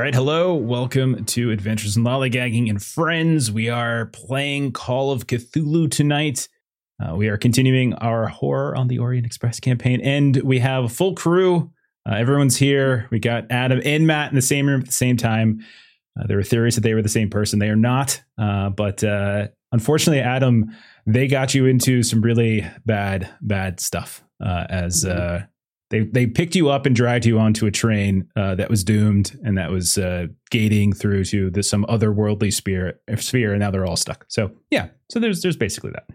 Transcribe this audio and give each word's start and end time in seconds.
All 0.00 0.04
right, 0.04 0.14
hello, 0.14 0.54
welcome 0.54 1.26
to 1.26 1.50
Adventures 1.50 1.94
in 1.94 2.04
Lollygagging 2.04 2.70
and 2.70 2.82
Friends. 2.82 3.52
We 3.52 3.68
are 3.68 4.06
playing 4.06 4.72
Call 4.72 5.12
of 5.12 5.26
Cthulhu 5.26 5.90
tonight. 5.90 6.48
Uh, 6.98 7.16
we 7.16 7.28
are 7.28 7.36
continuing 7.36 7.92
our 7.96 8.26
Horror 8.26 8.74
on 8.76 8.88
the 8.88 8.98
Orient 8.98 9.26
Express 9.26 9.60
campaign, 9.60 10.00
and 10.00 10.38
we 10.38 10.58
have 10.60 10.84
a 10.84 10.88
full 10.88 11.14
crew. 11.14 11.70
Uh, 12.08 12.14
everyone's 12.14 12.56
here. 12.56 13.08
We 13.10 13.18
got 13.18 13.44
Adam 13.50 13.82
and 13.84 14.06
Matt 14.06 14.30
in 14.30 14.36
the 14.36 14.40
same 14.40 14.66
room 14.66 14.80
at 14.80 14.86
the 14.86 14.92
same 14.92 15.18
time. 15.18 15.60
Uh, 16.18 16.26
there 16.26 16.38
were 16.38 16.44
theories 16.44 16.76
that 16.76 16.80
they 16.80 16.94
were 16.94 17.02
the 17.02 17.10
same 17.10 17.28
person. 17.28 17.58
They 17.58 17.68
are 17.68 17.76
not, 17.76 18.22
uh, 18.38 18.70
but 18.70 19.04
uh, 19.04 19.48
unfortunately, 19.70 20.22
Adam, 20.22 20.74
they 21.04 21.26
got 21.26 21.52
you 21.52 21.66
into 21.66 22.02
some 22.02 22.22
really 22.22 22.66
bad, 22.86 23.28
bad 23.42 23.80
stuff 23.80 24.24
uh, 24.42 24.64
as 24.70 25.04
they 25.90 26.00
they 26.04 26.26
picked 26.26 26.54
you 26.54 26.70
up 26.70 26.86
and 26.86 26.94
dragged 26.94 27.26
you 27.26 27.38
onto 27.38 27.66
a 27.66 27.70
train 27.70 28.28
uh, 28.36 28.54
that 28.54 28.70
was 28.70 28.84
doomed 28.84 29.38
and 29.44 29.58
that 29.58 29.70
was 29.70 29.98
uh, 29.98 30.26
gating 30.50 30.92
through 30.92 31.24
to 31.26 31.50
the, 31.50 31.62
some 31.62 31.84
otherworldly 31.86 32.52
sphere, 32.52 33.00
sphere, 33.16 33.52
and 33.52 33.60
now 33.60 33.70
they're 33.70 33.86
all 33.86 33.96
stuck. 33.96 34.24
So 34.28 34.52
yeah, 34.70 34.88
so 35.10 35.18
there's 35.18 35.42
there's 35.42 35.56
basically 35.56 35.90
that. 35.90 36.06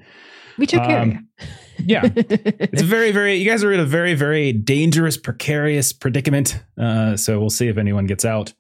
We 0.58 0.66
took 0.66 0.84
care 0.84 1.02
of 1.02 1.08
you. 1.08 1.14
Um, 1.14 1.30
Yeah, 1.80 2.04
it's 2.16 2.82
a 2.82 2.86
very 2.86 3.12
very. 3.12 3.36
You 3.36 3.50
guys 3.50 3.64
are 3.66 3.74
in 3.74 3.82
a 3.82 3.86
very 3.86 4.14
very 4.14 4.54
dangerous, 4.54 5.18
precarious 5.18 5.92
predicament. 5.92 6.64
Uh, 6.80 7.18
so 7.18 7.40
we'll 7.40 7.50
see 7.50 7.68
if 7.68 7.78
anyone 7.78 8.06
gets 8.06 8.24
out. 8.24 8.54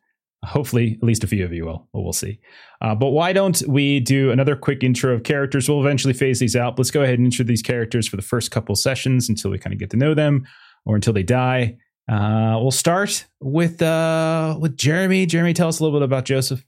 Hopefully, 0.43 0.97
at 1.01 1.03
least 1.03 1.23
a 1.23 1.27
few 1.27 1.45
of 1.45 1.53
you 1.53 1.65
will. 1.65 1.87
But 1.93 2.01
we'll 2.01 2.13
see. 2.13 2.39
Uh, 2.81 2.93
but 2.93 3.11
why 3.11 3.31
don't 3.31 3.63
we 3.67 4.01
do 4.01 4.31
another 4.31 4.57
quick 4.57 4.83
intro 4.83 5.13
of 5.13 5.23
characters? 5.23 5.69
We'll 5.69 5.79
eventually 5.79 6.13
phase 6.13 6.39
these 6.39 6.57
out. 6.57 6.77
Let's 6.77 6.91
go 6.91 7.01
ahead 7.01 7.17
and 7.17 7.25
intro 7.25 7.45
these 7.45 7.61
characters 7.61 8.05
for 8.05 8.17
the 8.17 8.21
first 8.21 8.51
couple 8.51 8.75
sessions 8.75 9.29
until 9.29 9.49
we 9.49 9.57
kind 9.57 9.73
of 9.73 9.79
get 9.79 9.89
to 9.91 9.97
know 9.97 10.13
them 10.13 10.45
or 10.85 10.95
until 10.95 11.13
they 11.13 11.23
die. 11.23 11.77
Uh, 12.07 12.57
we'll 12.61 12.71
start 12.71 13.25
with 13.39 13.81
uh, 13.81 14.57
with 14.59 14.77
Jeremy. 14.77 15.25
Jeremy, 15.25 15.53
tell 15.53 15.67
us 15.67 15.79
a 15.79 15.83
little 15.83 15.99
bit 15.99 16.05
about 16.05 16.25
Joseph. 16.25 16.63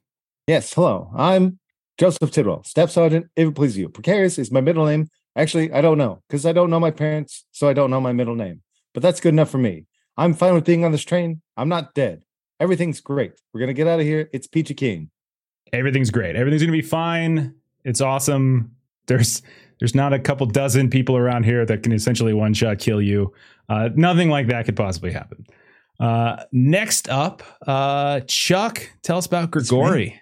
Yes, 0.47 0.73
hello. 0.73 1.11
I'm 1.15 1.59
Joseph 1.97 2.31
Tidwell, 2.31 2.63
Staff 2.63 2.89
Sergeant, 2.89 3.27
if 3.35 3.49
it 3.49 3.55
pleases 3.55 3.77
you. 3.77 3.89
Precarious 3.89 4.39
is 4.39 4.51
my 4.51 4.61
middle 4.61 4.85
name. 4.85 5.09
Actually, 5.35 5.71
I 5.71 5.81
don't 5.81 5.97
know 5.97 6.23
because 6.27 6.45
I 6.45 6.53
don't 6.53 6.69
know 6.69 6.79
my 6.79 6.91
parents, 6.91 7.45
so 7.51 7.69
I 7.69 7.73
don't 7.73 7.91
know 7.91 8.01
my 8.01 8.13
middle 8.13 8.35
name. 8.35 8.61
But 8.93 9.03
that's 9.03 9.19
good 9.19 9.33
enough 9.33 9.49
for 9.49 9.59
me. 9.59 9.85
I'm 10.17 10.33
fine 10.33 10.55
with 10.55 10.65
being 10.65 10.83
on 10.83 10.91
this 10.91 11.03
train. 11.03 11.41
I'm 11.55 11.69
not 11.69 11.93
dead. 11.93 12.23
Everything's 12.59 13.01
great. 13.01 13.33
We're 13.53 13.59
gonna 13.59 13.73
get 13.73 13.87
out 13.87 13.99
of 13.99 14.05
here. 14.05 14.29
It's 14.33 14.47
Peachy 14.47 14.73
King. 14.73 15.11
Everything's 15.71 16.09
great. 16.09 16.35
Everything's 16.35 16.63
gonna 16.63 16.71
be 16.71 16.81
fine. 16.81 17.53
It's 17.83 18.01
awesome. 18.01 18.71
There's 19.05 19.43
there's 19.79 19.95
not 19.95 20.13
a 20.13 20.19
couple 20.19 20.45
dozen 20.47 20.89
people 20.89 21.15
around 21.17 21.43
here 21.43 21.65
that 21.65 21.83
can 21.83 21.91
essentially 21.91 22.33
one 22.33 22.53
shot 22.53 22.79
kill 22.79 23.01
you. 23.01 23.33
Uh, 23.69 23.89
nothing 23.95 24.29
like 24.29 24.47
that 24.47 24.65
could 24.65 24.75
possibly 24.75 25.11
happen. 25.11 25.45
Uh, 25.99 26.43
next 26.51 27.09
up, 27.09 27.43
uh, 27.67 28.19
Chuck, 28.27 28.89
tell 29.03 29.17
us 29.17 29.25
about 29.25 29.51
That's. 29.51 29.69
Grigori. 29.69 30.19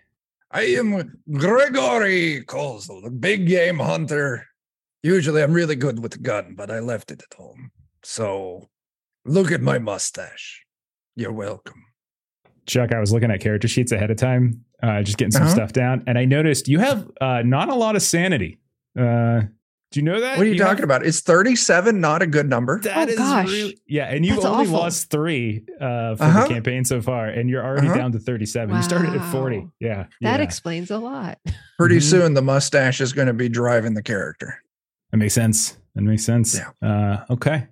I 0.51 0.61
am 0.61 1.19
Grigori 1.31 2.43
Kozel, 2.45 3.03
the 3.03 3.11
big 3.11 3.47
game 3.47 3.79
hunter. 3.79 4.45
Usually 5.03 5.43
I'm 5.43 5.51
really 5.53 5.75
good 5.75 6.01
with 6.01 6.13
the 6.13 6.19
gun, 6.19 6.55
but 6.57 6.71
I 6.71 6.79
left 6.79 7.11
it 7.11 7.21
at 7.21 7.37
home. 7.37 7.71
So 8.03 8.69
look 9.25 9.51
at 9.51 9.61
my 9.61 9.79
mustache. 9.79 10.65
You're 11.15 11.33
welcome. 11.33 11.83
Chuck, 12.65 12.93
I 12.93 12.99
was 12.99 13.11
looking 13.11 13.29
at 13.31 13.41
character 13.41 13.67
sheets 13.67 13.91
ahead 13.91 14.09
of 14.11 14.17
time, 14.17 14.63
uh, 14.81 15.03
just 15.03 15.17
getting 15.17 15.31
some 15.31 15.43
Uh-huh. 15.43 15.53
stuff 15.53 15.73
down, 15.73 16.03
and 16.07 16.17
I 16.17 16.25
noticed 16.25 16.67
you 16.67 16.79
have 16.79 17.07
uh, 17.21 17.41
not 17.43 17.69
a 17.69 17.75
lot 17.75 17.95
of 17.95 18.01
sanity. 18.01 18.57
Uh, 18.97 19.41
do 19.91 19.99
you 19.99 20.03
know 20.05 20.19
that? 20.19 20.37
What 20.37 20.45
are 20.45 20.49
you, 20.49 20.57
have- 20.61 20.67
talking 20.67 20.83
about? 20.83 21.05
Is 21.05 21.21
37 21.21 22.01
not 22.01 22.21
a 22.21 22.27
good 22.27 22.49
number? 22.49 22.79
That 22.81 23.07
Oh, 23.07 23.11
is 23.11 23.17
gosh. 23.17 23.47
really 23.47 23.77
yeah, 23.87 24.05
and 24.05 24.25
you've 24.25 24.35
That's 24.37 24.45
only 24.45 24.65
awful. 24.65 24.79
lost 24.79 25.09
three 25.09 25.63
uh, 25.79 26.15
for 26.15 26.23
Uh-huh. 26.23 26.41
the 26.47 26.53
campaign 26.53 26.83
so 26.85 27.01
far, 27.01 27.27
and 27.27 27.49
you're 27.49 27.63
already 27.63 27.87
Uh-huh. 27.87 27.97
down 27.97 28.11
to 28.11 28.19
37. 28.19 28.75
You 28.75 28.81
started 28.81 29.13
at 29.15 29.31
40. 29.31 29.67
Yeah, 29.79 30.05
That 30.21 30.39
yeah. 30.39 30.43
explains 30.43 30.91
a 30.91 30.97
lot. 30.97 31.37
Pretty 31.77 31.97
Mhm. 31.97 32.03
soon 32.03 32.33
the 32.33 32.41
mustache 32.41 32.99
is 32.99 33.13
going 33.13 33.27
to 33.27 33.33
be 33.33 33.47
driving 33.47 33.93
the 33.93 34.03
character. 34.03 34.61
That 35.11 35.17
makes 35.17 35.33
sense. 35.33 35.77
That 35.93 36.01
makes 36.01 36.23
sense. 36.25 36.59
Uh, 36.81 37.17
okay, 37.29 37.67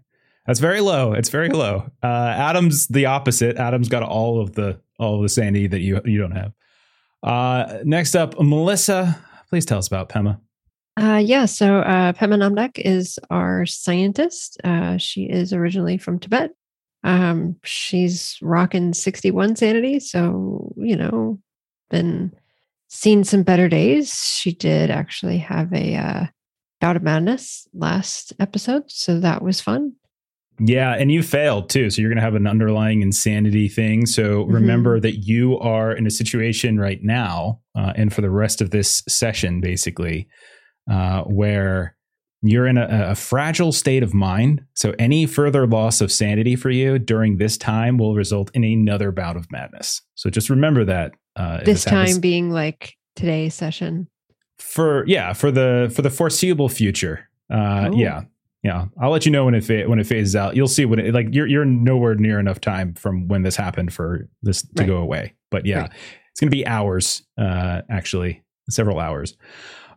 that's 0.48 0.60
very 0.62 0.80
low. 0.80 1.12
It's 1.14 1.30
very 1.30 1.50
low. 1.50 1.90
Uh, 2.02 2.08
Adam's 2.08 2.88
the 2.88 3.06
opposite. 3.08 3.58
Adam's 3.58 3.90
got 3.90 4.02
all 4.04 4.40
of 4.40 4.54
the 4.54 4.80
all 4.98 5.16
of 5.18 5.24
the 5.24 5.30
sanity 5.30 5.68
that 5.68 5.82
you 5.82 6.00
you 6.06 6.20
don't 6.20 6.32
have. 6.32 6.54
Uh, 7.22 7.80
next 7.84 8.16
up, 8.16 8.40
Melissa. 8.40 9.20
Please 9.50 9.66
tell 9.66 9.78
us 9.80 9.88
about 9.88 10.08
Pema. 10.10 10.40
Uh, 11.00 11.22
yeah, 11.24 11.46
so 11.46 11.80
uh, 11.80 12.14
Pema 12.14 12.38
Namdak 12.38 12.80
is 12.80 13.18
our 13.32 13.66
scientist. 13.66 14.60
Uh, 14.64 14.98
she 14.98 15.24
is 15.24 15.52
originally 15.52 15.98
from 15.98 16.20
Tibet. 16.20 16.52
Um, 17.04 17.58
she's 17.64 18.38
rocking 18.42 18.94
61 18.94 19.56
sanity. 19.56 20.00
So, 20.00 20.74
you 20.78 20.96
know, 20.96 21.40
been 21.90 22.32
seen 22.90 23.24
some 23.24 23.44
better 23.44 23.68
days. 23.68 24.14
She 24.14 24.54
did 24.54 24.92
actually 24.92 25.40
have 25.40 25.74
a 25.74 25.96
uh, 25.96 26.26
bout 26.80 26.96
of 26.96 27.04
madness 27.04 27.68
last 27.74 28.34
episode. 28.40 28.84
So 28.88 29.20
that 29.20 29.42
was 29.42 29.60
fun. 29.60 29.94
Yeah, 30.60 30.94
and 30.94 31.12
you 31.12 31.24
failed 31.24 31.70
too. 31.70 31.90
So 31.90 32.02
you're 32.02 32.12
going 32.12 32.18
to 32.18 32.24
have 32.24 32.36
an 32.36 32.46
underlying 32.46 33.02
insanity 33.02 33.68
thing. 33.68 34.06
So 34.06 34.44
Mm-hmm. 34.44 34.54
remember 34.54 35.00
that 35.00 35.26
you 35.26 35.58
are 35.60 35.92
in 35.92 36.06
a 36.06 36.12
situation 36.12 36.80
right 36.80 37.00
now, 37.02 37.60
uh, 37.76 37.94
and 37.96 38.14
for 38.14 38.22
the 38.22 38.30
rest 38.30 38.62
of 38.62 38.70
this 38.70 39.02
session, 39.10 39.60
basically, 39.62 40.28
uh, 40.90 41.24
where 41.24 41.96
you're 42.42 42.68
in 42.68 42.78
a, 42.78 43.12
a 43.12 43.16
fragile 43.16 43.72
state 43.72 44.04
of 44.04 44.14
mind. 44.14 44.64
So 44.74 44.94
any 45.00 45.26
further 45.26 45.66
loss 45.66 46.02
of 46.02 46.12
sanity 46.12 46.56
for 46.58 46.70
you 46.70 47.00
during 47.00 47.38
this 47.38 47.58
time 47.58 47.98
will 47.98 48.16
result 48.16 48.52
in 48.54 48.64
another 48.64 49.12
bout 49.12 49.38
of 49.38 49.50
madness. 49.52 50.02
So 50.16 50.30
just 50.30 50.50
remember 50.50 50.84
that. 50.86 51.14
Uh, 51.36 51.64
this 51.64 51.86
happens 51.86 52.14
time 52.14 52.22
being 52.22 52.52
like 52.52 52.96
today's 53.16 53.54
session. 53.56 54.08
for 54.60 55.06
yeah 55.08 55.34
for 55.34 55.52
the 55.52 55.92
for 55.96 56.02
the 56.02 56.10
foreseeable 56.10 56.70
future. 56.70 57.30
Uh, 57.52 57.90
Oh. 57.92 57.96
Yeah, 57.98 58.22
yeah. 58.62 58.86
I'll 59.02 59.10
let 59.12 59.26
you 59.26 59.32
know 59.32 59.46
when 59.46 59.56
it 59.56 59.64
fa- 59.64 59.86
when 59.88 60.00
it 60.00 60.06
phases 60.08 60.36
out. 60.36 60.56
You'll 60.56 60.68
see 60.68 60.86
when 60.86 61.00
it 61.00 61.14
like 61.14 61.28
you're 61.32 61.48
you're 61.48 61.66
nowhere 61.66 62.16
near 62.16 62.40
enough 62.40 62.60
time 62.62 62.94
from 62.94 63.28
when 63.30 63.42
this 63.44 63.56
happened 63.56 63.94
for 63.94 64.28
this 64.42 64.62
to 64.62 64.68
Right. 64.80 64.88
go 64.88 64.98
away. 64.98 65.34
But 65.50 65.66
yeah, 65.66 65.82
Right. 65.82 65.92
it's 66.32 66.40
going 66.40 66.50
to 66.52 66.56
be 66.56 66.66
hours. 66.68 67.24
Uh, 67.38 67.82
actually, 67.90 68.44
several 68.70 69.00
hours. 69.00 69.36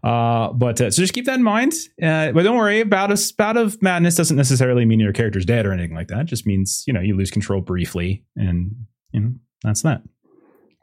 Uh, 0.03 0.53
but 0.53 0.81
uh, 0.81 0.91
so 0.91 1.03
just 1.03 1.15
keep 1.15 1.25
that 1.27 1.37
in 1.37 1.43
mind. 1.43 1.73
Uh, 2.03 2.33
but 2.33 2.43
don't 2.43 2.57
worry 2.57 2.81
about 2.81 3.11
a 3.11 3.17
spout 3.17 3.57
of 3.57 3.81
madness 3.83 4.17
doesn't 4.17 4.37
necessarily 4.37 4.85
mean 4.85 5.01
your 5.01 5.13
character's 5.13 5.45
dead 5.45 5.67
or 5.67 5.73
anything 5.73 5.95
like 5.95 6.09
that. 6.09 6.21
It 6.21 6.27
just 6.27 6.47
means 6.47 6.85
you 6.87 6.93
know 6.93 7.01
you 7.01 7.17
lose 7.17 7.31
control 7.31 7.61
briefly, 7.61 8.25
and 8.37 8.75
you 9.13 9.21
know 9.21 9.33
that's 9.63 9.83
that. 9.83 10.03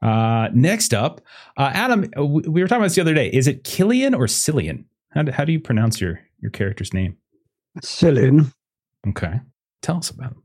Uh, 0.01 0.50
next 0.53 0.94
up, 0.94 1.22
uh, 1.57 1.72
Adam, 1.74 2.09
uh, 2.18 2.25
we 2.25 2.41
we 2.44 2.62
were 2.62 2.68
talking 2.68 2.81
about 2.81 2.88
this 2.88 2.96
the 2.96 3.01
other 3.01 3.13
day. 3.13 3.29
Is 3.29 3.47
it 3.47 3.63
Killian 3.63 4.13
or 4.13 4.25
Cillian? 4.25 4.85
How 5.12 5.24
do, 5.24 5.31
how 5.31 5.45
do 5.45 5.51
you 5.51 5.59
pronounce 5.59 6.01
your 6.01 6.19
your 6.41 6.51
character's 6.51 6.94
name? 6.94 7.18
Cillian. 7.81 8.53
Okay, 9.07 9.40
tell 9.81 9.97
us 9.97 10.09
about 10.09 10.34
him. 10.34 10.44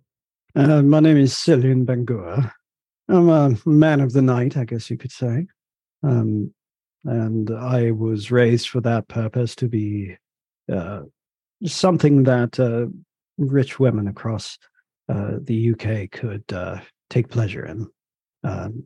Uh, 0.54 0.82
my 0.82 1.00
name 1.00 1.16
is 1.16 1.34
Cillian 1.34 1.84
Bangura. 1.84 2.52
I'm 3.08 3.28
a 3.30 3.56
man 3.64 4.00
of 4.00 4.12
the 4.12 4.22
night, 4.22 4.56
I 4.56 4.64
guess 4.64 4.90
you 4.90 4.98
could 4.98 5.12
say. 5.12 5.46
Um, 6.02 6.52
and 7.04 7.50
I 7.50 7.90
was 7.90 8.30
raised 8.30 8.68
for 8.68 8.80
that 8.82 9.08
purpose 9.08 9.54
to 9.56 9.68
be 9.68 10.16
uh, 10.72 11.02
something 11.64 12.24
that 12.24 12.58
uh, 12.58 12.86
rich 13.38 13.78
women 13.78 14.08
across 14.08 14.58
uh, 15.08 15.36
the 15.40 15.72
UK 15.72 16.10
could 16.10 16.44
uh, 16.52 16.80
take 17.08 17.28
pleasure 17.28 17.64
in. 17.64 17.88
Um, 18.44 18.84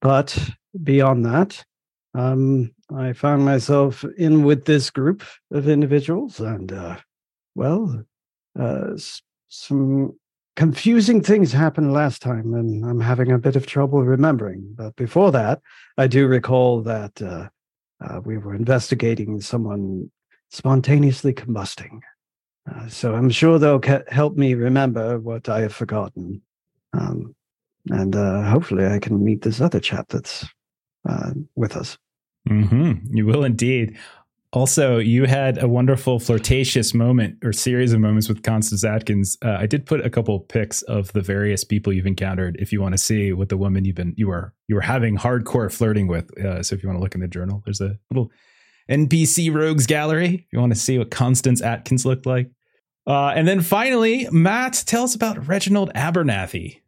but 0.00 0.38
beyond 0.82 1.24
that, 1.24 1.64
um, 2.14 2.72
I 2.94 3.12
found 3.14 3.44
myself 3.44 4.04
in 4.18 4.42
with 4.42 4.64
this 4.66 4.90
group 4.90 5.22
of 5.50 5.68
individuals, 5.68 6.40
and 6.40 6.70
uh, 6.70 6.98
well, 7.54 8.04
uh, 8.58 8.90
some 9.48 10.12
confusing 10.56 11.22
things 11.22 11.52
happened 11.52 11.92
last 11.92 12.22
time, 12.22 12.54
and 12.54 12.84
I'm 12.84 13.00
having 13.00 13.32
a 13.32 13.38
bit 13.38 13.56
of 13.56 13.66
trouble 13.66 14.02
remembering. 14.02 14.74
But 14.74 14.96
before 14.96 15.32
that, 15.32 15.60
I 15.96 16.06
do 16.06 16.26
recall 16.26 16.82
that 16.82 17.20
uh, 17.22 17.48
uh, 18.04 18.20
we 18.24 18.38
were 18.38 18.54
investigating 18.54 19.40
someone 19.40 20.10
spontaneously 20.50 21.32
combusting. 21.32 22.00
Uh, 22.70 22.88
so 22.88 23.14
I'm 23.14 23.30
sure 23.30 23.58
they'll 23.58 23.80
ca- 23.80 24.04
help 24.08 24.36
me 24.36 24.54
remember 24.54 25.18
what 25.18 25.48
I 25.48 25.60
have 25.62 25.74
forgotten. 25.74 26.42
Um, 26.92 27.34
and 27.88 28.14
uh, 28.14 28.42
hopefully 28.42 28.86
I 28.86 28.98
can 28.98 29.24
meet 29.24 29.42
this 29.42 29.60
other 29.60 29.80
chap 29.80 30.08
that's 30.08 30.46
uh, 31.08 31.32
with 31.56 31.76
us. 31.76 31.98
hmm 32.46 32.92
You 33.10 33.26
will 33.26 33.44
indeed. 33.44 33.98
Also, 34.54 34.98
you 34.98 35.24
had 35.24 35.62
a 35.62 35.66
wonderful 35.66 36.18
flirtatious 36.18 36.92
moment 36.92 37.38
or 37.42 37.54
series 37.54 37.94
of 37.94 38.00
moments 38.00 38.28
with 38.28 38.42
Constance 38.42 38.84
Atkins. 38.84 39.38
Uh, 39.42 39.56
I 39.58 39.64
did 39.64 39.86
put 39.86 40.04
a 40.04 40.10
couple 40.10 40.38
pics 40.40 40.82
of 40.82 41.10
the 41.14 41.22
various 41.22 41.64
people 41.64 41.90
you've 41.90 42.06
encountered. 42.06 42.56
If 42.58 42.70
you 42.70 42.82
want 42.82 42.92
to 42.92 42.98
see 42.98 43.32
what 43.32 43.48
the 43.48 43.56
woman 43.56 43.86
you've 43.86 43.96
been 43.96 44.12
you 44.18 44.28
were 44.28 44.52
you 44.68 44.74
were 44.74 44.82
having 44.82 45.16
hardcore 45.16 45.72
flirting 45.72 46.06
with, 46.06 46.36
uh, 46.38 46.62
so 46.62 46.74
if 46.74 46.82
you 46.82 46.88
want 46.90 46.98
to 46.98 47.02
look 47.02 47.14
in 47.14 47.22
the 47.22 47.28
journal, 47.28 47.62
there's 47.64 47.80
a 47.80 47.98
little 48.10 48.30
NPC 48.90 49.54
rogues 49.54 49.86
gallery. 49.86 50.34
If 50.34 50.52
you 50.52 50.60
want 50.60 50.74
to 50.74 50.78
see 50.78 50.98
what 50.98 51.10
Constance 51.10 51.62
Atkins 51.62 52.04
looked 52.04 52.26
like, 52.26 52.50
uh, 53.06 53.28
and 53.28 53.48
then 53.48 53.62
finally, 53.62 54.28
Matt, 54.30 54.84
tell 54.86 55.04
us 55.04 55.14
about 55.14 55.48
Reginald 55.48 55.90
Abernathy. 55.94 56.81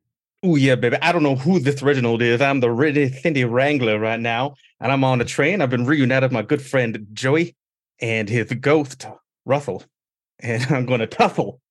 Oh 0.45 0.57
yeah, 0.57 0.75
baby. 0.75 0.99
I 1.01 1.11
don't 1.11 1.23
know 1.23 1.37
who 1.37 1.59
this 1.59 1.83
Reginald 1.83 2.21
is. 2.21 2.43
I'm 2.43 2.61
the 2.61 2.71
Riddy 2.71 3.11
Cindy 3.11 3.47
Wrangler 3.47 3.99
right 3.99 4.21
now, 4.21 4.57
and 4.79 4.93
I'm 4.93 5.03
on 5.03 5.19
the 5.19 5.25
train. 5.25 5.63
I've 5.63 5.71
been 5.71 5.87
reunited 5.87 6.29
with 6.29 6.33
my 6.33 6.43
good 6.43 6.61
friend 6.61 7.07
Joey 7.15 7.57
and 7.99 8.29
his 8.29 8.53
ghost 8.53 9.07
Russell, 9.47 9.85
and 10.41 10.63
I'm 10.71 10.85
going 10.85 11.01
to 11.01 11.07
tussle. 11.07 11.63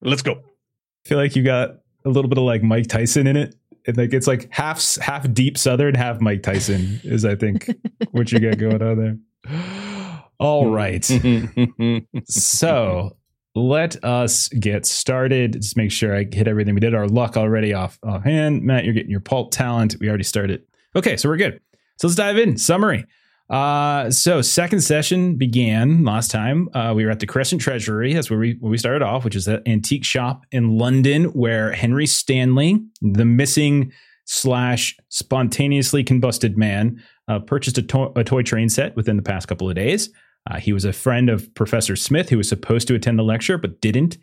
Let's 0.00 0.22
go. 0.22 0.32
I 0.32 1.08
feel 1.08 1.18
like 1.18 1.36
you 1.36 1.42
got 1.42 1.72
a 2.06 2.08
little 2.08 2.30
bit 2.30 2.38
of 2.38 2.44
like 2.44 2.62
Mike 2.62 2.86
Tyson 2.86 3.26
in 3.26 3.36
it. 3.36 3.54
And 3.86 3.98
like 3.98 4.14
it's 4.14 4.26
like 4.26 4.48
half 4.50 4.96
half 4.96 5.30
deep 5.34 5.58
Southern, 5.58 5.94
half 5.94 6.20
Mike 6.22 6.42
Tyson 6.42 7.00
is 7.04 7.26
I 7.26 7.34
think 7.34 7.68
what 8.12 8.32
you 8.32 8.40
got 8.40 8.56
going 8.56 8.82
on 8.82 8.96
there. 9.44 10.22
All 10.38 10.70
right. 10.70 11.04
so 12.24 13.16
let 13.54 14.02
us 14.04 14.48
get 14.48 14.86
started. 14.86 15.54
Just 15.60 15.76
make 15.76 15.90
sure 15.90 16.16
I 16.16 16.26
hit 16.30 16.48
everything. 16.48 16.74
We 16.74 16.80
did 16.80 16.94
our 16.94 17.06
luck 17.06 17.36
already 17.36 17.74
off 17.74 17.98
offhand. 18.02 18.62
Matt, 18.62 18.84
you're 18.84 18.94
getting 18.94 19.10
your 19.10 19.20
pulp 19.20 19.50
talent. 19.50 19.96
We 20.00 20.08
already 20.08 20.24
started. 20.24 20.62
Okay, 20.96 21.16
so 21.16 21.28
we're 21.28 21.36
good. 21.36 21.60
So 21.98 22.06
let's 22.06 22.16
dive 22.16 22.38
in. 22.38 22.56
Summary. 22.56 23.04
Uh, 23.50 24.10
so 24.10 24.40
second 24.40 24.80
session 24.80 25.36
began 25.36 26.04
last 26.04 26.30
time. 26.30 26.70
Uh, 26.72 26.94
we 26.96 27.04
were 27.04 27.10
at 27.10 27.20
the 27.20 27.26
Crescent 27.26 27.60
Treasury. 27.60 28.14
That's 28.14 28.30
where 28.30 28.38
we 28.38 28.56
where 28.60 28.70
we 28.70 28.78
started 28.78 29.02
off, 29.02 29.24
which 29.24 29.36
is 29.36 29.46
an 29.46 29.60
antique 29.66 30.04
shop 30.04 30.44
in 30.52 30.78
London 30.78 31.24
where 31.24 31.72
Henry 31.72 32.06
Stanley, 32.06 32.82
the 33.02 33.26
missing 33.26 33.92
slash 34.24 34.96
spontaneously 35.10 36.02
combusted 36.02 36.56
man, 36.56 37.02
uh, 37.28 37.40
purchased 37.40 37.76
a, 37.76 37.82
to- 37.82 38.12
a 38.16 38.24
toy 38.24 38.42
train 38.42 38.70
set 38.70 38.96
within 38.96 39.16
the 39.16 39.22
past 39.22 39.48
couple 39.48 39.68
of 39.68 39.74
days. 39.74 40.08
Uh, 40.50 40.58
he 40.58 40.72
was 40.72 40.84
a 40.84 40.92
friend 40.92 41.30
of 41.30 41.52
Professor 41.54 41.96
Smith, 41.96 42.28
who 42.28 42.36
was 42.36 42.48
supposed 42.48 42.88
to 42.88 42.94
attend 42.94 43.18
the 43.18 43.22
lecture 43.22 43.58
but 43.58 43.80
didn't. 43.80 44.18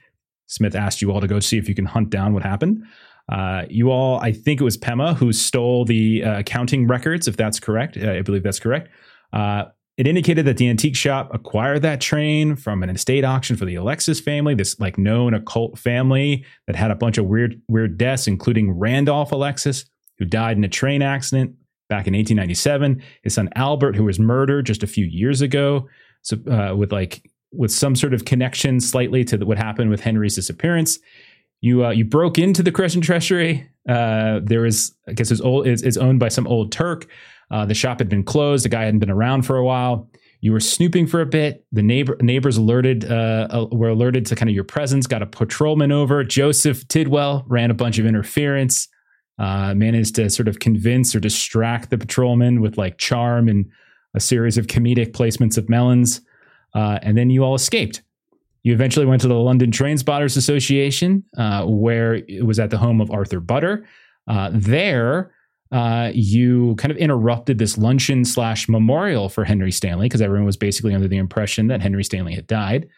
Smith 0.48 0.76
asked 0.76 1.02
you 1.02 1.12
all 1.12 1.22
to 1.22 1.28
go 1.28 1.40
see 1.40 1.58
if 1.58 1.70
you 1.70 1.76
can 1.76 1.86
hunt 1.86 2.10
down 2.10 2.34
what 2.34 2.44
happened. 2.44 2.84
Uh, 3.32 3.64
you 3.70 3.92
all, 3.92 4.20
I 4.20 4.32
think 4.32 4.60
it 4.60 4.64
was 4.64 4.78
Pema 4.78 5.16
who 5.16 5.32
stole 5.32 5.86
the 5.86 6.24
uh, 6.24 6.40
accounting 6.40 6.88
records, 6.88 7.28
if 7.28 7.38
that's 7.38 7.60
correct. 7.60 7.96
Uh, 7.96 8.14
I 8.14 8.22
believe 8.22 8.44
that's 8.44 8.60
correct. 8.60 8.90
Uh, 9.32 9.66
it 9.98 10.08
indicated 10.08 10.46
that 10.46 10.58
the 10.58 10.70
antique 10.70 10.96
shop 10.96 11.30
acquired 11.34 11.82
that 11.82 12.02
train 12.02 12.56
from 12.56 12.82
an 12.84 12.90
estate 12.90 13.24
auction 13.26 13.56
for 13.56 13.66
the 13.66 13.76
Alexis 13.76 14.20
family, 14.20 14.56
this 14.56 14.80
like 14.80 14.98
known 14.98 15.34
occult 15.34 15.78
family 15.78 16.46
that 16.68 16.76
had 16.76 16.90
a 16.90 16.96
bunch 16.96 17.18
of 17.18 17.26
weird, 17.26 17.62
weird 17.68 17.98
deaths, 17.98 18.26
including 18.26 18.72
Randolph 18.72 19.32
Alexis, 19.32 19.86
who 20.18 20.26
died 20.26 20.58
in 20.58 20.64
a 20.64 20.70
train 20.70 21.02
accident 21.02 21.52
back 21.90 22.08
in 22.08 22.14
1897. 22.14 23.04
His 23.24 23.34
son 23.34 23.50
Albert, 23.56 23.96
who 23.96 24.06
was 24.06 24.20
murdered 24.20 24.66
just 24.66 24.84
a 24.84 24.88
few 24.88 25.06
years 25.06 25.42
ago, 25.42 25.88
so 26.22 26.38
uh, 26.52 26.76
with 26.76 26.92
like 26.92 27.24
with 27.52 27.72
some 27.72 27.96
sort 27.96 28.14
of 28.14 28.26
connection 28.26 28.80
slightly 28.80 29.24
to 29.26 29.38
the, 29.38 29.46
what 29.46 29.58
happened 29.58 29.90
with 29.90 30.02
Henry's 30.02 30.36
disappearance. 30.36 31.00
You 31.62 31.86
uh, 31.86 31.90
you 31.90 32.06
broke 32.06 32.38
into 32.38 32.64
the 32.64 32.72
Crescent 32.72 33.04
Treasury. 33.04 33.70
Uh, 33.88 34.40
there 34.44 34.62
was, 34.62 34.96
I 35.08 35.14
guess, 35.14 35.32
it's 35.32 35.42
old. 35.42 35.68
It's 35.68 35.98
owned 35.98 36.20
by 36.20 36.30
some 36.30 36.48
old 36.48 36.72
Turk. 36.72 37.08
Uh, 37.52 37.66
the 37.66 37.74
shop 37.74 38.00
had 38.00 38.08
been 38.08 38.24
closed. 38.24 38.64
The 38.64 38.70
guy 38.70 38.84
hadn't 38.84 39.00
been 39.00 39.10
around 39.10 39.42
for 39.44 39.58
a 39.58 39.66
while. 39.66 40.10
You 40.42 40.54
were 40.54 40.62
snooping 40.62 41.08
for 41.08 41.20
a 41.20 41.26
bit. 41.26 41.66
The 41.74 41.82
neighbor 41.82 42.16
neighbors 42.22 42.56
alerted 42.56 43.04
uh, 43.12 43.68
were 43.72 43.90
alerted 43.90 44.26
to 44.28 44.36
kind 44.36 44.48
of 44.48 44.56
your 44.56 44.64
presence. 44.64 45.06
Got 45.06 45.22
a 45.22 45.26
patrolman 45.26 45.92
over. 45.92 46.24
Joseph 46.24 46.88
Tidwell 46.88 47.44
ran 47.48 47.72
a 47.72 47.74
bunch 47.74 48.00
of 48.00 48.06
interference. 48.06 48.88
Uh, 49.38 49.74
managed 49.74 50.16
to 50.16 50.30
sort 50.30 50.50
of 50.50 50.60
convince 50.60 51.16
or 51.16 51.20
distract 51.22 51.90
the 51.90 51.98
patrolman 51.98 52.60
with 52.60 52.78
like 52.78 52.98
charm 52.98 53.48
and 53.48 53.66
a 54.16 54.20
series 54.20 54.58
of 54.58 54.68
comedic 54.68 55.12
placements 55.12 55.58
of 55.58 55.70
melons, 55.70 56.22
uh, 56.74 57.00
and 57.02 57.18
then 57.18 57.30
you 57.30 57.44
all 57.44 57.56
escaped. 57.56 58.02
You 58.64 58.74
eventually 58.74 59.06
went 59.06 59.22
to 59.22 59.28
the 59.28 59.36
London 59.36 59.72
Train 59.72 59.98
Spotters 59.98 60.36
Association, 60.36 61.24
uh, 61.38 61.66
where 61.66 62.16
it 62.16 62.46
was 62.46 62.60
at 62.60 62.70
the 62.70 62.78
home 62.78 63.00
of 63.00 63.10
Arthur 63.12 63.40
Butter. 63.40 63.88
Uh, 64.28 64.52
there, 64.54 65.34
uh, 65.72 66.12
you 66.14 66.76
kind 66.76 66.92
of 66.92 66.98
interrupted 66.98 67.58
this 67.58 67.78
luncheon 67.78 68.26
slash 68.26 68.68
memorial 68.68 69.30
for 69.30 69.46
Henry 69.46 69.72
Stanley 69.72 70.06
because 70.06 70.22
everyone 70.22 70.46
was 70.46 70.58
basically 70.58 70.94
under 70.94 71.08
the 71.08 71.18
impression 71.18 71.68
that 71.68 71.82
Henry 71.82 72.04
Stanley 72.04 72.36
had 72.36 72.48
died. 72.48 72.90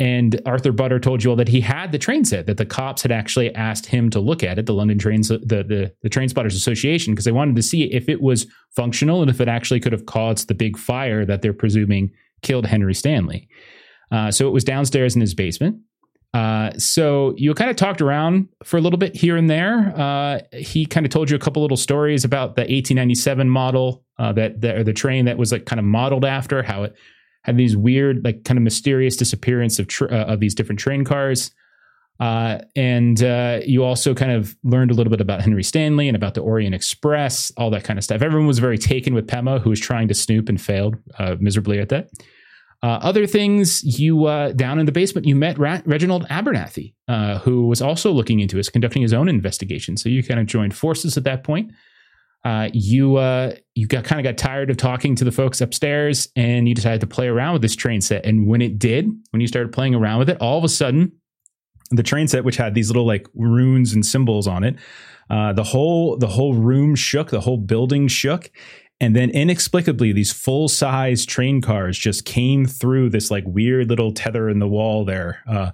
And 0.00 0.40
Arthur 0.46 0.72
Butter 0.72 0.98
told 0.98 1.22
you 1.22 1.28
all 1.28 1.36
that 1.36 1.48
he 1.48 1.60
had 1.60 1.92
the 1.92 1.98
train 1.98 2.24
set, 2.24 2.46
that 2.46 2.56
the 2.56 2.64
cops 2.64 3.02
had 3.02 3.12
actually 3.12 3.54
asked 3.54 3.84
him 3.84 4.08
to 4.10 4.18
look 4.18 4.42
at 4.42 4.58
it, 4.58 4.64
the 4.64 4.72
London 4.72 4.98
Trains, 4.98 5.28
the, 5.28 5.38
the, 5.38 5.92
the 6.02 6.08
Train 6.08 6.30
Spotters 6.30 6.56
Association, 6.56 7.12
because 7.12 7.26
they 7.26 7.32
wanted 7.32 7.54
to 7.56 7.62
see 7.62 7.82
if 7.92 8.08
it 8.08 8.22
was 8.22 8.46
functional 8.70 9.20
and 9.20 9.30
if 9.30 9.42
it 9.42 9.46
actually 9.46 9.78
could 9.78 9.92
have 9.92 10.06
caused 10.06 10.48
the 10.48 10.54
big 10.54 10.78
fire 10.78 11.26
that 11.26 11.42
they're 11.42 11.52
presuming 11.52 12.10
killed 12.40 12.64
Henry 12.64 12.94
Stanley. 12.94 13.46
Uh, 14.10 14.30
so 14.30 14.48
it 14.48 14.52
was 14.52 14.64
downstairs 14.64 15.14
in 15.14 15.20
his 15.20 15.34
basement. 15.34 15.76
Uh, 16.32 16.70
so 16.78 17.34
you 17.36 17.52
kind 17.52 17.68
of 17.70 17.76
talked 17.76 18.00
around 18.00 18.48
for 18.64 18.78
a 18.78 18.80
little 18.80 18.98
bit 18.98 19.14
here 19.14 19.36
and 19.36 19.50
there. 19.50 19.92
Uh, 19.94 20.40
he 20.56 20.86
kind 20.86 21.04
of 21.04 21.12
told 21.12 21.28
you 21.28 21.36
a 21.36 21.40
couple 21.40 21.60
little 21.60 21.76
stories 21.76 22.24
about 22.24 22.56
the 22.56 22.62
1897 22.62 23.50
model 23.50 24.02
uh, 24.18 24.32
that 24.32 24.62
the, 24.62 24.82
the 24.82 24.94
train 24.94 25.26
that 25.26 25.36
was 25.36 25.52
like 25.52 25.66
kind 25.66 25.78
of 25.78 25.84
modeled 25.84 26.24
after 26.24 26.62
how 26.62 26.84
it 26.84 26.96
had 27.42 27.56
these 27.56 27.76
weird, 27.76 28.24
like 28.24 28.44
kind 28.44 28.58
of 28.58 28.62
mysterious 28.62 29.16
disappearance 29.16 29.78
of 29.78 29.86
tr- 29.86 30.12
uh, 30.12 30.24
of 30.24 30.40
these 30.40 30.54
different 30.54 30.78
train 30.78 31.04
cars. 31.04 31.50
Uh, 32.18 32.58
and 32.76 33.22
uh, 33.22 33.60
you 33.64 33.82
also 33.82 34.14
kind 34.14 34.30
of 34.30 34.54
learned 34.62 34.90
a 34.90 34.94
little 34.94 35.10
bit 35.10 35.22
about 35.22 35.40
Henry 35.40 35.62
Stanley 35.62 36.06
and 36.06 36.14
about 36.14 36.34
the 36.34 36.42
Orient 36.42 36.74
Express, 36.74 37.50
all 37.56 37.70
that 37.70 37.82
kind 37.82 37.98
of 37.98 38.04
stuff. 38.04 38.20
Everyone 38.20 38.46
was 38.46 38.58
very 38.58 38.76
taken 38.76 39.14
with 39.14 39.26
Pema, 39.26 39.58
who 39.58 39.70
was 39.70 39.80
trying 39.80 40.06
to 40.08 40.14
snoop 40.14 40.50
and 40.50 40.60
failed 40.60 40.96
uh, 41.18 41.36
miserably 41.40 41.78
at 41.78 41.88
that. 41.88 42.10
Uh, 42.82 42.98
other 43.02 43.26
things, 43.26 43.82
you 43.98 44.26
uh, 44.26 44.52
down 44.52 44.78
in 44.78 44.86
the 44.86 44.92
basement, 44.92 45.26
you 45.26 45.34
met 45.34 45.58
Ra- 45.58 45.80
Reginald 45.86 46.26
Abernathy, 46.28 46.94
who 47.42 47.66
was 47.66 47.80
also 47.80 48.10
looking 48.10 48.40
into 48.40 48.56
this, 48.56 48.68
conducting 48.68 49.02
his 49.02 49.14
own 49.14 49.28
investigation. 49.28 49.96
So 49.96 50.10
you 50.10 50.22
kind 50.22 50.40
of 50.40 50.46
joined 50.46 50.74
forces 50.74 51.16
at 51.16 51.24
that 51.24 51.42
point 51.42 51.72
uh, 52.44 52.68
you 52.72 53.16
uh, 53.16 53.54
you 53.74 53.86
got 53.86 54.04
kind 54.04 54.18
of 54.18 54.24
got 54.24 54.38
tired 54.38 54.70
of 54.70 54.76
talking 54.76 55.14
to 55.16 55.24
the 55.24 55.32
folks 55.32 55.60
upstairs, 55.60 56.28
and 56.36 56.68
you 56.68 56.74
decided 56.74 57.00
to 57.00 57.06
play 57.06 57.28
around 57.28 57.52
with 57.52 57.62
this 57.62 57.76
train 57.76 58.00
set. 58.00 58.24
And 58.24 58.46
when 58.46 58.62
it 58.62 58.78
did, 58.78 59.08
when 59.30 59.40
you 59.40 59.46
started 59.46 59.72
playing 59.72 59.94
around 59.94 60.20
with 60.20 60.30
it, 60.30 60.38
all 60.40 60.56
of 60.56 60.64
a 60.64 60.68
sudden, 60.68 61.12
the 61.90 62.02
train 62.02 62.28
set, 62.28 62.44
which 62.44 62.56
had 62.56 62.74
these 62.74 62.88
little 62.88 63.06
like 63.06 63.26
runes 63.34 63.92
and 63.92 64.04
symbols 64.04 64.46
on 64.46 64.64
it, 64.64 64.76
uh, 65.28 65.52
the 65.52 65.64
whole 65.64 66.16
the 66.16 66.28
whole 66.28 66.54
room 66.54 66.94
shook, 66.94 67.30
the 67.30 67.40
whole 67.40 67.58
building 67.58 68.08
shook, 68.08 68.50
and 69.00 69.16
then 69.16 69.30
inexplicably, 69.30 70.12
these 70.12 70.32
full 70.32 70.68
size 70.68 71.24
train 71.24 71.60
cars 71.60 71.98
just 71.98 72.24
came 72.24 72.66
through 72.66 73.10
this 73.10 73.30
like 73.30 73.44
weird 73.46 73.88
little 73.88 74.12
tether 74.12 74.48
in 74.48 74.58
the 74.58 74.68
wall 74.68 75.04
there. 75.04 75.42
Uh, 75.48 75.70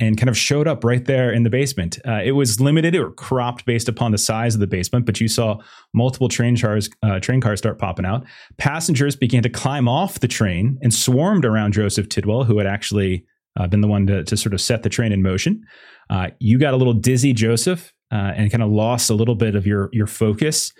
and 0.00 0.16
kind 0.16 0.30
of 0.30 0.36
showed 0.36 0.66
up 0.66 0.82
right 0.82 1.04
there 1.04 1.30
in 1.30 1.42
the 1.42 1.50
basement. 1.50 1.98
Uh, 2.08 2.20
it 2.24 2.32
was 2.32 2.58
limited 2.60 2.96
or 2.96 3.10
cropped 3.12 3.66
based 3.66 3.88
upon 3.88 4.12
the 4.12 4.18
size 4.18 4.54
of 4.54 4.60
the 4.60 4.66
basement, 4.66 5.04
but 5.04 5.20
you 5.20 5.28
saw 5.28 5.58
multiple 5.92 6.28
train 6.28 6.56
cars, 6.56 6.88
uh, 7.02 7.20
train 7.20 7.40
cars 7.40 7.58
start 7.58 7.78
popping 7.78 8.06
out. 8.06 8.24
Passengers 8.56 9.14
began 9.14 9.42
to 9.42 9.50
climb 9.50 9.86
off 9.86 10.20
the 10.20 10.28
train 10.28 10.78
and 10.80 10.92
swarmed 10.92 11.44
around 11.44 11.72
Joseph 11.72 12.08
Tidwell, 12.08 12.44
who 12.44 12.56
had 12.56 12.66
actually 12.66 13.26
uh, 13.58 13.66
been 13.66 13.82
the 13.82 13.88
one 13.88 14.06
to, 14.06 14.24
to, 14.24 14.36
sort 14.36 14.54
of 14.54 14.60
set 14.60 14.82
the 14.82 14.88
train 14.88 15.12
in 15.12 15.22
motion. 15.22 15.62
Uh, 16.08 16.28
you 16.38 16.58
got 16.58 16.72
a 16.72 16.76
little 16.76 16.94
dizzy, 16.94 17.32
Joseph, 17.32 17.92
uh, 18.10 18.32
and 18.34 18.50
kind 18.50 18.62
of 18.62 18.70
lost 18.70 19.10
a 19.10 19.14
little 19.14 19.34
bit 19.34 19.54
of 19.54 19.66
your 19.66 19.90
your 19.92 20.06
focus. 20.06 20.72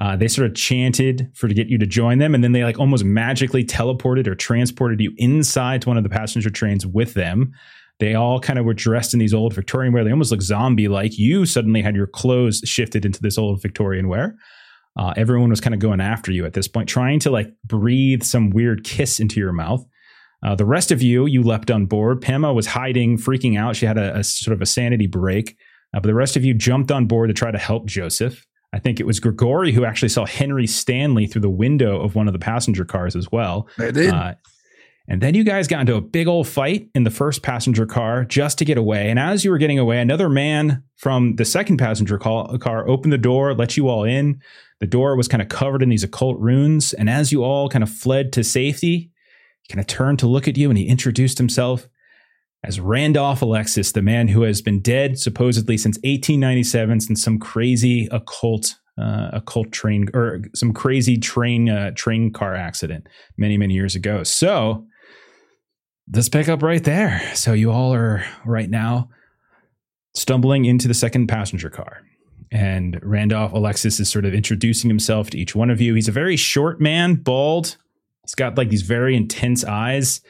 Uh, 0.00 0.16
they 0.16 0.28
sort 0.28 0.48
of 0.48 0.54
chanted 0.54 1.28
for 1.34 1.48
to 1.48 1.54
get 1.54 1.68
you 1.68 1.78
to 1.78 1.86
join 1.86 2.18
them, 2.18 2.34
and 2.34 2.44
then 2.44 2.52
they 2.52 2.62
like 2.62 2.78
almost 2.78 3.04
magically 3.04 3.64
teleported 3.64 4.26
or 4.26 4.34
transported 4.34 5.00
you 5.00 5.12
inside 5.16 5.82
to 5.82 5.88
one 5.88 5.96
of 5.96 6.04
the 6.04 6.08
passenger 6.10 6.50
trains 6.50 6.86
with 6.86 7.14
them. 7.14 7.52
They 8.00 8.14
all 8.14 8.38
kind 8.38 8.58
of 8.58 8.64
were 8.64 8.74
dressed 8.74 9.12
in 9.12 9.18
these 9.18 9.34
old 9.34 9.54
Victorian 9.54 9.92
wear. 9.92 10.04
They 10.04 10.12
almost 10.12 10.30
look 10.30 10.42
zombie 10.42 10.88
like. 10.88 11.18
You 11.18 11.46
suddenly 11.46 11.82
had 11.82 11.96
your 11.96 12.06
clothes 12.06 12.62
shifted 12.64 13.04
into 13.04 13.20
this 13.20 13.38
old 13.38 13.60
Victorian 13.60 14.08
wear. 14.08 14.36
Uh, 14.96 15.14
everyone 15.16 15.50
was 15.50 15.60
kind 15.60 15.74
of 15.74 15.80
going 15.80 16.00
after 16.00 16.32
you 16.32 16.44
at 16.44 16.52
this 16.52 16.68
point, 16.68 16.88
trying 16.88 17.20
to 17.20 17.30
like 17.30 17.52
breathe 17.64 18.22
some 18.22 18.50
weird 18.50 18.84
kiss 18.84 19.20
into 19.20 19.40
your 19.40 19.52
mouth. 19.52 19.84
Uh, 20.44 20.54
the 20.54 20.64
rest 20.64 20.92
of 20.92 21.02
you, 21.02 21.26
you 21.26 21.42
leapt 21.42 21.70
on 21.70 21.86
board. 21.86 22.20
Pema 22.20 22.54
was 22.54 22.66
hiding, 22.66 23.16
freaking 23.16 23.58
out. 23.58 23.74
She 23.74 23.86
had 23.86 23.98
a, 23.98 24.18
a 24.18 24.24
sort 24.24 24.54
of 24.54 24.62
a 24.62 24.66
sanity 24.66 25.06
break. 25.06 25.56
Uh, 25.94 26.00
but 26.00 26.04
the 26.04 26.14
rest 26.14 26.36
of 26.36 26.44
you 26.44 26.54
jumped 26.54 26.92
on 26.92 27.06
board 27.06 27.28
to 27.28 27.34
try 27.34 27.50
to 27.50 27.58
help 27.58 27.86
Joseph. 27.86 28.44
I 28.72 28.78
think 28.78 29.00
it 29.00 29.06
was 29.06 29.18
Grigori 29.18 29.72
who 29.72 29.84
actually 29.84 30.10
saw 30.10 30.26
Henry 30.26 30.66
Stanley 30.66 31.26
through 31.26 31.40
the 31.40 31.50
window 31.50 32.00
of 32.00 32.14
one 32.14 32.26
of 32.26 32.32
the 32.32 32.38
passenger 32.38 32.84
cars 32.84 33.16
as 33.16 33.32
well. 33.32 33.68
I 33.78 33.90
did. 33.90 34.12
Uh, 34.12 34.34
and 35.08 35.22
then 35.22 35.34
you 35.34 35.42
guys 35.42 35.66
got 35.66 35.80
into 35.80 35.94
a 35.94 36.02
big 36.02 36.28
old 36.28 36.46
fight 36.46 36.90
in 36.94 37.04
the 37.04 37.10
first 37.10 37.42
passenger 37.42 37.86
car 37.86 38.24
just 38.24 38.58
to 38.58 38.64
get 38.66 38.76
away. 38.76 39.08
And 39.08 39.18
as 39.18 39.42
you 39.42 39.50
were 39.50 39.56
getting 39.56 39.78
away, 39.78 40.00
another 40.00 40.28
man 40.28 40.82
from 40.96 41.36
the 41.36 41.46
second 41.46 41.78
passenger 41.78 42.18
car 42.18 42.86
opened 42.86 43.12
the 43.12 43.18
door, 43.18 43.54
let 43.54 43.76
you 43.76 43.88
all 43.88 44.04
in. 44.04 44.40
The 44.80 44.86
door 44.86 45.16
was 45.16 45.26
kind 45.26 45.42
of 45.42 45.48
covered 45.48 45.82
in 45.82 45.88
these 45.88 46.04
occult 46.04 46.38
runes. 46.38 46.92
And 46.92 47.08
as 47.08 47.32
you 47.32 47.42
all 47.42 47.70
kind 47.70 47.82
of 47.82 47.90
fled 47.90 48.34
to 48.34 48.44
safety, 48.44 49.10
he 49.62 49.72
kind 49.72 49.80
of 49.80 49.86
turned 49.86 50.18
to 50.18 50.26
look 50.26 50.46
at 50.46 50.58
you 50.58 50.68
and 50.68 50.78
he 50.78 50.86
introduced 50.86 51.38
himself 51.38 51.88
as 52.64 52.78
Randolph 52.78 53.40
Alexis, 53.40 53.92
the 53.92 54.02
man 54.02 54.28
who 54.28 54.42
has 54.42 54.60
been 54.60 54.80
dead 54.80 55.18
supposedly 55.18 55.78
since 55.78 55.96
1897, 55.98 57.00
since 57.00 57.22
some 57.22 57.38
crazy 57.38 58.08
occult 58.10 58.74
uh, 59.00 59.30
occult 59.32 59.70
train 59.70 60.08
or 60.12 60.40
some 60.56 60.72
crazy 60.72 61.16
train 61.16 61.70
uh, 61.70 61.92
train 61.92 62.32
car 62.32 62.56
accident 62.56 63.08
many 63.36 63.56
many 63.56 63.74
years 63.74 63.94
ago. 63.94 64.24
So 64.24 64.87
let's 66.12 66.28
pick 66.28 66.48
up 66.48 66.62
right 66.62 66.82
there. 66.82 67.20
So 67.34 67.52
you 67.52 67.70
all 67.70 67.94
are 67.94 68.24
right 68.44 68.68
now 68.68 69.10
stumbling 70.14 70.64
into 70.64 70.88
the 70.88 70.94
second 70.94 71.28
passenger 71.28 71.70
car. 71.70 72.02
And 72.50 72.98
Randolph 73.02 73.52
Alexis 73.52 74.00
is 74.00 74.10
sort 74.10 74.24
of 74.24 74.32
introducing 74.32 74.88
himself 74.88 75.30
to 75.30 75.38
each 75.38 75.54
one 75.54 75.70
of 75.70 75.80
you. 75.80 75.94
He's 75.94 76.08
a 76.08 76.12
very 76.12 76.36
short 76.36 76.80
man, 76.80 77.16
bald. 77.16 77.76
He's 78.24 78.34
got 78.34 78.56
like 78.56 78.70
these 78.70 78.82
very 78.82 79.14
intense 79.14 79.64
eyes. 79.64 80.22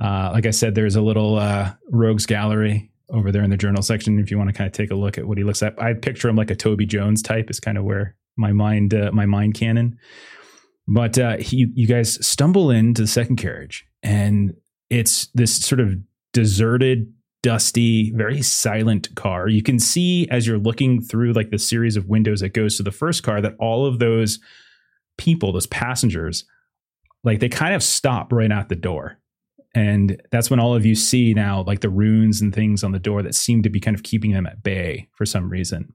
Uh, 0.00 0.30
like 0.32 0.46
I 0.46 0.50
said, 0.50 0.74
there's 0.74 0.96
a 0.96 1.02
little 1.02 1.36
uh, 1.36 1.72
rogues 1.90 2.26
gallery 2.26 2.90
over 3.10 3.30
there 3.30 3.42
in 3.42 3.50
the 3.50 3.56
journal 3.56 3.82
section 3.82 4.18
if 4.18 4.30
you 4.30 4.38
want 4.38 4.50
to 4.50 4.54
kind 4.54 4.66
of 4.66 4.72
take 4.72 4.90
a 4.90 4.94
look 4.94 5.18
at 5.18 5.26
what 5.26 5.38
he 5.38 5.44
looks 5.44 5.62
like. 5.62 5.80
I 5.80 5.94
picture 5.94 6.28
him 6.28 6.36
like 6.36 6.50
a 6.50 6.56
Toby 6.56 6.86
Jones 6.86 7.22
type. 7.22 7.50
Is 7.50 7.60
kind 7.60 7.78
of 7.78 7.84
where 7.84 8.16
my 8.36 8.52
mind 8.52 8.94
uh, 8.94 9.10
my 9.12 9.26
mind 9.26 9.54
canon. 9.54 9.98
But 10.86 11.18
uh, 11.18 11.36
he, 11.38 11.70
you 11.74 11.86
guys 11.86 12.24
stumble 12.26 12.70
into 12.70 13.02
the 13.02 13.08
second 13.08 13.36
carriage, 13.36 13.86
and 14.02 14.54
it's 14.90 15.28
this 15.34 15.56
sort 15.56 15.80
of 15.80 15.94
deserted, 16.32 17.12
dusty, 17.42 18.10
very 18.12 18.42
silent 18.42 19.14
car. 19.14 19.48
You 19.48 19.62
can 19.62 19.78
see 19.78 20.28
as 20.30 20.46
you're 20.46 20.58
looking 20.58 21.00
through 21.00 21.32
like 21.32 21.50
the 21.50 21.58
series 21.58 21.96
of 21.96 22.08
windows 22.08 22.40
that 22.40 22.50
goes 22.50 22.76
to 22.76 22.82
the 22.82 22.90
first 22.90 23.22
car 23.22 23.40
that 23.40 23.54
all 23.58 23.86
of 23.86 23.98
those 23.98 24.38
people, 25.18 25.52
those 25.52 25.66
passengers, 25.66 26.44
like 27.22 27.40
they 27.40 27.48
kind 27.48 27.74
of 27.74 27.82
stop 27.82 28.32
right 28.32 28.50
at 28.50 28.68
the 28.68 28.76
door. 28.76 29.18
And 29.74 30.22
that's 30.30 30.50
when 30.50 30.60
all 30.60 30.74
of 30.74 30.86
you 30.86 30.94
see 30.94 31.34
now 31.34 31.64
like 31.66 31.80
the 31.80 31.88
runes 31.88 32.40
and 32.40 32.54
things 32.54 32.84
on 32.84 32.92
the 32.92 32.98
door 32.98 33.22
that 33.22 33.34
seem 33.34 33.62
to 33.62 33.70
be 33.70 33.80
kind 33.80 33.96
of 33.96 34.04
keeping 34.04 34.32
them 34.32 34.46
at 34.46 34.62
bay 34.62 35.08
for 35.12 35.26
some 35.26 35.50
reason. 35.50 35.92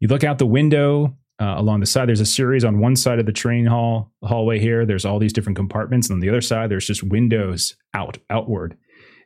You 0.00 0.08
look 0.08 0.24
out 0.24 0.38
the 0.38 0.46
window 0.46 1.16
uh, 1.40 1.54
along 1.56 1.80
the 1.80 1.86
side. 1.86 2.08
There's 2.08 2.20
a 2.20 2.26
series 2.26 2.64
on 2.64 2.80
one 2.80 2.94
side 2.94 3.18
of 3.18 3.26
the 3.26 3.32
train 3.32 3.66
hall 3.66 4.12
hallway 4.22 4.58
here. 4.58 4.84
There's 4.84 5.04
all 5.04 5.18
these 5.18 5.32
different 5.32 5.56
compartments, 5.56 6.08
and 6.08 6.16
on 6.16 6.20
the 6.20 6.28
other 6.28 6.40
side, 6.40 6.70
there's 6.70 6.86
just 6.86 7.02
windows 7.02 7.76
out 7.94 8.18
outward. 8.28 8.76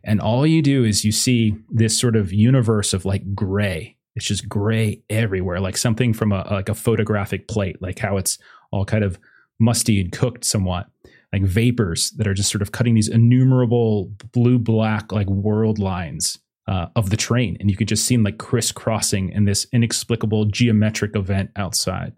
And 0.04 0.20
all 0.20 0.46
you 0.46 0.62
do 0.62 0.84
is 0.84 1.04
you 1.04 1.12
see 1.12 1.56
this 1.70 1.98
sort 1.98 2.14
of 2.14 2.32
universe 2.32 2.92
of 2.92 3.04
like 3.04 3.34
gray. 3.34 3.96
It's 4.14 4.26
just 4.26 4.48
gray 4.48 5.02
everywhere, 5.10 5.60
like 5.60 5.76
something 5.76 6.12
from 6.12 6.30
a 6.30 6.46
like 6.50 6.68
a 6.68 6.74
photographic 6.74 7.48
plate, 7.48 7.82
like 7.82 7.98
how 7.98 8.16
it's 8.16 8.38
all 8.70 8.84
kind 8.84 9.02
of 9.02 9.18
musty 9.58 10.00
and 10.00 10.12
cooked 10.12 10.44
somewhat, 10.44 10.86
like 11.32 11.42
vapors 11.42 12.10
that 12.12 12.28
are 12.28 12.34
just 12.34 12.50
sort 12.50 12.62
of 12.62 12.70
cutting 12.70 12.94
these 12.94 13.08
innumerable 13.08 14.12
blue 14.32 14.58
black 14.58 15.10
like 15.10 15.28
world 15.28 15.80
lines 15.80 16.38
uh, 16.66 16.86
of 16.96 17.10
the 17.10 17.16
train, 17.16 17.56
and 17.60 17.70
you 17.70 17.76
could 17.76 17.88
just 17.88 18.06
see 18.06 18.16
them 18.16 18.24
like 18.24 18.38
crisscrossing 18.38 19.30
in 19.30 19.44
this 19.44 19.66
inexplicable 19.72 20.46
geometric 20.46 21.14
event 21.16 21.50
outside, 21.56 22.12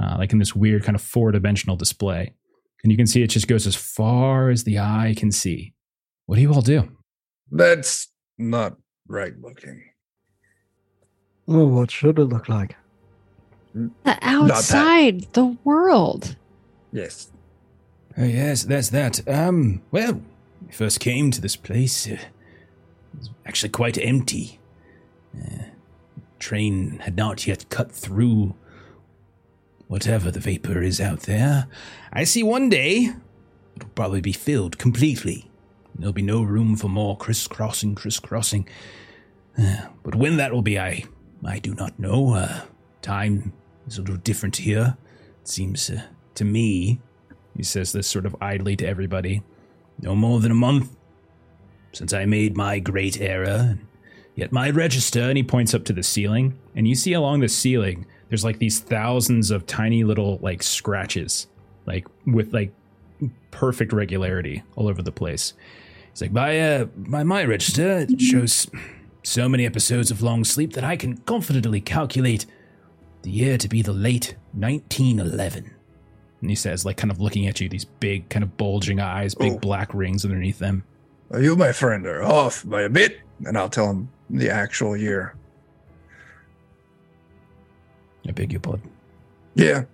uh, 0.00 0.16
like 0.18 0.32
in 0.32 0.38
this 0.38 0.54
weird 0.54 0.84
kind 0.84 0.96
of 0.96 1.02
four 1.02 1.32
dimensional 1.32 1.76
display. 1.76 2.32
And 2.82 2.92
you 2.92 2.96
can 2.96 3.06
see 3.06 3.22
it 3.22 3.28
just 3.28 3.48
goes 3.48 3.66
as 3.66 3.74
far 3.74 4.50
as 4.50 4.64
the 4.64 4.78
eye 4.78 5.14
can 5.16 5.32
see. 5.32 5.74
What 6.26 6.36
do 6.36 6.42
you 6.42 6.52
all 6.52 6.62
do? 6.62 6.88
That's 7.50 8.08
not 8.36 8.76
right 9.08 9.32
looking. 9.40 9.82
Well, 11.46 11.66
what 11.66 11.90
should 11.90 12.18
it 12.18 12.24
look 12.24 12.48
like? 12.48 12.76
The 13.74 14.18
outside, 14.22 15.32
the 15.32 15.56
world. 15.64 16.36
Yes. 16.92 17.30
Oh, 18.16 18.24
yes, 18.24 18.64
that's 18.64 18.90
that. 18.90 19.26
Um, 19.28 19.82
well, 19.90 20.20
we 20.66 20.72
first 20.72 21.00
came 21.00 21.30
to 21.30 21.40
this 21.40 21.56
place. 21.56 22.06
Uh, 22.06 22.12
it 22.12 22.20
actually 23.46 23.70
quite 23.70 23.98
empty. 23.98 24.58
Uh, 25.36 25.64
train 26.38 26.98
had 27.00 27.16
not 27.16 27.46
yet 27.46 27.68
cut 27.68 27.92
through 27.92 28.54
whatever 29.88 30.30
the 30.30 30.40
vapor 30.40 30.82
is 30.82 31.00
out 31.00 31.20
there. 31.20 31.66
I 32.12 32.24
see 32.24 32.42
one 32.42 32.68
day 32.68 33.12
it'll 33.76 33.88
probably 33.90 34.20
be 34.20 34.32
filled 34.32 34.78
completely. 34.78 35.50
There'll 35.94 36.12
be 36.12 36.22
no 36.22 36.42
room 36.42 36.76
for 36.76 36.88
more 36.88 37.16
crisscrossing, 37.16 37.94
crisscrossing. 37.94 38.68
Uh, 39.60 39.86
but 40.04 40.14
when 40.14 40.36
that 40.36 40.52
will 40.52 40.62
be, 40.62 40.78
I, 40.78 41.04
I 41.44 41.58
do 41.58 41.74
not 41.74 41.98
know. 41.98 42.34
Uh, 42.34 42.60
time 43.02 43.52
is 43.86 43.98
a 43.98 44.02
little 44.02 44.16
different 44.16 44.56
here. 44.56 44.96
It 45.42 45.48
seems 45.48 45.90
uh, 45.90 46.02
to 46.34 46.44
me, 46.44 47.00
he 47.56 47.64
says 47.64 47.92
this 47.92 48.06
sort 48.06 48.26
of 48.26 48.36
idly 48.40 48.76
to 48.76 48.86
everybody, 48.86 49.42
no 50.00 50.14
more 50.14 50.38
than 50.38 50.52
a 50.52 50.54
month 50.54 50.94
since 51.92 52.12
I 52.12 52.24
made 52.24 52.56
my 52.56 52.78
great 52.78 53.20
error. 53.20 53.78
Yet 54.34 54.52
my 54.52 54.70
register, 54.70 55.22
and 55.22 55.36
he 55.36 55.42
points 55.42 55.74
up 55.74 55.84
to 55.86 55.92
the 55.92 56.02
ceiling, 56.02 56.56
and 56.76 56.86
you 56.86 56.94
see 56.94 57.12
along 57.12 57.40
the 57.40 57.48
ceiling, 57.48 58.06
there's 58.28 58.44
like 58.44 58.58
these 58.58 58.78
thousands 58.78 59.50
of 59.50 59.66
tiny 59.66 60.04
little 60.04 60.38
like 60.42 60.62
scratches, 60.62 61.48
like 61.86 62.06
with 62.26 62.52
like 62.54 62.72
perfect 63.50 63.92
regularity 63.92 64.62
all 64.76 64.88
over 64.88 65.02
the 65.02 65.10
place. 65.10 65.54
He's 66.12 66.20
like, 66.22 66.32
by 66.32 66.58
uh, 66.60 66.84
by 66.96 67.24
my 67.24 67.44
register, 67.44 68.06
it 68.08 68.20
shows 68.20 68.68
so 69.24 69.48
many 69.48 69.66
episodes 69.66 70.10
of 70.12 70.22
long 70.22 70.44
sleep 70.44 70.74
that 70.74 70.84
I 70.84 70.96
can 70.96 71.16
confidently 71.18 71.80
calculate 71.80 72.46
the 73.22 73.30
year 73.30 73.58
to 73.58 73.68
be 73.68 73.82
the 73.82 73.92
late 73.92 74.36
1911. 74.52 75.74
And 76.40 76.50
he 76.50 76.54
says, 76.54 76.84
like, 76.84 76.96
kind 76.96 77.10
of 77.10 77.20
looking 77.20 77.48
at 77.48 77.60
you, 77.60 77.68
these 77.68 77.84
big, 77.84 78.28
kind 78.28 78.44
of 78.44 78.56
bulging 78.56 79.00
eyes, 79.00 79.34
big 79.34 79.54
Oh. 79.54 79.58
black 79.58 79.92
rings 79.92 80.24
underneath 80.24 80.60
them. 80.60 80.84
Well, 81.28 81.42
you, 81.42 81.56
my 81.56 81.72
friend, 81.72 82.06
are 82.06 82.22
off 82.22 82.64
by 82.68 82.82
a 82.82 82.88
bit, 82.88 83.20
and 83.44 83.56
I'll 83.58 83.68
tell 83.68 83.90
him 83.90 84.08
the 84.30 84.50
actual 84.50 84.96
year. 84.96 85.34
I 88.26 88.32
beg 88.32 88.52
your 88.52 88.60
pardon. 88.60 88.90
Yeah. 89.54 89.84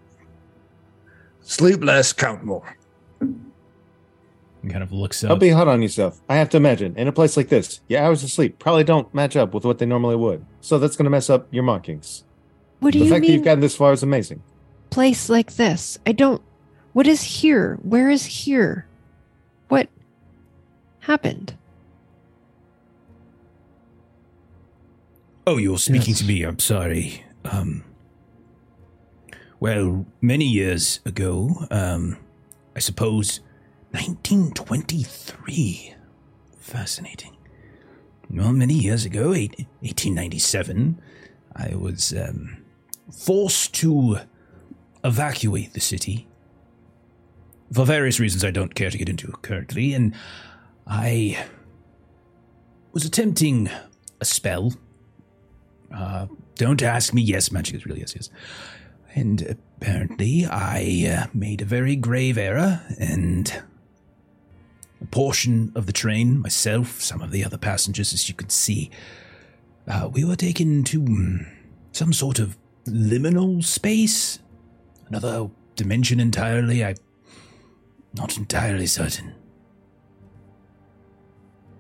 Sleep 1.41 1.83
less, 1.83 2.13
count 2.13 2.45
more. 2.45 2.77
And 3.21 4.73
kind 4.73 4.83
of 4.83 4.93
looks 4.93 5.21
Don't 5.21 5.33
up. 5.33 5.41
be 5.41 5.51
hard 5.51 5.69
on 5.69 5.83
yourself. 5.83 6.21
I 6.29 6.37
have 6.37 6.49
to 6.51 6.57
imagine 6.57 6.97
in 6.97 7.07
a 7.07 7.13
place 7.13 7.37
like 7.37 7.49
this, 7.49 7.81
your 7.89 8.01
hours 8.01 8.25
of 8.25 8.31
sleep 8.31 8.59
probably 8.59 8.85
don't 8.85 9.13
match 9.15 9.37
up 9.37 9.53
with 9.55 9.65
what 9.65 9.79
they 9.79 9.87
normally 9.87 10.17
would. 10.17 10.45
So 10.61 10.79
that's 10.79 10.97
going 10.97 11.05
to 11.05 11.11
mess 11.11 11.29
up 11.29 11.47
your 11.53 11.65
markings. 11.65 12.25
What 12.81 12.93
do 12.93 12.99
you 12.99 13.05
think? 13.05 13.09
the 13.09 13.09
you 13.09 13.15
fact 13.15 13.27
that 13.27 13.33
you've 13.33 13.45
gotten 13.45 13.61
this 13.61 13.77
far 13.77 13.93
is 13.93 14.03
amazing. 14.03 14.43
place 14.91 15.29
like 15.29 15.55
this? 15.57 15.99
I 16.07 16.13
don't. 16.13 16.41
What 16.93 17.07
is 17.07 17.23
here? 17.23 17.79
Where 17.83 18.09
is 18.09 18.25
here? 18.25 18.87
Happened? 21.05 21.55
Oh, 25.47 25.59
you're 25.59 25.77
speaking 25.79 26.09
Yes. 26.15 26.19
to 26.21 26.25
me. 26.25 26.43
I'm 26.43 26.59
sorry. 26.59 27.23
Um, 27.45 27.85
well, 29.61 30.07
many 30.23 30.47
years 30.47 31.01
ago, 31.05 31.67
um, 31.71 32.17
I 32.75 32.79
suppose 32.79 33.41
1923. 33.91 35.95
Fascinating. 36.59 37.37
Well, 38.31 38.55
many 38.55 38.73
years 38.75 39.05
ago, 39.05 39.29
1897, 39.33 40.99
I 41.55 41.75
was 41.75 42.15
um, 42.15 42.57
forced 43.13 43.75
to 43.75 44.21
evacuate 45.05 45.75
the 45.75 45.81
city 45.81 46.27
for 47.71 47.85
various 47.85 48.19
reasons 48.19 48.43
I 48.45 48.51
don't 48.51 48.75
care 48.75 48.89
to 48.89 48.97
get 48.97 49.11
into 49.11 49.31
currently, 49.43 49.93
and 49.93 50.15
I 50.87 51.47
was 52.93 53.05
attempting 53.05 53.71
a 54.21 54.25
spell 54.25 54.73
uh, 55.95 56.27
don't 56.57 56.83
ask 56.83 57.15
me. 57.15 57.23
Yes, 57.23 57.51
magic 57.51 57.77
is 57.77 57.87
real. 57.87 57.99
Yes, 57.99 58.15
yes. 58.15 58.31
And 59.15 59.43
apparently, 59.81 60.45
I 60.45 61.07
uh, 61.09 61.27
made 61.33 61.63
a 61.63 61.65
very 61.65 61.97
grave 61.97 62.37
error, 62.37 62.83
and 62.99 63.63
a 65.01 65.07
portion 65.07 65.73
of 65.75 65.87
the 65.87 65.93
train, 65.93 66.41
myself, 66.41 67.01
some 67.01 67.23
of 67.23 67.31
the 67.31 67.45
other 67.45 67.59
passengers, 67.59 68.13
as 68.13 68.29
you 68.29 68.35
can 68.35 68.49
see, 68.49 68.91
uh, 69.87 70.09
we 70.13 70.25
were 70.25 70.37
taken 70.37 70.83
to 70.85 71.01
mm, 71.01 71.47
some 71.93 72.13
sort 72.13 72.39
of 72.39 72.57
liminal 72.87 73.63
space, 73.63 74.41
another 75.09 75.49
dimension 75.77 76.19
entirely. 76.19 76.85
I'm 76.85 76.97
not 78.15 78.37
entirely 78.37 78.87
certain. 78.87 79.35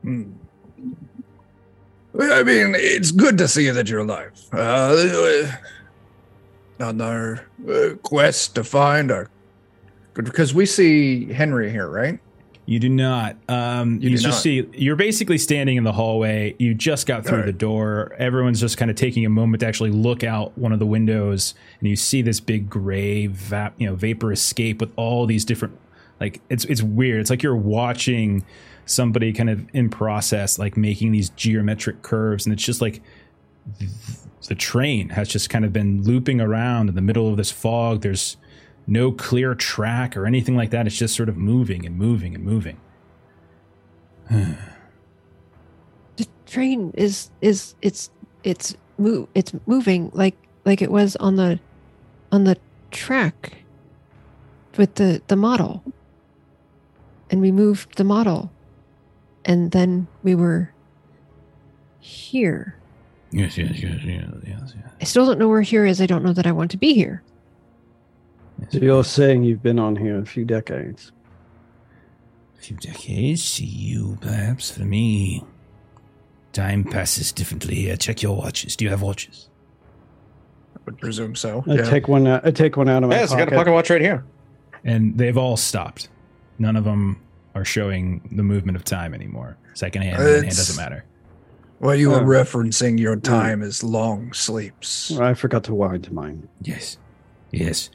Hmm. 0.04 0.32
I 2.20 2.42
mean, 2.44 2.74
it's 2.76 3.10
good 3.10 3.38
to 3.38 3.48
see 3.48 3.70
that 3.70 3.88
you're 3.88 4.00
alive. 4.00 4.30
Uh, 4.52 5.50
on 6.80 7.00
our 7.00 7.46
uh, 7.68 7.94
quest 8.02 8.54
to 8.54 8.64
find 8.64 9.10
our. 9.10 9.28
Because 10.14 10.54
we 10.54 10.64
see 10.66 11.32
Henry 11.32 11.70
here, 11.72 11.88
right? 11.88 12.20
You 12.66 12.78
do 12.78 12.88
not. 12.88 13.36
Um, 13.48 13.94
You 14.00 14.10
you 14.10 14.16
do 14.16 14.22
just 14.22 14.36
not. 14.36 14.42
see 14.42 14.68
you're 14.74 14.94
basically 14.96 15.38
standing 15.38 15.76
in 15.76 15.82
the 15.84 15.92
hallway. 15.92 16.54
You 16.58 16.72
just 16.74 17.06
got 17.06 17.24
through 17.24 17.38
Alright. 17.38 17.46
the 17.46 17.58
door. 17.58 18.14
Everyone's 18.16 18.60
just 18.60 18.78
kind 18.78 18.90
of 18.90 18.96
taking 18.96 19.26
a 19.26 19.28
moment 19.28 19.60
to 19.60 19.66
actually 19.66 19.90
look 19.90 20.22
out 20.22 20.56
one 20.56 20.72
of 20.72 20.78
the 20.78 20.86
windows, 20.86 21.54
and 21.80 21.88
you 21.88 21.96
see 21.96 22.22
this 22.22 22.38
big 22.40 22.70
gray 22.70 23.26
vap, 23.28 23.72
you 23.76 23.86
know, 23.88 23.96
vapor 23.96 24.32
escape 24.32 24.80
with 24.80 24.92
all 24.96 25.26
these 25.26 25.44
different. 25.44 25.78
Like 26.20 26.40
it's 26.48 26.64
it's 26.66 26.80
weird. 26.82 27.20
It's 27.20 27.28
like 27.30 27.42
you're 27.42 27.56
watching 27.56 28.44
somebody 28.86 29.32
kind 29.32 29.50
of 29.50 29.66
in 29.72 29.88
process, 29.88 30.58
like 30.58 30.76
making 30.76 31.12
these 31.12 31.30
geometric 31.30 32.02
curves, 32.02 32.46
and 32.46 32.52
it's 32.52 32.64
just 32.64 32.80
like 32.80 33.02
th- 33.78 33.90
the 34.48 34.54
train 34.54 35.08
has 35.10 35.28
just 35.28 35.50
kind 35.50 35.64
of 35.64 35.72
been 35.72 36.02
looping 36.02 36.40
around 36.40 36.88
in 36.88 36.94
the 36.94 37.00
middle 37.00 37.28
of 37.30 37.36
this 37.36 37.50
fog. 37.50 38.02
There's 38.02 38.36
no 38.86 39.12
clear 39.12 39.54
track 39.54 40.16
or 40.16 40.26
anything 40.26 40.56
like 40.56 40.70
that. 40.70 40.86
It's 40.86 40.96
just 40.96 41.16
sort 41.16 41.28
of 41.28 41.36
moving 41.36 41.86
and 41.86 41.96
moving 41.96 42.34
and 42.34 42.44
moving. 42.44 42.80
The 46.16 46.28
train 46.46 46.92
is 46.94 47.30
is 47.40 47.74
it's 47.82 48.10
it's 48.44 48.76
move 48.98 49.26
it's 49.34 49.52
moving 49.66 50.12
like 50.14 50.36
like 50.64 50.80
it 50.80 50.92
was 50.92 51.16
on 51.16 51.34
the 51.34 51.58
on 52.30 52.44
the 52.44 52.56
track 52.92 53.64
with 54.76 54.94
the 54.94 55.20
the 55.26 55.34
model. 55.34 55.82
And 57.30 57.40
we 57.40 57.50
moved 57.50 57.96
the 57.96 58.04
model. 58.04 58.52
And 59.44 59.70
then 59.72 60.06
we 60.22 60.34
were 60.34 60.72
here. 62.00 62.76
Yes, 63.30 63.58
yes, 63.58 63.82
yes, 63.82 64.00
yes, 64.04 64.30
yes, 64.46 64.74
I 65.00 65.04
still 65.04 65.26
don't 65.26 65.38
know 65.38 65.48
where 65.48 65.62
here 65.62 65.84
is. 65.84 66.00
I 66.00 66.06
don't 66.06 66.24
know 66.24 66.32
that 66.32 66.46
I 66.46 66.52
want 66.52 66.70
to 66.70 66.76
be 66.76 66.94
here. 66.94 67.22
So 68.70 68.78
you're 68.78 69.04
saying 69.04 69.42
you've 69.42 69.62
been 69.62 69.78
on 69.80 69.96
here 69.96 70.18
a 70.18 70.24
few 70.24 70.44
decades. 70.44 71.10
A 72.56 72.62
few 72.62 72.76
decades 72.76 73.56
to 73.56 73.64
you, 73.64 74.16
perhaps. 74.20 74.70
For 74.70 74.84
me, 74.84 75.42
time 76.52 76.84
passes 76.84 77.32
differently 77.32 77.74
here. 77.74 77.96
Check 77.96 78.22
your 78.22 78.36
watches. 78.36 78.76
Do 78.76 78.84
you 78.84 78.90
have 78.90 79.02
watches? 79.02 79.48
I 80.76 80.80
would 80.86 80.98
presume 80.98 81.34
so. 81.34 81.64
I 81.68 81.74
yeah. 81.74 81.90
take 81.90 82.06
one. 82.06 82.26
Out, 82.26 82.46
I 82.46 82.52
take 82.52 82.76
one 82.76 82.88
out 82.88 83.02
of 83.02 83.10
my 83.10 83.16
Yes, 83.16 83.32
I 83.32 83.38
got 83.38 83.48
a 83.48 83.50
pocket. 83.50 83.56
pocket 83.56 83.72
watch 83.72 83.90
right 83.90 84.00
here. 84.00 84.24
And 84.84 85.18
they've 85.18 85.36
all 85.36 85.56
stopped. 85.56 86.08
None 86.58 86.76
of 86.76 86.84
them 86.84 87.20
are 87.54 87.64
showing 87.64 88.28
the 88.32 88.42
movement 88.42 88.76
of 88.76 88.84
time 88.84 89.14
anymore. 89.14 89.56
Second 89.74 90.02
hand, 90.02 90.22
hand 90.22 90.44
doesn't 90.46 90.76
matter. 90.76 91.04
well, 91.80 91.94
you 91.94 92.10
were 92.10 92.20
Oh. 92.20 92.24
referencing 92.24 92.98
your 92.98 93.16
time 93.16 93.62
as 93.62 93.82
long 93.84 94.32
sleeps. 94.32 95.12
I 95.18 95.34
forgot 95.34 95.64
to 95.64 95.74
wind 95.74 96.10
mine. 96.12 96.48
Yes, 96.62 96.98
yes. 97.50 97.90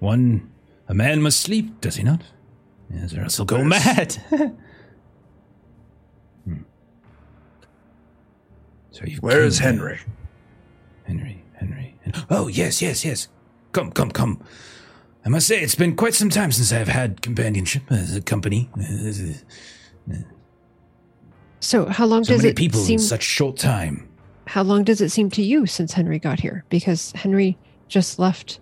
One, 0.00 0.50
a 0.88 0.94
man 0.94 1.22
must 1.22 1.40
sleep, 1.40 1.80
does 1.80 1.96
he 1.96 2.02
not? 2.02 2.22
Yes, 2.92 3.14
or 3.14 3.22
else 3.22 3.36
he'll 3.36 3.46
go 3.46 3.64
mad. 3.64 4.16
Hmm. 6.44 6.58
So 8.90 9.04
you. 9.06 9.16
Where 9.18 9.42
is 9.42 9.58
Henry? 9.58 9.98
Henry, 11.04 11.42
Henry. 11.54 11.96
Oh, 12.28 12.48
yes, 12.48 12.82
yes, 12.82 13.02
yes. 13.04 13.28
Come, 13.72 13.90
come, 13.92 14.10
come. 14.10 14.42
I 15.24 15.28
must 15.30 15.46
say, 15.46 15.60
it's 15.60 15.74
been 15.74 15.96
quite 15.96 16.12
some 16.14 16.28
time 16.30 16.52
since 16.52 16.70
I've 16.72 16.88
had 16.88 17.22
companionship 17.22 17.90
as 17.90 18.14
a 18.16 18.20
company. 18.20 18.68
Uh, 18.78 20.12
So 21.60 21.86
how 21.86 22.04
long 22.06 22.24
So 22.24 22.34
does 22.34 22.42
many 22.42 22.50
it 22.50 22.56
people 22.56 22.80
seem 22.80 22.94
in 23.00 23.04
such 23.06 23.22
short 23.22 23.56
time. 23.56 24.06
how 24.46 24.62
long 24.62 24.84
does 24.84 25.00
it 25.00 25.08
seem 25.10 25.30
to 25.30 25.42
you 25.42 25.66
since 25.66 25.92
Henry 25.94 26.18
got 26.18 26.40
here? 26.40 26.64
Because 26.68 27.12
Henry 27.12 27.56
just 27.88 28.18
left 28.18 28.60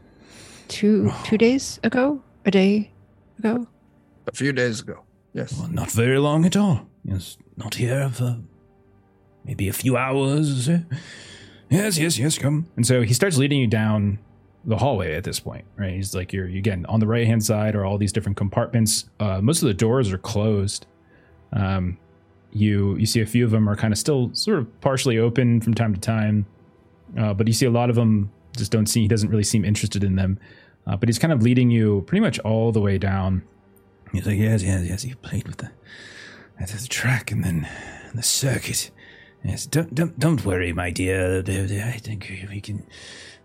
two 0.68 1.10
two 1.24 1.36
days 1.38 1.80
ago, 1.82 2.22
a 2.44 2.50
day 2.50 2.92
ago. 3.38 3.66
A 4.28 4.32
few 4.32 4.52
days 4.52 4.80
ago. 4.80 5.02
Yes. 5.34 5.58
Well, 5.58 5.68
not 5.68 5.90
very 5.90 6.18
long 6.18 6.44
at 6.46 6.56
all. 6.56 6.86
Yes, 7.04 7.36
not 7.56 7.74
here 7.74 8.08
for 8.10 8.38
maybe 9.44 9.66
a 9.68 9.72
few 9.72 9.96
hours. 9.96 10.68
Yes, 11.70 11.98
yes, 11.98 12.18
yes, 12.18 12.38
come. 12.38 12.66
And 12.76 12.86
so 12.86 13.02
he 13.02 13.14
starts 13.14 13.36
leading 13.36 13.58
you 13.58 13.66
down 13.66 14.18
the 14.64 14.76
hallway 14.76 15.14
at 15.14 15.24
this 15.24 15.40
point, 15.40 15.64
right? 15.76 15.92
He's 15.92 16.14
like, 16.14 16.32
you're 16.32 16.46
again 16.46 16.86
on 16.88 17.00
the 17.00 17.06
right 17.06 17.26
hand 17.26 17.44
side 17.44 17.74
are 17.74 17.84
all 17.84 17.98
these 17.98 18.12
different 18.12 18.36
compartments. 18.36 19.06
Uh, 19.20 19.40
most 19.40 19.62
of 19.62 19.68
the 19.68 19.74
doors 19.74 20.12
are 20.12 20.18
closed. 20.18 20.86
Um, 21.52 21.98
you 22.52 22.96
you 22.96 23.06
see 23.06 23.20
a 23.20 23.26
few 23.26 23.44
of 23.44 23.50
them 23.50 23.68
are 23.68 23.76
kind 23.76 23.92
of 23.92 23.98
still 23.98 24.30
sort 24.34 24.58
of 24.58 24.80
partially 24.80 25.18
open 25.18 25.60
from 25.60 25.74
time 25.74 25.94
to 25.94 26.00
time, 26.00 26.46
uh, 27.18 27.34
but 27.34 27.46
you 27.46 27.52
see 27.52 27.66
a 27.66 27.70
lot 27.70 27.90
of 27.90 27.96
them 27.96 28.30
just 28.56 28.70
don't 28.70 28.86
see. 28.86 29.02
He 29.02 29.08
doesn't 29.08 29.30
really 29.30 29.44
seem 29.44 29.64
interested 29.64 30.04
in 30.04 30.16
them. 30.16 30.38
Uh, 30.86 30.96
but 30.96 31.08
he's 31.08 31.18
kind 31.18 31.32
of 31.32 31.42
leading 31.42 31.70
you 31.70 32.02
pretty 32.06 32.20
much 32.20 32.38
all 32.40 32.72
the 32.72 32.80
way 32.80 32.98
down. 32.98 33.42
He's 34.12 34.26
like, 34.26 34.38
yes, 34.38 34.62
yes, 34.62 34.84
yes. 34.84 35.04
You 35.04 35.16
played 35.16 35.46
with 35.46 35.58
the 35.58 35.70
the 36.58 36.86
track 36.88 37.30
and 37.32 37.42
then 37.42 37.68
the 38.14 38.22
circuit. 38.22 38.90
Yes, 39.44 39.66
don't 39.66 39.94
don't 39.94 40.18
don't 40.18 40.44
worry, 40.44 40.72
my 40.72 40.90
dear. 40.90 41.42
I 41.46 41.98
think 41.98 42.30
we 42.50 42.60
can. 42.60 42.86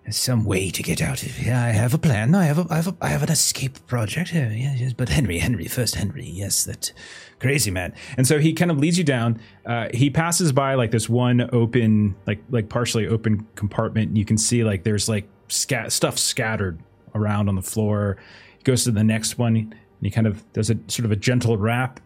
Some 0.09 0.45
way 0.45 0.69
to 0.69 0.81
get 0.81 1.01
out 1.01 1.21
of 1.21 1.35
here. 1.35 1.53
I 1.53 1.71
have 1.71 1.93
a 1.93 1.97
plan. 1.97 2.33
I 2.33 2.45
have 2.45 2.59
a 2.59 2.65
I 2.69 2.75
have 2.77 2.87
a 2.87 2.95
I 3.01 3.07
have 3.09 3.23
an 3.23 3.29
escape 3.29 3.85
project. 3.87 4.31
Uh, 4.33 4.49
yes, 4.53 4.79
yes. 4.79 4.93
But 4.93 5.09
Henry, 5.09 5.39
Henry, 5.39 5.65
first 5.65 5.95
Henry. 5.95 6.25
Yes, 6.25 6.63
that 6.63 6.93
crazy 7.39 7.71
man. 7.71 7.93
And 8.15 8.25
so 8.25 8.39
he 8.39 8.53
kind 8.53 8.71
of 8.71 8.77
leads 8.77 8.97
you 8.97 9.03
down. 9.03 9.41
Uh, 9.65 9.89
he 9.93 10.09
passes 10.09 10.53
by 10.53 10.75
like 10.75 10.91
this 10.91 11.09
one 11.09 11.49
open, 11.53 12.15
like 12.25 12.39
like 12.49 12.69
partially 12.69 13.05
open 13.05 13.45
compartment. 13.55 14.15
You 14.15 14.23
can 14.23 14.37
see 14.37 14.63
like 14.63 14.83
there's 14.83 15.09
like 15.09 15.27
stuff 15.49 16.17
scattered 16.17 16.79
around 17.13 17.49
on 17.49 17.55
the 17.55 17.61
floor. 17.61 18.17
He 18.57 18.63
goes 18.63 18.85
to 18.85 18.91
the 18.91 19.03
next 19.03 19.37
one 19.37 19.55
and 19.55 19.75
he 20.01 20.09
kind 20.09 20.27
of 20.27 20.51
does 20.53 20.69
a 20.69 20.77
sort 20.87 21.05
of 21.05 21.11
a 21.11 21.15
gentle 21.15 21.57
rap. 21.57 21.99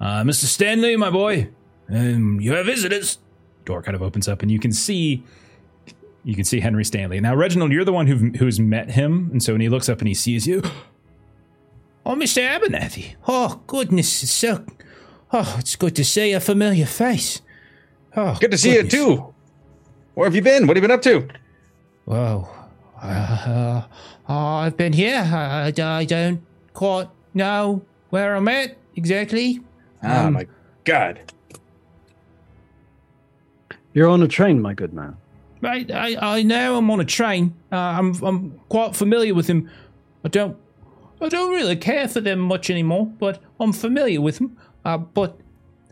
Uh, 0.00 0.22
Mr. 0.22 0.44
Stanley, 0.44 0.96
my 0.96 1.10
boy, 1.10 1.48
um, 1.88 2.40
you 2.40 2.54
have 2.54 2.66
visitors. 2.66 3.18
Door 3.64 3.82
kind 3.82 3.94
of 3.94 4.02
opens 4.02 4.28
up 4.28 4.42
and 4.42 4.50
you 4.50 4.58
can 4.58 4.72
see 4.72 5.22
you 6.24 6.34
can 6.34 6.44
see 6.44 6.60
Henry 6.60 6.84
Stanley. 6.84 7.20
Now, 7.20 7.34
Reginald, 7.34 7.70
you're 7.72 7.84
the 7.84 7.92
one 7.92 8.06
who 8.06 8.30
who's 8.38 8.58
met 8.58 8.90
him, 8.90 9.28
and 9.30 9.42
so 9.42 9.52
when 9.52 9.60
he 9.60 9.68
looks 9.68 9.88
up 9.88 9.98
and 10.00 10.08
he 10.08 10.14
sees 10.14 10.46
you, 10.46 10.62
oh, 12.06 12.14
Mr. 12.14 12.42
Abernathy. 12.48 13.14
Oh, 13.28 13.60
goodness, 13.66 14.22
it's 14.22 14.32
so. 14.32 14.64
Oh, 15.32 15.56
it's 15.58 15.76
good 15.76 15.96
to 15.96 16.04
see 16.04 16.32
a 16.32 16.40
familiar 16.40 16.86
face. 16.86 17.40
Oh, 18.16 18.36
Good 18.40 18.52
to 18.52 18.58
see 18.58 18.74
goodness. 18.74 18.92
you 18.94 18.98
too. 19.16 19.34
Where 20.14 20.26
have 20.28 20.34
you 20.36 20.42
been? 20.42 20.66
What 20.68 20.76
have 20.76 20.82
you 20.84 20.88
been 20.88 20.94
up 20.96 21.02
to? 21.02 21.26
Well, 22.06 22.48
uh, 23.02 23.82
I've 24.28 24.76
been 24.76 24.92
here. 24.92 25.16
I, 25.18 25.72
I 25.76 26.04
don't 26.04 26.40
quite 26.72 27.08
know 27.34 27.82
where 28.10 28.36
I'm 28.36 28.46
at 28.46 28.76
exactly. 28.94 29.60
oh 30.04 30.26
Um, 30.26 30.34
my 30.34 30.46
god. 30.84 31.18
You're 33.92 34.08
on 34.08 34.22
a 34.22 34.28
train, 34.28 34.60
my 34.62 34.74
good 34.74 34.92
man. 34.92 35.16
I, 35.64 35.86
I, 35.92 36.38
I 36.38 36.42
know 36.42 36.76
I'm 36.76 36.90
on 36.90 37.00
a 37.00 37.04
train. 37.04 37.54
Uh, 37.72 37.76
I'm 37.76 38.14
I'm 38.22 38.60
quite 38.68 38.94
familiar 38.96 39.34
with 39.34 39.46
him. 39.48 39.70
I 40.24 40.28
don't 40.28 40.56
I 41.20 41.28
don't 41.28 41.50
really 41.52 41.76
care 41.76 42.08
for 42.08 42.20
them 42.20 42.38
much 42.40 42.70
anymore, 42.70 43.06
but 43.06 43.42
I'm 43.60 43.72
familiar 43.72 44.20
with 44.20 44.38
them. 44.38 44.56
Uh, 44.84 44.98
but 44.98 45.38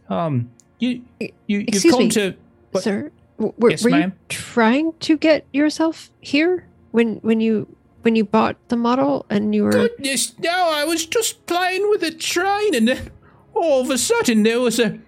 um, 0.09 0.51
you 0.79 1.03
you 1.21 1.31
you've 1.47 1.69
Excuse 1.69 1.95
come 1.95 2.05
me. 2.05 2.11
to 2.11 2.35
What? 2.73 2.83
Sir, 2.83 3.11
w- 3.39 3.55
were, 3.59 3.71
Yes, 3.71 3.85
were 3.85 3.91
you 3.91 4.13
trying 4.29 4.93
to 5.01 5.17
get 5.17 5.47
yourself 5.53 6.11
here 6.21 6.67
when 6.91 7.17
when 7.17 7.41
you 7.41 7.67
when 8.03 8.17
you 8.17 8.25
bought 8.25 8.57
the 8.69 8.77
model 8.77 9.25
and 9.31 9.55
you 9.55 9.65
were 9.65 9.71
goodness. 9.71 10.39
No, 10.39 10.51
I 10.73 10.85
was 10.85 11.07
just 11.07 11.47
playing 11.47 11.89
with 11.91 12.03
a 12.03 12.11
train, 12.11 12.75
and 12.75 12.89
then 12.89 13.11
all 13.55 13.81
of 13.81 13.91
a 13.91 13.99
sudden 13.99 14.43
there 14.43 14.61
was 14.61 14.79
a 14.79 14.99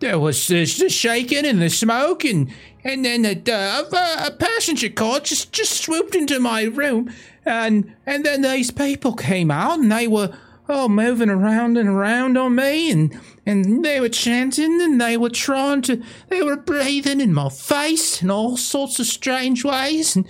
there 0.00 0.18
was 0.18 0.46
this, 0.46 0.78
the 0.78 0.88
shaking 0.88 1.44
and 1.46 1.60
the 1.60 1.70
smoke, 1.70 2.24
and 2.24 2.50
and 2.84 3.04
then 3.04 3.24
a, 3.24 3.32
uh, 3.50 3.84
a, 3.90 4.26
a 4.26 4.30
passenger 4.30 4.90
car 4.90 5.20
just 5.20 5.52
just 5.52 5.80
swooped 5.82 6.14
into 6.14 6.38
my 6.38 6.64
room, 6.64 7.12
and 7.44 7.94
and 8.06 8.24
then 8.24 8.42
these 8.42 8.70
people 8.70 9.14
came 9.14 9.50
out, 9.50 9.78
and 9.78 9.90
they 9.90 10.06
were 10.06 10.36
oh 10.68 10.88
moving 10.88 11.30
around 11.30 11.78
and 11.78 11.88
around 11.88 12.36
on 12.36 12.54
me, 12.54 12.90
and 12.90 13.18
and 13.46 13.84
they 13.84 14.00
were 14.00 14.10
chanting, 14.10 14.80
and 14.82 15.00
they 15.00 15.16
were 15.16 15.30
trying 15.30 15.82
to 15.82 16.02
they 16.28 16.42
were 16.42 16.56
breathing 16.56 17.20
in 17.20 17.32
my 17.32 17.48
face 17.48 18.22
in 18.22 18.30
all 18.30 18.56
sorts 18.56 19.00
of 19.00 19.06
strange 19.06 19.64
ways, 19.64 20.14
and 20.14 20.28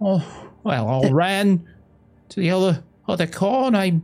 oh 0.00 0.52
well, 0.62 1.04
I 1.04 1.10
ran 1.10 1.66
to 2.28 2.40
the 2.40 2.50
other 2.50 2.84
other 3.08 3.26
car, 3.26 3.66
and 3.66 3.76
I 3.76 4.00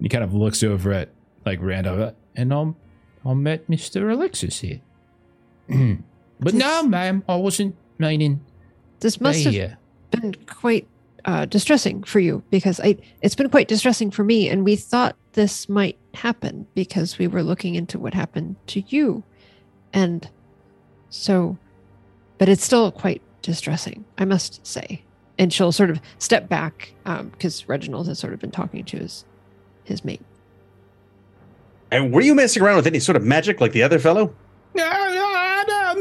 he 0.00 0.08
kind 0.08 0.24
of 0.24 0.34
looks 0.34 0.64
over 0.64 0.92
at 0.92 1.10
like 1.44 1.60
Randall, 1.62 2.16
and 2.34 2.52
um, 2.52 2.76
I 3.24 3.34
met 3.34 3.68
Mister 3.68 4.10
Alexis 4.10 4.60
here. 4.60 4.80
but 6.40 6.54
no, 6.54 6.82
ma'am, 6.82 7.22
I 7.28 7.36
wasn't 7.36 7.76
meaning 7.98 8.44
this 9.00 9.16
to 9.16 9.22
must 9.22 9.38
be 9.38 9.44
have 9.44 9.52
here. 9.52 9.78
been 10.10 10.34
quite 10.46 10.86
uh, 11.24 11.44
distressing 11.46 12.02
for 12.02 12.20
you 12.20 12.42
because 12.50 12.78
I 12.80 12.96
it's 13.22 13.34
been 13.34 13.50
quite 13.50 13.68
distressing 13.68 14.10
for 14.10 14.22
me 14.22 14.48
and 14.48 14.64
we 14.64 14.76
thought 14.76 15.16
this 15.32 15.68
might 15.68 15.98
happen 16.14 16.66
because 16.74 17.18
we 17.18 17.26
were 17.26 17.42
looking 17.42 17.74
into 17.74 17.98
what 17.98 18.14
happened 18.14 18.56
to 18.68 18.82
you 18.88 19.22
and 19.92 20.28
so 21.10 21.58
but 22.38 22.48
it's 22.48 22.64
still 22.64 22.90
quite 22.92 23.22
distressing 23.42 24.04
I 24.18 24.24
must 24.24 24.64
say 24.66 25.02
and 25.38 25.52
she'll 25.52 25.72
sort 25.72 25.90
of 25.90 26.00
step 26.18 26.48
back 26.48 26.94
because 27.32 27.68
Reginald 27.68 28.06
has 28.08 28.18
sort 28.18 28.32
of 28.32 28.40
been 28.40 28.50
talking 28.52 28.84
to 28.84 28.98
his 28.98 29.24
his 29.84 30.04
mate 30.04 30.22
And 31.90 32.12
were 32.12 32.20
you 32.22 32.34
messing 32.34 32.62
around 32.62 32.76
with 32.76 32.86
any 32.86 33.00
sort 33.00 33.16
of 33.16 33.24
magic 33.24 33.60
like 33.60 33.72
the 33.72 33.82
other 33.82 33.98
fellow? 33.98 34.34
No, 34.74 34.90
no, 34.90 35.14
no, 35.14 35.25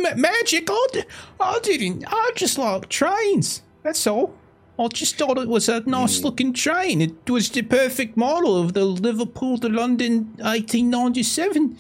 ma- 0.10 0.16
magic. 0.16 0.68
I, 0.70 0.88
d- 0.94 1.04
I 1.40 1.60
didn't. 1.64 2.06
I 2.08 2.32
just 2.36 2.58
like 2.58 2.90
trains. 2.90 3.62
That's 3.84 4.06
all. 4.08 4.36
I 4.78 4.88
just 4.90 5.18
thought 5.18 5.38
it 5.38 5.48
was 5.48 5.70
a 5.70 5.82
nice 5.82 6.20
hmm. 6.20 6.26
looking 6.26 6.54
train. 6.54 7.02
It 7.02 7.30
was 7.30 7.50
the 7.50 7.62
perfect 7.62 8.18
model 8.18 8.60
of 8.62 8.74
the 8.74 8.84
Liverpool 8.86 9.58
to 9.60 9.70
London 9.70 10.34
1897. 10.38 11.78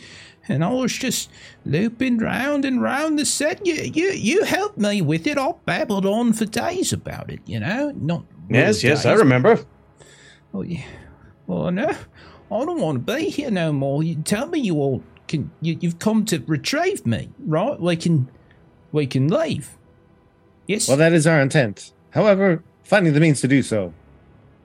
And 0.47 0.63
I 0.63 0.69
was 0.69 0.93
just 0.93 1.29
looping 1.65 2.19
round 2.19 2.65
and 2.65 2.81
round 2.81 3.17
the 3.17 3.25
set. 3.25 3.65
You, 3.65 3.73
you, 3.73 4.11
you 4.11 4.43
helped 4.43 4.77
me 4.77 5.01
with 5.01 5.25
it. 5.25 5.37
I 5.37 5.53
babbled 5.65 6.05
on 6.05 6.33
for 6.33 6.45
days 6.45 6.93
about 6.93 7.31
it. 7.31 7.39
You 7.45 7.59
know, 7.59 7.91
not 7.95 8.23
Yes, 8.49 8.83
real 8.83 8.91
yes, 8.91 9.05
I 9.05 9.13
remember. 9.13 9.59
Oh 10.53 10.61
yeah. 10.61 10.85
Well, 11.47 11.71
no, 11.71 11.87
I 11.87 12.65
don't 12.65 12.79
want 12.79 13.05
to 13.05 13.13
be 13.13 13.29
here 13.29 13.51
no 13.51 13.73
more. 13.73 14.03
You 14.03 14.15
tell 14.15 14.47
me 14.47 14.59
you 14.59 14.75
all 14.75 15.03
can. 15.27 15.51
You, 15.61 15.77
you've 15.79 15.99
come 15.99 16.25
to 16.25 16.43
retrieve 16.47 17.05
me, 17.05 17.29
right? 17.39 17.79
We 17.79 17.95
can, 17.95 18.29
we 18.91 19.07
can 19.07 19.27
leave. 19.27 19.77
Yes. 20.67 20.87
Well, 20.87 20.97
that 20.97 21.13
is 21.13 21.27
our 21.27 21.39
intent. 21.39 21.91
However, 22.11 22.63
finding 22.83 23.13
the 23.13 23.19
means 23.19 23.41
to 23.41 23.47
do 23.47 23.61
so 23.61 23.93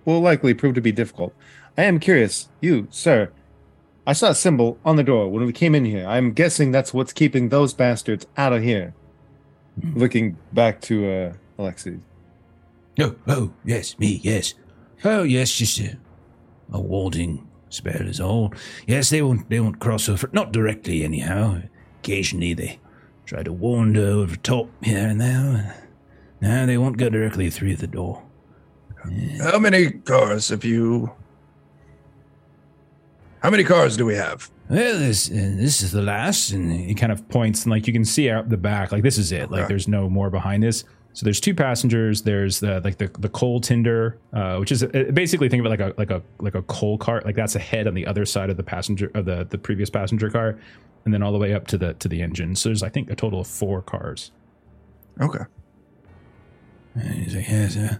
will 0.04 0.20
likely 0.20 0.54
prove 0.54 0.74
to 0.74 0.80
be 0.80 0.92
difficult. 0.92 1.34
I 1.76 1.84
am 1.84 2.00
curious, 2.00 2.48
you, 2.60 2.88
sir. 2.90 3.30
I 4.06 4.12
saw 4.12 4.30
a 4.30 4.34
symbol 4.34 4.78
on 4.84 4.96
the 4.96 5.04
door 5.04 5.28
when 5.28 5.44
we 5.44 5.52
came 5.52 5.74
in 5.74 5.84
here. 5.84 6.06
I'm 6.06 6.32
guessing 6.32 6.72
that's 6.72 6.94
what's 6.94 7.12
keeping 7.12 7.48
those 7.48 7.74
bastards 7.74 8.26
out 8.36 8.52
of 8.52 8.62
here. 8.62 8.94
Looking 9.94 10.36
back 10.52 10.80
to 10.82 11.10
uh, 11.10 11.32
Alexei. 11.58 11.98
Oh, 12.98 13.14
oh, 13.28 13.52
yes, 13.64 13.98
me, 13.98 14.20
yes. 14.22 14.54
Oh, 15.04 15.22
yes, 15.22 15.52
just 15.52 15.78
a, 15.80 15.96
a 16.72 16.80
warding 16.80 17.46
spell 17.70 18.02
is 18.06 18.20
all. 18.20 18.52
Yes, 18.86 19.10
they 19.10 19.22
won't, 19.22 19.48
they 19.48 19.60
won't 19.60 19.78
cross 19.80 20.08
over. 20.08 20.28
Not 20.32 20.52
directly, 20.52 21.02
anyhow. 21.04 21.62
Occasionally 22.00 22.54
they 22.54 22.78
try 23.26 23.42
to 23.42 23.52
wander 23.52 24.04
over 24.04 24.36
top 24.36 24.68
here 24.82 25.06
and 25.08 25.20
there. 25.20 25.76
No, 26.40 26.66
they 26.66 26.78
won't 26.78 26.96
go 26.96 27.08
directly 27.08 27.50
through 27.50 27.76
the 27.76 27.86
door. 27.86 28.22
How 29.42 29.58
many 29.58 29.90
cars 29.90 30.48
have 30.50 30.64
you? 30.64 31.12
How 33.42 33.50
many 33.50 33.64
cars 33.64 33.96
do 33.96 34.04
we 34.04 34.14
have? 34.16 34.50
Well, 34.68 34.98
this, 34.98 35.30
uh, 35.30 35.34
this 35.34 35.82
is 35.82 35.92
the 35.92 36.02
last, 36.02 36.50
and 36.52 36.70
He 36.70 36.94
kind 36.94 37.10
of 37.10 37.26
points 37.28 37.64
and 37.64 37.70
like 37.70 37.86
you 37.86 37.92
can 37.92 38.04
see 38.04 38.28
out 38.30 38.50
the 38.50 38.56
back, 38.58 38.92
like 38.92 39.02
this 39.02 39.16
is 39.18 39.32
it. 39.32 39.50
Like 39.50 39.60
Okay. 39.62 39.68
there's 39.68 39.88
no 39.88 40.08
more 40.10 40.28
behind 40.30 40.62
this. 40.62 40.84
So 41.12 41.24
there's 41.24 41.40
two 41.40 41.54
passengers. 41.54 42.22
There's 42.22 42.60
the 42.60 42.80
like 42.80 42.98
the, 42.98 43.08
the 43.18 43.28
coal 43.28 43.60
tender, 43.60 44.18
uh, 44.32 44.56
which 44.56 44.70
is 44.70 44.84
uh, 44.84 45.10
basically 45.12 45.48
think 45.48 45.60
of 45.60 45.66
it 45.66 45.68
like 45.68 45.80
a 45.80 45.94
like 45.98 46.10
a 46.10 46.22
like 46.38 46.54
a 46.54 46.62
coal 46.62 46.98
cart. 46.98 47.24
Like 47.26 47.34
that's 47.34 47.56
a 47.56 47.58
head 47.58 47.86
on 47.86 47.94
the 47.94 48.06
other 48.06 48.24
side 48.24 48.48
of 48.50 48.56
the 48.56 48.62
passenger 48.62 49.10
of 49.14 49.24
the 49.24 49.46
the 49.48 49.58
previous 49.58 49.90
passenger 49.90 50.30
car, 50.30 50.58
and 51.04 51.12
then 51.12 51.22
all 51.22 51.32
the 51.32 51.38
way 51.38 51.52
up 51.52 51.66
to 51.68 51.78
the 51.78 51.94
to 51.94 52.08
the 52.08 52.22
engine. 52.22 52.54
So 52.54 52.68
there's 52.68 52.82
I 52.82 52.88
think 52.88 53.10
a 53.10 53.16
total 53.16 53.40
of 53.40 53.46
four 53.46 53.82
cars. 53.82 54.30
Okay. 55.20 55.44
And 56.94 57.14
he's 57.24 57.36
like, 57.36 57.48
yes, 57.48 57.76
uh, 57.76 57.96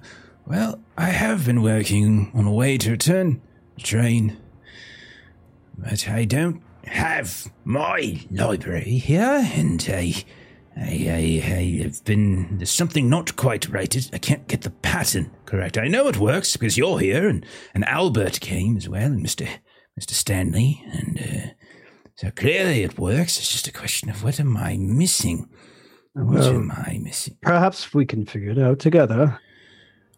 well, 0.46 0.80
I 0.96 1.10
have 1.10 1.46
been 1.46 1.62
working 1.62 2.32
on 2.34 2.46
a 2.46 2.52
way 2.52 2.76
to 2.78 2.90
return 2.90 3.40
the 3.76 3.82
train, 3.82 4.36
but 5.78 6.08
I 6.08 6.24
don't 6.24 6.62
have 6.86 7.50
my 7.64 8.20
library 8.30 8.98
here, 8.98 9.48
and 9.54 9.84
I, 9.88 10.24
I, 10.80 11.42
I, 11.44 11.54
I 11.54 11.82
have 11.82 12.02
been. 12.04 12.56
There's 12.56 12.70
something 12.70 13.10
not 13.10 13.36
quite 13.36 13.68
right. 13.68 13.94
I 14.14 14.18
can't 14.18 14.48
get 14.48 14.62
the 14.62 14.70
pattern 14.70 15.30
correct. 15.44 15.76
I 15.76 15.88
know 15.88 16.08
it 16.08 16.16
works 16.16 16.56
because 16.56 16.78
you're 16.78 16.98
here, 16.98 17.28
and, 17.28 17.44
and 17.74 17.84
Albert 17.84 18.40
came 18.40 18.78
as 18.78 18.88
well, 18.88 19.12
and 19.12 19.22
Mister 19.22 19.46
Mister 19.94 20.14
Stanley, 20.14 20.82
and 20.90 21.20
uh, 21.20 21.50
so 22.16 22.30
clearly 22.30 22.82
it 22.82 22.98
works. 22.98 23.38
It's 23.38 23.52
just 23.52 23.68
a 23.68 23.72
question 23.72 24.08
of 24.08 24.24
what 24.24 24.40
am 24.40 24.56
I 24.56 24.78
missing? 24.78 25.50
What 26.14 26.26
Well, 26.26 26.54
am 26.54 26.72
I 26.72 26.98
missing? 27.02 27.36
perhaps 27.42 27.92
we 27.92 28.06
can 28.06 28.24
figure 28.24 28.50
it 28.50 28.58
out 28.58 28.78
together. 28.78 29.38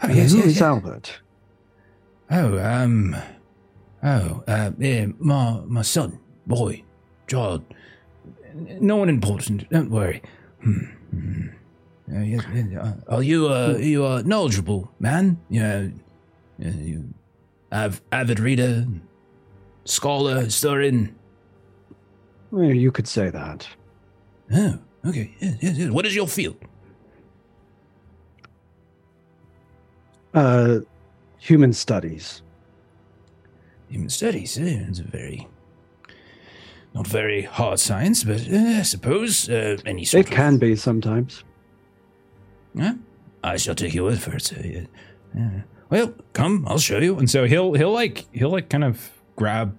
Oh, 0.00 0.08
yes, 0.08 0.32
who 0.32 0.38
yes, 0.38 0.46
is 0.46 0.54
yes. 0.54 0.62
Albert? 0.62 1.20
Oh, 2.30 2.58
um, 2.58 3.16
oh, 4.02 4.44
uh, 4.46 4.70
yeah, 4.78 5.06
my 5.18 5.60
my 5.66 5.82
son, 5.82 6.20
boy, 6.46 6.84
child. 7.26 7.64
No 8.54 8.96
one 8.96 9.08
important. 9.08 9.68
Don't 9.70 9.90
worry. 9.90 10.22
Hmm. 10.62 11.48
Uh, 12.14 12.20
yes, 12.20 12.44
uh, 12.44 12.92
are 13.08 13.22
you 13.22 13.48
uh, 13.48 13.76
you 13.78 14.04
are 14.04 14.22
knowledgeable, 14.22 14.90
man? 15.00 15.38
Yeah, 15.48 15.88
uh, 16.64 16.68
you 16.68 17.14
av- 17.72 18.02
avid 18.12 18.38
reader, 18.40 18.86
scholar, 19.84 20.40
historian. 20.42 21.14
Well, 22.50 22.64
you 22.74 22.92
could 22.92 23.08
say 23.08 23.30
that. 23.30 23.66
Oh, 24.52 24.78
okay. 25.06 25.34
Yes, 25.40 25.56
yes, 25.62 25.78
yes. 25.78 25.90
What 25.90 26.06
is 26.06 26.14
your 26.14 26.28
field? 26.28 26.56
Uh, 30.34 30.80
human 31.38 31.72
studies. 31.72 32.42
Human 33.88 34.10
studies. 34.10 34.58
Eh? 34.58 34.84
It's 34.88 35.00
a 35.00 35.04
very 35.04 35.46
not 36.94 37.06
very 37.06 37.42
hard 37.42 37.78
science, 37.80 38.24
but 38.24 38.40
uh, 38.52 38.78
I 38.80 38.82
suppose 38.82 39.48
uh, 39.48 39.78
any 39.86 40.04
sort 40.04 40.26
It 40.26 40.30
of- 40.30 40.36
can 40.36 40.58
be 40.58 40.76
sometimes. 40.76 41.44
Yeah, 42.74 42.94
I 43.44 43.56
shall 43.56 43.74
take 43.74 43.94
your 43.94 44.04
word 44.04 44.18
for 44.20 44.34
it. 44.34 44.52
Uh, 44.52 44.60
yeah. 44.66 44.80
Yeah. 45.36 45.50
Well, 45.90 46.14
come, 46.32 46.64
I'll 46.68 46.78
show 46.78 46.98
you. 46.98 47.18
And 47.18 47.28
so 47.30 47.46
he'll 47.46 47.74
he'll 47.74 47.92
like 47.92 48.26
he'll 48.32 48.50
like 48.50 48.68
kind 48.70 48.84
of 48.84 49.10
grab 49.36 49.76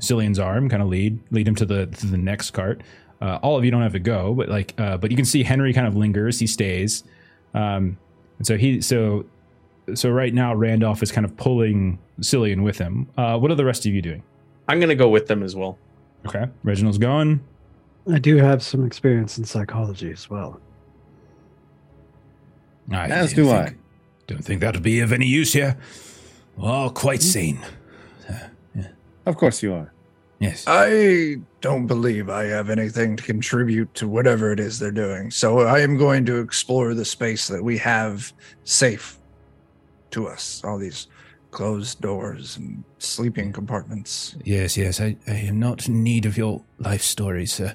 Cillian's 0.00 0.38
arm, 0.38 0.68
kind 0.68 0.82
of 0.82 0.88
lead 0.88 1.18
lead 1.30 1.46
him 1.46 1.54
to 1.56 1.64
the 1.66 1.86
to 1.86 2.06
the 2.06 2.16
next 2.18 2.50
cart. 2.50 2.82
Uh, 3.20 3.38
all 3.42 3.56
of 3.56 3.64
you 3.64 3.70
don't 3.70 3.82
have 3.82 3.92
to 3.92 3.98
go, 4.00 4.34
but 4.34 4.48
like 4.48 4.74
uh, 4.78 4.96
but 4.96 5.10
you 5.10 5.16
can 5.16 5.24
see 5.24 5.42
Henry 5.42 5.72
kind 5.72 5.86
of 5.86 5.96
lingers. 5.96 6.38
He 6.40 6.46
stays, 6.46 7.04
um, 7.54 7.96
and 8.38 8.46
so 8.46 8.56
he 8.56 8.80
so 8.80 9.24
so 9.94 10.10
right 10.10 10.34
now 10.34 10.52
Randolph 10.54 11.02
is 11.02 11.12
kind 11.12 11.24
of 11.24 11.36
pulling 11.36 11.98
Cillian 12.20 12.62
with 12.64 12.78
him. 12.78 13.08
Uh, 13.16 13.38
what 13.38 13.50
are 13.50 13.54
the 13.54 13.64
rest 13.64 13.86
of 13.86 13.94
you 13.94 14.02
doing? 14.02 14.22
I'm 14.68 14.80
gonna 14.80 14.94
go 14.96 15.08
with 15.08 15.28
them 15.28 15.42
as 15.44 15.54
well. 15.56 15.78
Okay, 16.28 16.46
Reginald's 16.64 16.98
going. 16.98 17.40
I 18.10 18.18
do 18.18 18.36
have 18.36 18.62
some 18.62 18.86
experience 18.86 19.36
in 19.38 19.44
psychology 19.44 20.10
as 20.12 20.28
well. 20.30 20.60
I 22.90 23.06
As 23.08 23.32
don't 23.32 23.48
I. 23.48 23.64
think- 23.66 23.78
Don't 24.26 24.44
think 24.44 24.60
that'll 24.60 24.80
be 24.82 25.00
of 25.00 25.12
any 25.12 25.26
use 25.26 25.52
here. 25.52 25.76
Oh, 26.58 26.90
quite 26.90 27.20
hmm? 27.22 27.28
sane. 27.28 27.60
Of 29.24 29.36
course 29.36 29.60
you 29.62 29.72
are. 29.74 29.92
Yes. 30.38 30.64
I 30.68 31.36
don't 31.60 31.86
believe 31.86 32.28
I 32.28 32.44
have 32.44 32.70
anything 32.70 33.16
to 33.16 33.22
contribute 33.24 33.92
to 33.94 34.06
whatever 34.06 34.52
it 34.52 34.60
is 34.60 34.78
they're 34.78 34.90
doing. 34.92 35.30
So 35.32 35.60
I 35.60 35.80
am 35.80 35.96
going 35.96 36.24
to 36.26 36.38
explore 36.38 36.94
the 36.94 37.04
space 37.04 37.48
that 37.48 37.62
we 37.62 37.76
have 37.78 38.32
safe 38.64 39.18
to 40.10 40.28
us. 40.28 40.62
All 40.64 40.78
these 40.78 41.08
closed 41.56 42.02
doors 42.02 42.58
and 42.58 42.84
sleeping 42.98 43.50
compartments. 43.50 44.36
Yes, 44.44 44.76
yes. 44.76 45.00
I, 45.00 45.16
I 45.26 45.36
am 45.36 45.58
not 45.58 45.88
in 45.88 46.04
need 46.04 46.26
of 46.26 46.36
your 46.36 46.62
life 46.78 47.00
stories, 47.00 47.54
sir. 47.54 47.74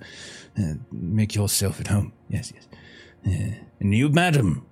Uh, 0.55 0.73
make 0.91 1.33
yourself 1.33 1.79
at 1.79 1.87
home. 1.87 2.13
Yes, 2.29 2.53
yes. 2.53 2.67
Uh, 3.25 3.55
and 3.79 3.95
you, 3.95 4.09
madam. 4.09 4.67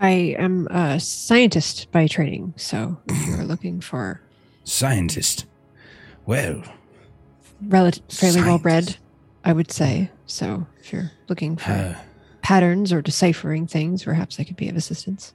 I 0.00 0.34
am 0.38 0.66
a 0.72 0.98
scientist 0.98 1.92
by 1.92 2.08
training, 2.08 2.54
so 2.56 2.98
if 3.06 3.28
you're 3.28 3.44
looking 3.44 3.80
for 3.80 4.20
Scientist. 4.64 5.46
Well, 6.26 6.64
relative, 7.62 8.02
fairly 8.08 8.42
well 8.42 8.58
bred, 8.58 8.96
I 9.44 9.52
would 9.52 9.70
say. 9.70 10.10
So 10.26 10.66
if 10.80 10.92
you're 10.92 11.12
looking 11.28 11.58
for 11.58 11.70
uh, 11.70 11.94
patterns 12.42 12.92
or 12.92 13.02
deciphering 13.02 13.68
things, 13.68 14.02
perhaps 14.02 14.40
I 14.40 14.44
could 14.44 14.56
be 14.56 14.68
of 14.68 14.74
assistance. 14.74 15.32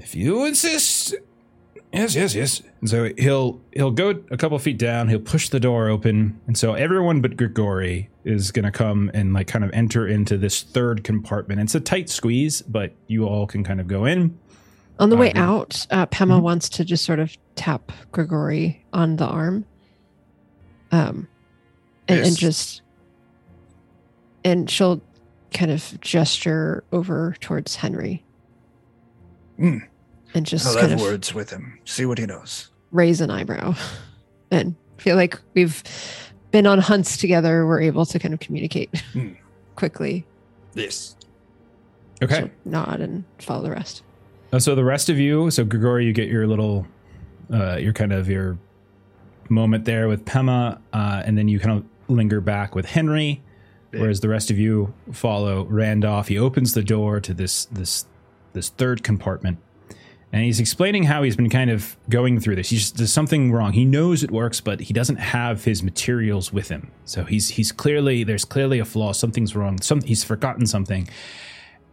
If 0.00 0.14
you 0.14 0.44
insist. 0.44 1.14
Yes, 1.92 2.14
yes, 2.14 2.34
yes. 2.34 2.62
And 2.80 2.90
so 2.90 3.10
he'll 3.16 3.60
he'll 3.72 3.90
go 3.90 4.10
a 4.30 4.36
couple 4.36 4.58
feet 4.58 4.76
down. 4.78 5.08
He'll 5.08 5.18
push 5.20 5.48
the 5.48 5.58
door 5.60 5.88
open, 5.88 6.38
and 6.46 6.56
so 6.56 6.74
everyone 6.74 7.20
but 7.22 7.36
Grigori 7.36 8.10
is 8.24 8.52
gonna 8.52 8.70
come 8.70 9.10
and 9.14 9.32
like 9.32 9.46
kind 9.46 9.64
of 9.64 9.70
enter 9.72 10.06
into 10.06 10.36
this 10.36 10.62
third 10.62 11.02
compartment. 11.02 11.60
It's 11.62 11.74
a 11.74 11.80
tight 11.80 12.10
squeeze, 12.10 12.60
but 12.62 12.92
you 13.06 13.24
all 13.26 13.46
can 13.46 13.64
kind 13.64 13.80
of 13.80 13.86
go 13.88 14.04
in. 14.04 14.38
On 14.98 15.08
the 15.08 15.16
Uh, 15.16 15.20
way 15.20 15.32
yeah. 15.34 15.48
out, 15.48 15.86
uh, 15.90 16.04
Pema 16.06 16.38
Mhm. 16.38 16.42
wants 16.42 16.68
to 16.70 16.84
just 16.84 17.04
sort 17.06 17.20
of 17.20 17.34
tap 17.54 17.90
Grigori 18.12 18.84
on 18.92 19.16
the 19.16 19.26
arm, 19.26 19.64
um, 20.92 21.26
and, 22.06 22.20
and 22.20 22.36
just, 22.36 22.82
and 24.44 24.68
she'll 24.68 25.00
kind 25.54 25.70
of 25.70 25.98
gesture 26.00 26.84
over 26.92 27.34
towards 27.40 27.76
Henry, 27.76 28.24
Hmm. 29.58 29.78
and 30.34 30.46
just 30.46 30.66
I'll 30.66 30.74
kind 30.74 30.90
have 30.90 31.00
of 31.00 31.04
words 31.04 31.34
with 31.34 31.50
him. 31.50 31.78
See 31.84 32.04
what 32.06 32.18
he 32.18 32.26
knows. 32.26 32.70
raise 32.92 33.20
an 33.20 33.30
eyebrow, 33.30 33.74
and 34.50 34.74
feel 34.98 35.16
like 35.16 35.38
we've 35.54 35.82
been 36.50 36.66
on 36.66 36.78
hunts 36.78 37.16
together. 37.16 37.66
We're 37.66 37.80
able 37.82 38.06
to 38.06 38.18
kind 38.18 38.32
of 38.34 38.40
communicate 38.40 38.90
Hmm. 39.12 39.32
quickly. 39.76 40.24
Yes. 40.74 41.16
Okay. 42.22 42.36
She'll 42.38 42.50
nod 42.64 43.00
and 43.00 43.24
follow 43.38 43.62
the 43.62 43.70
rest. 43.70 44.02
Uh, 44.52 44.58
so 44.58 44.74
the 44.74 44.84
rest 44.84 45.08
of 45.08 45.18
you, 45.18 45.50
so 45.50 45.64
Grigori, 45.64 46.04
you 46.06 46.12
get 46.12 46.28
your 46.28 46.46
little, 46.46 46.86
uh, 47.52 47.76
your 47.76 47.92
kind 47.92 48.12
of 48.12 48.28
your 48.28 48.58
moment 49.50 49.84
there 49.84 50.08
with 50.08 50.24
Pema, 50.24 50.78
uh, 50.92 51.22
and 51.24 51.36
then 51.38 51.48
you 51.48 51.58
kind 51.60 51.78
of 51.78 51.84
linger 52.14 52.40
back 52.40 52.74
with 52.74 52.86
Henry, 52.86 53.42
whereas 53.90 54.20
the 54.20 54.28
rest 54.28 54.50
of 54.50 54.58
you 54.58 54.92
follow 55.12 55.64
Randolph. 55.66 56.28
He 56.28 56.38
opens 56.38 56.74
the 56.74 56.82
door 56.82 57.20
to 57.20 57.34
this 57.34 57.66
this 57.66 58.04
this 58.52 58.68
third 58.68 59.02
compartment, 59.02 59.58
and 60.32 60.44
he's 60.44 60.60
explaining 60.60 61.04
how 61.04 61.22
he's 61.22 61.36
been 61.36 61.50
kind 61.50 61.70
of 61.70 61.96
going 62.08 62.40
through 62.40 62.56
this. 62.56 62.70
He's 62.70 62.92
there's 62.92 63.12
something 63.12 63.52
wrong. 63.52 63.72
He 63.72 63.84
knows 63.84 64.22
it 64.22 64.30
works, 64.30 64.60
but 64.60 64.80
he 64.80 64.92
doesn't 64.92 65.16
have 65.16 65.64
his 65.64 65.82
materials 65.82 66.52
with 66.52 66.68
him. 66.68 66.90
So 67.04 67.24
he's 67.24 67.50
he's 67.50 67.72
clearly 67.72 68.24
there's 68.24 68.44
clearly 68.44 68.78
a 68.78 68.84
flaw. 68.84 69.12
Something's 69.12 69.56
wrong. 69.56 69.80
Some 69.80 70.02
he's 70.02 70.24
forgotten 70.24 70.66
something. 70.66 71.08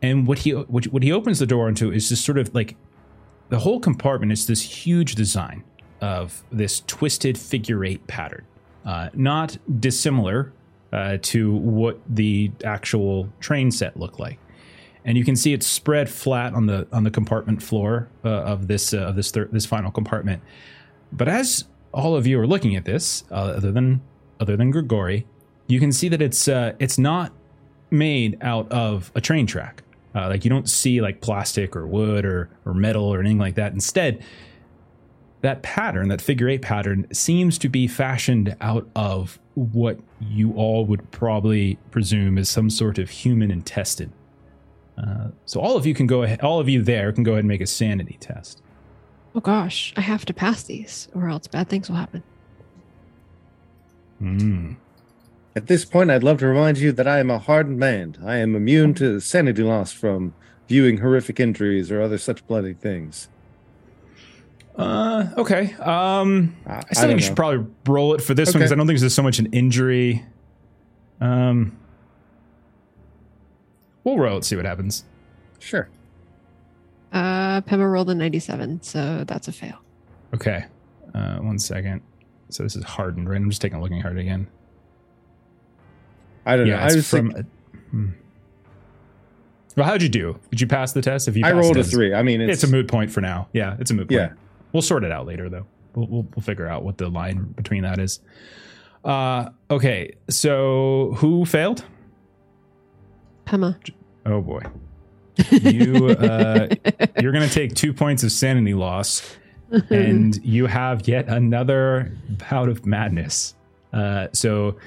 And 0.02 0.28
what 0.28 0.40
he 0.40 0.52
what, 0.52 0.86
what 0.86 1.04
he 1.04 1.12
opens 1.12 1.40
the 1.40 1.48
door 1.48 1.70
into 1.70 1.92
is 1.92 2.10
just 2.10 2.26
sort 2.26 2.38
of 2.38 2.54
like 2.54 2.76
the 3.50 3.60
whole 3.60 3.80
compartment 3.80 4.32
is 4.32 4.48
this 4.48 4.62
huge 4.62 5.16
design 5.16 5.64
of 6.02 6.44
this 6.52 6.82
twisted 6.82 7.38
figure 7.38 7.86
eight 7.86 8.06
pattern, 8.08 8.46
uh, 8.86 9.10
not 9.14 9.58
dissimilar 9.80 10.52
uh, 10.92 11.18
to 11.22 11.54
what 11.54 12.00
the 12.10 12.52
actual 12.64 13.30
train 13.40 13.72
set 13.72 13.98
looked 13.98 14.20
like. 14.20 14.40
And 15.06 15.18
you 15.18 15.24
can 15.24 15.36
see 15.36 15.54
it's 15.54 15.68
spread 15.68 16.10
flat 16.10 16.54
on 16.54 16.66
the 16.66 16.88
on 16.92 17.04
the 17.04 17.12
compartment 17.12 17.62
floor 17.62 18.10
uh, 18.26 18.30
of 18.30 18.68
this 18.68 18.94
uh, 18.94 18.98
of 18.98 19.16
this 19.16 19.32
thir- 19.32 19.50
this 19.52 19.66
final 19.66 19.92
compartment. 19.92 20.42
But 21.12 21.30
as 21.30 21.66
all 21.94 22.16
of 22.16 22.28
you 22.28 22.40
are 22.40 22.48
looking 22.48 22.76
at 22.76 22.86
this, 22.86 23.24
uh, 23.32 23.36
other 23.36 23.72
than 23.72 24.02
other 24.40 24.58
than 24.58 24.72
Grigori, 24.72 25.26
you 25.68 25.80
can 25.80 25.92
see 25.92 26.10
that 26.10 26.22
it's 26.22 26.48
uh, 26.48 26.74
it's 26.80 26.98
not 26.98 27.32
made 27.92 28.38
out 28.42 28.70
of 28.72 29.12
a 29.16 29.22
train 29.22 29.46
track. 29.46 29.84
Uh, 30.16 30.30
like 30.30 30.44
you 30.44 30.50
don't 30.50 30.70
see 30.70 31.02
like 31.02 31.22
plastic 31.22 31.76
or 31.76 31.86
wood 31.86 32.26
or 32.26 32.50
or 32.66 32.74
metal 32.74 33.06
or 33.06 33.20
anything 33.20 33.38
like 33.38 33.56
that. 33.56 33.74
Instead, 33.74 34.24
that 35.42 35.62
pattern, 35.62 36.08
that 36.08 36.22
figure 36.22 36.50
eight 36.50 36.64
pattern, 36.64 37.06
seems 37.14 37.60
to 37.60 37.70
be 37.70 37.88
fashioned 37.88 38.56
out 38.60 38.90
of 38.96 39.40
what 39.54 40.00
you 40.20 40.54
all 40.54 40.86
would 40.86 41.12
probably 41.12 41.78
presume 41.92 42.40
is 42.40 42.50
some 42.50 42.70
sort 42.72 42.98
of 42.98 43.10
human 43.10 43.52
intestine. 43.52 44.12
Uh, 44.98 45.28
so 45.46 45.60
all 45.60 45.76
of 45.76 45.86
you 45.86 45.94
can 45.94 46.08
go 46.08 46.24
ahead. 46.24 46.42
All 46.42 46.60
of 46.60 46.70
you 46.70 46.82
there 46.82 47.12
can 47.12 47.24
go 47.24 47.32
ahead 47.32 47.44
and 47.44 47.48
make 47.48 47.62
a 47.62 47.68
sanity 47.68 48.18
test. 48.20 48.62
Oh 49.34 49.42
gosh, 49.42 49.94
I 49.98 50.02
have 50.02 50.26
to 50.26 50.34
pass 50.34 50.64
these, 50.64 51.10
or 51.14 51.28
else 51.28 51.48
bad 51.48 51.68
things 51.68 51.90
will 51.90 51.98
happen. 51.98 52.24
Mm. 54.22 54.78
At 55.56 55.68
this 55.68 55.84
point, 55.84 56.12
I'd 56.12 56.24
love 56.24 56.40
to 56.40 56.48
remind 56.48 56.78
you 56.78 56.92
that 56.94 57.08
I 57.08 57.20
am 57.20 57.30
a 57.30 57.40
hardened 57.40 57.78
man. 57.78 58.18
I 58.26 58.38
am 58.38 58.56
immune 58.56 58.94
to 58.96 59.20
sanity 59.20 59.64
loss 59.64 59.92
from 59.92 60.34
viewing 60.68 60.98
horrific 60.98 61.40
injuries 61.40 61.92
or 61.92 62.02
other 62.02 62.18
such 62.18 62.46
bloody 62.48 62.74
things. 62.74 63.30
Uh, 64.78 65.28
okay. 65.38 65.74
Um, 65.76 66.56
I, 66.66 66.74
I 66.74 66.78
I 66.78 66.82
still 66.92 67.02
don't 67.04 67.10
think 67.10 67.20
you 67.22 67.26
should 67.28 67.36
probably 67.36 67.66
roll 67.88 68.14
it 68.14 68.22
for 68.22 68.34
this 68.34 68.54
one 68.54 68.60
because 68.60 68.72
I 68.72 68.76
don't 68.76 68.88
think 68.88 69.00
there's 69.00 69.14
so 69.14 69.24
much 69.24 69.40
an 69.40 69.48
injury. 69.54 70.26
Um, 71.22 71.78
we'll 74.06 74.18
roll 74.18 74.38
it, 74.38 74.46
see 74.46 74.56
what 74.56 74.66
happens. 74.66 75.04
Sure. 75.60 75.90
Uh, 77.12 77.62
Pema 77.62 77.92
rolled 77.92 78.10
a 78.10 78.16
97, 78.16 78.82
so 78.82 79.26
that's 79.28 79.50
a 79.50 79.52
fail. 79.52 79.80
Okay. 80.34 80.66
Uh, 81.14 81.38
one 81.38 81.60
second. 81.60 82.02
So 82.50 82.64
this 82.64 82.76
is 82.76 82.84
hardened, 82.84 83.30
right? 83.30 83.38
I'm 83.38 83.50
just 83.50 83.62
taking 83.62 83.78
a 83.78 83.82
looking 83.82 84.02
hard 84.02 84.18
again. 84.18 84.48
I 86.46 86.56
don't 86.56 86.68
know. 86.68 86.76
Yeah, 86.76 86.84
I 86.84 86.94
was 86.94 87.10
from. 87.10 87.32
think- 87.32 87.48
hmm. 87.90 88.10
Well, 89.76 89.86
how'd 89.86 90.02
you 90.02 90.10
do? 90.10 90.40
Did 90.52 90.62
you 90.62 90.68
pass 90.68 90.94
the 90.94 91.02
test? 91.02 91.28
If 91.28 91.36
you 91.36 91.46
I 91.46 91.52
rolled 91.52 91.76
it, 91.76 91.82
a 91.82 91.84
three. 91.84 92.14
I 92.14 92.24
mean, 92.24 92.40
It's, 92.40 92.64
it's, 92.64 92.72
a 92.72 92.74
moot 92.74 92.88
point 92.88 93.12
for 93.12 93.20
now. 93.20 93.50
Yeah, 93.52 93.76
it's 93.80 93.92
a 93.92 93.94
moot 93.94 94.08
point. 94.08 94.22
Yeah. 94.22 94.34
We'll 94.72 94.82
sort 94.82 95.04
it 95.04 95.12
out 95.12 95.26
later, 95.26 95.50
though. 95.50 95.66
We'll, 95.96 96.08
we'll, 96.08 96.28
we'll 96.36 96.44
figure 96.44 96.68
out 96.68 96.84
what 96.84 96.98
the 96.98 97.10
line 97.10 97.44
between 97.58 97.84
that 97.84 98.00
is. 98.00 98.22
Uh, 99.04 99.50
okay, 99.70 100.14
so 100.30 101.14
who 101.18 101.46
failed? 101.46 101.84
Pema. 103.46 103.78
Oh 104.26 104.42
boy, 104.42 104.62
you 105.52 106.08
uh, 106.08 106.68
you're 107.22 107.32
gonna 107.32 107.48
take 107.48 107.76
two 107.76 107.94
points 107.94 108.24
of 108.24 108.32
sanity 108.32 108.74
loss, 108.74 109.38
and 109.90 110.44
you 110.44 110.66
have 110.66 111.08
yet 111.08 111.28
another 111.28 112.16
bout 112.50 112.70
of 112.70 112.86
madness. 112.86 113.56
Uh, 113.94 114.28
so 114.34 114.78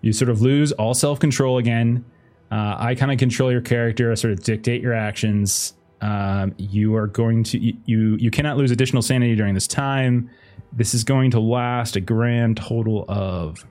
you 0.00 0.12
sort 0.12 0.30
of 0.30 0.40
lose 0.40 0.72
all 0.72 0.94
self 0.94 1.18
control 1.18 1.58
again. 1.58 2.04
Uh, 2.50 2.76
I 2.78 2.94
kind 2.94 3.12
of 3.12 3.18
control 3.18 3.52
your 3.52 3.60
character. 3.60 4.10
I 4.10 4.14
sort 4.14 4.32
of 4.32 4.42
dictate 4.42 4.82
your 4.82 4.94
actions. 4.94 5.74
Um, 6.00 6.54
you 6.56 6.94
are 6.94 7.06
going 7.08 7.42
to 7.44 7.58
you 7.58 8.16
you 8.16 8.30
cannot 8.30 8.56
lose 8.56 8.70
additional 8.70 9.02
sanity 9.02 9.34
during 9.34 9.54
this 9.54 9.66
time. 9.66 10.30
This 10.72 10.94
is 10.94 11.04
going 11.04 11.30
to 11.32 11.40
last 11.40 11.96
a 11.96 12.00
grand 12.00 12.56
total 12.56 13.04
of 13.08 13.64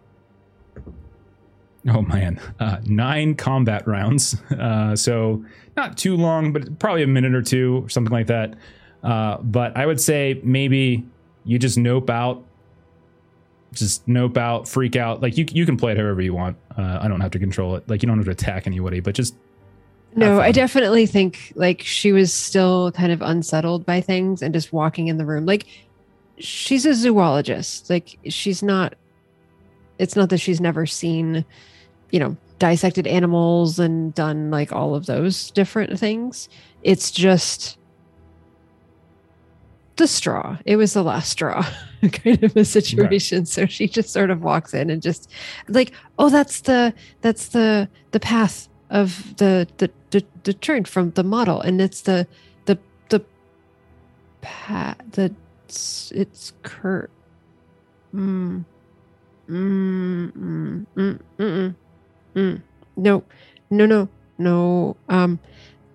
oh 1.89 2.02
man, 2.02 2.39
uh, 2.60 2.80
nine 2.86 3.36
combat 3.36 3.88
rounds. 3.88 4.36
Uh, 4.58 4.95
so 4.95 5.45
not 5.76 5.97
too 5.97 6.17
long, 6.17 6.52
but 6.52 6.80
probably 6.80 7.04
a 7.04 7.08
minute 7.08 7.36
or 7.36 7.43
two 7.43 7.84
or 7.86 7.89
something 7.89 8.12
like 8.12 8.26
that. 8.28 8.56
Uh, 9.04 9.38
but 9.38 9.78
I 9.78 9.86
would 9.86 10.02
say 10.02 10.41
maybe 10.43 11.06
you 11.45 11.60
just 11.60 11.78
nope 11.78 12.10
out, 12.10 12.43
just 13.71 14.08
nope 14.08 14.36
out, 14.36 14.67
freak 14.67 14.95
out. 14.95 15.21
Like 15.21 15.38
you 15.38 15.45
you 15.52 15.65
can 15.65 15.78
play 15.78 15.91
it 15.91 15.97
however 15.97 16.21
you 16.21 16.34
want. 16.34 16.58
Uh, 16.76 17.00
I 17.02 17.08
don't 17.08 17.21
have 17.21 17.32
to 17.32 17.39
control 17.39 17.76
it. 17.76 17.88
Like 17.88 18.02
you 18.02 18.08
don't 18.08 18.17
have 18.17 18.26
to 18.26 18.32
attack 18.32 18.65
anybody, 18.65 19.00
but 19.00 19.13
just 19.13 19.36
No, 20.15 20.41
I 20.41 20.52
definitely 20.52 21.06
think 21.06 21.54
like 21.56 21.82
she 21.84 22.12
was 22.12 22.34
still 22.34 22.91
kind 22.93 23.12
of 23.12 23.21
unsettled 23.21 23.86
by 23.86 24.02
things 24.02 24.41
and 24.41 24.54
just 24.54 24.73
walking 24.73 25.08
in 25.08 25.17
the 25.17 25.26
room. 25.26 25.45
Like 25.45 25.67
she's 26.39 26.86
a 26.86 26.95
zoologist. 26.95 27.89
Like 27.89 28.17
she's 28.28 28.63
not 28.63 28.95
it's 30.00 30.15
not 30.15 30.30
that 30.30 30.39
she's 30.39 30.62
never 30.62 30.86
seen, 30.86 31.45
you 32.12 32.20
know, 32.20 32.36
dissected 32.60 33.08
animals 33.08 33.80
and 33.80 34.13
done 34.13 34.50
like 34.50 34.72
all 34.72 34.96
of 34.96 35.06
those 35.06 35.52
different 35.52 36.00
things. 36.00 36.50
It's 36.84 37.12
just 37.12 37.78
the 39.98 40.08
straw. 40.08 40.58
It 40.65 40.78
was 40.78 40.93
the 40.93 41.04
last 41.04 41.32
straw 41.32 41.65
kind 42.12 42.43
of 42.43 42.56
a 42.56 42.65
situation. 42.65 43.46
So 43.46 43.65
she 43.65 43.88
just 43.88 44.12
sort 44.12 44.30
of 44.30 44.41
walks 44.41 44.74
in 44.74 44.89
and 44.89 45.02
just 45.02 45.30
like, 45.67 45.91
oh, 46.17 46.30
that's 46.30 46.62
the 46.62 46.93
that's 47.22 47.50
the 47.50 47.89
the 48.12 48.20
path 48.20 48.70
of 48.89 49.36
the 49.38 49.67
the 49.78 49.91
the, 50.12 50.24
the 50.43 50.54
turn 50.54 50.86
from 50.86 51.12
the 51.12 51.24
model, 51.24 51.60
and 51.62 51.82
it's 51.82 52.02
the 52.02 52.28
the 52.65 52.80
the 53.10 53.24
path 54.41 54.98
the 55.12 55.34
it's, 55.65 56.12
it's 56.15 56.54
cur. 56.63 57.10
Mm. 58.15 58.63
Mm, 59.50 60.32
mm, 60.32 60.86
mm, 60.96 61.20
mm, 61.20 61.20
mm. 61.38 61.76
No, 62.95 63.23
no, 63.69 63.86
no, 63.86 64.10
no. 64.38 64.97
Um, 65.10 65.39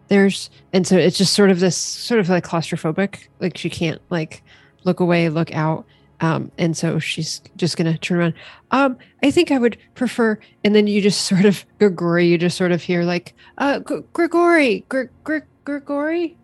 there's 0.09 0.51
and 0.73 0.87
so 0.87 0.97
it's 0.97 1.17
just 1.17 1.33
sort 1.33 1.51
of 1.51 1.61
this 1.61 1.77
sort 1.77 2.21
of 2.21 2.29
like 2.29 2.45
claustrophobic. 2.45 3.29
Like 3.41 3.57
she 3.57 3.71
can't 3.71 4.01
like 4.11 4.43
look 4.85 5.01
away, 5.01 5.29
look 5.29 5.55
out. 5.55 5.85
Um, 6.21 6.53
and 6.57 6.77
so 6.77 6.99
she's 6.99 7.41
just 7.57 7.77
gonna 7.77 7.99
turn 7.99 8.19
around. 8.19 8.35
Um, 8.71 8.97
I 9.23 9.31
think 9.31 9.51
I 9.51 9.59
would 9.59 9.77
prefer. 9.95 10.39
And 10.65 10.75
then 10.75 10.87
you 10.87 11.01
just 11.01 11.23
sort 11.27 11.45
of 11.45 11.65
Grigori, 11.79 12.27
you 12.27 12.39
just 12.39 12.57
sort 12.57 12.73
of 12.73 12.83
hear 12.83 13.05
like, 13.05 13.35
uh, 13.59 13.81
G- 13.81 14.03
Grigori, 14.13 14.85
Gr- 14.89 15.11
Gr- 15.25 15.39
Grigori, 15.65 16.37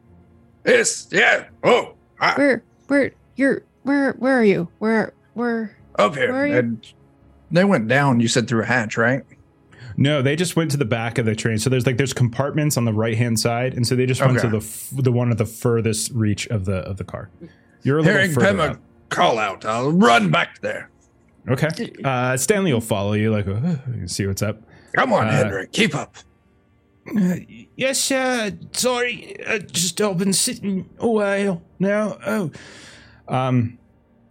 Yes, 0.64 1.08
yeah. 1.10 1.46
Oh, 1.64 1.94
ah, 2.20 2.34
where, 2.36 2.62
where, 2.88 3.12
you're, 3.36 3.62
where, 3.84 4.12
where 4.12 4.38
are 4.38 4.44
you? 4.44 4.68
Where, 4.78 5.14
where? 5.34 5.76
up 5.98 6.14
here. 6.14 6.32
Where? 6.32 6.58
And 6.58 6.86
they 7.50 7.64
went 7.64 7.88
down, 7.88 8.20
you 8.20 8.28
said 8.28 8.48
through 8.48 8.62
a 8.62 8.66
hatch, 8.66 8.96
right? 8.96 9.22
No, 10.00 10.22
they 10.22 10.36
just 10.36 10.54
went 10.54 10.70
to 10.70 10.76
the 10.76 10.84
back 10.84 11.18
of 11.18 11.26
the 11.26 11.34
train. 11.34 11.58
So 11.58 11.68
there's 11.68 11.84
like 11.84 11.96
there's 11.96 12.12
compartments 12.12 12.76
on 12.76 12.84
the 12.84 12.92
right 12.92 13.18
hand 13.18 13.38
side, 13.40 13.74
and 13.74 13.84
so 13.84 13.96
they 13.96 14.06
just 14.06 14.20
went 14.24 14.38
to 14.38 14.48
the 14.48 14.58
f- 14.58 14.90
the 14.92 15.10
one 15.10 15.32
at 15.32 15.38
the 15.38 15.44
furthest 15.44 16.12
reach 16.12 16.46
of 16.46 16.64
the 16.66 16.76
of 16.88 16.98
the 16.98 17.04
car. 17.04 17.30
You're 17.82 17.98
a 17.98 18.02
little 18.02 18.16
Hearing 18.16 18.32
further 18.32 18.46
Pema 18.54 18.70
up. 18.70 18.80
call 19.08 19.38
out, 19.40 19.64
I'll 19.64 19.90
run 19.90 20.30
back 20.30 20.60
there. 20.60 20.88
Okay, 21.48 21.92
uh, 22.04 22.36
Stanley 22.36 22.72
will 22.72 22.80
follow 22.80 23.14
you. 23.14 23.32
Like, 23.32 23.48
uh, 23.48 23.76
see 24.06 24.24
what's 24.26 24.40
up. 24.42 24.62
Come 24.94 25.12
on, 25.12 25.26
Uh, 25.26 25.32
Henry, 25.32 25.66
keep 25.72 25.94
up. 25.96 26.14
Uh, 27.16 27.34
yes, 27.74 28.12
uh, 28.12 28.50
sorry, 28.72 29.36
uh, 29.46 29.58
just 29.58 30.00
I've 30.00 30.18
been 30.18 30.32
sitting 30.32 30.88
a 30.98 31.08
while 31.08 31.60
now. 31.80 32.18
Oh, 32.24 32.50
Um, 33.26 33.78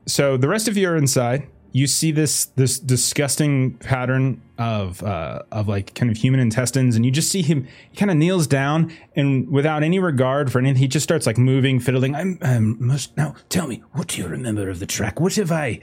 so 0.06 0.38
the 0.38 0.48
rest 0.48 0.68
of 0.70 0.78
you 0.78 0.88
are 0.90 0.96
inside. 0.96 1.48
You 1.74 1.88
see 1.88 2.12
this 2.12 2.46
this 2.56 2.80
disgusting 2.80 3.74
pattern 3.80 4.42
of 4.58 5.04
uh, 5.04 5.44
of 5.52 5.68
like 5.68 5.94
kind 5.96 6.12
of 6.12 6.18
human 6.18 6.40
intestines, 6.40 6.96
and 6.96 7.06
you 7.06 7.12
just 7.12 7.32
see 7.32 7.42
him. 7.42 7.68
He 7.92 7.98
kind 7.98 8.12
of 8.12 8.18
kneels 8.18 8.48
down, 8.48 8.92
and 9.16 9.50
without 9.50 9.84
any 9.84 10.00
regard 10.00 10.52
for 10.52 10.60
anything, 10.60 10.78
he 10.78 10.88
just 10.88 11.04
starts 11.04 11.26
like 11.26 11.38
moving, 11.38 11.80
fiddling. 11.80 12.16
I'm 12.16 12.38
I 12.42 12.60
must 12.60 13.16
now 13.18 13.36
tell 13.50 13.68
me 13.68 13.84
what 13.94 14.08
do 14.08 14.22
you 14.22 14.28
remember 14.28 14.70
of 14.70 14.80
the 14.80 14.86
track? 14.86 15.20
What 15.20 15.36
have 15.36 15.52
I? 15.52 15.80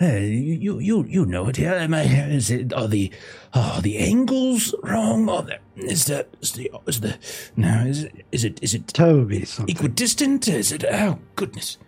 Uh, 0.00 0.06
you 0.16 0.78
you 0.78 1.04
you 1.08 1.26
know 1.26 1.48
it. 1.48 1.58
Am 1.58 1.92
I? 1.92 2.02
Is 2.02 2.50
it 2.50 2.72
are 2.72 2.86
the 2.86 3.10
are 3.52 3.80
the 3.82 3.98
angles 3.98 4.72
wrong? 4.84 5.28
Or 5.28 5.42
the, 5.42 5.58
is 5.76 6.04
that 6.06 6.28
is 6.40 6.52
the 6.52 6.70
is 6.86 7.00
the 7.00 7.18
no? 7.56 7.84
Is 7.86 8.04
it 8.04 8.24
is 8.30 8.44
it 8.44 8.62
is 8.62 8.74
it 8.74 8.86
Toby, 8.88 9.44
something. 9.44 9.74
equidistant? 9.74 10.46
Is 10.46 10.70
it? 10.70 10.84
Oh 10.84 11.18
goodness. 11.34 11.78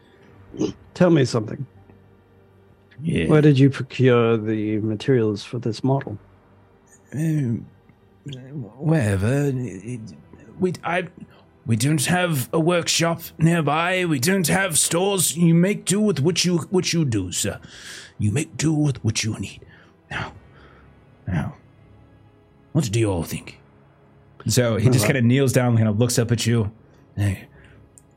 Tell 0.94 1.10
me 1.10 1.24
something. 1.24 1.66
Yeah. 3.02 3.26
Where 3.28 3.40
did 3.42 3.58
you 3.58 3.70
procure 3.70 4.36
the 4.36 4.78
materials 4.78 5.42
for 5.44 5.58
this 5.58 5.82
model? 5.84 6.18
Um, 7.12 7.66
wherever. 8.78 9.50
It- 9.54 10.00
We 10.60 10.72
I 10.84 11.08
we 11.66 11.76
don't 11.76 12.04
have 12.06 12.48
a 12.52 12.60
workshop 12.60 13.20
nearby. 13.38 14.04
We 14.04 14.18
don't 14.18 14.46
have 14.48 14.76
stores. 14.76 15.34
You 15.36 15.54
make 15.54 15.84
do 15.86 16.00
with 16.00 16.20
what 16.20 16.44
you 16.44 16.58
what 16.70 16.92
you 16.92 17.04
do, 17.06 17.32
sir. 17.32 17.58
You 18.18 18.30
make 18.32 18.56
do 18.58 18.72
with 18.74 19.02
what 19.02 19.24
you 19.24 19.38
need. 19.40 19.60
Now, 20.10 20.32
now, 21.26 21.54
what 22.72 22.90
do 22.92 23.00
you 23.00 23.10
all 23.10 23.24
think? 23.24 23.58
so 24.46 24.76
he 24.76 24.88
just 24.90 25.04
kind 25.06 25.16
of 25.18 25.24
kneels 25.24 25.52
down, 25.52 25.76
kind 25.76 25.88
of 25.88 25.98
looks 25.98 26.18
up 26.18 26.30
at 26.32 26.44
you. 26.46 26.70
Hey, 27.16 27.46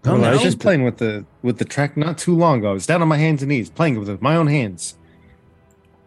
Well, 0.03 0.15
come 0.15 0.23
I 0.23 0.31
was 0.31 0.41
just 0.41 0.59
playing 0.59 0.83
with 0.83 0.97
the 0.97 1.25
with 1.41 1.59
the 1.59 1.65
track 1.65 1.95
not 1.95 2.17
too 2.17 2.35
long 2.35 2.59
ago. 2.59 2.71
I 2.71 2.73
was 2.73 2.85
down 2.85 3.01
on 3.01 3.07
my 3.07 3.17
hands 3.17 3.41
and 3.41 3.49
knees 3.49 3.69
playing 3.69 3.99
with 3.99 4.09
it 4.09 4.13
with 4.13 4.21
my 4.21 4.35
own 4.35 4.47
hands. 4.47 4.97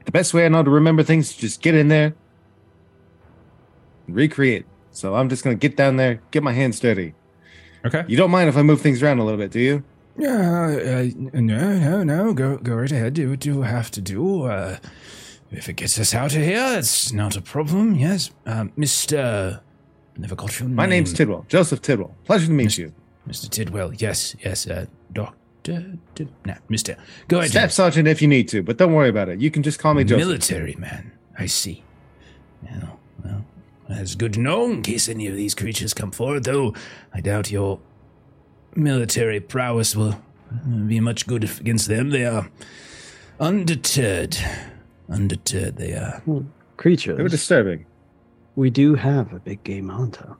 The 0.04 0.12
best 0.12 0.34
way 0.34 0.44
I 0.44 0.48
know 0.48 0.62
to 0.62 0.70
remember 0.70 1.02
things 1.02 1.30
is 1.30 1.36
just 1.36 1.62
get 1.62 1.74
in 1.74 1.88
there, 1.88 2.14
and 4.06 4.16
recreate. 4.16 4.66
So 4.90 5.14
I'm 5.14 5.28
just 5.28 5.44
gonna 5.44 5.56
get 5.56 5.76
down 5.76 5.96
there, 5.96 6.20
get 6.30 6.42
my 6.42 6.52
hands 6.52 6.78
dirty. 6.78 7.14
Okay. 7.84 8.04
You 8.08 8.16
don't 8.16 8.30
mind 8.30 8.48
if 8.48 8.56
I 8.56 8.62
move 8.62 8.80
things 8.80 9.02
around 9.02 9.18
a 9.18 9.24
little 9.24 9.38
bit, 9.38 9.50
do 9.50 9.60
you? 9.60 9.84
Yeah, 10.18 10.30
uh, 10.30 11.10
no, 11.40 11.78
no, 11.78 12.02
no. 12.02 12.32
Go, 12.32 12.56
go 12.56 12.74
right 12.74 12.90
ahead. 12.90 13.14
Do 13.14 13.30
what 13.30 13.44
you 13.44 13.62
have 13.62 13.90
to 13.92 14.00
do. 14.00 14.44
Uh, 14.44 14.78
if 15.50 15.68
it 15.68 15.74
gets 15.74 15.98
us 15.98 16.14
out 16.14 16.34
of 16.34 16.42
here, 16.42 16.78
it's 16.78 17.12
not 17.12 17.36
a 17.36 17.42
problem. 17.42 17.94
Yes, 17.94 18.30
uh, 18.46 18.66
Mister. 18.76 19.60
Never 20.16 20.34
got 20.34 20.58
your 20.58 20.68
name. 20.68 20.76
My 20.76 20.86
name's 20.86 21.12
Tidwell, 21.12 21.44
Joseph 21.48 21.82
Tidwell. 21.82 22.14
Pleasure 22.24 22.46
to 22.46 22.52
meet 22.52 22.64
Miss- 22.64 22.78
you. 22.78 22.92
Mister 23.26 23.48
Tidwell. 23.48 23.92
Yes, 23.94 24.34
yes. 24.40 24.66
Uh, 24.66 24.86
Doctor. 25.12 25.34
Tid- 26.14 26.28
no, 26.44 26.54
Mister. 26.68 26.96
Go 27.28 27.38
ahead. 27.38 27.50
Staff 27.50 27.72
Sergeant 27.72 28.06
if 28.06 28.22
you 28.22 28.28
need 28.28 28.48
to, 28.48 28.62
but 28.62 28.76
don't 28.76 28.92
worry 28.94 29.08
about 29.08 29.28
it. 29.28 29.40
You 29.40 29.50
can 29.50 29.62
just 29.62 29.78
call 29.80 29.94
me 29.94 30.04
Joseph. 30.04 30.26
Military 30.26 30.74
man. 30.76 31.12
I 31.38 31.46
see. 31.46 31.82
Well, 32.62 33.00
well, 33.24 33.44
that's 33.88 34.14
good 34.14 34.32
to 34.34 34.40
know 34.40 34.70
in 34.70 34.82
case 34.82 35.08
any 35.08 35.26
of 35.26 35.34
these 35.34 35.54
creatures 35.54 35.92
come 35.92 36.12
forward, 36.12 36.44
though 36.44 36.74
I 37.12 37.20
doubt 37.20 37.50
your 37.50 37.80
military 38.74 39.40
prowess 39.40 39.96
will 39.96 40.12
uh, 40.52 40.68
be 40.86 41.00
much 41.00 41.26
good 41.26 41.44
against 41.44 41.88
them. 41.88 42.10
They 42.10 42.24
are 42.24 42.48
undeterred. 43.40 44.36
Undeterred, 45.08 45.76
they 45.76 45.92
are. 45.92 46.22
Creatures 46.76 47.16
they 47.16 47.22
were 47.22 47.28
disturbing. 47.28 47.86
we 48.54 48.70
do 48.70 48.94
have 48.94 49.32
a 49.32 49.40
big 49.40 49.62
game 49.64 49.88
hunter. 49.88 50.36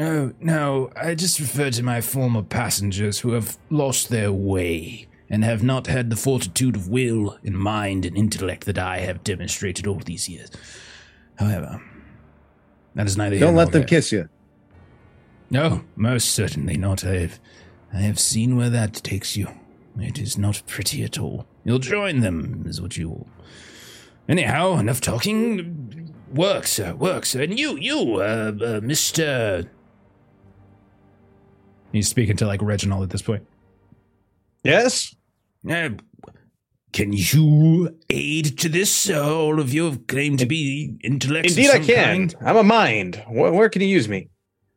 Oh, 0.00 0.32
no, 0.40 0.90
I 0.96 1.14
just 1.14 1.38
refer 1.38 1.70
to 1.70 1.82
my 1.82 2.00
former 2.00 2.42
passengers 2.42 3.20
who 3.20 3.32
have 3.32 3.58
lost 3.68 4.08
their 4.08 4.32
way 4.32 5.06
and 5.28 5.44
have 5.44 5.62
not 5.62 5.88
had 5.88 6.08
the 6.08 6.16
fortitude 6.16 6.74
of 6.74 6.88
will 6.88 7.38
and 7.44 7.54
mind 7.54 8.06
and 8.06 8.16
intellect 8.16 8.64
that 8.64 8.78
I 8.78 9.00
have 9.00 9.22
demonstrated 9.22 9.86
all 9.86 9.98
these 9.98 10.26
years. 10.26 10.50
However, 11.38 11.82
that 12.94 13.06
is 13.06 13.18
neither 13.18 13.38
Don't 13.38 13.54
let 13.54 13.72
them 13.72 13.82
there. 13.82 13.88
kiss 13.88 14.10
you. 14.10 14.30
No, 15.50 15.84
most 15.96 16.30
certainly 16.30 16.78
not. 16.78 17.04
I 17.04 17.18
have, 17.18 17.40
I 17.92 17.98
have 17.98 18.18
seen 18.18 18.56
where 18.56 18.70
that 18.70 18.94
takes 18.94 19.36
you. 19.36 19.48
It 19.98 20.18
is 20.18 20.38
not 20.38 20.62
pretty 20.66 21.04
at 21.04 21.18
all. 21.18 21.46
You'll 21.62 21.78
join 21.78 22.20
them, 22.20 22.64
is 22.66 22.80
what 22.80 22.96
you 22.96 23.10
will. 23.10 23.28
Anyhow, 24.28 24.78
enough 24.78 25.02
talking. 25.02 26.14
Work, 26.32 26.66
sir, 26.66 26.94
work, 26.94 27.26
sir. 27.26 27.42
And 27.42 27.58
you, 27.58 27.76
you, 27.76 28.16
uh, 28.16 28.52
uh 28.64 28.80
Mister. 28.82 29.68
He's 31.92 32.08
speaking 32.08 32.36
to 32.38 32.46
like 32.46 32.62
Reginald 32.62 33.02
at 33.02 33.10
this 33.10 33.22
point. 33.22 33.46
Yes. 34.62 35.14
Uh, 35.68 35.90
can 36.92 37.12
you 37.12 37.96
aid 38.08 38.58
to 38.58 38.68
this? 38.68 39.08
Uh, 39.10 39.34
all 39.36 39.60
of 39.60 39.72
you 39.72 39.84
have 39.86 40.06
claimed 40.06 40.38
to 40.40 40.46
be 40.46 40.96
intellects. 41.02 41.52
of 41.52 41.58
Indeed, 41.58 41.70
I 41.72 41.78
can. 41.78 42.28
kind. 42.28 42.34
I'm 42.40 42.56
a 42.56 42.62
mind. 42.62 43.22
Where, 43.28 43.52
where 43.52 43.68
can 43.68 43.82
you 43.82 43.88
use 43.88 44.08
me? 44.08 44.28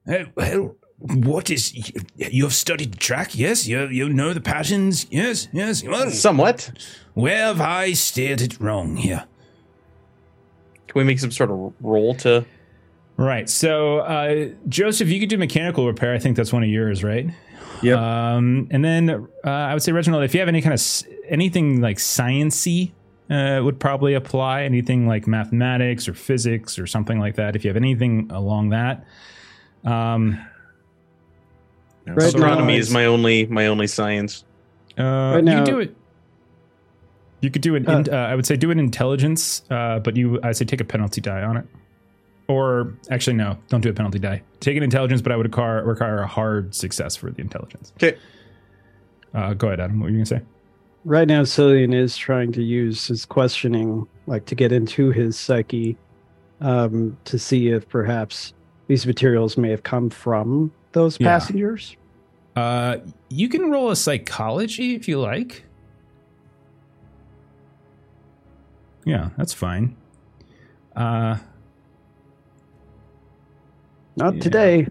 Uh, 0.08 0.26
well, 0.36 0.76
what 0.99 1.49
is 1.49 1.73
you, 1.73 2.02
you 2.15 2.43
have 2.43 2.54
studied 2.54 2.97
track? 2.99 3.36
Yes, 3.38 3.67
you 3.67 3.88
you 3.88 4.10
know 4.10 4.34
the 4.34 4.41
patterns. 4.41 5.06
Yes, 5.10 5.47
yes. 5.52 5.84
Well, 5.84 6.10
Somewhat. 6.12 6.71
where 7.13 7.38
have 7.45 7.62
I 7.62 7.93
steered 7.93 8.41
it 8.41 8.60
wrong 8.60 8.95
here? 8.97 9.26
Can 10.88 10.99
we 10.99 11.04
make 11.04 11.19
some 11.19 11.32
sort 11.32 11.49
of 11.52 11.73
roll 11.82 12.15
to? 12.15 12.45
Right. 13.17 13.49
So, 13.49 13.99
uh, 13.99 14.49
Joseph, 14.67 15.08
you 15.10 15.19
could 15.19 15.30
do 15.30 15.38
mechanical 15.38 15.86
repair. 15.86 16.13
I 16.13 16.19
think 16.19 16.36
that's 16.36 16.52
one 16.52 16.63
of 16.63 16.69
yours, 16.69 17.04
right? 17.04 17.30
Yep. 17.84 17.97
Um, 17.99 18.67
and 18.71 18.84
then 18.84 19.10
uh, 19.45 19.49
I 19.49 19.73
would 19.73 19.84
say, 19.84 19.91
Reginald, 19.91 20.23
if 20.23 20.34
you 20.34 20.39
have 20.39 20.49
any 20.49 20.62
kind 20.62 20.73
of 20.73 20.80
s- 20.80 21.04
anything 21.28 21.82
like 21.82 21.97
sciency, 21.97 22.91
uh, 23.30 23.62
would 23.63 23.80
probably 23.80 24.13
apply. 24.15 24.63
Anything 24.63 25.08
like 25.08 25.28
mathematics 25.28 26.08
or 26.08 26.13
physics 26.13 26.80
or 26.80 26.88
something 26.88 27.19
like 27.19 27.36
that. 27.36 27.56
If 27.56 27.63
you 27.63 27.69
have 27.69 27.78
anything 27.78 28.30
along 28.32 28.69
that. 28.69 29.06
Um, 29.86 30.39
Right 32.06 32.17
Astronomy 32.17 32.73
now- 32.73 32.80
is 32.80 32.91
my 32.91 33.06
only 33.06 33.45
my 33.45 33.67
only 33.67 33.88
science. 33.88 34.43
uh, 34.97 35.04
Right 35.04 35.36
you 35.38 35.41
now- 35.43 35.63
could 35.63 35.71
do 35.71 35.80
it. 35.80 35.95
You 37.41 37.49
could 37.52 37.62
do 37.62 37.76
an. 37.76 37.88
Uh, 37.88 37.97
in, 37.99 38.13
uh, 38.13 38.17
I 38.17 38.36
would 38.36 38.45
say 38.45 38.56
do 38.58 38.71
an 38.71 38.80
intelligence, 38.80 39.63
uh, 39.69 39.99
but 39.99 40.15
you. 40.17 40.39
I 40.43 40.52
say 40.54 40.65
take 40.65 40.82
a 40.82 40.86
penalty 40.86 41.21
die 41.21 41.43
on 41.43 41.58
it. 41.58 41.65
Or 42.47 42.93
actually, 43.10 43.38
no, 43.38 43.58
don't 43.69 43.82
do 43.82 43.89
a 43.89 43.93
penalty 43.93 44.19
die. 44.19 44.43
Take 44.60 44.75
an 44.77 44.84
intelligence, 44.84 45.21
but 45.21 45.32
I 45.32 45.38
would 45.38 45.45
require, 45.45 45.84
require 45.84 46.19
a 46.19 46.27
hard 46.27 46.75
success 46.75 47.15
for 47.15 47.32
the 47.32 47.41
intelligence. 47.41 47.93
Okay. 47.97 48.17
Uh, 49.34 49.53
go 49.53 49.67
ahead, 49.67 49.79
Adam. 49.79 49.99
What 49.99 50.06
were 50.06 50.10
you 50.10 50.17
gonna 50.17 50.25
say? 50.25 50.41
Right 51.06 51.27
now, 51.27 51.41
Cillian 51.43 51.93
is 51.93 52.15
trying 52.15 52.51
to 52.53 52.62
use 52.63 53.08
his 53.08 53.25
questioning, 53.25 54.08
like 54.27 54.45
to 54.45 54.56
get 54.56 54.71
into 54.71 55.12
his 55.12 55.38
psyche, 55.38 55.97
um, 56.62 57.17
to 57.25 57.38
see 57.39 57.69
if 57.69 57.88
perhaps 57.89 58.53
these 58.88 59.06
materials 59.08 59.58
may 59.58 59.69
have 59.69 59.84
come 59.84 60.10
from 60.10 60.71
those 60.91 61.19
Yeah. 61.19 61.27
passengers. 61.27 61.95
Uh, 62.56 62.97
you 63.29 63.49
can 63.49 63.71
roll 63.71 63.89
a 63.89 63.95
psychology 63.95 64.95
if 64.95 65.08
you 65.08 65.19
like. 65.19 65.63
Yeah, 69.06 69.29
that's 69.38 69.53
fine. 69.53 69.95
Uh, 70.95 71.38
Not 74.15 74.36
Yeah. 74.36 74.41
today. 74.41 74.88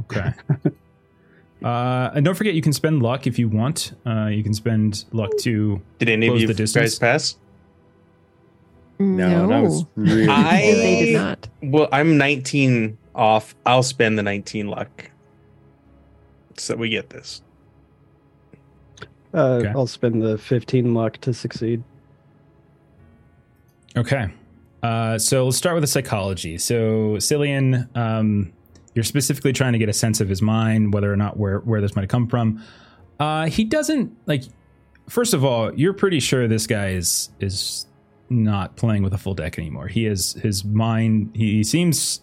okay. 0.00 0.32
uh, 1.64 2.10
and 2.14 2.24
don't 2.24 2.34
forget, 2.34 2.54
you 2.54 2.62
can 2.62 2.72
spend 2.72 3.02
luck 3.02 3.26
if 3.26 3.38
you 3.38 3.48
want. 3.48 3.92
Uh, 4.06 4.26
you 4.26 4.42
can 4.42 4.54
spend 4.54 5.04
luck 5.12 5.30
to. 5.40 5.80
Did 5.98 6.08
any 6.08 6.28
Close 6.28 6.42
of 6.44 6.48
you 6.50 6.54
the 6.54 6.72
guys 6.80 6.98
pass? 6.98 7.36
No, 9.00 9.46
that 9.48 9.62
was 9.62 9.84
really 9.96 10.28
I- 10.28 10.60
they, 10.60 10.74
they 10.74 11.04
did 11.06 11.14
not. 11.14 11.48
Well, 11.62 11.88
I'm 11.92 12.18
19 12.18 12.98
off. 13.14 13.54
I'll 13.64 13.82
spend 13.84 14.18
the 14.18 14.22
19 14.22 14.66
luck. 14.68 15.10
So 16.56 16.74
we 16.76 16.88
get 16.88 17.10
this. 17.10 17.42
Uh, 19.32 19.60
Okay. 19.60 19.68
I'll 19.68 19.86
spend 19.86 20.22
the 20.22 20.36
15 20.38 20.94
luck 20.94 21.18
to 21.18 21.32
succeed. 21.34 21.82
Okay. 23.96 24.32
Uh, 24.82 25.18
so 25.18 25.44
let's 25.44 25.56
start 25.56 25.74
with 25.74 25.82
the 25.82 25.88
psychology. 25.88 26.56
So 26.58 27.16
Cillian, 27.18 27.88
um, 27.96 28.52
you're 28.94 29.04
specifically 29.04 29.52
trying 29.52 29.72
to 29.74 29.78
get 29.78 29.88
a 29.88 29.92
sense 29.92 30.20
of 30.20 30.28
his 30.28 30.42
mind, 30.42 30.92
whether 30.94 31.12
or 31.12 31.16
not 31.16 31.36
where 31.36 31.60
where 31.60 31.80
this 31.80 31.94
might 31.94 32.02
have 32.02 32.10
come 32.10 32.26
from. 32.28 32.62
Uh, 33.20 33.46
he 33.46 33.64
doesn't 33.64 34.16
like. 34.26 34.44
First 35.08 35.32
of 35.34 35.44
all, 35.44 35.72
you're 35.74 35.94
pretty 35.94 36.20
sure 36.20 36.46
this 36.48 36.66
guy 36.66 36.90
is 36.90 37.30
is 37.40 37.86
not 38.30 38.76
playing 38.76 39.02
with 39.02 39.14
a 39.14 39.18
full 39.18 39.34
deck 39.34 39.58
anymore. 39.58 39.88
He 39.88 40.06
is 40.06 40.34
his 40.34 40.64
mind. 40.64 41.30
He 41.34 41.64
seems 41.64 42.20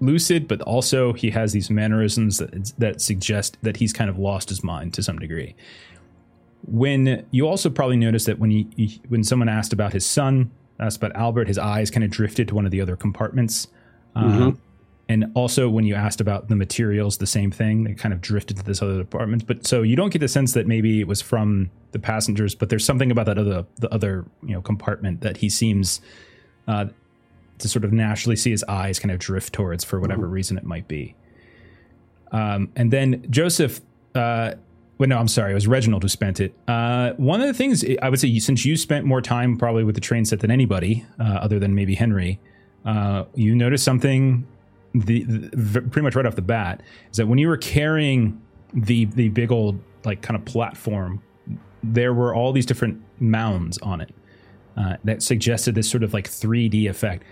lucid, 0.00 0.46
but 0.48 0.60
also 0.62 1.12
he 1.14 1.30
has 1.30 1.52
these 1.52 1.70
mannerisms 1.70 2.38
that 2.38 2.72
that 2.78 3.00
suggest 3.00 3.56
that 3.62 3.76
he's 3.76 3.92
kind 3.92 4.10
of 4.10 4.18
lost 4.18 4.48
his 4.48 4.62
mind 4.64 4.92
to 4.94 5.02
some 5.02 5.18
degree. 5.18 5.54
When 6.66 7.24
you 7.30 7.46
also 7.46 7.70
probably 7.70 7.96
noticed 7.96 8.26
that 8.26 8.38
when 8.38 8.50
he, 8.50 8.66
he 8.76 9.00
when 9.08 9.22
someone 9.22 9.48
asked 9.48 9.72
about 9.72 9.92
his 9.92 10.04
son, 10.04 10.50
asked 10.80 10.96
about 10.96 11.14
Albert, 11.14 11.46
his 11.48 11.58
eyes 11.58 11.90
kind 11.90 12.02
of 12.02 12.10
drifted 12.10 12.48
to 12.48 12.54
one 12.54 12.64
of 12.64 12.72
the 12.72 12.80
other 12.80 12.96
compartments. 12.96 13.68
Um, 14.16 14.32
Mhm. 14.54 14.58
And 15.08 15.30
also 15.34 15.68
when 15.68 15.84
you 15.84 15.94
asked 15.94 16.20
about 16.20 16.48
the 16.48 16.56
materials, 16.56 17.18
the 17.18 17.26
same 17.26 17.52
thing. 17.52 17.84
They 17.84 17.94
kind 17.94 18.12
of 18.12 18.20
drifted 18.20 18.56
to 18.56 18.64
this 18.64 18.82
other 18.82 18.98
department. 18.98 19.46
But 19.46 19.66
so 19.66 19.82
you 19.82 19.94
don't 19.94 20.10
get 20.10 20.18
the 20.18 20.28
sense 20.28 20.52
that 20.54 20.66
maybe 20.66 21.00
it 21.00 21.06
was 21.06 21.22
from 21.22 21.70
the 21.92 21.98
passengers, 21.98 22.54
but 22.54 22.70
there's 22.70 22.84
something 22.84 23.10
about 23.10 23.26
that 23.26 23.38
other 23.38 23.66
the 23.76 23.92
other 23.94 24.24
you 24.42 24.54
know 24.54 24.60
compartment 24.60 25.20
that 25.20 25.36
he 25.36 25.48
seems 25.48 26.00
uh, 26.66 26.86
to 27.58 27.68
sort 27.68 27.84
of 27.84 27.92
naturally 27.92 28.36
see 28.36 28.50
his 28.50 28.64
eyes 28.64 28.98
kind 28.98 29.12
of 29.12 29.18
drift 29.18 29.52
towards 29.52 29.84
for 29.84 30.00
whatever 30.00 30.26
reason 30.26 30.58
it 30.58 30.64
might 30.64 30.88
be. 30.88 31.14
Um, 32.32 32.70
and 32.74 32.92
then 32.92 33.24
Joseph, 33.30 33.80
uh, 34.14 34.54
well, 34.98 35.08
no, 35.08 35.18
I'm 35.18 35.28
sorry, 35.28 35.52
it 35.52 35.54
was 35.54 35.68
Reginald 35.68 36.02
who 36.02 36.08
spent 36.08 36.40
it. 36.40 36.52
Uh, 36.66 37.12
one 37.12 37.40
of 37.40 37.46
the 37.46 37.54
things 37.54 37.84
I 38.02 38.08
would 38.08 38.18
say, 38.18 38.36
since 38.40 38.64
you 38.64 38.76
spent 38.76 39.06
more 39.06 39.22
time 39.22 39.56
probably 39.56 39.84
with 39.84 39.94
the 39.94 40.00
train 40.00 40.24
set 40.24 40.40
than 40.40 40.50
anybody, 40.50 41.06
uh, 41.20 41.22
other 41.22 41.60
than 41.60 41.74
maybe 41.76 41.94
Henry, 41.94 42.40
uh, 42.84 43.24
you 43.34 43.54
noticed 43.54 43.84
something 43.84 44.46
the, 45.00 45.24
the 45.24 45.82
pretty 45.82 46.02
much 46.02 46.14
right 46.14 46.26
off 46.26 46.36
the 46.36 46.42
bat 46.42 46.82
is 47.10 47.16
that 47.16 47.26
when 47.26 47.38
you 47.38 47.48
were 47.48 47.56
carrying 47.56 48.40
the 48.72 49.06
the 49.06 49.28
big 49.30 49.52
old 49.52 49.80
like 50.04 50.22
kind 50.22 50.38
of 50.38 50.44
platform, 50.44 51.22
there 51.82 52.14
were 52.14 52.34
all 52.34 52.52
these 52.52 52.66
different 52.66 53.02
mounds 53.20 53.78
on 53.78 54.00
it 54.00 54.14
uh, 54.76 54.96
that 55.04 55.22
suggested 55.22 55.74
this 55.74 55.90
sort 55.90 56.02
of 56.02 56.12
like 56.12 56.28
3D 56.28 56.88
effect. 56.88 57.24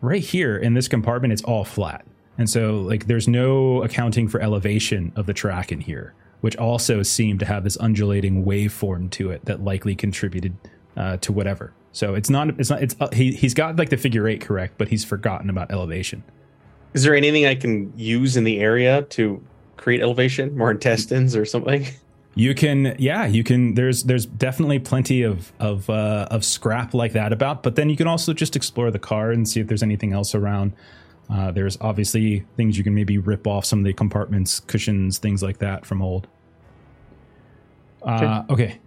Right 0.00 0.22
here 0.22 0.56
in 0.56 0.74
this 0.74 0.88
compartment, 0.88 1.32
it's 1.32 1.42
all 1.42 1.64
flat, 1.64 2.04
and 2.36 2.48
so 2.48 2.76
like 2.76 3.06
there's 3.06 3.28
no 3.28 3.82
accounting 3.82 4.28
for 4.28 4.40
elevation 4.40 5.12
of 5.16 5.26
the 5.26 5.34
track 5.34 5.72
in 5.72 5.80
here, 5.80 6.14
which 6.40 6.56
also 6.56 7.02
seemed 7.02 7.40
to 7.40 7.46
have 7.46 7.64
this 7.64 7.78
undulating 7.78 8.44
waveform 8.44 9.10
to 9.12 9.30
it 9.30 9.44
that 9.46 9.64
likely 9.64 9.94
contributed 9.94 10.56
uh, 10.96 11.16
to 11.18 11.32
whatever. 11.32 11.72
So 11.92 12.14
it's 12.14 12.28
not 12.28 12.48
it's 12.60 12.70
not 12.70 12.82
it's 12.82 12.96
uh, 13.00 13.08
he 13.12 13.32
he's 13.32 13.54
got 13.54 13.76
like 13.76 13.88
the 13.88 13.96
figure 13.96 14.26
eight 14.28 14.40
correct, 14.40 14.74
but 14.78 14.88
he's 14.88 15.04
forgotten 15.04 15.48
about 15.48 15.70
elevation. 15.70 16.22
Is 16.94 17.02
there 17.02 17.14
anything 17.14 17.44
I 17.46 17.54
can 17.54 17.92
use 17.96 18.36
in 18.36 18.44
the 18.44 18.60
area 18.60 19.02
to 19.02 19.42
create 19.76 20.00
elevation, 20.00 20.56
more 20.56 20.70
intestines 20.70 21.36
or 21.36 21.44
something? 21.44 21.86
You 22.36 22.54
can, 22.54 22.96
yeah, 22.98 23.26
you 23.26 23.44
can. 23.44 23.74
There's 23.74 24.02
there's 24.04 24.26
definitely 24.26 24.80
plenty 24.80 25.22
of 25.22 25.52
of 25.60 25.88
uh, 25.88 26.26
of 26.32 26.44
scrap 26.44 26.92
like 26.92 27.12
that 27.12 27.32
about, 27.32 27.62
but 27.62 27.76
then 27.76 27.88
you 27.88 27.96
can 27.96 28.08
also 28.08 28.32
just 28.32 28.56
explore 28.56 28.90
the 28.90 28.98
car 28.98 29.30
and 29.30 29.48
see 29.48 29.60
if 29.60 29.68
there's 29.68 29.84
anything 29.84 30.12
else 30.12 30.34
around. 30.34 30.72
Uh, 31.30 31.52
there's 31.52 31.78
obviously 31.80 32.44
things 32.56 32.76
you 32.76 32.82
can 32.82 32.94
maybe 32.94 33.18
rip 33.18 33.46
off 33.46 33.64
some 33.64 33.78
of 33.78 33.84
the 33.84 33.92
compartments, 33.92 34.58
cushions, 34.60 35.18
things 35.18 35.42
like 35.44 35.58
that 35.58 35.86
from 35.86 36.02
old. 36.02 36.26
Uh, 38.02 38.42
okay, 38.50 38.78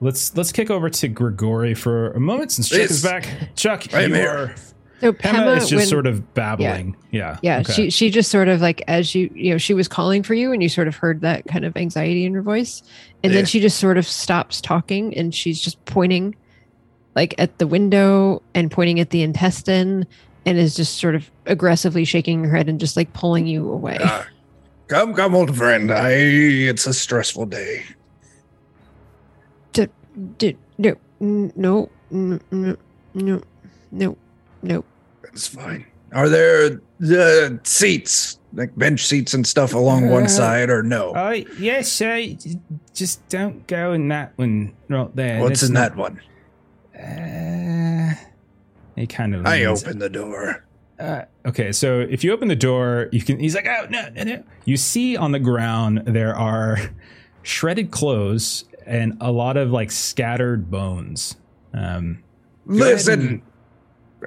let's 0.00 0.36
let's 0.36 0.50
kick 0.50 0.70
over 0.70 0.90
to 0.90 1.08
Grigori 1.08 1.74
for 1.74 2.10
a 2.10 2.20
moment 2.20 2.52
since 2.52 2.68
Chuck 2.68 2.80
is 2.80 3.02
back. 3.02 3.26
Chuck, 3.54 3.94
I'm 3.94 4.10
you 4.10 4.16
here. 4.16 4.30
are 4.30 4.54
So 5.00 5.12
Pema 5.12 5.32
Pema, 5.32 5.56
is 5.58 5.68
just 5.68 5.80
when- 5.80 5.86
sort 5.88 6.06
of 6.06 6.32
babbling. 6.34 6.96
Yeah, 7.10 7.38
yeah, 7.42 7.58
okay. 7.60 7.72
she 7.72 7.90
she 7.90 8.10
just 8.10 8.30
sort 8.30 8.48
of 8.48 8.60
like 8.62 8.82
as 8.88 9.14
you 9.14 9.30
you 9.34 9.50
know 9.52 9.58
she 9.58 9.74
was 9.74 9.88
calling 9.88 10.22
for 10.22 10.32
you 10.34 10.52
and 10.52 10.62
you 10.62 10.68
sort 10.70 10.88
of 10.88 10.96
heard 10.96 11.20
that 11.20 11.44
kind 11.46 11.64
of 11.66 11.76
anxiety 11.76 12.24
in 12.24 12.32
her 12.34 12.42
voice, 12.42 12.82
and 13.22 13.32
Yeah. 13.32 13.38
then 13.40 13.46
she 13.46 13.60
just 13.60 13.78
sort 13.78 13.98
of 13.98 14.06
stops 14.06 14.60
talking 14.60 15.14
and 15.16 15.34
she's 15.34 15.60
just 15.60 15.82
pointing, 15.84 16.34
like 17.14 17.34
at 17.38 17.58
the 17.58 17.66
window 17.66 18.40
and 18.54 18.70
pointing 18.70 18.98
at 19.00 19.10
the 19.10 19.20
intestine, 19.22 20.06
and 20.46 20.56
is 20.58 20.74
just 20.74 20.96
sort 20.98 21.14
of 21.14 21.30
aggressively 21.44 22.04
shaking 22.06 22.42
her 22.44 22.56
head 22.56 22.68
and 22.68 22.80
just 22.80 22.96
like 22.96 23.12
pulling 23.12 23.46
you 23.46 23.70
away. 23.70 23.98
Ah, 24.00 24.26
come, 24.88 25.12
come, 25.12 25.34
old 25.34 25.54
friend. 25.56 25.90
I. 25.92 26.12
It's 26.12 26.86
a 26.86 26.94
stressful 26.94 27.46
day. 27.46 27.82
D- 30.38 30.56
no, 30.78 30.94
n- 31.20 31.52
no, 31.56 31.90
n- 32.10 32.40
n- 32.50 32.76
no, 33.12 33.42
no, 33.92 34.16
no. 34.62 34.84
It's 35.24 35.46
fine. 35.48 35.84
Are 36.12 36.28
there 36.28 36.80
uh, 37.02 37.56
seats, 37.64 38.38
like 38.54 38.74
bench 38.76 39.04
seats 39.06 39.34
and 39.34 39.46
stuff 39.46 39.74
along 39.74 40.08
one 40.08 40.24
Uh, 40.24 40.28
side, 40.28 40.70
or 40.70 40.82
no? 40.82 41.12
Oh, 41.14 41.30
yes, 41.58 42.00
uh, 42.00 42.22
just 42.94 43.26
don't 43.28 43.66
go 43.66 43.92
in 43.92 44.08
that 44.08 44.32
one 44.36 44.72
right 44.88 45.14
there. 45.14 45.40
What's 45.40 45.60
That's 45.60 45.68
in 45.68 45.74
not- 45.74 45.90
that 45.90 45.96
one? 45.96 46.20
Uh, 46.96 48.14
he 48.94 49.06
kind 49.06 49.34
of. 49.34 49.44
I 49.46 49.64
leans- 49.66 49.84
open 49.84 49.98
the 49.98 50.08
door. 50.08 50.64
Uh, 50.98 51.22
okay, 51.44 51.72
so 51.72 52.00
if 52.00 52.24
you 52.24 52.32
open 52.32 52.48
the 52.48 52.56
door, 52.56 53.08
you 53.12 53.20
can. 53.20 53.38
He's 53.38 53.54
like, 53.54 53.66
oh 53.66 53.86
no, 53.90 54.08
no, 54.14 54.22
no. 54.22 54.42
You 54.64 54.76
see 54.78 55.16
on 55.16 55.32
the 55.32 55.38
ground 55.40 56.02
there 56.06 56.34
are 56.34 56.78
shredded 57.42 57.90
clothes 57.90 58.64
and 58.86 59.18
a 59.20 59.30
lot 59.30 59.56
of 59.58 59.70
like 59.70 59.90
scattered 59.90 60.70
bones. 60.70 61.36
Um, 61.74 62.22
Go 62.66 62.74
ahead 62.76 62.94
Listen. 62.94 63.42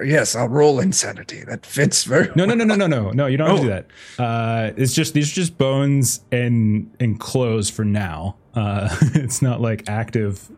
Yes, 0.04 0.34
I'll 0.36 0.48
roll 0.48 0.80
insanity. 0.80 1.42
That 1.44 1.66
fits 1.66 2.04
very. 2.04 2.28
no, 2.36 2.44
no, 2.44 2.54
no, 2.54 2.64
no, 2.64 2.74
no, 2.76 2.86
no, 2.86 3.10
no. 3.10 3.26
You 3.26 3.36
don't 3.36 3.48
have 3.50 3.56
to 3.58 3.62
do 3.64 3.72
Oh. 3.72 3.74
that. 4.16 4.22
Uh, 4.22 4.72
it's 4.76 4.94
just 4.94 5.14
these 5.14 5.30
are 5.32 5.34
just 5.34 5.58
bones 5.58 6.20
and 6.32 6.90
and 7.00 7.18
clothes 7.18 7.68
for 7.70 7.84
now. 7.84 8.36
Uh, 8.54 8.88
it's 9.14 9.42
not 9.42 9.60
like 9.60 9.88
active, 9.88 10.50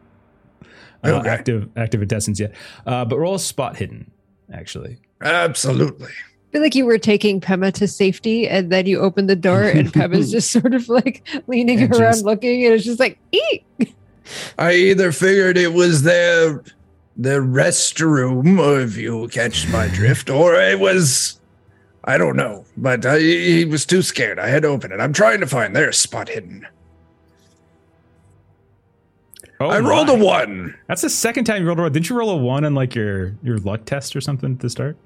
uh, 1.04 1.08
Okay. 1.10 1.28
active, 1.28 1.68
active 1.76 2.02
intestines 2.02 2.38
yet. 2.40 2.52
Uh, 2.86 3.04
but 3.04 3.18
roll 3.18 3.34
a 3.34 3.38
spot 3.38 3.76
hidden, 3.76 4.10
actually. 4.52 4.98
Absolutely. 5.22 6.08
I 6.08 6.52
feel 6.52 6.62
like 6.62 6.74
you 6.74 6.84
were 6.84 6.98
taking 6.98 7.40
Pema 7.40 7.72
to 7.74 7.88
safety, 7.88 8.46
and 8.46 8.70
then 8.70 8.84
you 8.86 9.00
open 9.00 9.26
the 9.26 9.36
door, 9.36 9.62
and 9.62 9.90
Pema's 9.94 10.30
just 10.30 10.50
sort 10.50 10.74
of 10.74 10.88
like 10.90 11.26
leaning 11.46 11.80
And 11.80 11.90
around, 11.92 12.12
just- 12.12 12.24
looking, 12.26 12.64
and 12.66 12.74
it's 12.74 12.84
just 12.84 13.00
like, 13.00 13.18
eek. 13.32 13.64
I 14.58 14.72
either 14.74 15.10
figured 15.12 15.56
it 15.58 15.72
was 15.72 16.02
their 16.02 16.62
the 17.22 17.38
restroom, 17.40 18.82
if 18.82 18.96
you 18.96 19.28
catch 19.28 19.68
my 19.68 19.88
drift, 19.88 20.28
or 20.30 20.54
it 20.54 20.78
was 20.80 21.38
I 22.04 22.18
don't 22.18 22.36
know. 22.36 22.64
But 22.76 23.06
I, 23.06 23.18
he 23.20 23.64
was 23.64 23.86
too 23.86 24.02
scared. 24.02 24.38
I 24.38 24.48
had 24.48 24.62
to 24.62 24.68
open 24.68 24.90
it. 24.92 24.98
I'm 25.00 25.12
trying 25.12 25.40
to 25.40 25.46
find 25.46 25.74
their 25.76 25.92
spot 25.92 26.28
hidden. 26.28 26.66
Oh, 29.60 29.68
I 29.68 29.78
rolled 29.78 30.08
a 30.08 30.14
one. 30.14 30.76
That's 30.88 31.02
the 31.02 31.10
second 31.10 31.44
time 31.44 31.62
you 31.62 31.68
rolled 31.68 31.78
a 31.78 31.82
one. 31.82 31.92
Didn't 31.92 32.08
you 32.10 32.16
roll 32.18 32.30
a 32.30 32.36
one 32.36 32.64
on 32.64 32.74
like 32.74 32.94
your 32.94 33.34
your 33.42 33.58
luck 33.58 33.84
test 33.84 34.16
or 34.16 34.20
something 34.20 34.58
to 34.58 34.68
start? 34.68 34.96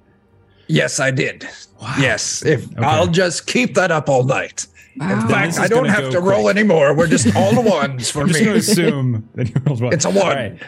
Yes, 0.68 0.98
I 0.98 1.10
did. 1.10 1.46
Wow. 1.80 1.94
Yes, 2.00 2.44
if 2.44 2.64
Okay. 2.72 2.82
I'll 2.82 3.06
just 3.06 3.46
keep 3.46 3.74
that 3.74 3.90
up 3.90 4.08
all 4.08 4.24
night. 4.24 4.66
In 4.98 5.06
Wow. 5.06 5.20
this 5.26 5.30
fact, 5.30 5.58
I 5.58 5.68
don't 5.68 5.84
gonna 5.84 5.92
have 5.92 6.10
to 6.10 6.20
roll 6.20 6.48
anymore. 6.48 6.94
We're 6.94 7.06
just 7.06 7.36
all 7.36 7.54
the 7.54 7.60
ones 7.70 8.10
for 8.10 8.22
I'm 8.22 8.28
just 8.28 8.40
going 8.42 8.46
to 8.48 8.52
me. 8.54 8.58
assume 8.58 9.28
that 9.34 9.48
you 9.50 9.54
rolled 9.66 9.82
one. 9.82 9.92
It's 9.92 10.06
a 10.06 10.10
one. 10.10 10.18
All 10.26 10.34
right. 10.34 10.58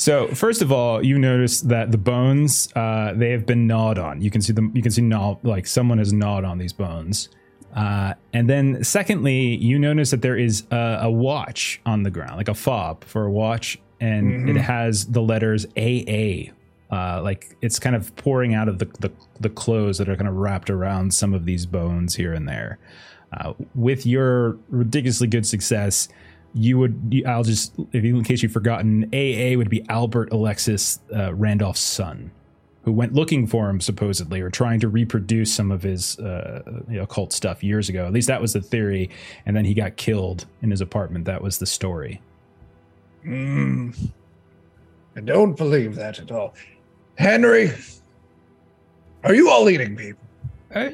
So 0.00 0.28
first 0.28 0.62
of 0.62 0.72
all, 0.72 1.04
you 1.04 1.18
notice 1.18 1.60
that 1.60 1.92
the 1.92 1.98
bones 1.98 2.72
uh, 2.74 3.12
they 3.14 3.32
have 3.32 3.44
been 3.44 3.66
gnawed 3.66 3.98
on. 3.98 4.22
You 4.22 4.30
can 4.30 4.40
see 4.40 4.54
them. 4.54 4.72
You 4.74 4.80
can 4.80 4.90
see 4.90 5.02
gnaw 5.02 5.36
like 5.42 5.66
someone 5.66 5.98
has 5.98 6.10
gnawed 6.10 6.42
on 6.42 6.56
these 6.56 6.72
bones. 6.72 7.28
Uh, 7.76 8.14
and 8.32 8.48
then 8.48 8.82
secondly, 8.82 9.56
you 9.56 9.78
notice 9.78 10.10
that 10.12 10.22
there 10.22 10.38
is 10.38 10.64
a, 10.70 11.00
a 11.02 11.10
watch 11.10 11.82
on 11.84 12.02
the 12.02 12.10
ground, 12.10 12.38
like 12.38 12.48
a 12.48 12.54
fob 12.54 13.04
for 13.04 13.26
a 13.26 13.30
watch, 13.30 13.78
and 14.00 14.48
it 14.48 14.56
has 14.56 15.04
the 15.04 15.20
letters 15.20 15.66
AA. 15.76 16.50
Uh, 16.90 17.20
like 17.22 17.54
it's 17.60 17.78
kind 17.78 17.94
of 17.94 18.16
pouring 18.16 18.54
out 18.54 18.70
of 18.70 18.78
the, 18.78 18.86
the 19.00 19.12
the 19.38 19.50
clothes 19.50 19.98
that 19.98 20.08
are 20.08 20.16
kind 20.16 20.28
of 20.28 20.34
wrapped 20.36 20.70
around 20.70 21.12
some 21.12 21.34
of 21.34 21.44
these 21.44 21.66
bones 21.66 22.14
here 22.14 22.32
and 22.32 22.48
there. 22.48 22.78
Uh, 23.38 23.52
with 23.74 24.06
your 24.06 24.56
ridiculously 24.70 25.28
good 25.28 25.46
success, 25.46 26.08
you 26.54 26.78
would 26.78 27.22
I'll 27.26 27.44
just 27.44 27.74
if 27.92 28.04
you 28.04 28.16
in 28.16 28.24
case 28.24 28.42
you've 28.42 28.52
forgotten, 28.52 29.04
AA 29.12 29.56
would 29.56 29.70
be 29.70 29.84
Albert 29.88 30.32
Alexis 30.32 31.00
uh, 31.14 31.32
Randolph's 31.34 31.80
son, 31.80 32.30
who 32.82 32.92
went 32.92 33.14
looking 33.14 33.46
for 33.46 33.68
him 33.68 33.80
supposedly 33.80 34.40
or 34.40 34.50
trying 34.50 34.80
to 34.80 34.88
reproduce 34.88 35.54
some 35.54 35.70
of 35.70 35.82
his 35.82 36.18
uh, 36.18 36.62
you 36.88 36.96
know, 36.96 37.02
occult 37.02 37.32
stuff 37.32 37.62
years 37.62 37.88
ago. 37.88 38.06
At 38.06 38.12
least 38.12 38.28
that 38.28 38.40
was 38.40 38.52
the 38.52 38.60
theory, 38.60 39.10
and 39.46 39.56
then 39.56 39.64
he 39.64 39.74
got 39.74 39.96
killed 39.96 40.46
in 40.62 40.70
his 40.70 40.80
apartment. 40.80 41.24
That 41.24 41.42
was 41.42 41.58
the 41.58 41.66
story. 41.66 42.20
Mm. 43.24 44.10
I 45.16 45.20
don't 45.20 45.56
believe 45.56 45.94
that 45.96 46.18
at 46.18 46.30
all. 46.30 46.54
Henry, 47.16 47.72
are 49.24 49.34
you 49.34 49.50
all 49.50 49.68
eating 49.68 49.96
people? 49.96 50.22
Uh, 50.74 50.90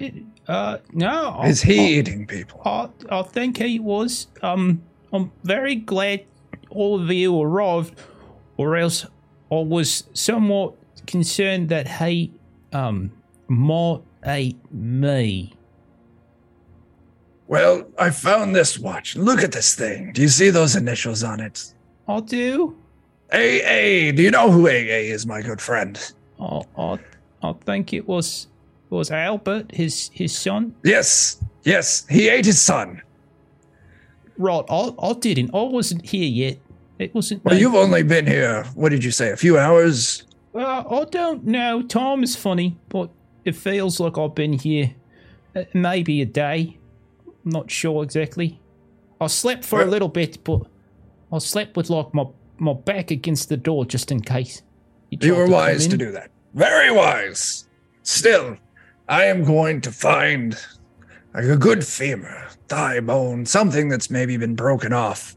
uh, 0.48 0.78
no. 0.92 1.42
Is 1.44 1.62
I, 1.62 1.66
he 1.66 1.98
eating 1.98 2.26
people? 2.26 2.60
I, 2.64 2.88
I 3.10 3.22
think 3.22 3.58
he 3.58 3.78
was. 3.78 4.26
Um, 4.42 4.82
I'm 5.12 5.32
very 5.44 5.76
glad 5.76 6.24
all 6.70 7.00
of 7.00 7.10
you 7.10 7.40
arrived, 7.40 7.98
or 8.56 8.76
else 8.76 9.06
I 9.50 9.56
was 9.56 10.04
somewhat 10.12 10.74
concerned 11.06 11.68
that 11.68 11.86
he, 11.88 12.32
um, 12.72 13.12
might 13.48 14.02
eat 14.26 14.58
me. 14.72 15.52
Well, 17.48 17.86
I 17.98 18.10
found 18.10 18.56
this 18.56 18.78
watch. 18.78 19.14
Look 19.16 19.42
at 19.42 19.52
this 19.52 19.74
thing. 19.74 20.12
Do 20.12 20.22
you 20.22 20.28
see 20.28 20.50
those 20.50 20.74
initials 20.74 21.22
on 21.22 21.40
it? 21.40 21.72
I 22.08 22.20
do. 22.20 22.76
AA. 23.32 24.12
Do 24.12 24.22
you 24.22 24.30
know 24.30 24.50
who 24.50 24.66
AA 24.68 25.06
is, 25.12 25.26
my 25.26 25.42
good 25.42 25.60
friend? 25.60 26.12
I, 26.40 26.62
I, 26.76 26.98
I 27.42 27.52
think 27.64 27.92
it 27.92 28.06
was 28.06 28.48
was 28.90 29.10
Albert, 29.10 29.72
his 29.74 30.10
his 30.12 30.36
son. 30.36 30.74
Yes, 30.84 31.42
yes. 31.64 32.06
He 32.08 32.28
ate 32.28 32.46
his 32.46 32.60
son. 32.60 33.02
Right. 34.38 34.64
I, 34.68 34.92
I 34.98 35.12
didn't. 35.14 35.50
I 35.54 35.62
wasn't 35.62 36.06
here 36.06 36.28
yet. 36.28 36.58
It 36.98 37.14
wasn't. 37.14 37.44
Well, 37.44 37.58
you've 37.58 37.74
only 37.74 38.02
been 38.02 38.26
here, 38.26 38.64
what 38.74 38.90
did 38.90 39.04
you 39.04 39.10
say, 39.10 39.30
a 39.30 39.36
few 39.36 39.58
hours? 39.58 40.24
Well, 40.52 40.86
I 40.90 41.04
don't 41.04 41.44
know. 41.44 41.82
Time 41.82 42.22
is 42.22 42.34
funny, 42.36 42.78
but 42.88 43.10
it 43.44 43.54
feels 43.54 44.00
like 44.00 44.16
I've 44.16 44.34
been 44.34 44.54
here 44.54 44.94
uh, 45.54 45.64
maybe 45.74 46.22
a 46.22 46.26
day. 46.26 46.78
I'm 47.26 47.50
not 47.50 47.70
sure 47.70 48.02
exactly. 48.02 48.60
I 49.20 49.26
slept 49.26 49.64
for 49.64 49.82
a 49.82 49.86
little 49.86 50.08
bit, 50.08 50.42
but 50.44 50.62
I 51.32 51.38
slept 51.38 51.76
with 51.76 51.90
like 51.90 52.12
my, 52.14 52.24
my 52.58 52.72
back 52.72 53.10
against 53.10 53.48
the 53.48 53.56
door 53.56 53.84
just 53.84 54.10
in 54.10 54.20
case. 54.20 54.62
You 55.10 55.18
tried 55.18 55.30
were 55.32 55.44
come 55.44 55.52
wise 55.52 55.86
to 55.86 55.96
do 55.96 56.10
that. 56.12 56.30
Very 56.54 56.90
wise. 56.90 57.68
Still, 58.02 58.56
I 59.08 59.24
am 59.24 59.44
going 59.44 59.80
to 59.82 59.92
find 59.92 60.58
like 61.34 61.44
a 61.44 61.56
good 61.56 61.84
femur, 61.84 62.45
thigh 62.68 63.00
bone, 63.00 63.46
something 63.46 63.88
that's 63.88 64.10
maybe 64.10 64.36
been 64.36 64.54
broken 64.54 64.92
off 64.92 65.36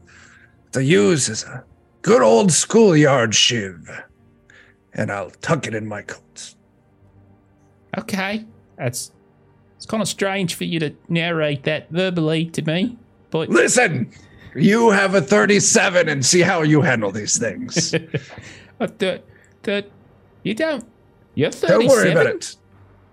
to 0.72 0.82
use 0.82 1.28
as 1.28 1.44
a 1.44 1.64
good 2.02 2.22
old 2.22 2.52
schoolyard 2.52 3.34
shiv. 3.34 3.88
And 4.92 5.10
I'll 5.10 5.30
tuck 5.30 5.66
it 5.66 5.74
in 5.74 5.86
my 5.86 6.02
coat. 6.02 6.54
Okay, 7.98 8.44
that's 8.76 9.12
it's 9.76 9.86
kind 9.86 10.02
of 10.02 10.08
strange 10.08 10.54
for 10.54 10.64
you 10.64 10.78
to 10.80 10.94
narrate 11.08 11.64
that 11.64 11.88
verbally 11.90 12.46
to 12.50 12.62
me, 12.62 12.98
but 13.30 13.48
Listen, 13.48 14.12
you 14.54 14.90
have 14.90 15.14
a 15.14 15.22
37 15.22 16.08
and 16.08 16.24
see 16.24 16.40
how 16.40 16.62
you 16.62 16.82
handle 16.82 17.10
these 17.10 17.38
things. 17.38 17.90
the, 18.78 19.22
the, 19.62 19.86
you 20.42 20.54
don't. 20.54 20.84
You're 21.34 21.50
37. 21.50 21.78
Don't 21.78 21.88
worry 21.88 22.10
about 22.10 22.26
it. 22.26 22.56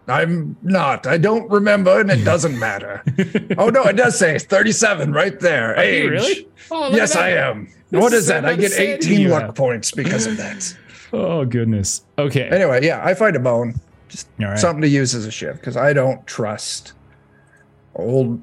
I'm 0.07 0.55
not. 0.61 1.05
I 1.05 1.17
don't 1.17 1.49
remember, 1.51 1.99
and 1.99 2.09
it 2.09 2.23
doesn't 2.23 2.57
matter. 2.57 3.03
oh 3.57 3.69
no, 3.69 3.83
it 3.83 3.97
does 3.97 4.17
say 4.17 4.39
37 4.39 5.11
right 5.11 5.37
there. 5.39 5.71
Are 5.75 5.79
Age. 5.79 6.09
really? 6.09 6.47
Oh, 6.71 6.95
Yes, 6.95 7.15
I 7.15 7.29
am. 7.31 7.69
what 7.89 8.13
is 8.13 8.27
that? 8.27 8.45
I 8.45 8.55
get 8.55 8.71
18 8.71 9.29
luck 9.29 9.41
have. 9.43 9.55
points 9.55 9.91
because 9.91 10.25
of 10.27 10.37
that. 10.37 10.75
Oh 11.13 11.45
goodness. 11.45 12.03
Okay. 12.19 12.49
anyway, 12.49 12.85
yeah, 12.85 13.01
I 13.01 13.13
find 13.13 13.33
a 13.37 13.39
bone. 13.39 13.75
Just 14.09 14.27
right. 14.39 14.59
something 14.59 14.81
to 14.81 14.89
use 14.89 15.15
as 15.15 15.25
a 15.25 15.31
shift 15.31 15.59
because 15.61 15.77
I 15.77 15.93
don't 15.93 16.27
trust 16.27 16.91
old, 17.95 18.41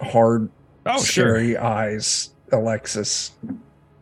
hard, 0.00 0.50
oh 0.86 0.96
sure. 1.02 1.04
scary 1.36 1.56
eyes, 1.56 2.30
Alexis. 2.50 3.30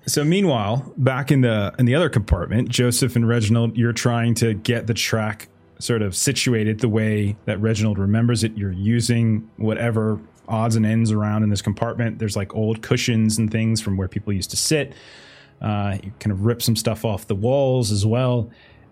So 0.07 0.25
meanwhile, 0.25 0.91
back 0.97 1.31
in 1.31 1.43
the 1.43 1.75
in 1.79 1.85
the 1.85 1.95
other 1.95 2.09
compartment, 2.09 2.71
Joseph 2.71 3.15
and 3.15 3.29
Reginald, 3.29 3.77
you're 3.77 3.93
trying 3.93 4.33
to 4.37 4.55
get 4.55 4.87
the 4.87 4.95
track 4.95 5.49
sort 5.79 6.03
of 6.03 6.15
situated 6.17 6.81
the 6.81 6.89
way 6.89 7.37
that 7.45 7.61
Reginald 7.61 7.99
remembers 7.99 8.45
it. 8.45 8.57
You're 8.57 8.73
using 8.73 9.49
whatever 9.57 10.21
odds 10.49 10.77
and 10.77 10.87
ends 10.87 11.13
around 11.13 11.43
in 11.43 11.51
this 11.51 11.63
compartment. 11.63 12.19
There's 12.19 12.37
like 12.37 12.55
old 12.55 12.83
cushions 12.83 13.39
and 13.39 13.51
things 13.51 13.81
from 13.81 13.97
where 13.97 14.09
people 14.09 14.33
used 14.33 14.51
to 14.51 14.57
sit. 14.57 14.95
Uh, 15.61 15.99
you 16.03 16.13
kind 16.21 16.33
of 16.33 16.45
rip 16.45 16.63
some 16.63 16.77
stuff 16.77 17.05
off 17.05 17.27
the 17.27 17.35
walls 17.35 17.93
as 17.93 18.07
well. 18.07 18.51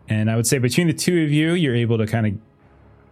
And 0.08 0.30
I 0.30 0.36
would 0.36 0.46
say 0.46 0.58
between 0.58 0.86
the 0.86 0.92
two 0.92 1.24
of 1.24 1.32
you, 1.32 1.52
you're 1.52 1.74
able 1.74 1.98
to 1.98 2.06
kind 2.06 2.26
of 2.26 2.34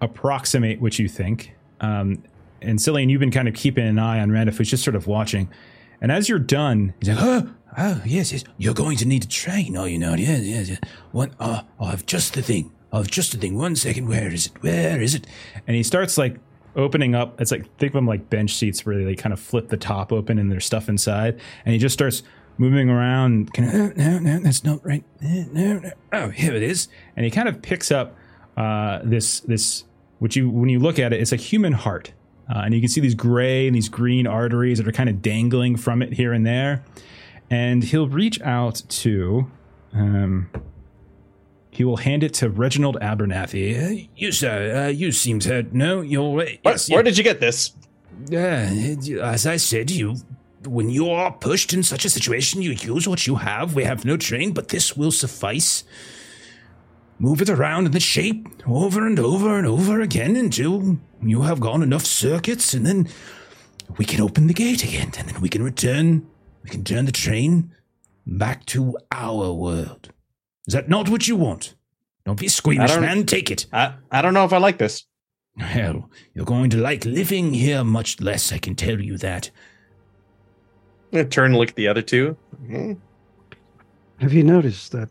approximate 0.00 0.80
what 0.80 0.98
you 0.98 1.08
think. 1.08 1.54
Um, 1.80 2.22
and 2.62 2.78
Cillian, 2.78 3.10
you've 3.10 3.20
been 3.20 3.30
kind 3.30 3.48
of 3.48 3.54
keeping 3.54 3.86
an 3.86 3.98
eye 3.98 4.20
on 4.20 4.30
Randolph, 4.30 4.58
who's 4.58 4.70
just 4.70 4.84
sort 4.84 4.96
of 4.96 5.06
watching. 5.06 5.48
And 6.00 6.12
as 6.12 6.28
you're 6.28 6.38
done, 6.38 6.94
he's 7.00 7.08
like, 7.08 7.18
oh, 7.20 7.54
oh, 7.78 8.02
yes, 8.04 8.32
yes, 8.32 8.44
you're 8.58 8.74
going 8.74 8.96
to 8.98 9.06
need 9.06 9.24
a 9.24 9.28
train, 9.28 9.76
are 9.76 9.88
you 9.88 9.98
not? 9.98 10.18
Yes, 10.18 10.42
yes, 10.42 10.68
yes. 10.68 10.78
One, 11.12 11.34
uh, 11.40 11.62
I'll 11.80 11.88
have 11.88 12.06
just 12.06 12.34
the 12.34 12.42
thing. 12.42 12.72
I'll 12.94 13.02
just 13.02 13.34
a 13.34 13.38
thing. 13.38 13.58
One 13.58 13.74
second, 13.74 14.06
where 14.06 14.32
is 14.32 14.46
it? 14.46 14.52
Where 14.62 15.02
is 15.02 15.16
it? 15.16 15.26
And 15.66 15.76
he 15.76 15.82
starts 15.82 16.16
like 16.16 16.36
opening 16.76 17.16
up. 17.16 17.40
It's 17.40 17.50
like, 17.50 17.64
think 17.76 17.90
of 17.90 17.94
them 17.94 18.06
like 18.06 18.30
bench 18.30 18.54
seats 18.54 18.86
where 18.86 19.04
they 19.04 19.16
kind 19.16 19.32
of 19.32 19.40
flip 19.40 19.68
the 19.68 19.76
top 19.76 20.12
open 20.12 20.38
and 20.38 20.50
there's 20.50 20.64
stuff 20.64 20.88
inside. 20.88 21.40
And 21.66 21.72
he 21.72 21.78
just 21.78 21.92
starts 21.92 22.22
moving 22.56 22.88
around. 22.88 23.52
Kind 23.52 23.68
of, 23.68 23.96
no, 23.96 24.20
no, 24.20 24.38
that's 24.38 24.62
not 24.62 24.84
right. 24.86 25.02
No, 25.20 25.80
no. 25.80 25.90
Oh, 26.12 26.28
here 26.28 26.54
it 26.54 26.62
is. 26.62 26.86
And 27.16 27.24
he 27.24 27.32
kind 27.32 27.48
of 27.48 27.60
picks 27.60 27.90
up 27.90 28.14
uh, 28.56 29.00
this, 29.02 29.40
this, 29.40 29.84
which 30.20 30.36
you, 30.36 30.48
when 30.48 30.68
you 30.68 30.78
look 30.78 31.00
at 31.00 31.12
it, 31.12 31.20
it's 31.20 31.32
a 31.32 31.36
human 31.36 31.72
heart. 31.72 32.12
Uh, 32.48 32.60
and 32.60 32.74
you 32.74 32.80
can 32.80 32.88
see 32.88 33.00
these 33.00 33.16
gray 33.16 33.66
and 33.66 33.74
these 33.74 33.88
green 33.88 34.28
arteries 34.28 34.78
that 34.78 34.86
are 34.86 34.92
kind 34.92 35.08
of 35.08 35.20
dangling 35.20 35.76
from 35.76 36.00
it 36.00 36.12
here 36.12 36.32
and 36.32 36.46
there. 36.46 36.84
And 37.50 37.82
he'll 37.82 38.08
reach 38.08 38.40
out 38.42 38.82
to, 38.88 39.50
um, 39.92 40.48
he 41.74 41.82
will 41.82 41.96
hand 41.96 42.22
it 42.22 42.32
to 42.34 42.48
Reginald 42.48 42.96
Abernathy. 43.00 44.04
Uh, 44.04 44.08
you, 44.14 44.30
sir, 44.30 44.84
uh, 44.84 44.88
you 44.88 45.10
seem 45.10 45.40
to 45.40 45.64
know 45.76 46.02
your 46.02 46.32
way. 46.32 46.60
Where, 46.62 46.74
Yes, 46.74 46.88
where 46.88 47.02
did 47.02 47.18
you 47.18 47.24
get 47.24 47.40
this? 47.40 47.72
Uh, 48.32 48.36
as 48.36 49.44
I 49.46 49.56
said, 49.56 49.90
you 49.90 50.16
when 50.66 50.88
you 50.88 51.10
are 51.10 51.32
pushed 51.32 51.72
in 51.72 51.82
such 51.82 52.04
a 52.04 52.10
situation, 52.10 52.62
you 52.62 52.70
use 52.70 53.08
what 53.08 53.26
you 53.26 53.34
have. 53.36 53.74
We 53.74 53.84
have 53.84 54.04
no 54.04 54.16
train, 54.16 54.52
but 54.52 54.68
this 54.68 54.96
will 54.96 55.10
suffice. 55.10 55.84
Move 57.18 57.42
it 57.42 57.50
around 57.50 57.86
in 57.86 57.92
the 57.92 58.00
shape 58.00 58.48
over 58.66 59.06
and 59.06 59.18
over 59.18 59.58
and 59.58 59.66
over 59.66 60.00
again 60.00 60.36
until 60.36 60.98
you 61.22 61.42
have 61.42 61.60
gone 61.60 61.82
enough 61.82 62.04
circuits, 62.04 62.72
and 62.72 62.86
then 62.86 63.08
we 63.98 64.04
can 64.04 64.20
open 64.20 64.46
the 64.46 64.54
gate 64.54 64.84
again, 64.84 65.12
and 65.18 65.28
then 65.28 65.40
we 65.40 65.48
can 65.48 65.62
return. 65.62 66.26
We 66.62 66.70
can 66.70 66.84
turn 66.84 67.04
the 67.04 67.12
train 67.12 67.74
back 68.26 68.64
to 68.66 68.96
our 69.12 69.52
world. 69.52 70.13
Is 70.66 70.74
that 70.74 70.88
not 70.88 71.08
what 71.08 71.28
you 71.28 71.36
want? 71.36 71.74
Don't 72.24 72.40
be 72.40 72.48
squeamish, 72.48 72.90
don't- 72.90 73.02
man. 73.02 73.26
Take 73.26 73.50
it. 73.50 73.66
I, 73.72 73.94
I 74.10 74.22
don't 74.22 74.34
know 74.34 74.44
if 74.44 74.52
I 74.52 74.58
like 74.58 74.78
this. 74.78 75.04
Hell, 75.58 76.10
you're 76.34 76.44
going 76.44 76.68
to 76.70 76.78
like 76.78 77.04
living 77.04 77.54
here 77.54 77.84
much 77.84 78.20
less, 78.20 78.52
I 78.52 78.58
can 78.58 78.74
tell 78.74 79.00
you 79.00 79.16
that. 79.18 79.50
I'm 81.12 81.28
turn 81.28 81.52
and 81.52 81.56
look 81.56 81.68
at 81.68 81.76
the 81.76 81.86
other 81.86 82.02
two. 82.02 82.36
Hmm. 82.66 82.94
Have 84.18 84.32
you 84.32 84.42
noticed 84.42 84.90
that 84.92 85.08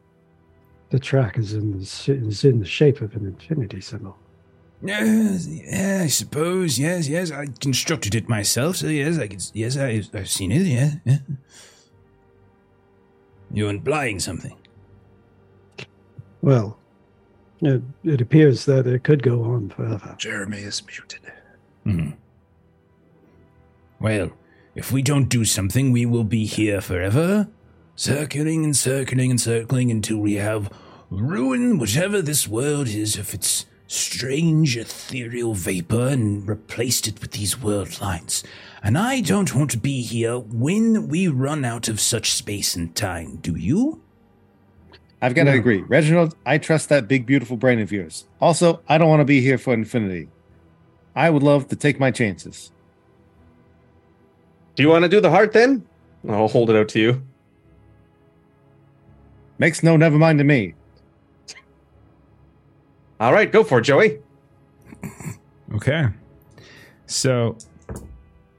the 0.89 0.99
track 0.99 1.37
is 1.37 1.53
in 1.53 1.71
the 1.71 1.83
is 2.27 2.43
in 2.43 2.59
the 2.59 2.65
shape 2.65 2.99
of 2.99 3.15
an 3.15 3.25
infinity 3.25 3.79
symbol? 3.79 4.17
Yes, 4.81 5.47
yeah, 5.47 6.01
I 6.03 6.07
suppose. 6.07 6.77
Yes, 6.77 7.07
yes. 7.07 7.31
I 7.31 7.45
constructed 7.61 8.13
it 8.13 8.27
myself, 8.27 8.75
so 8.75 8.87
yes, 8.87 9.17
I 9.17 9.27
can. 9.27 9.39
Yes, 9.53 9.77
I, 9.77 10.03
I've 10.13 10.29
seen 10.29 10.51
it. 10.51 10.63
Yeah, 10.63 10.95
yeah. 11.05 11.17
You're 13.49 13.69
implying 13.69 14.19
something. 14.19 14.57
Well, 16.43 16.77
it, 17.61 17.81
it 18.03 18.19
appears 18.19 18.65
that 18.65 18.85
it 18.85 19.05
could 19.05 19.23
go 19.23 19.43
on 19.45 19.69
forever. 19.69 20.13
Jeremy 20.17 20.57
is 20.57 20.85
muted. 20.85 21.21
Hmm. 21.85 22.09
Well, 24.01 24.29
if 24.75 24.91
we 24.91 25.01
don't 25.01 25.29
do 25.29 25.45
something, 25.45 25.93
we 25.93 26.05
will 26.05 26.25
be 26.25 26.45
here 26.45 26.81
forever, 26.81 27.47
circling 27.95 28.65
and 28.65 28.75
circling 28.75 29.31
and 29.31 29.39
circling 29.39 29.89
until 29.89 30.17
we 30.17 30.33
have 30.33 30.69
ruined 31.09 31.79
whatever 31.79 32.21
this 32.21 32.45
world 32.45 32.89
is 32.89 33.17
of 33.17 33.33
its 33.33 33.65
strange 33.87 34.75
ethereal 34.75 35.53
vapor 35.53 36.09
and 36.09 36.45
replaced 36.45 37.07
it 37.07 37.21
with 37.21 37.31
these 37.31 37.61
world 37.61 38.01
lines. 38.01 38.43
And 38.83 38.97
I 38.97 39.21
don't 39.21 39.55
want 39.55 39.71
to 39.71 39.77
be 39.77 40.01
here 40.01 40.37
when 40.37 41.07
we 41.07 41.29
run 41.29 41.63
out 41.63 41.87
of 41.87 42.01
such 42.01 42.33
space 42.33 42.75
and 42.75 42.93
time, 42.93 43.37
do 43.37 43.55
you? 43.55 44.01
I've 45.24 45.36
got 45.36 45.45
to 45.45 45.51
agree. 45.51 45.84
Reginald, 45.84 46.36
I 46.45 46.57
trust 46.57 46.89
that 46.89 47.07
big, 47.07 47.26
beautiful 47.26 47.55
brain 47.55 47.80
of 47.80 47.93
yours. 47.93 48.28
Also, 48.41 48.82
I 48.89 48.97
don't 48.97 49.07
want 49.07 49.21
to 49.21 49.26
be 49.26 49.39
here 49.39 49.57
for 49.57 49.74
infinity. 49.74 50.28
I 51.15 51.30
would 51.30 51.43
love 51.43 51.69
to 51.69 51.78
take 51.78 51.97
my 51.97 52.11
chances. 52.11 52.74
Do 54.76 54.84
you 54.84 54.89
want 54.89 55.03
to 55.03 55.09
do 55.09 55.21
the 55.21 55.30
heart 55.30 55.53
then? 55.53 55.88
I'll 56.28 56.49
hold 56.49 56.69
it 56.69 56.76
out 56.76 56.89
to 56.89 56.99
you. 56.99 57.24
Makes 59.59 59.82
no 59.82 59.95
never 59.95 60.17
mind 60.17 60.39
to 60.39 60.43
me. 60.43 60.74
All 63.21 63.32
right, 63.32 63.49
go 63.49 63.63
for 63.63 63.80
it, 63.80 63.84
Joey. 63.84 64.19
Okay. 65.74 66.07
So 67.05 67.57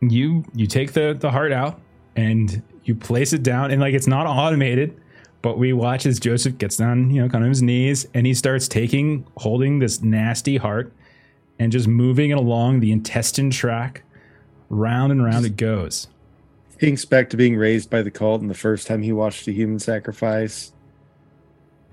you 0.01 0.45
you 0.55 0.67
take 0.67 0.95
the 0.95 1.15
the 1.19 1.31
heart 1.31 1.53
out 1.53 1.79
and 2.17 2.63
you 2.85 2.95
place 2.95 3.35
it 3.35 3.43
down 3.43 3.71
and 3.71 3.83
like 3.83 3.93
it's 3.93 4.07
not 4.07 4.27
automated, 4.27 4.99
but 5.45 5.59
we 5.59 5.75
watch 5.75 6.07
as 6.07 6.19
Joseph 6.19 6.57
gets 6.57 6.79
down, 6.79 7.11
you 7.11 7.21
know, 7.21 7.29
kind 7.29 7.45
of 7.45 7.51
his 7.51 7.61
knees 7.61 8.07
and 8.15 8.27
he 8.27 8.33
starts 8.33 8.67
taking 8.67 9.27
holding 9.37 9.79
this 9.79 10.01
nasty 10.01 10.57
heart 10.57 10.91
and 11.59 11.71
just 11.71 11.87
moving 11.87 12.31
it 12.31 12.39
along 12.39 12.81
the 12.81 12.91
intestine 12.91 13.51
track. 13.51 14.05
Round 14.71 15.13
and 15.13 15.23
round 15.23 15.45
it 15.45 15.59
goes. 15.59 16.09
Thinks 16.71 17.05
back 17.05 17.29
to 17.29 17.37
being 17.37 17.57
raised 17.59 17.91
by 17.91 18.01
the 18.01 18.11
cult 18.11 18.41
and 18.41 18.49
the 18.49 18.55
first 18.55 18.87
time 18.87 19.03
he 19.03 19.13
watched 19.13 19.47
a 19.47 19.53
human 19.53 19.79
sacrifice. 19.79 20.73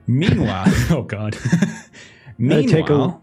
Meanwhile, 0.07 0.63
oh 0.89 1.03
god. 1.03 1.35
I 1.35 1.41
take 1.51 1.51
a- 1.51 2.37
Meanwhile, 2.37 3.21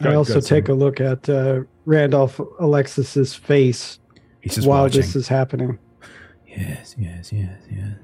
Go- 0.00 0.08
I 0.08 0.14
also 0.14 0.38
sorry. 0.38 0.60
take 0.62 0.68
a 0.68 0.74
look 0.74 1.00
at 1.00 1.28
uh, 1.28 1.62
Randolph 1.84 2.40
Alexis's 2.60 3.34
face 3.34 3.98
he's 4.40 4.54
just 4.54 4.68
while 4.68 4.84
watching. 4.84 5.00
this 5.00 5.16
is 5.16 5.26
happening. 5.26 5.80
Yes, 6.46 6.94
yes, 6.96 7.32
yes, 7.32 7.60
yes. 7.68 7.96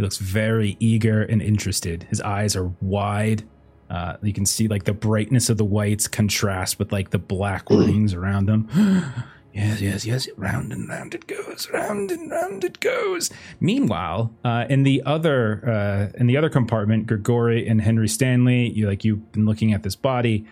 He 0.00 0.02
looks 0.02 0.16
very 0.16 0.78
eager 0.80 1.20
and 1.20 1.42
interested. 1.42 2.04
His 2.04 2.22
eyes 2.22 2.56
are 2.56 2.72
wide. 2.80 3.42
Uh, 3.90 4.16
you 4.22 4.32
can 4.32 4.46
see 4.46 4.66
like 4.66 4.84
the 4.84 4.94
brightness 4.94 5.50
of 5.50 5.58
the 5.58 5.64
whites 5.64 6.08
contrast 6.08 6.78
with 6.78 6.90
like 6.90 7.10
the 7.10 7.18
black 7.18 7.68
rings 7.68 8.14
around 8.14 8.46
them. 8.46 8.66
yes, 9.52 9.82
yes, 9.82 10.06
yes. 10.06 10.26
Round 10.38 10.72
and 10.72 10.88
round 10.88 11.14
it 11.14 11.26
goes. 11.26 11.68
Round 11.70 12.10
and 12.10 12.30
round 12.30 12.64
it 12.64 12.80
goes. 12.80 13.28
Meanwhile, 13.60 14.32
uh, 14.42 14.64
in 14.70 14.84
the 14.84 15.02
other 15.04 15.68
uh, 15.68 16.18
in 16.18 16.28
the 16.28 16.38
other 16.38 16.48
compartment, 16.48 17.06
Grigori 17.06 17.68
and 17.68 17.82
Henry 17.82 18.08
Stanley, 18.08 18.70
you 18.70 18.86
like 18.86 19.04
you've 19.04 19.30
been 19.32 19.44
looking 19.44 19.74
at 19.74 19.82
this 19.82 19.96
body. 19.96 20.46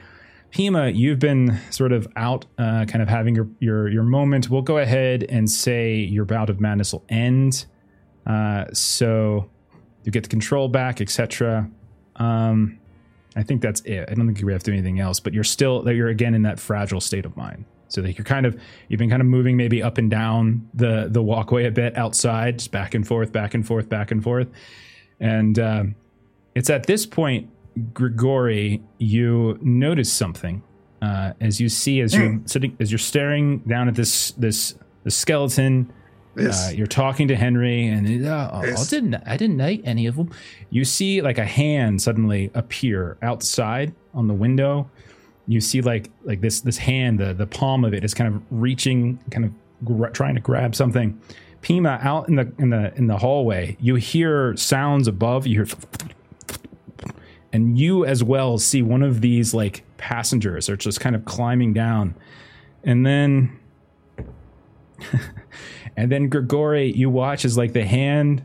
Pema, 0.53 0.95
you've 0.95 1.21
been 1.21 1.59
sort 1.71 1.93
of 1.93 2.07
out, 2.17 2.45
uh, 2.59 2.85
kind 2.85 3.01
of 3.01 3.09
having 3.09 3.35
your, 3.35 3.49
your 3.61 3.89
your 3.89 4.03
moment. 4.03 4.51
We'll 4.51 4.61
go 4.61 4.77
ahead 4.77 5.25
and 5.27 5.51
say 5.51 5.95
your 5.95 6.27
bout 6.27 6.51
of 6.51 6.61
madness 6.61 6.93
will 6.93 7.07
end. 7.09 7.65
Uh, 8.29 8.67
so 8.73 9.51
you 10.05 10.13
get 10.13 10.23
the 10.23 10.29
control 10.29 10.69
back, 10.69 11.01
etc. 11.01 11.69
Um, 12.17 12.79
I 13.35 13.43
think 13.43 13.63
that's 13.63 13.81
it. 13.83 14.09
I 14.09 14.15
don't 14.15 14.27
think 14.27 14.45
we 14.45 14.53
have 14.53 14.63
to 14.65 14.71
do 14.71 14.75
anything 14.77 15.01
else. 15.01 15.19
But 15.19 15.33
you're 15.33 15.45
still 15.45 15.83
that 15.83 15.95
you're 15.95 16.09
again 16.09 16.35
in 16.35 16.43
that 16.43 16.61
fragile 16.61 17.01
state 17.01 17.25
of 17.25 17.37
mind. 17.37 17.65
So 17.91 18.03
that 18.03 18.19
you're 18.19 18.25
kind 18.25 18.45
of 18.45 18.61
you've 18.89 18.99
been 18.99 19.09
kind 19.09 19.23
of 19.23 19.27
moving 19.27 19.57
maybe 19.57 19.83
up 19.83 19.97
and 19.97 20.11
down 20.11 20.69
the 20.75 21.09
the 21.11 21.23
walkway 21.23 21.67
a 21.67 21.71
bit 21.71 21.97
outside, 21.97 22.59
just 22.59 22.71
back 22.71 22.95
and 22.95 23.07
forth, 23.07 23.33
back 23.33 23.55
and 23.55 23.67
forth, 23.67 23.89
back 23.89 24.11
and 24.11 24.23
forth, 24.23 24.49
and 25.21 25.59
um, 25.59 25.95
it's 26.55 26.69
at 26.69 26.87
this 26.87 27.07
point 27.07 27.49
Grigori, 27.95 28.83
you 28.99 29.59
notice 29.63 30.13
something 30.13 30.63
uh, 31.01 31.33
as 31.41 31.61
you 31.61 31.69
see 31.69 32.01
as 32.01 32.15
you're 32.15 32.41
sitting 32.47 32.77
as 32.81 32.91
you're 32.91 32.99
staring 32.99 33.59
down 33.61 33.89
at 33.89 33.95
this 33.95 34.33
this 34.33 34.75
the 35.05 35.11
skeleton. 35.11 35.93
Yes. 36.39 36.69
Uh, 36.69 36.73
you're 36.73 36.87
talking 36.87 37.29
to 37.29 37.37
Henry, 37.37 37.87
and 37.87 38.27
uh, 38.27 38.51
I 38.53 38.85
didn't 38.89 39.15
I 39.27 39.37
didn't 39.37 39.57
know 39.57 39.77
any 39.85 40.07
of 40.07 40.17
them. 40.17 40.31
You 40.71 40.85
see 40.85 41.21
like 41.21 41.39
a 41.39 41.45
hand 41.45 42.01
suddenly 42.03 42.51
appear 42.55 43.17
outside 43.23 43.95
on 44.15 44.29
the 44.29 44.35
window. 44.35 44.91
You 45.47 45.61
see 45.61 45.81
like 45.81 46.11
like 46.25 46.41
this 46.41 46.61
this 46.61 46.79
hand, 46.79 47.19
the 47.19 47.35
the 47.35 47.47
palm 47.47 47.85
of 47.85 47.95
it 47.95 48.05
is 48.05 48.15
kind 48.15 48.35
of 48.35 48.43
reaching, 48.51 49.19
kind 49.31 49.45
of 49.45 49.53
gra- 49.85 50.13
trying 50.13 50.35
to 50.35 50.41
grab 50.41 50.75
something. 50.75 51.21
Pema 51.63 52.03
out 52.05 52.29
in 52.29 52.37
the 52.37 52.53
in 52.59 52.71
the 52.71 52.95
in 52.97 53.07
the 53.07 53.17
hallway. 53.19 53.77
You 53.81 53.97
hear 53.97 54.57
sounds 54.57 55.09
above. 55.09 55.47
You 55.47 55.65
hear 55.65 55.77
and 57.53 57.79
you 57.79 58.05
as 58.05 58.23
well 58.23 58.59
see 58.59 58.83
one 58.83 59.03
of 59.03 59.21
these 59.21 59.55
like 59.55 59.83
passengers 59.97 60.69
are 60.69 60.77
just 60.77 61.01
kind 61.01 61.17
of 61.17 61.25
climbing 61.25 61.73
down 61.73 62.15
and 62.85 63.05
then 63.05 63.59
and 65.99 66.11
then 66.13 66.29
grigori 66.29 66.93
you 66.93 67.11
watch 67.11 67.45
as 67.45 67.59
like 67.59 67.73
the 67.73 67.85
hand 67.85 68.45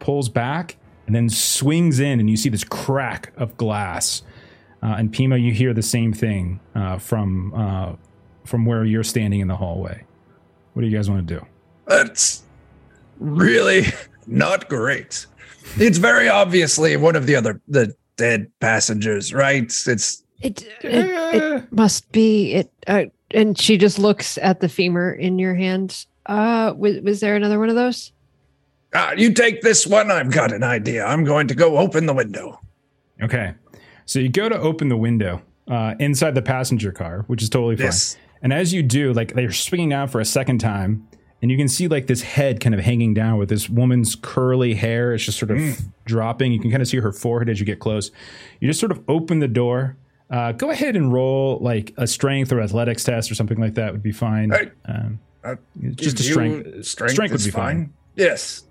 pulls 0.00 0.28
back 0.28 0.76
and 1.06 1.14
then 1.14 1.28
swings 1.28 2.00
in 2.00 2.20
and 2.20 2.28
you 2.28 2.36
see 2.36 2.48
this 2.48 2.64
crack 2.64 3.32
of 3.36 3.56
glass 3.56 4.22
Uh, 4.82 4.96
and 4.98 5.12
Pema, 5.12 5.40
you 5.40 5.52
hear 5.52 5.72
the 5.72 5.82
same 5.82 6.12
thing 6.12 6.58
uh, 6.74 6.98
from 6.98 7.54
uh, 7.54 7.92
from 8.44 8.66
where 8.66 8.84
you're 8.84 9.04
standing 9.04 9.38
in 9.38 9.46
the 9.46 9.56
hallway. 9.56 10.04
What 10.72 10.82
do 10.82 10.88
you 10.88 10.96
guys 10.96 11.08
want 11.08 11.26
to 11.28 11.34
do? 11.38 11.46
That's 11.86 12.42
really 13.20 13.84
not 14.26 14.68
great. 14.68 15.26
It's 15.76 15.98
very 15.98 16.28
obviously 16.28 16.96
one 16.96 17.14
of 17.14 17.26
the 17.26 17.36
other 17.36 17.60
the 17.68 17.94
dead 18.16 18.50
passengers, 18.58 19.32
right? 19.32 19.72
It's 19.86 20.24
It, 20.40 20.62
it, 20.62 20.74
it 20.82 21.72
must 21.72 22.10
be 22.10 22.54
it. 22.54 22.72
Uh, 22.88 23.04
and 23.30 23.56
she 23.56 23.78
just 23.78 24.00
looks 24.00 24.36
at 24.38 24.58
the 24.58 24.68
femur 24.68 25.12
in 25.12 25.38
your 25.38 25.54
hand. 25.54 26.06
Uh, 26.26 26.72
was, 26.76 27.00
was 27.00 27.20
there 27.20 27.36
another 27.36 27.58
one 27.58 27.68
of 27.68 27.74
those? 27.74 28.12
ah, 28.94 29.12
you 29.12 29.32
take 29.32 29.62
this 29.62 29.86
one. 29.86 30.10
I've 30.10 30.30
got 30.30 30.52
an 30.52 30.62
idea. 30.62 31.04
I'm 31.04 31.24
going 31.24 31.48
to 31.48 31.54
go 31.54 31.78
open 31.78 32.06
the 32.06 32.14
window. 32.14 32.60
Okay, 33.22 33.54
so 34.06 34.18
you 34.18 34.28
go 34.28 34.48
to 34.48 34.58
open 34.58 34.88
the 34.88 34.96
window 34.96 35.42
uh, 35.68 35.94
inside 35.98 36.34
the 36.34 36.42
passenger 36.42 36.92
car, 36.92 37.24
which 37.28 37.42
is 37.42 37.48
totally 37.48 37.76
fine. 37.76 37.86
Yes. 37.86 38.16
And 38.42 38.52
as 38.52 38.72
you 38.72 38.82
do, 38.82 39.12
like 39.12 39.34
they're 39.34 39.52
swinging 39.52 39.90
down 39.90 40.08
for 40.08 40.20
a 40.20 40.24
second 40.24 40.58
time, 40.58 41.06
and 41.40 41.50
you 41.50 41.56
can 41.56 41.68
see 41.68 41.88
like 41.88 42.08
this 42.08 42.22
head 42.22 42.60
kind 42.60 42.74
of 42.74 42.80
hanging 42.80 43.14
down 43.14 43.38
with 43.38 43.48
this 43.48 43.68
woman's 43.68 44.16
curly 44.16 44.74
hair. 44.74 45.14
It's 45.14 45.24
just 45.24 45.38
sort 45.38 45.52
of 45.52 45.78
dropping. 46.04 46.52
You 46.52 46.60
can 46.60 46.70
kind 46.70 46.82
of 46.82 46.88
see 46.88 46.98
her 46.98 47.12
forehead 47.12 47.48
as 47.48 47.60
you 47.60 47.66
get 47.66 47.78
close. 47.78 48.10
You 48.60 48.68
just 48.68 48.80
sort 48.80 48.92
of 48.92 49.02
open 49.08 49.38
the 49.38 49.48
door. 49.48 49.96
Uh, 50.30 50.52
go 50.52 50.70
ahead 50.70 50.96
and 50.96 51.12
roll 51.12 51.58
like 51.60 51.92
a 51.96 52.06
strength 52.06 52.52
or 52.52 52.60
athletics 52.60 53.04
test 53.04 53.30
or 53.30 53.34
something 53.34 53.60
like 53.60 53.74
that 53.74 53.92
would 53.92 54.02
be 54.02 54.12
fine. 54.12 54.50
Hey. 54.50 54.70
Um, 54.86 55.20
Uh, 55.44 55.56
just 55.96 56.20
a 56.20 56.22
strength. 56.22 56.84
Strength, 56.84 57.12
strength 57.12 57.32
would 57.32 57.44
be 57.44 57.50
fine. 57.50 57.92
Yes. 58.16 58.64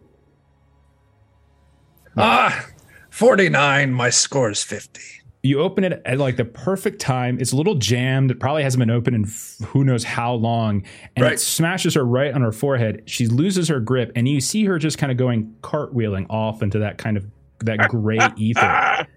Ah, 2.18 2.66
49. 3.10 3.92
My 3.94 4.10
score 4.10 4.50
is 4.52 4.64
50. 4.64 5.02
you 5.44 5.60
open 5.60 5.84
it 5.84 6.00
at 6.06 6.20
like 6.20 6.38
the 6.38 6.46
perfect 6.46 7.02
time. 7.02 7.40
It's 7.40 7.52
a 7.52 7.56
little 7.56 7.74
jammed. 7.74 8.30
It 8.30 8.40
probably 8.40 8.62
hasn't 8.62 8.80
been 8.80 8.92
open 8.92 9.16
in 9.16 9.24
f- 9.26 9.58
who 9.70 9.84
knows 9.84 10.04
how 10.04 10.34
long. 10.36 10.84
And 11.16 11.24
Right. 11.24 11.34
it 11.34 11.40
smashes 11.40 11.96
her 11.96 12.06
right 12.06 12.32
on 12.32 12.42
her 12.42 12.52
forehead. 12.52 13.02
She 13.08 13.26
loses 13.26 13.68
her 13.68 13.80
grip, 13.80 14.12
and 14.16 14.28
you 14.28 14.40
see 14.40 14.66
her 14.66 14.78
just 14.78 15.00
kind 15.00 15.12
of 15.12 15.18
going 15.18 15.56
cartwheeling 15.62 16.28
off 16.30 16.62
into 16.62 16.78
that 16.80 17.00
kind 17.00 17.18
of 17.18 17.26
that 17.62 17.90
gray 17.90 18.20
ether. 18.38 19.08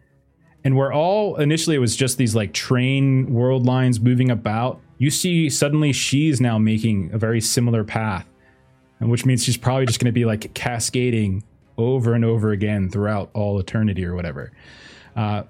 And 0.64 0.76
where 0.76 0.90
all 0.94 1.36
initially 1.36 1.76
it 1.76 1.80
was 1.80 1.94
just 1.94 2.16
these 2.16 2.34
like 2.34 2.54
train 2.54 3.30
world 3.30 3.66
lines 3.66 4.00
moving 4.00 4.30
about, 4.30 4.80
you 4.98 5.10
see 5.10 5.50
suddenly 5.50 5.92
she's 5.92 6.40
now 6.40 6.58
making 6.58 7.10
a 7.12 7.18
very 7.18 7.40
similar 7.40 7.84
path. 7.84 8.26
And 9.00 9.10
which 9.10 9.26
means 9.26 9.44
she's 9.44 9.56
probably 9.56 9.86
just 9.86 9.98
going 9.98 10.06
to 10.06 10.12
be 10.12 10.24
like 10.24 10.54
cascading 10.54 11.42
over 11.76 12.14
and 12.14 12.24
over 12.24 12.52
again 12.52 12.88
throughout 12.88 13.30
all 13.34 13.58
eternity 13.58 14.04
or 14.04 14.14
whatever. 14.14 14.52
Uh, 15.16 15.42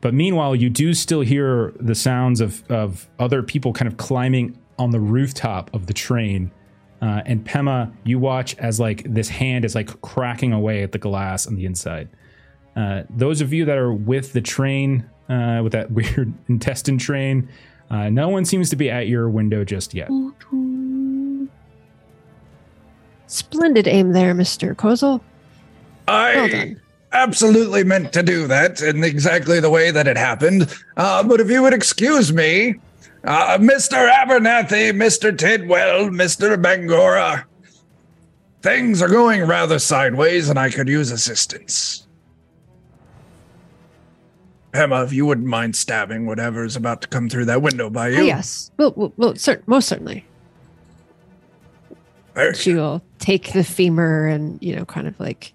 but 0.00 0.14
meanwhile, 0.14 0.54
you 0.54 0.70
do 0.70 0.94
still 0.94 1.20
hear 1.20 1.72
the 1.78 1.94
sounds 1.94 2.40
of, 2.40 2.68
of 2.70 3.08
other 3.18 3.42
people 3.42 3.72
kind 3.72 3.88
of 3.88 3.96
climbing 3.96 4.58
on 4.78 4.90
the 4.90 5.00
rooftop 5.00 5.72
of 5.74 5.86
the 5.86 5.92
train. 5.92 6.50
Uh, 7.00 7.22
and 7.26 7.44
Pema, 7.44 7.92
you 8.04 8.18
watch 8.18 8.56
as 8.58 8.78
like 8.80 9.02
this 9.04 9.28
hand 9.28 9.64
is 9.64 9.74
like 9.74 10.00
cracking 10.02 10.52
away 10.52 10.82
at 10.82 10.92
the 10.92 10.98
glass 10.98 11.46
on 11.46 11.56
the 11.56 11.66
inside. 11.66 12.08
Uh, 12.76 13.02
those 13.10 13.40
of 13.40 13.52
you 13.52 13.64
that 13.64 13.78
are 13.78 13.92
with 13.92 14.32
the 14.32 14.40
train, 14.40 15.08
uh, 15.28 15.60
with 15.62 15.72
that 15.72 15.90
weird 15.92 16.32
intestine 16.48 16.98
train, 16.98 17.48
uh, 17.92 18.08
no 18.10 18.28
one 18.28 18.44
seems 18.44 18.68
to 18.70 18.76
be 18.76 18.90
at 18.90 19.06
your 19.06 19.28
window 19.28 19.64
just 19.64 19.94
yet. 19.94 20.08
Splendid 23.26 23.86
aim 23.88 24.12
there, 24.12 24.34
Mister 24.34 24.74
Kozel. 24.74 25.20
I 26.08 26.34
Well 26.34 26.48
done. 26.48 26.80
absolutely 27.12 27.84
meant 27.84 28.12
to 28.14 28.22
do 28.22 28.46
that 28.48 28.82
in 28.82 29.04
exactly 29.04 29.60
the 29.60 29.70
way 29.70 29.90
that 29.90 30.06
it 30.08 30.16
happened. 30.16 30.74
Uh, 30.96 31.22
but 31.22 31.40
if 31.40 31.48
you 31.50 31.62
would 31.62 31.72
excuse 31.72 32.32
me, 32.32 32.74
uh, 33.24 33.56
Mr. 33.58 34.10
Abernathy, 34.10 34.90
Mr. 34.92 35.36
Tidwell, 35.36 36.08
Mr. 36.10 36.56
Bangura, 36.60 37.44
things 38.62 39.00
are 39.00 39.08
going 39.08 39.42
rather 39.46 39.78
sideways 39.78 40.50
and 40.50 40.58
I 40.58 40.70
could 40.70 40.88
use 40.88 41.10
assistance. 41.12 42.06
Emma, 44.74 45.02
if 45.04 45.12
you 45.12 45.26
wouldn't 45.26 45.46
mind 45.46 45.76
stabbing 45.76 46.24
whatever 46.26 46.64
is 46.64 46.76
about 46.76 47.02
to 47.02 47.08
come 47.08 47.28
through 47.28 47.44
that 47.46 47.60
window 47.60 47.90
by 47.90 48.08
you. 48.08 48.22
yes, 48.22 48.70
well, 48.78 48.92
well, 48.96 49.12
well 49.16 49.36
cer- 49.36 49.62
most 49.66 49.86
certainly. 49.88 50.24
There- 52.34 52.54
She 52.54 52.72
will 52.74 53.02
take 53.18 53.52
the 53.52 53.64
femur 53.64 54.26
and 54.26 54.58
you 54.62 54.74
know, 54.74 54.84
kind 54.86 55.06
of 55.06 55.18
like, 55.20 55.52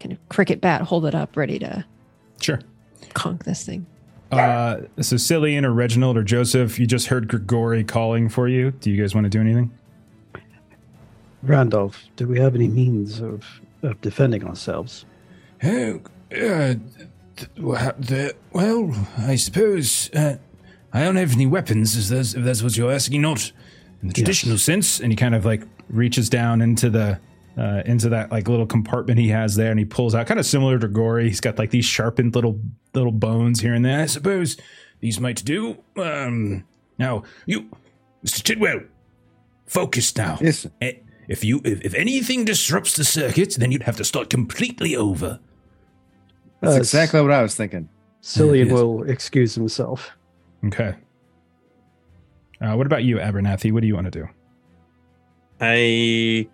kind 0.00 0.12
of 0.12 0.18
cricket 0.28 0.60
bat, 0.60 0.82
hold 0.82 1.06
it 1.06 1.14
up, 1.14 1.36
ready 1.36 1.58
to 1.60 1.84
Sure. 2.40 2.60
conk 3.14 3.44
this 3.44 3.64
thing. 3.64 3.86
Uh, 4.30 4.82
so 5.00 5.16
Cillian 5.16 5.64
or 5.64 5.72
Reginald 5.72 6.16
or 6.16 6.22
Joseph, 6.22 6.78
you 6.78 6.86
just 6.86 7.06
heard 7.08 7.26
Grigori 7.28 7.82
calling 7.82 8.28
for 8.28 8.46
you. 8.46 8.70
Do 8.70 8.90
you 8.90 9.00
guys 9.00 9.14
want 9.14 9.24
to 9.24 9.28
do 9.30 9.40
anything? 9.40 9.72
Randolph, 11.42 12.04
do 12.16 12.28
we 12.28 12.38
have 12.38 12.54
any 12.54 12.68
means 12.68 13.20
of, 13.20 13.44
of 13.82 14.00
defending 14.02 14.44
ourselves? 14.46 15.04
Oh, 15.64 16.00
uh, 16.32 16.74
th- 16.74 16.78
wha- 16.78 17.06
the, 17.56 18.34
well, 18.52 18.92
I 19.18 19.36
suppose 19.36 20.10
uh, 20.14 20.36
I 20.92 21.02
don't 21.04 21.16
have 21.16 21.32
any 21.32 21.46
weapons, 21.46 21.96
if 21.96 22.08
that's, 22.08 22.34
if 22.34 22.44
that's 22.44 22.62
what 22.62 22.76
you're 22.76 22.92
asking. 22.92 23.22
Not 23.22 23.52
in 24.02 24.08
the 24.08 24.14
traditional 24.14 24.58
sense. 24.58 25.00
and 25.00 25.12
he 25.12 25.16
kind 25.16 25.34
of 25.34 25.44
like 25.44 25.62
reaches 25.88 26.28
down 26.28 26.60
into 26.62 26.90
the 26.90 27.18
uh, 27.58 27.82
into 27.84 28.08
that 28.08 28.30
like 28.30 28.48
little 28.48 28.66
compartment 28.66 29.18
he 29.18 29.28
has 29.28 29.56
there, 29.56 29.70
and 29.70 29.78
he 29.78 29.84
pulls 29.84 30.14
out 30.14 30.26
kind 30.26 30.40
of 30.40 30.46
similar 30.46 30.78
to 30.78 30.88
Gory. 30.88 31.28
He's 31.28 31.40
got 31.40 31.58
like 31.58 31.70
these 31.70 31.84
sharpened 31.84 32.34
little 32.34 32.58
little 32.94 33.12
bones 33.12 33.60
here 33.60 33.74
and 33.74 33.84
there. 33.84 34.00
I 34.00 34.06
suppose 34.06 34.56
these 35.00 35.20
might 35.20 35.44
do. 35.44 35.78
Um, 35.96 36.64
now, 36.98 37.24
you, 37.46 37.68
Mr. 38.24 38.42
Tidwell, 38.42 38.80
focus 39.66 40.16
now. 40.16 40.38
Yes. 40.40 40.60
sir. 40.60 40.70
Eh, 40.80 40.92
If 41.28 41.44
you, 41.44 41.60
if, 41.64 41.82
if 41.84 41.94
anything 41.94 42.44
disrupts 42.44 42.94
the 42.96 43.04
circuit, 43.04 43.56
then 43.58 43.72
you'd 43.72 43.82
have 43.84 43.96
to 43.96 44.04
start 44.04 44.30
completely 44.30 44.94
over. 44.96 45.40
That's 46.60 46.74
Uh, 46.74 46.78
exactly 46.78 47.20
what 47.22 47.30
I 47.30 47.42
was 47.42 47.54
thinking. 47.54 47.88
Cillian 48.22 48.66
yes. 48.66 48.72
will 48.74 49.02
excuse 49.04 49.54
himself. 49.54 50.10
Okay. 50.66 50.94
Uh, 52.60 52.74
what 52.74 52.86
about 52.86 53.02
you, 53.04 53.16
Abernathy? 53.16 53.72
What 53.72 53.80
do 53.80 53.86
you 53.86 53.94
want 53.94 54.12
to 54.12 54.20
do? 54.20 54.28
I 55.62 56.48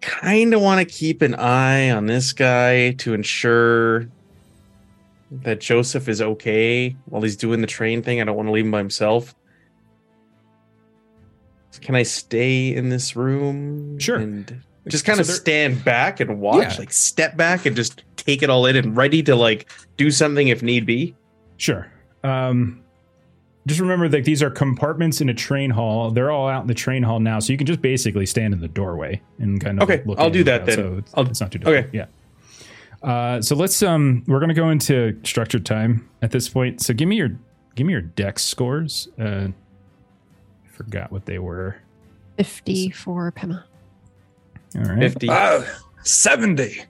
kind 0.00 0.54
of 0.54 0.60
want 0.60 0.86
to 0.86 0.92
keep 0.94 1.22
an 1.22 1.34
eye 1.34 1.90
on 1.90 2.06
this 2.06 2.32
guy 2.32 2.92
to 2.92 3.14
ensure 3.14 4.08
that 5.30 5.60
Joseph 5.60 6.08
is 6.08 6.22
okay 6.22 6.94
while 7.06 7.22
he's 7.22 7.36
doing 7.36 7.60
the 7.60 7.66
train 7.66 8.02
thing. 8.02 8.20
I 8.20 8.24
don't 8.24 8.36
want 8.36 8.46
to 8.48 8.52
leave 8.52 8.64
him 8.64 8.70
by 8.70 8.78
himself. 8.78 9.34
Can 11.80 11.96
I 11.96 12.04
stay 12.04 12.72
in 12.74 12.88
this 12.88 13.16
room? 13.16 13.98
Sure. 13.98 14.16
And 14.16 14.62
just 14.88 15.04
kind 15.04 15.16
So 15.16 15.20
of 15.22 15.26
stand 15.26 15.84
back 15.84 16.20
and 16.20 16.40
watch, 16.40 16.74
Yeah. 16.74 16.78
like 16.78 16.92
step 16.92 17.36
back 17.36 17.66
and 17.66 17.74
just 17.74 18.02
take 18.16 18.42
it 18.42 18.50
all 18.50 18.66
in 18.66 18.76
and 18.76 18.96
ready 18.96 19.22
to 19.24 19.34
like 19.36 19.70
do 19.96 20.10
something 20.10 20.48
if 20.48 20.62
need 20.62 20.84
be. 20.86 21.14
Sure. 21.56 21.90
Um, 22.22 22.80
just 23.66 23.80
remember 23.80 24.08
that 24.08 24.24
these 24.24 24.42
are 24.42 24.50
compartments 24.50 25.20
in 25.22 25.28
a 25.30 25.34
train 25.34 25.70
hall. 25.70 26.10
They're 26.10 26.30
all 26.30 26.48
out 26.48 26.62
in 26.62 26.66
the 26.68 26.74
train 26.74 27.02
hall 27.02 27.18
now, 27.20 27.38
so 27.38 27.50
you 27.52 27.56
can 27.56 27.66
just 27.66 27.80
basically 27.80 28.26
stand 28.26 28.52
in 28.52 28.60
the 28.60 28.68
doorway 28.68 29.22
and 29.38 29.58
kind 29.60 29.80
of 29.80 29.88
Okay, 29.88 30.02
look 30.04 30.18
I'll 30.18 30.28
do 30.30 30.44
that 30.44 30.62
out, 30.62 30.66
then. 30.66 30.76
So 30.76 30.96
it's, 30.98 31.12
I'll- 31.14 31.26
it's 31.28 31.40
not 31.40 31.50
too 31.52 31.58
difficult. 31.60 31.86
okay. 31.86 31.96
Yeah. 31.96 32.06
Uh, 33.02 33.40
so 33.42 33.54
let's 33.54 33.82
um, 33.82 34.22
we're 34.26 34.40
gonna 34.40 34.54
go 34.54 34.70
into 34.70 35.18
structured 35.24 35.64
time 35.66 36.08
at 36.22 36.30
this 36.30 36.48
point. 36.48 36.80
So 36.82 36.92
give 36.94 37.06
me 37.08 37.16
your 37.16 37.30
give 37.74 37.86
me 37.86 37.92
your 37.92 38.02
dex 38.02 38.42
scores. 38.44 39.08
Uh, 39.18 39.48
I 39.48 40.68
forgot 40.70 41.12
what 41.12 41.26
they 41.26 41.38
were. 41.38 41.76
50 42.38 42.90
for 42.90 43.30
Pema. 43.32 43.64
All 44.76 44.82
right. 44.82 44.98
50. 45.00 45.28
Uh, 45.28 45.62
70. 46.02 46.82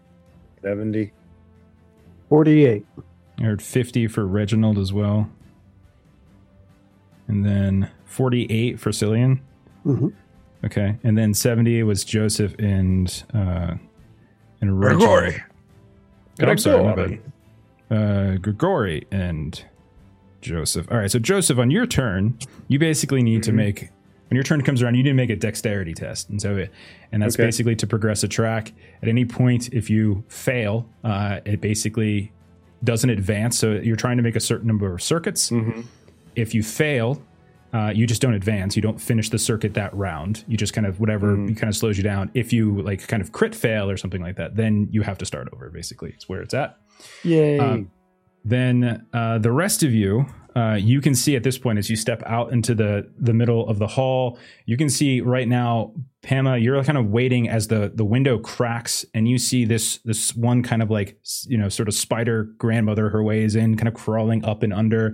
70. 0.62 1.12
48. 2.28 2.87
I 3.39 3.43
heard 3.43 3.62
50 3.62 4.07
for 4.09 4.26
Reginald 4.26 4.78
as 4.78 4.93
well. 4.93 5.28
And 7.28 7.45
then 7.45 7.91
48 8.07 8.78
for 8.78 8.91
Cillian. 8.91 9.41
Mhm. 9.85 10.12
Okay. 10.64 10.97
And 11.03 11.16
then 11.18 11.35
70 11.35 11.82
was 11.82 12.05
Joseph 12.05 12.55
and 12.59 13.24
uh 13.35 13.74
and 14.61 14.80
Reginald. 14.80 15.01
Grigori. 15.01 15.43
Oh, 16.43 16.47
I'm 16.47 16.59
sorry, 16.59 17.20
my 17.91 17.97
Uh 17.97 18.37
Grigori 18.39 19.07
and 19.11 19.62
Joseph. 20.41 20.87
All 20.91 20.99
right, 20.99 21.11
so 21.11 21.18
Joseph, 21.18 21.59
on 21.59 21.70
your 21.70 21.87
turn, 21.87 22.39
you 22.68 22.78
basically 22.78 23.22
need 23.22 23.43
to 23.45 23.53
make 23.53 23.91
when 24.28 24.37
your 24.37 24.43
turn 24.45 24.62
comes 24.62 24.82
around, 24.82 24.95
you 24.95 25.03
need 25.03 25.11
to 25.11 25.14
make 25.14 25.30
a 25.30 25.37
dexterity 25.37 25.93
test, 25.95 26.30
and 26.30 26.41
so 26.41 26.57
it, 26.57 26.70
and 27.14 27.22
that's 27.22 27.36
Okay. 27.36 27.44
basically 27.46 27.76
to 27.76 27.86
progress 27.86 28.22
a 28.24 28.28
track. 28.28 28.72
At 29.00 29.08
any 29.08 29.24
point, 29.24 29.72
if 29.72 29.88
you 29.88 30.24
fail, 30.28 30.86
uh, 31.04 31.40
it 31.46 31.60
basically 31.60 32.32
doesn't 32.82 33.08
advance. 33.08 33.56
So 33.58 33.72
you're 33.72 33.96
trying 33.96 34.16
to 34.18 34.22
make 34.22 34.36
a 34.36 34.40
certain 34.40 34.66
number 34.66 34.92
of 34.92 35.00
circuits. 35.00 35.50
If 36.36 36.54
you 36.54 36.62
fail, 36.62 37.22
uh, 37.72 37.92
you 37.94 38.06
just 38.06 38.20
don't 38.20 38.34
advance. 38.34 38.76
You 38.76 38.82
don't 38.82 39.00
finish 39.00 39.30
the 39.30 39.38
circuit 39.38 39.74
that 39.74 39.94
round. 39.94 40.44
You 40.48 40.56
just 40.56 40.72
kind 40.74 40.86
of 40.86 41.00
whatever 41.00 41.34
you 41.36 41.54
kind 41.54 41.68
of 41.68 41.76
slows 41.76 41.96
you 41.96 42.04
down. 42.04 42.30
If 42.34 42.52
you 42.52 42.82
like 42.82 43.06
kind 43.08 43.22
of 43.22 43.32
crit 43.32 43.54
fail 43.54 43.88
or 43.88 43.96
something 43.96 44.20
like 44.22 44.36
that, 44.36 44.56
then 44.56 44.88
you 44.90 45.02
have 45.02 45.18
to 45.18 45.24
start 45.26 45.48
over. 45.52 45.70
Basically, 45.70 46.10
it's 46.10 46.28
where 46.28 46.42
it's 46.42 46.54
at. 46.54 46.76
Yay. 47.22 47.58
Um, 47.58 47.90
then 48.44 49.06
uh, 49.12 49.38
the 49.38 49.50
rest 49.52 49.82
of 49.82 49.92
you, 49.94 50.26
uh, 50.57 50.74
you 50.74 51.00
can 51.00 51.14
see 51.14 51.34
at 51.34 51.42
this 51.42 51.59
point 51.59 51.78
as 51.78 51.90
you 51.90 51.96
step 51.96 52.22
out 52.26 52.52
into 52.52 52.74
the 52.74 53.11
the 53.18 53.32
middle 53.32 53.68
of 53.68 53.78
the 53.78 53.86
hall, 53.86 54.38
you 54.66 54.76
can 54.76 54.88
see 54.88 55.20
right 55.20 55.48
now, 55.48 55.92
Pema, 56.22 56.62
you're 56.62 56.82
kind 56.84 56.96
of 56.96 57.07
waiting 57.07 57.48
as 57.48 57.66
the 57.68 57.90
the 57.92 58.05
window 58.05 58.38
cracks, 58.38 59.05
and 59.14 59.26
you 59.26 59.36
see 59.36 59.64
this 59.64 59.98
this 60.05 60.34
one 60.36 60.62
kind 60.62 60.80
of 60.80 60.90
like 60.90 61.18
you 61.46 61.59
know 61.59 61.68
sort 61.68 61.88
of 61.88 61.94
spider 61.94 62.44
grandmother 62.57 63.11
her 63.11 63.22
ways 63.22 63.57
in, 63.57 63.76
kind 63.76 63.88
of 63.88 63.94
crawling 63.94 64.44
up 64.44 64.62
and 64.62 64.72
under, 64.72 65.09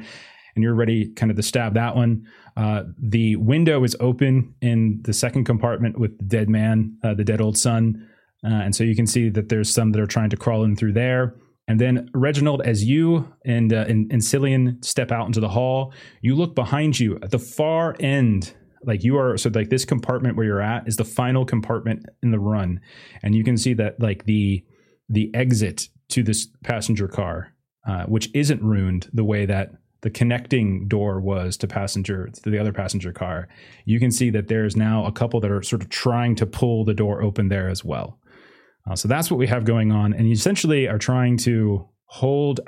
and 0.55 0.62
you're 0.62 0.74
ready 0.74 1.09
kind 1.14 1.30
of 1.30 1.36
to 1.36 1.43
stab 1.43 1.72
that 1.72 1.97
one. 1.97 2.26
Uh, 2.57 2.82
the 2.99 3.36
window 3.36 3.82
is 3.82 3.97
open 3.99 4.55
in 4.61 5.01
the 5.03 5.12
second 5.14 5.45
compartment 5.45 5.99
with 5.99 6.18
the 6.18 6.24
dead 6.24 6.51
man, 6.51 6.95
uh, 7.03 7.14
the 7.14 7.24
dead 7.24 7.41
old 7.41 7.57
son, 7.57 8.07
uh, 8.45 8.49
and 8.49 8.74
so 8.74 8.84
you 8.84 8.95
can 8.95 9.07
see 9.07 9.30
that 9.30 9.49
there's 9.49 9.72
some 9.72 9.93
that 9.93 10.01
are 10.01 10.07
trying 10.07 10.28
to 10.28 10.36
crawl 10.36 10.64
in 10.64 10.76
through 10.76 10.93
there. 10.93 11.34
And 11.71 11.81
then 11.81 12.11
Reginald, 12.12 12.62
as 12.62 12.83
you 12.83 13.33
and 13.45 13.73
uh, 13.73 13.85
and, 13.87 14.11
and 14.11 14.21
Cillian 14.21 14.85
step 14.85 15.12
out 15.12 15.27
into 15.27 15.39
the 15.39 15.51
hall, 15.51 15.93
you 16.21 16.35
look 16.35 16.57
behind 16.57 16.99
you 16.99 17.16
at 17.23 17.31
the 17.31 17.39
far 17.39 17.95
end. 18.01 18.55
Like 18.83 19.05
you 19.05 19.16
are, 19.16 19.39
so 19.39 19.51
like 19.55 19.68
this 19.68 19.85
compartment 19.85 20.37
where 20.37 20.45
you're 20.45 20.61
at 20.61 20.89
is 20.89 20.97
the 20.97 21.05
final 21.05 21.45
compartment 21.45 22.07
in 22.25 22.33
the 22.33 22.41
run, 22.41 22.81
and 23.23 23.37
you 23.37 23.45
can 23.45 23.57
see 23.57 23.73
that 23.75 24.01
like 24.01 24.25
the 24.25 24.64
the 25.09 25.33
exit 25.33 25.87
to 26.09 26.25
this 26.25 26.49
passenger 26.64 27.07
car, 27.07 27.55
uh, 27.87 28.03
which 28.07 28.31
isn't 28.35 28.61
ruined 28.64 29.09
the 29.12 29.23
way 29.23 29.47
that 29.47 29.71
the 30.01 30.11
connecting 30.11 30.89
door 30.89 31.21
was 31.21 31.57
to 31.59 31.68
passenger 31.68 32.31
to 32.43 32.51
the 32.51 32.59
other 32.59 32.73
passenger 32.73 33.12
car. 33.12 33.47
You 33.85 34.01
can 34.01 34.11
see 34.11 34.31
that 34.31 34.49
there's 34.49 34.77
now 34.77 35.07
a 35.07 35.12
couple 35.12 35.39
that 35.39 35.53
are 35.53 35.62
sort 35.62 35.83
of 35.83 35.89
trying 35.89 36.35
to 36.37 36.47
pull 36.47 36.85
the 36.85 36.95
door 36.95 37.23
open 37.23 37.49
there 37.49 37.68
as 37.68 37.85
well. 37.85 38.20
Uh, 38.89 38.97
so 38.97 39.09
that's 39.09 39.31
what 39.31 39.39
we 39.39 39.47
have 39.47 39.64
going 39.64 39.93
on, 39.93 40.12
and 40.14 40.26
you 40.26 40.33
essentially 40.33 40.89
are 40.89 40.99
trying 40.99 41.37
to 41.39 41.89
hold 42.07 42.61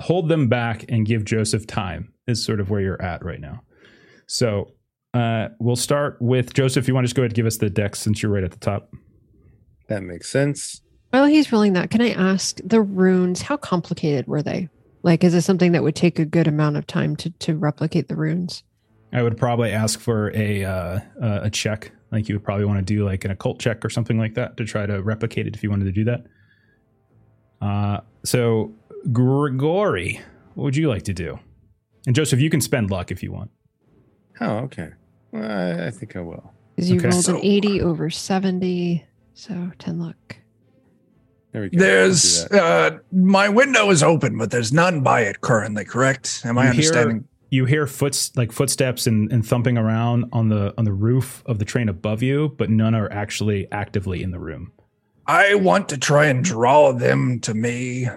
hold 0.00 0.28
them 0.28 0.48
back 0.48 0.84
and 0.88 1.06
give 1.06 1.24
Joseph 1.24 1.66
time. 1.66 2.12
Is 2.26 2.44
sort 2.44 2.60
of 2.60 2.68
where 2.70 2.80
you're 2.80 3.00
at 3.00 3.24
right 3.24 3.40
now. 3.40 3.62
So 4.26 4.72
uh, 5.14 5.48
we'll 5.58 5.76
start 5.76 6.18
with 6.20 6.52
Joseph. 6.52 6.86
You 6.86 6.94
want 6.94 7.04
to 7.04 7.08
just 7.08 7.16
go 7.16 7.22
ahead 7.22 7.30
and 7.30 7.36
give 7.36 7.46
us 7.46 7.56
the 7.56 7.70
deck 7.70 7.96
since 7.96 8.22
you're 8.22 8.32
right 8.32 8.44
at 8.44 8.50
the 8.50 8.58
top. 8.58 8.92
That 9.88 10.02
makes 10.02 10.28
sense. 10.28 10.82
While 11.10 11.24
he's 11.24 11.50
rolling 11.50 11.72
that, 11.72 11.90
can 11.90 12.02
I 12.02 12.10
ask 12.10 12.60
the 12.62 12.82
runes, 12.82 13.40
how 13.40 13.56
complicated 13.56 14.26
were 14.26 14.42
they? 14.42 14.68
Like, 15.02 15.24
is 15.24 15.32
it 15.32 15.40
something 15.42 15.72
that 15.72 15.82
would 15.82 15.96
take 15.96 16.18
a 16.18 16.26
good 16.26 16.46
amount 16.46 16.76
of 16.76 16.86
time 16.86 17.16
to, 17.16 17.30
to 17.30 17.56
replicate 17.56 18.08
the 18.08 18.16
runes? 18.16 18.62
I 19.12 19.22
would 19.22 19.38
probably 19.38 19.72
ask 19.72 19.98
for 19.98 20.30
a 20.36 20.64
uh, 20.64 21.00
uh, 21.22 21.40
a 21.44 21.50
check. 21.50 21.92
Like 22.10 22.28
you 22.28 22.34
would 22.34 22.44
probably 22.44 22.64
want 22.64 22.78
to 22.78 22.84
do 22.94 23.04
like 23.04 23.24
an 23.24 23.30
occult 23.30 23.58
check 23.60 23.84
or 23.84 23.90
something 23.90 24.18
like 24.18 24.34
that 24.34 24.56
to 24.56 24.64
try 24.64 24.86
to 24.86 25.02
replicate 25.02 25.46
it 25.46 25.54
if 25.54 25.62
you 25.62 25.70
wanted 25.70 25.84
to 25.84 25.92
do 25.92 26.04
that. 26.04 26.24
Uh, 27.60 28.00
so 28.24 28.72
Grigori, 29.12 30.20
what 30.54 30.64
would 30.64 30.76
you 30.76 30.88
like 30.88 31.02
to 31.04 31.12
do? 31.14 31.38
And 32.06 32.14
Joseph, 32.16 32.40
you 32.40 32.48
can 32.50 32.60
spend 32.60 32.90
luck 32.90 33.10
if 33.10 33.22
you 33.22 33.32
want. 33.32 33.50
Oh, 34.40 34.58
okay. 34.58 34.90
Well, 35.32 35.42
I, 35.80 35.88
I 35.88 35.90
think 35.90 36.16
I 36.16 36.20
will. 36.20 36.52
Because 36.76 36.90
you 36.90 36.96
Okay. 36.98 37.08
rolled 37.08 37.24
So- 37.24 37.36
an 37.36 37.44
80 37.44 37.82
over 37.82 38.08
70. 38.10 39.04
So 39.34 39.70
10 39.78 39.98
luck. 40.00 40.36
There 41.52 41.62
we 41.62 41.70
go. 41.70 41.78
There's 41.78 42.44
uh 42.46 42.98
my 43.12 43.48
window 43.48 43.90
is 43.90 44.02
open, 44.02 44.36
but 44.36 44.50
there's 44.50 44.72
none 44.72 45.02
by 45.02 45.22
it 45.22 45.40
currently, 45.40 45.84
correct? 45.84 46.42
Am 46.44 46.58
I 46.58 46.66
You 46.66 46.72
hear- 46.72 46.74
understanding? 46.92 47.27
You 47.50 47.64
hear 47.64 47.86
foots 47.86 48.36
like 48.36 48.52
footsteps 48.52 49.06
and, 49.06 49.32
and 49.32 49.46
thumping 49.46 49.78
around 49.78 50.26
on 50.32 50.48
the 50.48 50.74
on 50.76 50.84
the 50.84 50.92
roof 50.92 51.42
of 51.46 51.58
the 51.58 51.64
train 51.64 51.88
above 51.88 52.22
you, 52.22 52.54
but 52.58 52.68
none 52.68 52.94
are 52.94 53.10
actually 53.10 53.70
actively 53.72 54.22
in 54.22 54.30
the 54.30 54.38
room. 54.38 54.72
I 55.26 55.54
want 55.54 55.88
to 55.90 55.98
try 55.98 56.26
and 56.26 56.42
draw 56.42 56.92
them 56.92 57.40
to 57.40 57.54
me. 57.54 58.08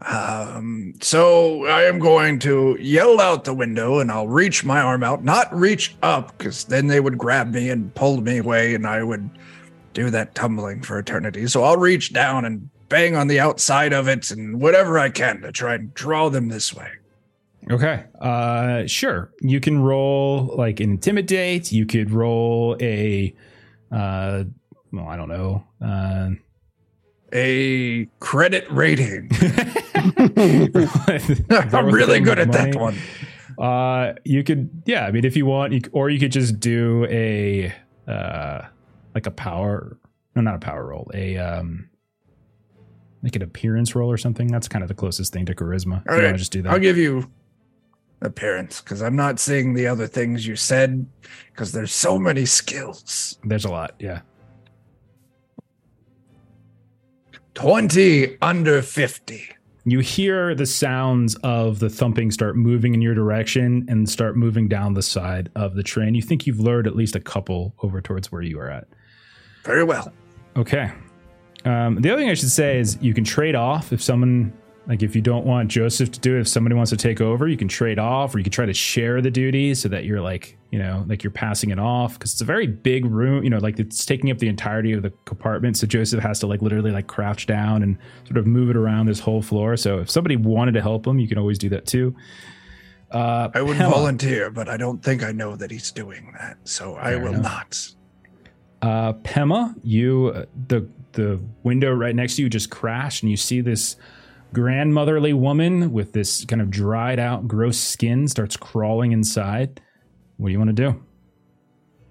Um, 0.00 0.94
so 1.00 1.64
I 1.66 1.84
am 1.84 1.98
going 1.98 2.40
to 2.40 2.76
yell 2.80 3.20
out 3.20 3.44
the 3.44 3.54
window 3.54 4.00
and 4.00 4.10
I'll 4.10 4.28
reach 4.28 4.64
my 4.64 4.80
arm 4.80 5.02
out, 5.02 5.24
not 5.24 5.54
reach 5.54 5.96
up, 6.02 6.36
because 6.36 6.64
then 6.64 6.88
they 6.88 7.00
would 7.00 7.16
grab 7.16 7.52
me 7.52 7.70
and 7.70 7.94
pull 7.94 8.20
me 8.20 8.38
away 8.38 8.74
and 8.74 8.86
I 8.86 9.02
would 9.02 9.30
do 9.94 10.10
that 10.10 10.34
tumbling 10.34 10.82
for 10.82 10.98
eternity. 10.98 11.46
So 11.46 11.62
I'll 11.62 11.76
reach 11.76 12.12
down 12.12 12.44
and 12.44 12.68
bang 12.88 13.16
on 13.16 13.28
the 13.28 13.40
outside 13.40 13.92
of 13.92 14.08
it 14.08 14.30
and 14.30 14.60
whatever 14.60 14.98
I 14.98 15.10
can 15.10 15.40
to 15.42 15.52
try 15.52 15.74
and 15.74 15.94
draw 15.94 16.28
them 16.28 16.48
this 16.48 16.74
way. 16.74 16.88
Okay. 17.70 18.04
Uh 18.20 18.86
sure. 18.86 19.32
You 19.40 19.60
can 19.60 19.82
roll 19.82 20.54
like 20.56 20.80
an 20.80 20.90
intimidate. 20.90 21.72
You 21.72 21.86
could 21.86 22.10
roll 22.10 22.76
a 22.80 23.34
uh 23.90 24.44
well, 24.92 25.06
I 25.08 25.16
don't 25.16 25.28
know. 25.28 25.64
Uh 25.80 26.30
A 27.32 28.06
credit 28.20 28.70
rating. 28.70 29.30
I'm 30.24 31.86
really 31.90 32.20
good 32.20 32.38
at 32.38 32.52
that 32.52 32.76
one. 32.76 32.96
Uh 33.58 34.14
you 34.24 34.42
could 34.44 34.82
yeah, 34.84 35.06
I 35.06 35.10
mean 35.12 35.24
if 35.24 35.36
you 35.36 35.46
want 35.46 35.72
you, 35.72 35.80
or 35.92 36.10
you 36.10 36.18
could 36.18 36.32
just 36.32 36.60
do 36.60 37.06
a 37.08 37.72
uh 38.08 38.62
like 39.14 39.26
a 39.26 39.30
power 39.30 39.96
no 40.34 40.42
not 40.42 40.56
a 40.56 40.58
power 40.58 40.86
roll, 40.86 41.10
a 41.14 41.36
um 41.38 41.88
like 43.22 43.36
an 43.36 43.42
appearance 43.42 43.94
roll 43.94 44.10
or 44.10 44.18
something. 44.18 44.48
That's 44.48 44.68
kind 44.68 44.82
of 44.82 44.88
the 44.88 44.94
closest 44.94 45.32
thing 45.32 45.46
to 45.46 45.54
charisma. 45.54 46.02
All 46.10 46.16
right. 46.18 46.36
just 46.36 46.52
do 46.52 46.60
that. 46.62 46.72
I'll 46.72 46.78
give 46.78 46.98
you 46.98 47.30
appearance 48.24 48.80
because 48.80 49.02
I'm 49.02 49.16
not 49.16 49.38
seeing 49.38 49.74
the 49.74 49.86
other 49.86 50.06
things 50.06 50.46
you 50.46 50.56
said 50.56 51.06
because 51.52 51.72
there's 51.72 51.92
so 51.92 52.18
many 52.18 52.46
skills. 52.46 53.38
There's 53.44 53.64
a 53.64 53.70
lot, 53.70 53.94
yeah. 53.98 54.20
20 57.54 58.36
under 58.42 58.82
50. 58.82 59.48
you 59.84 60.00
hear 60.00 60.54
the 60.54 60.66
sounds 60.66 61.36
of 61.44 61.78
the 61.78 61.88
thumping 61.88 62.30
start 62.30 62.56
moving 62.56 62.94
in 62.94 63.02
your 63.02 63.14
direction 63.14 63.84
and 63.88 64.08
start 64.08 64.36
moving 64.36 64.66
down 64.66 64.94
the 64.94 65.02
side 65.02 65.50
of 65.54 65.74
the 65.74 65.82
train. 65.82 66.14
You 66.14 66.22
think 66.22 66.46
you've 66.46 66.58
lured 66.58 66.86
at 66.86 66.96
least 66.96 67.14
a 67.14 67.20
couple 67.20 67.74
over 67.82 68.00
towards 68.00 68.32
where 68.32 68.42
you 68.42 68.58
are 68.58 68.70
at. 68.70 68.88
Very 69.62 69.84
well. 69.84 70.12
Okay. 70.56 70.90
Um, 71.64 72.00
the 72.00 72.10
other 72.10 72.20
thing 72.20 72.30
I 72.30 72.34
should 72.34 72.50
say 72.50 72.78
is 72.78 72.98
you 73.00 73.14
can 73.14 73.24
trade 73.24 73.54
off 73.54 73.92
if 73.92 74.02
someone, 74.02 74.52
like 74.86 75.02
if 75.02 75.16
you 75.16 75.22
don't 75.22 75.46
want 75.46 75.70
Joseph 75.70 76.12
to 76.12 76.20
do 76.20 76.36
it, 76.36 76.40
if 76.40 76.48
somebody 76.48 76.74
wants 76.74 76.90
to 76.90 76.96
take 76.96 77.20
over, 77.20 77.48
you 77.48 77.56
can 77.56 77.68
trade 77.68 77.98
off 77.98 78.34
or 78.34 78.38
you 78.38 78.44
can 78.44 78.52
try 78.52 78.66
to 78.66 78.74
share 78.74 79.22
the 79.22 79.30
duties 79.30 79.80
so 79.80 79.88
that 79.88 80.04
you're 80.04 80.20
like, 80.20 80.58
you 80.70 80.78
know, 80.78 81.04
like 81.08 81.24
you're 81.24 81.30
passing 81.30 81.70
it 81.70 81.78
off 81.78 82.14
because 82.18 82.32
it's 82.32 82.40
a 82.42 82.44
very 82.44 82.66
big 82.66 83.06
room, 83.06 83.42
you 83.44 83.50
know, 83.50 83.58
like 83.58 83.78
it's 83.78 84.04
taking 84.04 84.30
up 84.30 84.38
the 84.38 84.48
entirety 84.48 84.92
of 84.92 85.02
the 85.02 85.10
compartment. 85.24 85.78
So 85.78 85.86
Joseph 85.86 86.22
has 86.22 86.38
to 86.40 86.46
like 86.46 86.60
literally 86.60 86.90
like 86.90 87.06
crouch 87.06 87.46
down 87.46 87.82
and 87.82 87.96
sort 88.26 88.36
of 88.36 88.46
move 88.46 88.68
it 88.68 88.76
around 88.76 89.06
this 89.06 89.20
whole 89.20 89.40
floor. 89.40 89.76
So 89.76 90.00
if 90.00 90.10
somebody 90.10 90.36
wanted 90.36 90.72
to 90.72 90.82
help 90.82 91.06
him, 91.06 91.18
you 91.18 91.28
can 91.28 91.38
always 91.38 91.58
do 91.58 91.70
that 91.70 91.86
too. 91.86 92.14
Uh, 93.10 93.48
I 93.54 93.62
would 93.62 93.76
volunteer, 93.78 94.50
but 94.50 94.68
I 94.68 94.76
don't 94.76 95.02
think 95.02 95.22
I 95.22 95.32
know 95.32 95.56
that 95.56 95.70
he's 95.70 95.92
doing 95.92 96.34
that. 96.38 96.58
So 96.64 96.96
I 96.96 97.16
will 97.16 97.34
enough. 97.34 97.42
not. 97.42 97.94
uh, 98.82 99.12
Pema, 99.14 99.74
you 99.82 100.32
uh, 100.34 100.44
the 100.66 100.88
the 101.12 101.40
window 101.62 101.92
right 101.92 102.14
next 102.14 102.36
to 102.36 102.42
you 102.42 102.50
just 102.50 102.70
crashed, 102.70 103.22
and 103.22 103.30
you 103.30 103.36
see 103.36 103.60
this 103.60 103.96
grandmotherly 104.54 105.34
woman 105.34 105.92
with 105.92 106.12
this 106.12 106.44
kind 106.46 106.62
of 106.62 106.70
dried 106.70 107.18
out, 107.18 107.46
gross 107.46 107.76
skin 107.76 108.28
starts 108.28 108.56
crawling 108.56 109.12
inside. 109.12 109.80
What 110.38 110.48
do 110.48 110.52
you 110.52 110.58
want 110.58 110.74
to 110.74 110.90
do? 110.90 111.04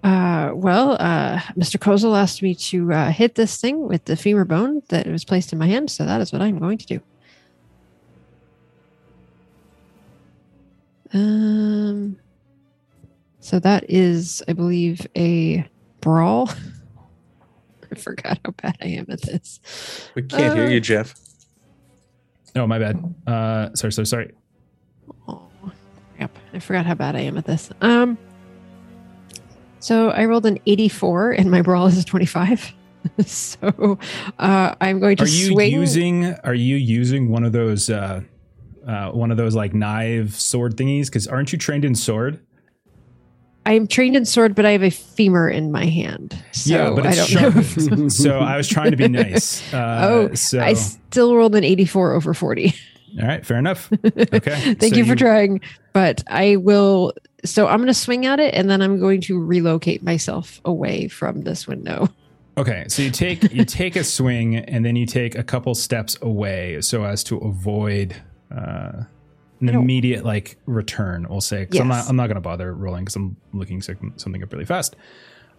Uh, 0.08 0.52
well, 0.54 0.92
uh, 1.00 1.38
Mr. 1.56 1.76
Kozel 1.78 2.16
asked 2.16 2.42
me 2.42 2.54
to 2.54 2.92
uh, 2.92 3.10
hit 3.10 3.34
this 3.34 3.56
thing 3.60 3.88
with 3.88 4.04
the 4.04 4.16
femur 4.16 4.44
bone 4.44 4.82
that 4.90 5.06
was 5.06 5.24
placed 5.24 5.52
in 5.52 5.58
my 5.58 5.66
hand. 5.66 5.90
So 5.90 6.04
that 6.04 6.20
is 6.20 6.32
what 6.32 6.42
I'm 6.42 6.58
going 6.58 6.78
to 6.78 6.86
do. 6.86 7.00
Um, 11.12 12.18
so 13.40 13.58
that 13.60 13.84
is, 13.88 14.42
I 14.48 14.52
believe, 14.52 15.06
a 15.16 15.66
brawl. 16.00 16.50
I 17.90 17.94
forgot 17.94 18.38
how 18.44 18.50
bad 18.52 18.76
I 18.82 18.86
am 18.88 19.06
at 19.08 19.22
this. 19.22 19.60
We 20.14 20.22
can't 20.22 20.54
hear 20.54 20.66
Uh, 20.66 20.70
you, 20.70 20.80
Jeff. 20.80 21.14
Oh, 22.56 22.66
my 22.66 22.78
bad. 22.78 23.14
Uh, 23.26 23.74
sorry, 23.74 23.92
sorry, 23.92 24.06
sorry. 24.06 24.32
Oh, 25.28 25.48
yep. 26.18 26.36
I 26.52 26.58
forgot 26.60 26.86
how 26.86 26.94
bad 26.94 27.16
I 27.16 27.20
am 27.20 27.36
at 27.36 27.44
this. 27.46 27.70
Um, 27.80 28.16
so 29.80 30.10
I 30.10 30.24
rolled 30.24 30.46
an 30.46 30.58
84 30.66 31.32
and 31.32 31.50
my 31.50 31.62
brawl 31.62 31.86
is 31.86 31.98
a 31.98 32.04
25. 32.04 32.72
so 33.26 33.98
uh, 34.38 34.74
I'm 34.80 34.98
going 35.00 35.16
to 35.16 35.24
Are 35.24 35.28
you 35.28 35.52
swing. 35.52 35.72
using? 35.72 36.34
Are 36.44 36.54
you 36.54 36.76
using 36.76 37.30
one 37.30 37.44
of 37.44 37.52
those? 37.52 37.90
Uh, 37.90 38.22
uh, 38.86 39.10
one 39.10 39.30
of 39.30 39.36
those 39.36 39.54
like 39.54 39.74
knife 39.74 40.34
sword 40.34 40.76
thingies? 40.76 41.06
Because 41.06 41.26
aren't 41.26 41.52
you 41.52 41.58
trained 41.58 41.84
in 41.84 41.94
sword? 41.94 42.40
I'm 43.66 43.86
trained 43.86 44.16
in 44.16 44.24
sword, 44.24 44.54
but 44.54 44.66
I 44.66 44.70
have 44.70 44.82
a 44.82 44.90
femur 44.90 45.48
in 45.48 45.72
my 45.72 45.86
hand. 45.86 46.36
So 46.52 46.74
yeah, 46.74 46.90
but 46.90 47.06
it's 47.06 47.34
I 47.34 47.50
don't 47.50 47.98
know. 47.98 48.08
so 48.08 48.38
I 48.38 48.56
was 48.56 48.68
trying 48.68 48.90
to 48.90 48.96
be 48.96 49.08
nice. 49.08 49.62
Uh, 49.74 50.00
Oh, 50.02 50.34
so 50.34 50.60
I 50.60 50.74
still 50.74 51.34
rolled 51.34 51.54
an 51.54 51.64
84 51.64 52.12
over 52.12 52.34
40. 52.34 52.74
all 53.20 53.26
right, 53.26 53.44
fair 53.44 53.58
enough. 53.58 53.90
Okay, 54.04 54.74
Thank 54.74 54.94
so 54.94 54.98
you 54.98 55.04
for 55.04 55.16
trying, 55.16 55.60
but 55.92 56.22
I 56.26 56.56
will. 56.56 57.12
So 57.44 57.66
I'm 57.66 57.78
going 57.78 57.88
to 57.88 57.94
swing 57.94 58.26
at 58.26 58.40
it, 58.40 58.54
and 58.54 58.70
then 58.70 58.80
I'm 58.82 59.00
going 59.00 59.20
to 59.22 59.42
relocate 59.42 60.02
myself 60.02 60.60
away 60.64 61.08
from 61.08 61.42
this 61.42 61.66
window. 61.66 62.08
Okay, 62.56 62.84
so 62.88 63.02
you 63.02 63.10
take 63.10 63.52
you 63.52 63.64
take 63.64 63.96
a 63.96 64.04
swing 64.04 64.56
and 64.56 64.84
then 64.84 64.94
you 64.94 65.06
take 65.06 65.34
a 65.34 65.42
couple 65.42 65.74
steps 65.74 66.16
away 66.22 66.80
so 66.82 67.04
as 67.04 67.24
to 67.24 67.38
avoid 67.38 68.14
uh, 68.56 69.02
an 69.60 69.70
I 69.70 69.72
immediate 69.72 70.24
like 70.24 70.56
return. 70.66 71.26
We'll 71.28 71.40
say 71.40 71.66
'cause 71.66 71.80
I'm 71.80 71.88
not 71.88 72.08
I'm 72.08 72.16
not 72.16 72.26
going 72.26 72.36
to 72.36 72.40
bother 72.40 72.74
rolling 72.74 73.04
because 73.04 73.16
I'm 73.16 73.36
looking 73.52 73.80
something 73.80 74.42
up 74.42 74.52
really 74.52 74.64
fast. 74.64 74.96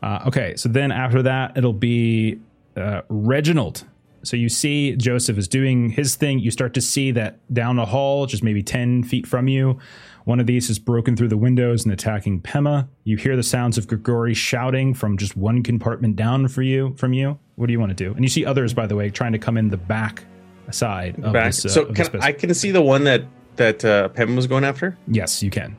Uh, 0.04 0.20
okay, 0.28 0.56
so 0.56 0.70
then 0.70 0.92
after 0.92 1.24
that 1.24 1.58
it'll 1.58 1.74
be 1.74 2.40
uh, 2.76 3.02
Reginald. 3.10 3.86
So 4.24 4.36
you 4.36 4.50
see 4.50 4.96
Joseph 4.96 5.38
is 5.38 5.48
doing 5.48 5.90
his 5.92 6.16
thing. 6.16 6.40
You 6.40 6.50
start 6.52 6.74
to 6.74 6.82
see 6.82 7.12
that 7.12 7.38
down 7.54 7.76
the 7.76 7.86
hall, 7.86 8.26
just 8.26 8.44
maybe 8.44 8.64
ten 8.64 9.04
feet 9.04 9.28
from 9.28 9.48
you, 9.48 9.80
one 10.26 10.40
of 10.40 10.48
these 10.48 10.70
is 10.72 10.80
broken 10.80 11.16
through 11.16 11.28
the 11.28 11.38
windows 11.38 11.84
and 11.84 11.94
attacking 11.94 12.42
Pema. 12.42 12.88
You 13.04 13.18
hear 13.18 13.36
the 13.36 13.44
sounds 13.44 13.78
of 13.78 13.88
Grigori 13.88 14.34
shouting 14.34 14.96
from 14.96 15.18
just 15.18 15.38
one 15.38 15.62
compartment 15.62 16.16
down 16.16 16.48
for 16.48 16.64
you 16.64 16.96
from 16.98 17.14
you. 17.14 17.38
What 17.56 17.68
do 17.68 17.74
you 17.74 17.80
want 17.80 17.96
to 17.96 17.96
do? 17.96 18.14
And 18.14 18.24
you 18.26 18.30
see 18.30 18.44
others, 18.46 18.74
by 18.74 18.88
the 18.88 18.96
way, 18.96 19.12
trying 19.12 19.34
to 19.34 19.40
come 19.40 19.58
in 19.58 19.70
the 19.70 19.78
back 19.78 20.26
side 20.72 21.24
of 21.24 21.32
Back. 21.34 21.54
this. 21.54 21.66
Uh, 21.66 21.70
so 21.70 21.82
of 21.84 21.96
this 21.96 22.10
can, 22.10 22.22
I 22.22 22.32
can 22.32 22.54
see 22.56 22.72
the 22.72 22.82
one 22.82 23.04
that 23.04 23.24
that 23.58 23.84
uh, 23.84 24.10
Pem 24.10 24.36
was 24.36 24.48
going 24.48 24.64
after. 24.64 24.98
yes, 25.08 25.42
you 25.44 25.50
can. 25.50 25.78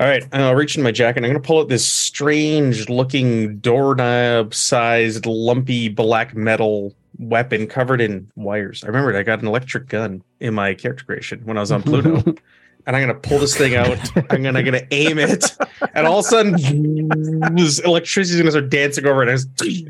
All 0.00 0.06
right, 0.06 0.24
I'll 0.32 0.54
reach 0.54 0.76
in 0.76 0.84
my 0.84 0.92
jacket. 0.92 1.24
I'm 1.24 1.30
going 1.30 1.42
to 1.42 1.46
pull 1.46 1.58
out 1.58 1.68
this 1.68 1.84
strange 1.84 2.88
looking 2.88 3.58
doorknob 3.58 4.54
sized, 4.54 5.26
lumpy 5.26 5.88
black 5.88 6.36
metal 6.36 6.94
weapon 7.18 7.66
covered 7.66 8.00
in 8.00 8.30
wires. 8.36 8.84
I 8.84 8.86
remembered 8.86 9.16
I 9.16 9.24
got 9.24 9.40
an 9.42 9.48
electric 9.48 9.88
gun 9.88 10.22
in 10.38 10.54
my 10.54 10.74
character 10.74 11.04
creation 11.04 11.40
when 11.44 11.56
I 11.56 11.60
was 11.60 11.72
on 11.72 11.82
Pluto. 11.82 12.22
and 12.86 12.96
I'm 12.96 13.02
going 13.06 13.08
to 13.08 13.28
pull 13.28 13.40
this 13.40 13.56
thing 13.56 13.74
out. 13.74 13.98
I'm 14.30 14.42
going 14.42 14.54
to 14.54 14.62
gonna 14.62 14.86
aim 14.92 15.18
it. 15.18 15.56
And 15.94 16.06
all 16.06 16.20
of 16.20 16.24
a 16.24 16.28
sudden, 16.28 16.52
this 17.56 17.80
electricity 17.80 18.36
is 18.36 18.40
going 18.40 18.46
to 18.46 18.52
start 18.52 18.70
dancing 18.70 19.04
over 19.04 19.22
it. 19.22 19.28
And 19.28 19.30
I 19.30 19.34
just 19.34 19.88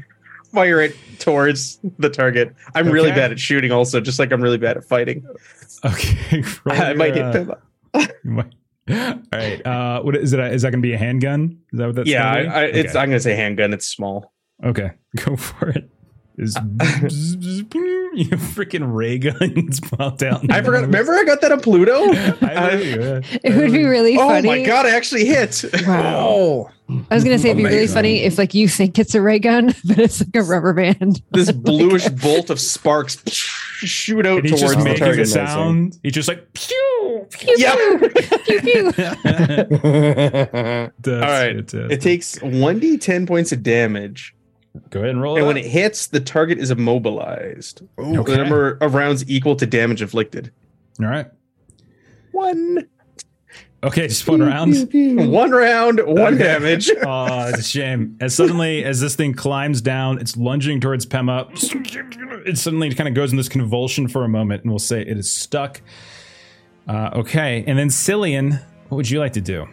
fire 0.53 0.81
it 0.81 0.97
towards 1.19 1.79
the 1.99 2.11
target. 2.11 2.55
I'm 2.75 2.89
really 2.89 3.11
bad 3.11 3.33
at 3.33 3.39
shooting, 3.39 3.73
also, 3.73 4.01
just 4.01 4.19
like 4.19 4.33
I'm 4.33 4.43
really 4.43 4.59
bad 4.59 4.77
at 4.77 4.85
fighting. 4.85 5.27
Okay. 5.85 6.43
roll 6.65 6.77
I 6.81 6.95
might 6.95 7.17
your, 7.17 7.33
hit 7.33 7.51
uh, 7.51 7.55
Pema. 7.95 8.11
might- 8.25 8.55
All 8.91 9.23
right. 9.33 9.67
Uh, 9.67 10.03
what 10.03 10.17
is 10.17 10.33
it? 10.33 10.41
Is 10.41 10.63
that 10.63 10.71
going 10.71 10.83
to 10.83 10.87
be 10.87 10.95
a 10.95 10.99
handgun? 10.99 11.59
Is 11.73 11.79
that 11.79 11.87
what 11.87 11.97
that's? 11.97 12.09
Yeah, 12.09 12.31
I, 12.31 12.35
gonna 12.35 12.49
be? 12.49 12.55
I, 12.55 12.65
it's, 12.65 12.91
okay. 12.91 12.99
I'm 12.99 13.09
going 13.11 13.19
to 13.19 13.23
say 13.23 13.35
handgun. 13.35 13.73
It's 13.73 13.87
small. 13.87 14.33
okay. 14.65 14.93
Go 15.17 15.37
for 15.37 15.69
it. 15.69 15.91
Is 16.39 16.55
you 16.55 18.29
freaking 18.37 18.95
ray 18.95 19.19
guns 19.19 19.81
popped 19.81 20.23
out. 20.23 20.49
I 20.49 20.63
forgot. 20.63 20.83
middle. 20.83 20.87
Remember, 20.87 21.15
I 21.15 21.25
got 21.25 21.41
that 21.41 21.51
on 21.51 21.61
Pluto. 21.61 22.13
I 22.13 22.71
believe 22.71 22.97
you, 22.97 23.03
yeah. 23.03 23.21
It 23.43 23.57
would 23.57 23.73
be 23.73 23.85
really 23.85 24.17
oh 24.17 24.29
funny. 24.29 24.47
my 24.47 24.65
god! 24.65 24.87
I 24.87 24.91
actually 24.91 25.25
hit. 25.25 25.65
Wow. 25.85 26.29
Oh, 26.29 26.71
I 27.11 27.15
was 27.15 27.23
gonna 27.23 27.39
say 27.39 27.51
it'd 27.51 27.59
be 27.59 27.65
really 27.65 27.87
funny 27.87 28.23
if 28.23 28.39
like 28.39 28.55
you 28.55 28.67
think 28.67 28.99
it's 28.99 29.15
a 29.15 29.21
ray 29.21 29.39
gun, 29.39 29.67
but 29.85 29.99
it's 29.99 30.21
like 30.21 30.35
a 30.35 30.43
rubber 30.43 30.73
band. 30.73 31.21
This 31.33 31.53
bluish 31.53 32.09
bolt 32.09 32.49
of 32.49 32.59
sparks 32.59 33.23
shoot 33.31 34.25
out 34.27 34.39
And 34.39 34.49
he's 34.49 34.59
towards 34.61 34.75
just 34.75 34.79
the 34.79 34.85
making 34.85 35.05
target. 35.05 35.25
a 35.25 35.27
sound. 35.27 35.99
He's 36.03 36.15
just 36.15 36.29
like 36.29 36.51
pew. 36.55 37.27
Pew, 37.31 37.55
Yeah. 37.59 37.75
pew, 37.75 38.61
pew, 38.61 38.93
pew. 38.93 38.93
That's 38.93 40.99
All 41.09 41.21
right. 41.21 41.57
fantastic. 41.57 41.91
It 41.93 42.01
takes 42.01 42.41
one 42.43 42.79
d 42.79 42.97
ten 42.97 43.27
points 43.27 43.53
of 43.53 43.63
damage, 43.63 44.35
Go 44.91 45.01
ahead 45.01 45.11
and 45.11 45.21
roll 45.21 45.37
and 45.37 45.45
it. 45.45 45.47
when 45.47 45.59
up. 45.59 45.65
it 45.65 45.69
hits, 45.69 46.07
the 46.07 46.21
target 46.21 46.59
is 46.59 46.71
immobilized. 46.71 47.83
Okay. 47.99 48.33
The 48.33 48.37
number 48.39 48.79
of 48.81 48.95
rounds 48.95 49.29
equal 49.29 49.57
to 49.57 49.67
damage 49.67 50.01
inflicted. 50.01 50.53
All 51.01 51.07
right. 51.07 51.27
One, 52.33 52.87
Okay, 53.85 54.09
just 54.09 54.27
one 54.27 54.43
round. 54.43 54.75
one 54.93 55.51
round, 55.53 56.01
one 56.05 56.37
damage. 56.37 56.91
Oh, 57.07 57.49
it's 57.49 57.61
a 57.61 57.63
shame. 57.63 58.17
As 58.21 58.35
suddenly 58.35 58.85
as 58.85 59.01
this 59.01 59.15
thing 59.15 59.35
climbs 59.35 59.81
down, 59.81 60.19
it's 60.19 60.37
lunging 60.37 60.81
towards 60.81 61.07
Pema. 61.07 61.49
It 62.47 62.59
suddenly 62.59 62.93
kind 62.93 63.09
of 63.09 63.15
goes 63.15 63.31
in 63.31 63.37
this 63.37 63.49
convulsion 63.49 64.09
for 64.09 64.25
a 64.25 64.29
moment, 64.29 64.63
and 64.63 64.73
we'll 64.73 64.81
say 64.81 65.01
it 65.03 65.17
is 65.17 65.33
stuck. 65.33 65.81
Uh, 66.89 67.11
okay, 67.15 67.63
and 67.67 67.79
then 67.79 67.89
Cillian, 67.89 68.61
what 68.89 68.97
would 68.97 69.09
you 69.09 69.21
like 69.21 69.35
to 69.35 69.41
do? 69.41 69.69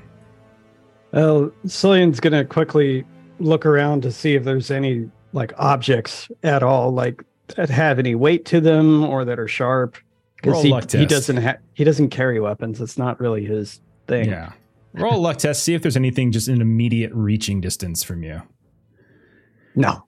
Well, 1.12 1.52
Cillian's 1.66 2.20
gonna 2.20 2.46
quickly 2.46 3.06
look 3.40 3.66
around 3.66 4.04
to 4.04 4.12
see 4.12 4.36
if 4.36 4.44
there's 4.44 4.70
any 4.70 5.10
like 5.34 5.54
objects 5.58 6.30
at 6.44 6.62
all, 6.62 6.92
like 6.92 7.24
that 7.56 7.70
have 7.70 7.98
any 7.98 8.14
weight 8.14 8.46
to 8.46 8.62
them 8.62 9.04
or 9.04 9.26
that 9.26 9.40
are 9.40 9.48
sharp. 9.48 9.98
Roll 10.44 10.62
Because 10.62 10.64
he, 10.64 10.70
luck 10.70 10.92
he 10.92 11.06
doesn't 11.08 11.38
have 11.38 11.58
he 11.74 11.84
doesn't 11.84 12.10
carry 12.10 12.40
weapons. 12.40 12.80
It's 12.82 12.98
not 12.98 13.20
really 13.20 13.46
his 13.46 13.82
thing. 14.08 14.30
Yeah, 14.30 14.54
roll 14.94 15.16
a 15.16 15.18
luck 15.18 15.38
test. 15.38 15.64
See 15.64 15.74
if 15.74 15.82
there's 15.82 15.98
anything 15.98 16.32
just 16.32 16.48
in 16.48 16.62
immediate 16.62 17.12
reaching 17.14 17.62
distance 17.62 18.04
from 18.04 18.24
you. 18.24 18.42
No. 19.76 20.06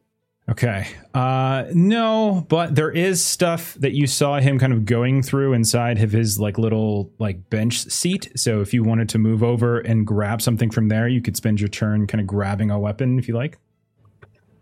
Okay. 0.50 0.88
Uh 1.14 1.66
no, 1.74 2.46
but 2.48 2.74
there 2.76 2.90
is 2.90 3.24
stuff 3.24 3.74
that 3.76 3.92
you 3.92 4.08
saw 4.08 4.40
him 4.40 4.58
kind 4.58 4.72
of 4.72 4.86
going 4.86 5.22
through 5.22 5.52
inside 5.52 6.02
of 6.02 6.12
his 6.14 6.40
like 6.40 6.58
little 6.58 7.12
like 7.20 7.50
bench 7.50 7.80
seat. 7.80 8.32
So 8.36 8.62
if 8.62 8.74
you 8.74 8.84
wanted 8.84 9.10
to 9.10 9.18
move 9.18 9.44
over 9.44 9.80
and 9.80 10.08
grab 10.08 10.42
something 10.42 10.70
from 10.70 10.88
there, 10.88 11.08
you 11.08 11.22
could 11.22 11.36
spend 11.36 11.60
your 11.60 11.68
turn 11.68 12.08
kind 12.08 12.22
of 12.22 12.28
grabbing 12.28 12.72
a 12.72 12.80
weapon 12.80 13.20
if 13.20 13.28
you 13.28 13.36
like. 13.36 13.60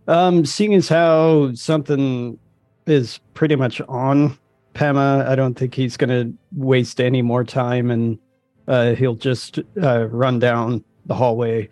Um, 0.07 0.43
seeing 0.45 0.73
as 0.73 0.89
how 0.89 1.53
something 1.53 2.39
is 2.87 3.19
pretty 3.35 3.55
much 3.55 3.79
on 3.81 4.37
Pema, 4.73 5.27
I 5.27 5.35
don't 5.35 5.53
think 5.53 5.75
he's 5.75 5.97
gonna 5.97 6.31
waste 6.51 6.99
any 6.99 7.21
more 7.21 7.43
time 7.43 7.91
and 7.91 8.17
uh, 8.67 8.95
he'll 8.95 9.15
just 9.15 9.59
uh, 9.81 10.07
run 10.07 10.39
down 10.39 10.83
the 11.05 11.15
hallway 11.15 11.69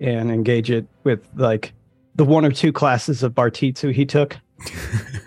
and 0.00 0.30
engage 0.30 0.70
it 0.70 0.86
with 1.04 1.26
like 1.36 1.72
the 2.14 2.24
one 2.24 2.44
or 2.44 2.52
two 2.52 2.72
classes 2.72 3.22
of 3.22 3.32
Bartitsu 3.32 3.92
he 3.92 4.04
took. 4.04 4.36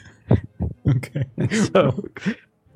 Okay. 0.87 1.23
So 1.73 2.03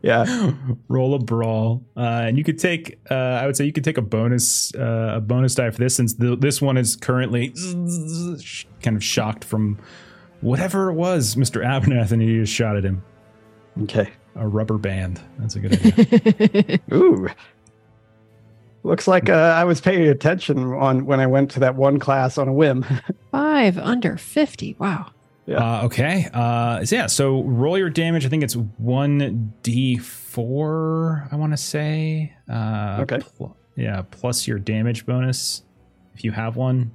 yeah. 0.02 0.54
Roll 0.88 1.14
a 1.14 1.20
brawl, 1.20 1.84
uh, 1.96 2.00
and 2.00 2.38
you 2.38 2.44
could 2.44 2.58
take. 2.58 3.00
Uh, 3.10 3.14
I 3.14 3.46
would 3.46 3.56
say 3.56 3.66
you 3.66 3.72
could 3.72 3.84
take 3.84 3.98
a 3.98 4.02
bonus, 4.02 4.74
uh, 4.74 5.14
a 5.16 5.22
bonus 5.22 5.54
die 5.56 5.70
for 5.70 5.78
this, 5.78 5.96
since 5.96 6.16
the, 6.16 6.36
this 6.36 6.62
one 6.62 6.78
is 6.78 6.96
currently 6.96 7.50
kind 8.82 8.98
of 8.98 9.04
shocked 9.04 9.44
from 9.44 9.78
whatever 10.42 10.90
it 10.90 10.96
was, 10.96 11.38
Mister 11.38 11.62
Abernathy, 11.62 12.12
and 12.14 12.22
he 12.22 12.40
just 12.40 12.54
shot 12.54 12.76
at 12.78 12.84
him. 12.84 13.04
Okay. 13.84 14.10
A 14.36 14.48
rubber 14.48 14.78
band. 14.78 15.22
That's 15.38 15.56
a 15.56 15.60
good 15.60 15.74
idea. 15.74 16.80
Ooh. 16.94 17.28
Looks 18.84 19.08
like 19.08 19.30
uh, 19.30 19.34
I 19.34 19.64
was 19.64 19.80
paying 19.80 20.08
attention 20.08 20.58
on 20.74 21.06
when 21.06 21.20
I 21.20 21.28
went 21.28 21.52
to 21.52 21.60
that 21.62 21.76
one 21.76 22.00
class 22.00 22.38
on 22.38 22.48
a 22.48 22.54
whim. 22.54 22.84
Five 23.32 23.78
under 23.78 24.18
50. 24.18 24.76
Wow. 24.80 25.12
Uh, 25.48 25.82
okay. 25.86 26.30
Uh, 26.34 26.84
so 26.86 26.96
yeah. 26.96 27.06
So 27.08 27.44
roll 27.44 27.78
your 27.78 27.90
damage. 27.90 28.26
I 28.26 28.30
think 28.30 28.42
it's 28.44 28.56
one 28.56 29.54
d 29.64 29.98
four. 29.98 31.28
I 31.32 31.36
want 31.36 31.52
to 31.54 31.58
say. 31.58 32.34
Uh, 32.50 33.00
Okay. 33.02 33.20
pl- 33.20 33.58
yeah. 33.76 34.02
Plus 34.12 34.48
your 34.48 34.60
damage 34.60 35.06
bonus, 35.06 35.64
if 36.16 36.24
you 36.24 36.32
have 36.32 36.56
one. 36.56 36.92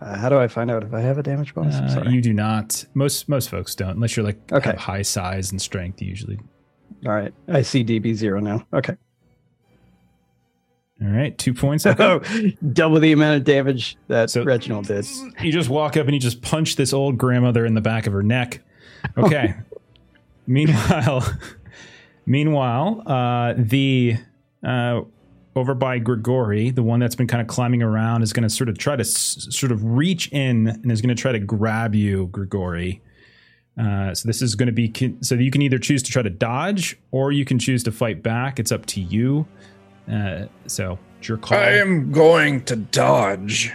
Uh, 0.00 0.16
how 0.16 0.28
do 0.28 0.38
I 0.38 0.48
find 0.48 0.70
out 0.70 0.82
if 0.82 0.92
I 0.94 1.00
have 1.00 1.18
a 1.18 1.22
damage 1.22 1.54
bonus? 1.54 1.76
I'm 1.76 1.84
Uh, 1.84 1.88
sorry. 1.88 2.12
you 2.12 2.20
do 2.22 2.32
not. 2.32 2.84
Most 2.94 3.28
most 3.28 3.48
folks 3.50 3.74
don't, 3.74 3.90
unless 3.90 4.16
you're 4.16 4.24
like 4.26 4.38
Okay. 4.52 4.70
have 4.70 4.78
high 4.78 5.02
size 5.02 5.50
and 5.52 5.60
strength. 5.60 6.00
Usually. 6.02 6.38
All 7.06 7.12
right. 7.12 7.32
I 7.48 7.62
see 7.62 7.84
DB 7.84 8.14
zero 8.14 8.40
now. 8.40 8.66
Okay. 8.72 8.96
All 11.04 11.10
right. 11.10 11.36
Two 11.36 11.52
points. 11.52 11.84
Oh, 11.86 12.20
double 12.72 12.98
the 13.00 13.12
amount 13.12 13.36
of 13.36 13.44
damage 13.44 13.96
that 14.08 14.30
So- 14.30 14.42
Reginald 14.44 14.86
did. 14.86 15.06
you 15.42 15.52
just 15.52 15.68
walk 15.68 15.96
up 15.96 16.06
and 16.06 16.14
you 16.14 16.20
just 16.20 16.40
punch 16.40 16.76
this 16.76 16.92
old 16.92 17.18
grandmother 17.18 17.66
in 17.66 17.74
the 17.74 17.80
back 17.82 18.06
of 18.06 18.12
her 18.12 18.22
neck. 18.22 18.60
Okay. 19.18 19.54
meanwhile, 20.46 21.22
meanwhile, 22.26 23.02
uh, 23.06 23.54
the 23.56 24.16
uh, 24.66 25.02
over 25.56 25.74
by 25.74 25.98
Grigori, 25.98 26.70
the 26.70 26.82
one 26.82 27.00
that's 27.00 27.14
been 27.14 27.26
kind 27.26 27.40
of 27.40 27.46
climbing 27.48 27.82
around, 27.82 28.22
is 28.22 28.32
going 28.32 28.42
to 28.42 28.48
sort 28.50 28.68
of 28.68 28.78
try 28.78 28.96
to 28.96 29.02
s- 29.02 29.46
sort 29.50 29.72
of 29.72 29.84
reach 29.84 30.28
in 30.32 30.68
and 30.68 30.90
is 30.90 31.00
going 31.00 31.14
to 31.14 31.20
try 31.20 31.32
to 31.32 31.38
grab 31.38 31.94
you, 31.94 32.26
Grigori. 32.28 33.00
Uh, 33.78 34.14
so 34.14 34.26
this 34.28 34.40
is 34.40 34.54
going 34.54 34.66
to 34.68 34.72
be 34.72 34.88
con- 34.88 35.20
so 35.22 35.34
you 35.34 35.50
can 35.50 35.60
either 35.60 35.78
choose 35.78 36.02
to 36.02 36.10
try 36.10 36.22
to 36.22 36.30
dodge 36.30 36.96
or 37.10 37.32
you 37.32 37.44
can 37.44 37.58
choose 37.58 37.82
to 37.84 37.92
fight 37.92 38.22
back. 38.22 38.58
It's 38.58 38.72
up 38.72 38.86
to 38.86 39.00
you. 39.00 39.46
Uh, 40.10 40.46
so 40.66 40.98
it's 41.18 41.28
your 41.28 41.38
call. 41.38 41.58
I 41.58 41.70
am 41.72 42.12
going 42.12 42.64
to 42.64 42.76
dodge 42.76 43.72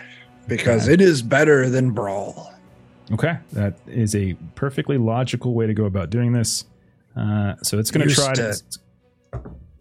because 0.47 0.87
it 0.87 1.01
is 1.01 1.21
better 1.21 1.69
than 1.69 1.91
brawl. 1.91 2.53
Okay, 3.11 3.37
that 3.53 3.79
is 3.87 4.15
a 4.15 4.35
perfectly 4.55 4.97
logical 4.97 5.53
way 5.55 5.65
to 5.67 5.73
go 5.73 5.85
about 5.85 6.09
doing 6.11 6.31
this. 6.33 6.65
Uh, 7.15 7.55
so 7.63 7.79
it's 7.79 7.91
going 7.91 8.07
to 8.07 8.13
try 8.13 8.33
to. 8.33 8.53
to- 8.53 8.79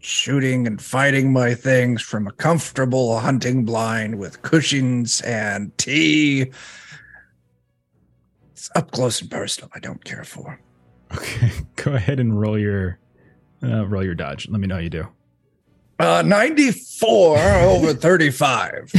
Shooting 0.01 0.65
and 0.65 0.81
fighting 0.81 1.33
my 1.33 1.53
things 1.53 2.01
from 2.01 2.25
a 2.25 2.31
comfortable 2.31 3.19
hunting 3.19 3.65
blind 3.65 4.17
with 4.17 4.41
cushions 4.43 5.19
and 5.21 5.77
tea. 5.77 6.51
It's 8.53 8.69
up 8.75 8.91
close 8.91 9.19
and 9.21 9.29
personal. 9.29 9.69
I 9.75 9.79
don't 9.79 10.01
care 10.05 10.23
for. 10.23 10.57
Okay, 11.13 11.51
go 11.75 11.93
ahead 11.95 12.21
and 12.21 12.39
roll 12.39 12.57
your 12.57 12.97
uh, 13.61 13.85
roll 13.87 14.03
your 14.05 14.15
dodge. 14.15 14.47
Let 14.47 14.61
me 14.61 14.67
know 14.67 14.75
how 14.75 14.81
you 14.81 14.89
do. 14.89 15.07
Uh, 15.99 16.21
94 16.25 17.37
over 17.39 17.93
35. 17.93 18.91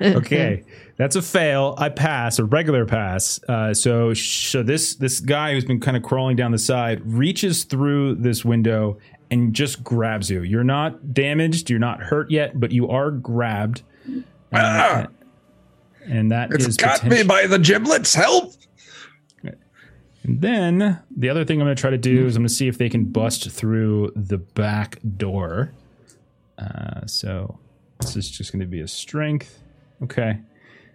Okay, 0.00 0.62
that's 0.96 1.16
a 1.16 1.22
fail. 1.22 1.74
I 1.78 1.88
pass 1.88 2.38
a 2.38 2.44
regular 2.44 2.84
pass. 2.86 3.40
Uh, 3.48 3.74
so 3.74 4.14
so 4.14 4.62
this 4.62 4.94
this 4.94 5.20
guy 5.20 5.52
who's 5.52 5.64
been 5.64 5.80
kind 5.80 5.96
of 5.96 6.02
crawling 6.02 6.36
down 6.36 6.52
the 6.52 6.58
side 6.58 7.00
reaches 7.04 7.64
through 7.64 8.16
this 8.16 8.44
window 8.44 8.98
and 9.30 9.52
just 9.54 9.82
grabs 9.82 10.30
you. 10.30 10.42
You're 10.42 10.62
not 10.64 11.12
damaged, 11.12 11.68
you're 11.70 11.78
not 11.80 12.00
hurt 12.00 12.30
yet, 12.30 12.58
but 12.60 12.70
you 12.72 12.88
are 12.88 13.10
grabbed. 13.10 13.82
Uh, 14.08 14.16
Ah! 14.52 15.06
and 16.06 16.30
that 16.30 16.52
It's 16.52 16.66
is 16.68 16.76
got 16.76 17.04
me 17.04 17.22
by 17.24 17.46
the 17.48 17.58
giblets. 17.58 18.14
Help! 18.14 18.52
And 19.42 20.40
then 20.40 21.00
the 21.16 21.28
other 21.28 21.44
thing 21.44 21.60
I'm 21.60 21.66
going 21.66 21.76
to 21.76 21.80
try 21.80 21.90
to 21.90 21.98
do 21.98 22.26
is 22.26 22.36
I'm 22.36 22.42
going 22.42 22.48
to 22.48 22.54
see 22.54 22.68
if 22.68 22.78
they 22.78 22.88
can 22.88 23.04
bust 23.04 23.50
through 23.50 24.12
the 24.16 24.38
back 24.38 24.98
door. 25.16 25.72
Uh, 26.58 27.06
so 27.06 27.58
this 28.00 28.16
is 28.16 28.30
just 28.30 28.52
going 28.52 28.60
to 28.60 28.66
be 28.66 28.80
a 28.80 28.88
strength. 28.88 29.62
Okay. 30.02 30.38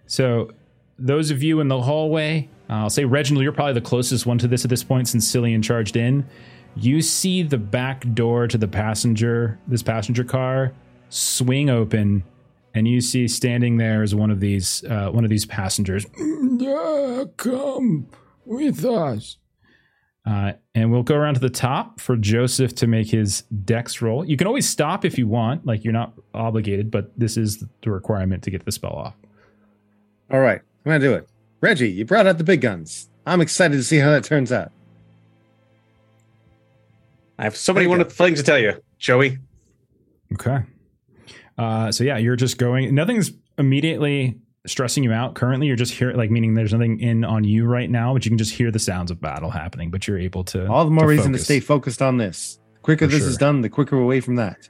So 0.06 0.50
those 0.98 1.30
of 1.30 1.42
you 1.42 1.60
in 1.60 1.68
the 1.68 1.80
hallway, 1.80 2.48
uh, 2.68 2.74
I'll 2.74 2.90
say 2.90 3.04
Reginald, 3.04 3.42
you're 3.42 3.52
probably 3.52 3.74
the 3.74 3.80
closest 3.80 4.26
one 4.26 4.38
to 4.38 4.48
this 4.48 4.64
at 4.64 4.70
this 4.70 4.84
point 4.84 5.08
since 5.08 5.30
Cilian 5.30 5.62
charged 5.62 5.96
in. 5.96 6.26
You 6.74 7.02
see 7.02 7.42
the 7.42 7.58
back 7.58 8.04
door 8.14 8.46
to 8.48 8.56
the 8.56 8.68
passenger, 8.68 9.58
this 9.66 9.82
passenger 9.82 10.24
car, 10.24 10.72
swing 11.10 11.68
open, 11.68 12.24
and 12.74 12.88
you 12.88 13.00
see 13.00 13.28
standing 13.28 13.76
there 13.76 14.02
is 14.02 14.14
one 14.14 14.30
of 14.30 14.40
these 14.40 14.82
uh, 14.84 15.10
one 15.10 15.24
of 15.24 15.30
these 15.30 15.44
passengers. 15.44 16.06
Come 17.36 18.08
with 18.46 18.84
us. 18.84 19.36
Uh, 20.24 20.52
and 20.74 20.92
we'll 20.92 21.02
go 21.02 21.16
around 21.16 21.34
to 21.34 21.40
the 21.40 21.50
top 21.50 22.00
for 22.00 22.16
Joseph 22.16 22.74
to 22.76 22.86
make 22.86 23.08
his 23.08 23.42
dex 23.64 24.00
roll. 24.00 24.24
You 24.24 24.36
can 24.36 24.46
always 24.46 24.68
stop 24.68 25.04
if 25.04 25.18
you 25.18 25.26
want, 25.26 25.66
like 25.66 25.82
you're 25.82 25.92
not 25.92 26.12
obligated, 26.32 26.90
but 26.90 27.10
this 27.18 27.36
is 27.36 27.64
the 27.82 27.90
requirement 27.90 28.42
to 28.44 28.50
get 28.50 28.64
the 28.64 28.72
spell 28.72 28.92
off. 28.92 29.14
All 30.30 30.40
right, 30.40 30.60
I'm 30.60 30.90
gonna 30.92 31.00
do 31.00 31.12
it. 31.14 31.28
Reggie, 31.60 31.90
you 31.90 32.04
brought 32.04 32.26
out 32.26 32.38
the 32.38 32.44
big 32.44 32.60
guns. 32.60 33.08
I'm 33.26 33.40
excited 33.40 33.76
to 33.76 33.84
see 33.84 33.98
how 33.98 34.10
that 34.10 34.24
turns 34.24 34.52
out. 34.52 34.70
I 37.38 37.44
have 37.44 37.56
so 37.56 37.72
many 37.72 37.86
wonderful 37.86 38.12
things 38.12 38.38
to 38.38 38.44
tell 38.44 38.58
you, 38.58 38.80
Joey. 38.98 39.38
Okay. 40.34 40.60
Uh, 41.58 41.90
so 41.90 42.04
yeah, 42.04 42.16
you're 42.16 42.36
just 42.36 42.58
going. 42.58 42.94
Nothing's 42.94 43.32
immediately 43.58 44.38
stressing 44.66 45.02
you 45.04 45.12
out 45.12 45.34
currently. 45.34 45.66
You're 45.66 45.76
just 45.76 45.92
here, 45.92 46.12
like 46.12 46.30
meaning 46.30 46.54
there's 46.54 46.72
nothing 46.72 47.00
in 47.00 47.24
on 47.24 47.44
you 47.44 47.66
right 47.66 47.90
now, 47.90 48.12
but 48.12 48.24
you 48.24 48.30
can 48.30 48.38
just 48.38 48.52
hear 48.54 48.70
the 48.70 48.78
sounds 48.78 49.10
of 49.10 49.20
battle 49.20 49.50
happening. 49.50 49.90
But 49.90 50.06
you're 50.06 50.18
able 50.18 50.44
to. 50.44 50.66
All 50.68 50.84
the 50.84 50.90
more 50.90 51.04
to 51.04 51.08
reason 51.08 51.32
to 51.32 51.38
stay 51.38 51.60
focused 51.60 52.00
on 52.02 52.16
this. 52.16 52.58
The 52.74 52.80
quicker 52.80 53.06
For 53.06 53.10
this 53.12 53.20
sure. 53.20 53.28
is 53.30 53.36
done, 53.36 53.60
the 53.60 53.68
quicker 53.68 53.96
away 53.98 54.20
from 54.20 54.36
that. 54.36 54.68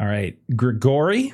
All 0.00 0.06
right, 0.06 0.36
Grigori. 0.54 1.32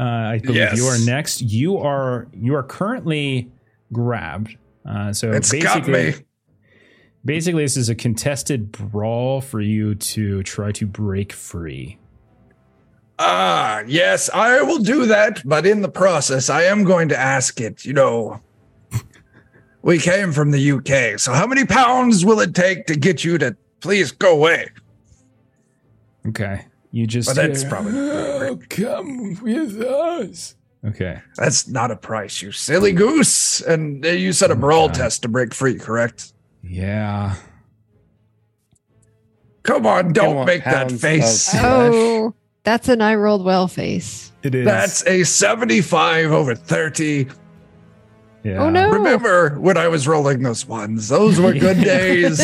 Uh, 0.00 0.02
I 0.04 0.38
believe 0.38 0.56
Yes. 0.56 0.76
you 0.78 0.84
are 0.86 0.98
next. 1.04 1.40
You 1.42 1.78
are 1.78 2.28
you 2.32 2.54
are 2.54 2.62
currently 2.62 3.50
grabbed. 3.92 4.56
Uh, 4.88 5.12
so 5.12 5.32
It's 5.32 5.52
got 5.52 5.84
basically, 5.86 6.12
me. 6.12 6.26
basically, 7.24 7.64
this 7.64 7.76
is 7.76 7.88
a 7.88 7.94
contested 7.94 8.70
brawl 8.72 9.40
for 9.40 9.60
you 9.60 9.94
to 9.96 10.42
try 10.44 10.72
to 10.72 10.86
break 10.86 11.32
free. 11.32 11.98
Ah, 13.18 13.82
yes, 13.86 14.30
I 14.32 14.62
will 14.62 14.78
do 14.78 15.06
that. 15.06 15.42
But 15.44 15.66
in 15.66 15.82
the 15.82 15.88
process, 15.88 16.48
I 16.48 16.62
am 16.64 16.84
going 16.84 17.08
to 17.08 17.18
ask 17.18 17.60
it. 17.60 17.84
You 17.84 17.92
know, 17.92 18.40
we 19.82 19.98
came 19.98 20.32
from 20.32 20.50
the 20.52 20.70
UK, 20.72 21.18
so 21.18 21.32
how 21.32 21.46
many 21.46 21.64
pounds 21.64 22.24
will 22.24 22.40
it 22.40 22.54
take 22.54 22.86
to 22.86 22.94
get 22.96 23.24
you 23.24 23.36
to 23.38 23.56
please 23.80 24.12
go 24.12 24.32
away? 24.34 24.68
Okay, 26.28 26.66
you 26.92 27.06
just. 27.06 27.28
But 27.28 27.36
that's 27.36 27.62
hear, 27.62 27.70
probably 27.70 27.98
Oh, 27.98 28.58
come 28.68 29.38
with 29.42 29.80
us. 29.82 30.54
okay. 30.86 31.20
that's 31.36 31.66
not 31.68 31.90
a 31.90 31.96
price, 31.96 32.40
you 32.42 32.52
silly 32.52 32.92
goose. 32.92 33.60
And 33.62 34.04
uh, 34.06 34.10
you 34.10 34.32
said 34.32 34.50
a 34.52 34.56
brawl 34.56 34.88
God. 34.88 34.94
test 34.94 35.22
to 35.22 35.28
break 35.28 35.54
free, 35.54 35.76
correct? 35.78 36.32
Yeah. 36.62 37.34
Come 39.64 39.86
on, 39.86 40.12
don't 40.12 40.36
want 40.36 40.46
make 40.46 40.64
that 40.64 40.90
face. 40.92 41.50
Oh, 41.54 42.32
that's 42.68 42.88
an 42.88 43.00
I 43.00 43.14
rolled 43.14 43.44
well 43.46 43.66
face. 43.66 44.30
It 44.42 44.54
is. 44.54 44.66
That's 44.66 45.06
a 45.06 45.24
75 45.24 46.30
over 46.32 46.54
30. 46.54 47.26
yeah. 48.44 48.58
Oh 48.58 48.68
no! 48.68 48.90
Remember 48.90 49.58
when 49.58 49.78
I 49.78 49.88
was 49.88 50.06
rolling 50.06 50.42
those 50.42 50.66
ones? 50.66 51.08
Those 51.08 51.40
were 51.40 51.54
good 51.54 51.78
days. 51.82 52.38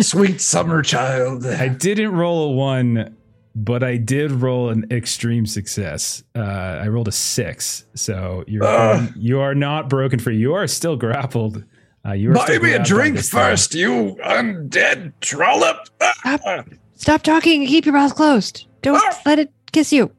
Sweet 0.00 0.40
summer 0.40 0.82
child. 0.82 1.46
I 1.46 1.68
didn't 1.68 2.12
roll 2.12 2.50
a 2.50 2.52
one, 2.52 3.16
but 3.54 3.82
I 3.84 3.96
did 3.96 4.32
roll 4.32 4.68
an 4.70 4.84
extreme 4.90 5.46
success. 5.46 6.22
Uh, 6.34 6.40
I 6.82 6.88
rolled 6.88 7.08
a 7.08 7.12
six, 7.12 7.84
so 7.94 8.42
you're 8.48 8.64
Ugh. 8.64 9.12
you 9.16 9.38
are 9.40 9.54
not 9.54 9.88
broken 9.88 10.18
free. 10.18 10.36
You 10.36 10.54
are 10.54 10.66
still 10.66 10.96
grappled. 10.96 11.62
Uh, 12.04 12.12
you 12.12 12.30
are 12.30 12.34
Buy 12.34 12.44
still 12.46 12.62
me 12.62 12.72
a 12.72 12.82
drink 12.82 13.16
this 13.16 13.30
thing. 13.30 13.40
first, 13.40 13.74
you 13.74 14.16
undead 14.24 15.12
trollop. 15.20 15.86
Stop. 16.02 16.66
Stop 17.00 17.22
talking 17.22 17.62
and 17.62 17.68
keep 17.68 17.86
your 17.86 17.94
mouth 17.94 18.14
closed. 18.14 18.66
Don't 18.82 18.94
Ah! 19.02 19.18
let 19.24 19.38
it 19.38 19.50
kiss 19.72 19.90
you. 19.90 20.10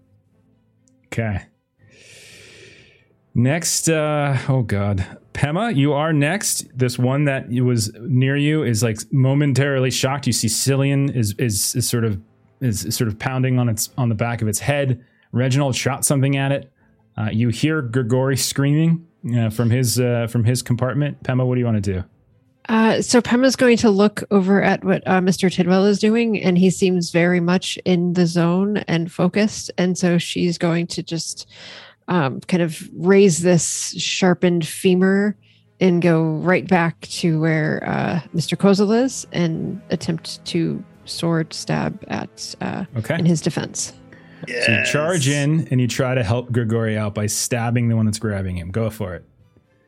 Okay. 1.06 1.44
Next, 3.36 3.88
uh, 3.88 4.36
oh 4.50 4.64
god, 4.64 5.06
Pema, 5.34 5.76
you 5.76 5.94
are 5.94 6.12
next. 6.12 6.76
This 6.76 6.98
one 6.98 7.26
that 7.26 7.50
was 7.50 7.94
near 8.02 8.36
you 8.36 8.64
is 8.64 8.82
like 8.82 8.98
momentarily 9.12 9.92
shocked. 9.92 10.26
You 10.26 10.34
see 10.34 10.48
Cilian 10.48 11.16
is 11.16 11.36
is, 11.38 11.76
is 11.76 11.88
sort 11.88 12.04
of 12.04 12.20
is, 12.62 12.84
is 12.84 12.96
sort 12.98 13.10
of 13.10 13.20
pounding 13.20 13.60
on 13.60 13.70
its 13.70 13.92
on 13.96 14.10
the 14.10 14.16
back 14.16 14.42
of 14.42 14.48
its 14.48 14.58
head. 14.58 15.06
Reginald 15.32 15.76
shot 15.76 16.04
something 16.04 16.36
at 16.36 16.52
it. 16.52 16.74
Uh, 17.16 17.30
you 17.32 17.50
hear 17.50 17.84
Grigori 17.84 18.38
screaming 18.38 19.06
uh, 19.38 19.52
from 19.52 19.70
his 19.70 20.00
uh, 20.00 20.26
from 20.32 20.44
his 20.46 20.64
compartment. 20.64 21.22
Pema, 21.22 21.46
what 21.46 21.54
do 21.56 21.60
you 21.60 21.66
want 21.66 21.82
to 21.82 21.94
do? 21.94 22.04
Uh, 22.72 23.02
so 23.02 23.22
Pema's 23.22 23.58
going 23.58 23.76
to 23.76 23.90
look 23.90 24.24
over 24.32 24.64
at 24.64 24.82
what 24.86 25.06
uh, 25.06 25.20
Mr. 25.20 25.52
Tidwell 25.52 25.86
is 25.86 26.00
doing, 26.00 26.42
and 26.42 26.58
he 26.58 26.70
seems 26.70 27.12
very 27.12 27.42
much 27.42 27.78
in 27.84 28.14
the 28.14 28.26
zone 28.26 28.78
and 28.88 29.12
focused. 29.12 29.70
And 29.78 29.98
so 29.98 30.18
she's 30.18 30.58
going 30.58 30.88
to 30.88 31.04
just 31.04 31.50
um, 32.08 32.40
kind 32.42 32.64
of 32.64 32.90
raise 32.94 33.40
this 33.40 33.94
sharpened 33.98 34.66
femur 34.66 35.36
and 35.82 36.02
go 36.02 36.24
right 36.24 36.66
back 36.66 37.02
to 37.02 37.42
where 37.42 37.84
uh, 37.86 38.22
Mr. 38.34 38.56
Kozel 38.56 39.04
is 39.04 39.28
and 39.34 39.82
attempt 39.90 40.44
to 40.46 40.82
sword 41.04 41.54
stab 41.54 42.02
at 42.08 42.56
uh, 42.62 42.86
Okay. 42.96 43.16
in 43.20 43.26
his 43.26 43.42
defense. 43.42 43.92
So 44.48 44.72
you 44.72 44.86
charge 44.86 45.28
in 45.28 45.68
and 45.72 45.82
you 45.82 45.90
try 45.90 46.16
to 46.16 46.24
help 46.24 46.54
Grigori 46.54 46.98
out 46.98 47.14
by 47.14 47.26
stabbing 47.26 47.90
the 47.90 47.98
one 47.98 48.06
that's 48.06 48.18
grabbing 48.18 48.56
him. 48.56 48.72
Go 48.72 48.90
for 48.90 49.14
it. 49.16 49.26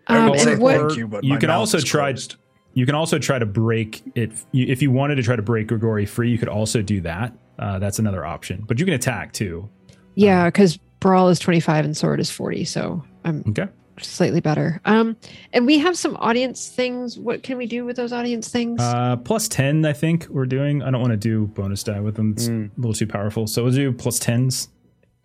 Um, 0.08 0.34
and 0.34 0.62
what, 0.62 0.98
you, 0.98 1.08
but 1.08 1.24
you 1.24 1.38
can 1.38 1.48
mouth 1.48 1.60
also 1.60 1.78
is 1.78 1.86
try- 1.86 2.12
closed. 2.12 2.36
You 2.74 2.86
can 2.86 2.96
also 2.96 3.20
try 3.20 3.38
to 3.40 3.46
break 3.46 4.02
it. 4.16 4.32
If 4.54 4.82
you 4.82 4.90
wanted 4.92 5.16
to 5.16 5.24
try 5.24 5.36
to 5.36 5.42
break 5.42 5.68
Grigori 5.68 6.06
free, 6.06 6.30
you 6.32 6.38
could 6.38 6.50
also 6.50 6.82
do 6.82 7.02
that. 7.02 7.34
Uh, 7.60 7.78
that's 7.80 8.00
another 8.00 8.26
option. 8.26 8.64
But 8.68 8.80
you 8.80 8.86
can 8.86 8.96
attack 8.96 9.32
too. 9.34 9.70
yeah, 10.16 10.46
because 10.46 10.78
brawl 11.00 11.30
is 11.30 11.38
25 11.40 11.86
and 11.86 11.96
sword 11.98 12.20
is 12.20 12.30
40. 12.32 12.66
So 12.66 13.04
I'm 13.26 13.44
Okay. 13.50 13.68
slightly 14.00 14.40
better. 14.42 14.80
Um, 14.86 15.16
and 15.54 15.66
we 15.68 15.78
have 15.80 15.96
some 15.98 16.16
audience 16.18 16.70
things. 16.70 17.20
What 17.20 17.44
can 17.44 17.58
we 17.58 17.68
do 17.68 17.86
with 17.86 17.96
those 17.96 18.12
audience 18.14 18.48
things? 18.50 18.80
Uh, 18.82 19.18
plus 19.18 19.48
10, 19.48 19.86
I 19.86 19.94
think 19.94 20.28
we're 20.30 20.46
doing. 20.48 20.82
I 20.82 20.90
don't 20.92 21.02
want 21.02 21.12
to 21.12 21.18
do 21.18 21.48
bonus 21.48 21.84
die 21.84 22.00
with 22.00 22.16
them. 22.16 22.32
It's 22.32 22.48
Mm. 22.48 22.70
a 22.76 22.80
little 22.82 22.94
too 22.94 23.08
powerful. 23.08 23.46
So 23.48 23.64
we'll 23.64 23.74
do 23.74 23.92
plus 23.92 24.20
10s. 24.20 24.70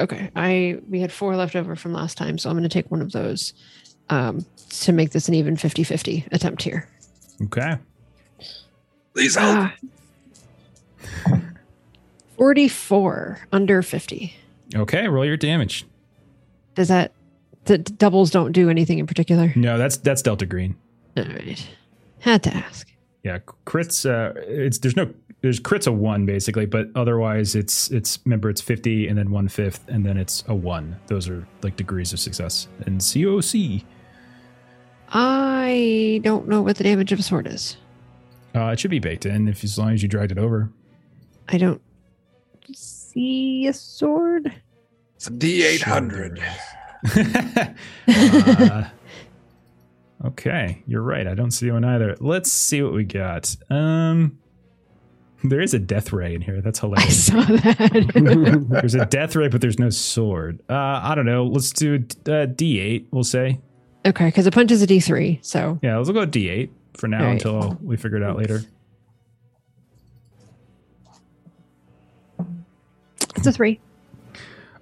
okay, 0.00 0.30
I 0.36 0.78
we 0.88 1.00
had 1.00 1.10
four 1.10 1.34
left 1.34 1.56
over 1.56 1.74
from 1.76 1.92
last 1.92 2.16
time, 2.18 2.36
so 2.38 2.48
I'm 2.50 2.56
going 2.56 2.62
to 2.62 2.68
take 2.68 2.90
one 2.90 3.00
of 3.02 3.12
those 3.12 3.52
um, 4.10 4.44
to 4.80 4.92
make 4.92 5.10
this 5.10 5.28
an 5.28 5.34
even 5.34 5.56
50-50 5.56 6.26
attempt 6.32 6.62
here. 6.62 6.88
Okay. 7.44 7.78
Please 9.14 9.36
help. 9.36 9.70
Ah. 11.26 11.40
44 12.36 13.40
under 13.52 13.82
50. 13.82 14.34
Okay. 14.74 15.08
Roll 15.08 15.24
your 15.24 15.36
damage. 15.36 15.86
Does 16.74 16.88
that 16.88 17.12
the 17.64 17.78
doubles 17.78 18.30
don't 18.30 18.52
do 18.52 18.70
anything 18.70 18.98
in 18.98 19.06
particular? 19.06 19.52
No, 19.56 19.76
that's 19.78 19.96
that's 19.98 20.22
Delta 20.22 20.46
Green. 20.46 20.76
All 21.16 21.24
right. 21.24 21.68
Had 22.20 22.42
to 22.44 22.54
ask. 22.54 22.88
Yeah, 23.24 23.38
crits. 23.66 24.08
Uh, 24.08 24.32
it's 24.46 24.78
there's 24.78 24.96
no 24.96 25.12
there's 25.40 25.60
crits 25.60 25.86
a 25.86 25.92
one 25.92 26.24
basically, 26.24 26.66
but 26.66 26.88
otherwise 26.94 27.54
it's 27.54 27.90
it's 27.90 28.18
remember 28.24 28.48
it's 28.48 28.60
fifty 28.60 29.08
and 29.08 29.18
then 29.18 29.30
one 29.30 29.48
fifth 29.48 29.86
and 29.88 30.06
then 30.06 30.16
it's 30.16 30.44
a 30.48 30.54
one. 30.54 30.96
Those 31.08 31.28
are 31.28 31.46
like 31.62 31.76
degrees 31.76 32.12
of 32.12 32.20
success. 32.20 32.68
And 32.86 33.00
COC, 33.00 33.84
I 35.10 36.20
don't 36.22 36.48
know 36.48 36.62
what 36.62 36.76
the 36.76 36.84
damage 36.84 37.12
of 37.12 37.18
a 37.18 37.22
sword 37.22 37.46
is. 37.46 37.76
uh, 38.54 38.66
it 38.66 38.78
should 38.80 38.90
be 38.90 38.98
baked 38.98 39.26
in 39.26 39.48
if 39.48 39.64
as 39.64 39.78
long 39.78 39.92
as 39.92 40.02
you 40.02 40.08
dragged 40.08 40.32
it 40.32 40.38
over. 40.38 40.70
I 41.48 41.56
don't 41.58 41.80
see 42.74 43.66
a 43.66 43.72
sword. 43.72 44.52
It's 45.16 45.26
a 45.28 45.30
D800. 45.30 46.42
uh, 48.08 48.84
okay, 50.26 50.82
you're 50.86 51.02
right. 51.02 51.26
I 51.26 51.34
don't 51.34 51.50
see 51.50 51.70
one 51.70 51.84
either. 51.84 52.16
Let's 52.20 52.52
see 52.52 52.82
what 52.82 52.92
we 52.92 53.04
got. 53.04 53.54
Um, 53.70 54.38
there 55.44 55.60
is 55.60 55.72
a 55.74 55.78
death 55.78 56.12
ray 56.12 56.34
in 56.34 56.40
here. 56.42 56.60
That's 56.60 56.80
hilarious. 56.80 57.30
I 57.30 57.44
hilarious. 57.44 57.62
saw 57.62 57.72
that. 57.84 58.66
there's 58.82 58.94
a 58.94 59.06
death 59.06 59.34
ray, 59.36 59.48
but 59.48 59.60
there's 59.60 59.78
no 59.78 59.90
sword. 59.90 60.60
Uh, 60.68 61.00
I 61.02 61.14
don't 61.14 61.26
know. 61.26 61.44
Let's 61.46 61.70
do 61.72 61.94
uh, 61.96 62.46
D8. 62.46 63.06
We'll 63.10 63.24
say. 63.24 63.60
Okay, 64.08 64.26
because 64.26 64.46
a 64.46 64.50
punch 64.50 64.70
is 64.70 64.82
a 64.82 64.86
D3. 64.86 65.44
So 65.44 65.78
Yeah, 65.82 65.96
let's 65.96 66.10
go 66.10 66.26
D8 66.26 66.70
for 66.94 67.08
now 67.08 67.24
right. 67.24 67.32
until 67.32 67.78
we 67.82 67.96
figure 67.96 68.18
it 68.18 68.24
out 68.24 68.36
later. 68.36 68.62
It's 73.36 73.46
a 73.46 73.52
three. 73.52 73.80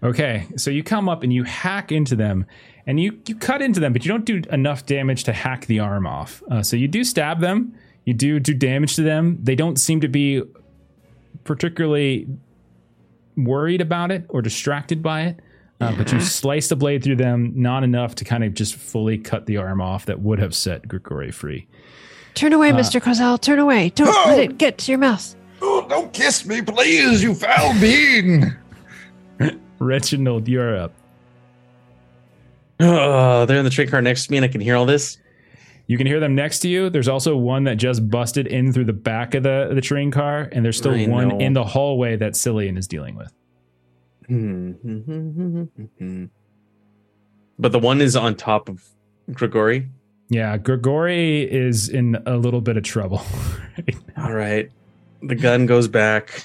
Okay, 0.03 0.47
so 0.57 0.71
you 0.71 0.83
come 0.83 1.09
up 1.09 1.23
and 1.23 1.33
you 1.33 1.45
hack 1.45 1.91
into 1.91 2.17
them, 2.17 2.47
and 2.87 3.01
you 3.01 3.19
you 3.27 3.35
cut 3.35 3.61
into 3.61 3.81
them, 3.81 3.93
but 3.93 4.05
you 4.05 4.11
don't 4.11 4.25
do 4.25 4.43
enough 4.51 4.87
damage 4.87 5.25
to 5.25 5.33
hack 5.33 5.67
the 5.67 5.81
arm 5.81 6.07
off. 6.07 6.43
Uh, 6.51 6.63
so 6.63 6.77
you 6.77 6.87
do 6.89 7.03
stab 7.03 7.41
them, 7.41 7.75
you 8.05 8.15
do 8.15 8.39
do 8.39 8.55
damage 8.55 8.97
to 8.97 9.03
them. 9.03 9.39
They 9.43 9.55
don't 9.55 9.77
seem 9.79 10.01
to 10.03 10.09
be 10.09 10.43
particularly 11.45 12.27
worried 13.37 13.81
about 13.81 14.11
it 14.11 14.25
or 14.29 14.43
distracted 14.43 15.03
by 15.03 15.23
it. 15.23 15.41
Uh, 15.81 15.95
but 15.97 16.11
you 16.13 16.21
slice 16.23 16.69
the 16.69 16.77
blade 16.77 17.03
through 17.05 17.17
them, 17.17 17.53
not 17.55 17.85
enough 17.85 18.15
to 18.17 18.25
kind 18.25 18.43
of 18.45 18.55
just 18.55 18.75
fully 18.77 19.19
cut 19.19 19.47
the 19.47 19.57
arm 19.59 19.81
off 19.81 20.07
that 20.07 20.21
would 20.21 20.39
have 20.39 20.55
set 20.55 20.87
Grigori 20.89 21.31
free. 21.31 21.67
Turn 22.35 22.53
away, 22.53 22.71
Mr. 22.71 23.01
Kozel. 23.01 23.41
Turn 23.41 23.59
away. 23.59 23.91
Don't 23.95 24.09
Oh! 24.09 24.25
let 24.29 24.39
it 24.39 24.59
get 24.59 24.79
to 24.79 24.93
your 24.93 24.99
mouth. 24.99 25.35
Oh, 25.63 25.87
don't 25.89 26.13
kiss 26.13 26.45
me, 26.47 26.61
please, 26.63 27.23
you 27.23 27.35
foul 27.35 27.79
being. 27.81 28.53
Reginald, 29.79 30.49
you're 30.49 30.77
up. 30.77 30.93
Oh, 32.81 33.47
they're 33.47 33.59
in 33.59 33.65
the 33.65 33.71
train 33.71 33.89
car 33.89 34.03
next 34.03 34.27
to 34.27 34.31
me, 34.33 34.37
and 34.39 34.45
I 34.45 34.49
can 34.49 34.61
hear 34.61 34.77
all 34.77 34.87
this. 34.87 35.19
You 35.87 35.97
can 35.97 36.07
hear 36.07 36.21
them 36.21 36.35
next 36.35 36.59
to 36.61 36.69
you. 36.69 36.91
There's 36.91 37.09
also 37.09 37.37
one 37.37 37.65
that 37.65 37.77
just 37.77 38.09
busted 38.11 38.47
in 38.49 38.73
through 38.73 38.87
the 38.87 38.93
back 38.93 39.35
of 39.35 39.45
the, 39.45 39.71
the 39.73 39.81
train 39.81 40.11
car, 40.11 40.49
and 40.53 40.65
there's 40.65 40.77
still 40.77 40.93
I 40.95 41.07
one 41.07 41.29
know. 41.29 41.39
in 41.39 41.53
the 41.53 41.65
hallway 41.65 42.17
that 42.17 42.33
Cilian 42.33 42.77
is 42.77 42.87
dealing 42.89 43.15
with. 43.17 43.33
Hmm. 44.27 46.25
but 47.59 47.73
the 47.73 47.79
one 47.79 48.01
is 48.01 48.17
on 48.17 48.35
top 48.35 48.69
of 48.69 48.85
Grigori. 49.33 49.89
Yeah, 50.29 50.57
Grigori 50.57 51.43
is 51.43 51.89
in 51.89 52.17
a 52.27 52.37
little 52.37 52.61
bit 52.61 52.77
of 52.77 52.83
trouble. 52.83 53.23
All 54.17 54.33
right. 54.33 54.71
The 55.23 55.35
gun 55.37 55.67
goes 55.67 55.89
back. 55.89 56.45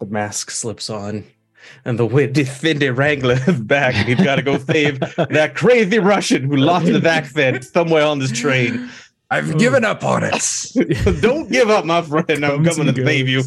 The 0.00 0.06
mask 0.06 0.50
slips 0.50 0.90
on. 0.90 1.24
And 1.84 1.98
the 1.98 2.06
wit 2.06 2.32
defended 2.32 2.96
Wrangler 2.96 3.38
is 3.46 3.60
back. 3.60 3.94
He's 3.94 4.22
got 4.22 4.36
to 4.36 4.42
go 4.42 4.58
save 4.70 5.00
that 5.00 5.52
crazy 5.54 5.98
Russian 5.98 6.44
who 6.44 6.56
lost 6.56 6.86
his 6.86 7.04
accent 7.04 7.64
somewhere 7.64 8.04
on 8.04 8.18
this 8.18 8.32
train. 8.32 8.88
I've 9.30 9.58
given 9.58 9.84
up 9.84 10.04
on 10.04 10.22
it. 10.24 11.20
Don't 11.20 11.50
give 11.50 11.68
up, 11.68 11.84
my 11.84 12.00
friend. 12.02 12.44
I'm 12.44 12.64
coming 12.64 12.94
to 12.94 13.04
save 13.04 13.28
you. 13.28 13.40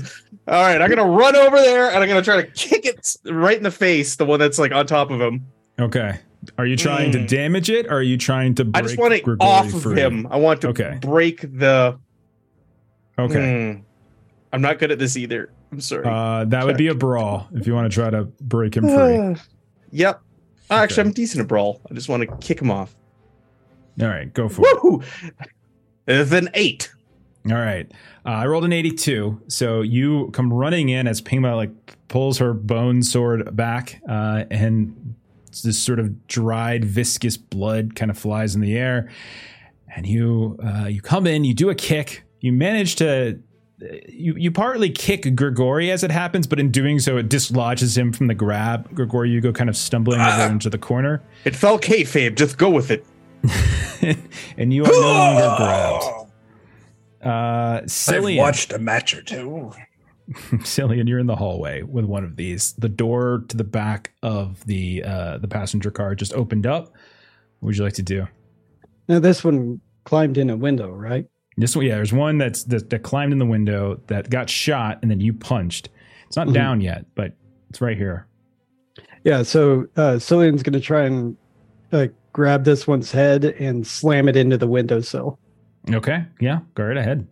All 0.47 0.61
right. 0.61 0.81
I'm 0.81 0.89
going 0.89 0.97
to 0.97 1.05
run 1.17 1.35
over 1.37 1.57
there 1.57 1.89
and 1.91 1.97
I'm 2.03 2.09
going 2.09 2.21
to 2.21 2.25
try 2.25 2.41
to 2.41 2.47
kick 2.51 2.85
it 2.85 3.15
right 3.25 3.55
in 3.55 3.63
the 3.63 3.71
face, 3.71 4.17
the 4.17 4.25
one 4.25 4.39
that's 4.39 4.59
like 4.59 4.71
on 4.73 4.85
top 4.87 5.09
of 5.09 5.21
him. 5.21 5.45
Okay. 5.79 6.19
Are 6.57 6.65
you 6.65 6.75
trying 6.75 7.11
to 7.13 7.19
Mm. 7.19 7.27
damage 7.27 7.69
it, 7.69 7.85
or 7.87 7.95
are 7.97 8.01
you 8.01 8.17
trying 8.17 8.55
to? 8.55 8.65
Break 8.65 8.83
I 8.83 8.87
just 8.87 8.97
want 8.99 9.13
it 9.13 9.23
Grigori 9.23 9.49
off 9.49 9.73
of 9.73 9.83
free? 9.83 9.99
him. 9.99 10.25
I 10.31 10.37
want 10.37 10.61
to 10.61 10.69
Okay. 10.69 10.97
break 11.01 11.41
the. 11.41 11.99
Okay. 13.17 13.73
Hmm. 13.75 13.81
I'm 14.53 14.61
not 14.61 14.79
good 14.79 14.89
at 14.91 14.99
this 14.99 15.15
either. 15.17 15.51
I'm 15.71 15.81
sorry. 15.81 16.05
Uh, 16.07 16.45
that 16.45 16.65
would 16.65 16.77
be 16.77 16.87
a 16.87 16.95
brawl 16.95 17.47
if 17.53 17.67
you 17.67 17.73
want 17.73 17.91
to 17.91 17.93
try 17.95 18.09
to 18.09 18.23
break 18.41 18.75
him 18.75 18.83
free. 18.87 19.35
Yep. 19.91 20.21
Actually, 20.69 21.03
I'm 21.07 21.11
decent 21.13 21.41
at 21.41 21.47
brawl. 21.47 21.81
I 21.89 21.93
just 21.93 22.09
want 22.09 22.21
to 22.23 22.35
kick 22.37 22.61
him 22.61 22.69
off. 22.71 22.95
All 24.01 24.07
right, 24.07 24.31
go 24.33 24.47
for 24.47 24.61
it. 24.65 25.03
It's 26.09 26.31
an 26.31 26.49
eight. 26.55 26.91
All 27.49 27.57
right. 27.57 27.89
Uh, 28.25 28.29
I 28.29 28.45
rolled 28.47 28.65
an 28.65 28.73
82. 28.73 29.41
So 29.47 29.81
you 29.81 30.29
come 30.33 30.51
running 30.51 30.89
in 30.89 31.07
as 31.07 31.21
Pema 31.21 31.55
like 31.55 31.69
pulls 32.07 32.39
her 32.39 32.53
bone 32.53 33.03
sword 33.03 33.55
back, 33.55 34.01
uh, 34.09 34.43
and 34.51 35.15
this 35.63 35.79
sort 35.79 35.99
of 35.99 36.27
dried, 36.27 36.83
viscous 36.83 37.37
blood 37.37 37.95
kind 37.95 38.11
of 38.11 38.17
flies 38.17 38.55
in 38.55 38.61
the 38.61 38.75
air. 38.75 39.09
And 39.95 40.05
you 40.05 40.57
uh, 40.63 40.85
you 40.87 41.01
come 41.01 41.25
in, 41.27 41.43
you 41.43 41.53
do 41.53 41.69
a 41.69 41.75
kick, 41.75 42.23
you 42.41 42.51
manage 42.51 42.95
to. 42.97 43.39
You, 44.09 44.35
you 44.35 44.51
partly 44.51 44.89
kick 44.89 45.33
Grigori 45.37 45.89
as 45.89 46.03
it 46.03 46.11
happens, 46.11 46.47
but 46.47 46.59
in 46.59 46.69
doing 46.69 46.99
so, 46.99 47.15
it 47.15 47.29
dislodges 47.29 47.97
him 47.97 48.11
from 48.11 48.27
the 48.27 48.33
grab. 48.33 48.93
Grigori, 48.93 49.29
you 49.29 49.39
go 49.39 49.53
kind 49.53 49.69
of 49.69 49.77
stumbling 49.77 50.19
over 50.19 50.51
into 50.51 50.69
the 50.69 50.77
corner, 50.77 51.21
It 51.45 51.55
fell 51.55 51.79
kayfabe. 51.79 52.35
Just 52.35 52.57
go 52.57 52.69
with 52.69 52.91
it. 52.91 53.05
and 54.57 54.73
you 54.73 54.83
are 54.85 54.87
no 54.91 54.99
longer 55.01 55.55
grabbed. 55.57 56.05
Uh, 57.23 57.81
I've 58.07 58.37
watched 58.37 58.71
a 58.73 58.79
match 58.79 59.13
or 59.13 59.21
two. 59.21 59.71
Cilian, 60.63 61.07
you're 61.07 61.19
in 61.19 61.25
the 61.25 61.35
hallway 61.35 61.81
with 61.81 62.05
one 62.05 62.23
of 62.23 62.35
these. 62.35 62.73
The 62.73 62.89
door 62.89 63.43
to 63.49 63.57
the 63.57 63.63
back 63.63 64.13
of 64.21 64.63
the 64.65 65.03
uh, 65.03 65.37
the 65.39 65.47
passenger 65.47 65.91
car 65.91 66.15
just 66.15 66.33
opened 66.33 66.65
up. 66.67 66.85
What 67.59 67.67
would 67.67 67.77
you 67.77 67.83
like 67.83 67.93
to 67.93 68.03
do? 68.03 68.27
Now 69.07 69.19
this 69.19 69.43
one 69.43 69.81
climbed 70.05 70.37
in 70.37 70.49
a 70.49 70.55
window, 70.55 70.91
right? 70.91 71.25
This 71.57 71.75
one, 71.75 71.85
yeah, 71.85 71.95
there's 71.95 72.13
one 72.13 72.37
that's 72.37 72.63
that, 72.65 72.89
that 72.91 72.99
climbed 73.03 73.33
in 73.33 73.39
the 73.39 73.45
window 73.45 73.99
that 74.07 74.29
got 74.29 74.49
shot, 74.49 74.99
and 75.01 75.09
then 75.11 75.19
you 75.19 75.33
punched. 75.33 75.89
It's 76.27 76.37
not 76.37 76.47
Mhm. 76.47 76.53
down 76.53 76.81
yet, 76.81 77.05
but 77.15 77.33
it's 77.69 77.81
right 77.81 77.97
here. 77.97 78.27
Yeah. 79.23 79.41
So 79.43 79.87
uh, 79.97 80.19
Cilian's 80.19 80.63
going 80.63 80.73
to 80.73 80.79
try 80.79 81.05
and 81.05 81.35
uh, 81.91 82.07
grab 82.33 82.63
this 82.63 82.87
one's 82.87 83.11
head 83.11 83.43
and 83.45 83.85
slam 83.85 84.27
it 84.29 84.35
into 84.35 84.57
the 84.57 84.67
windowsill. 84.67 85.37
Okay, 85.91 86.25
yeah, 86.39 86.59
go 86.75 86.83
right 86.83 86.97
ahead. 86.97 87.27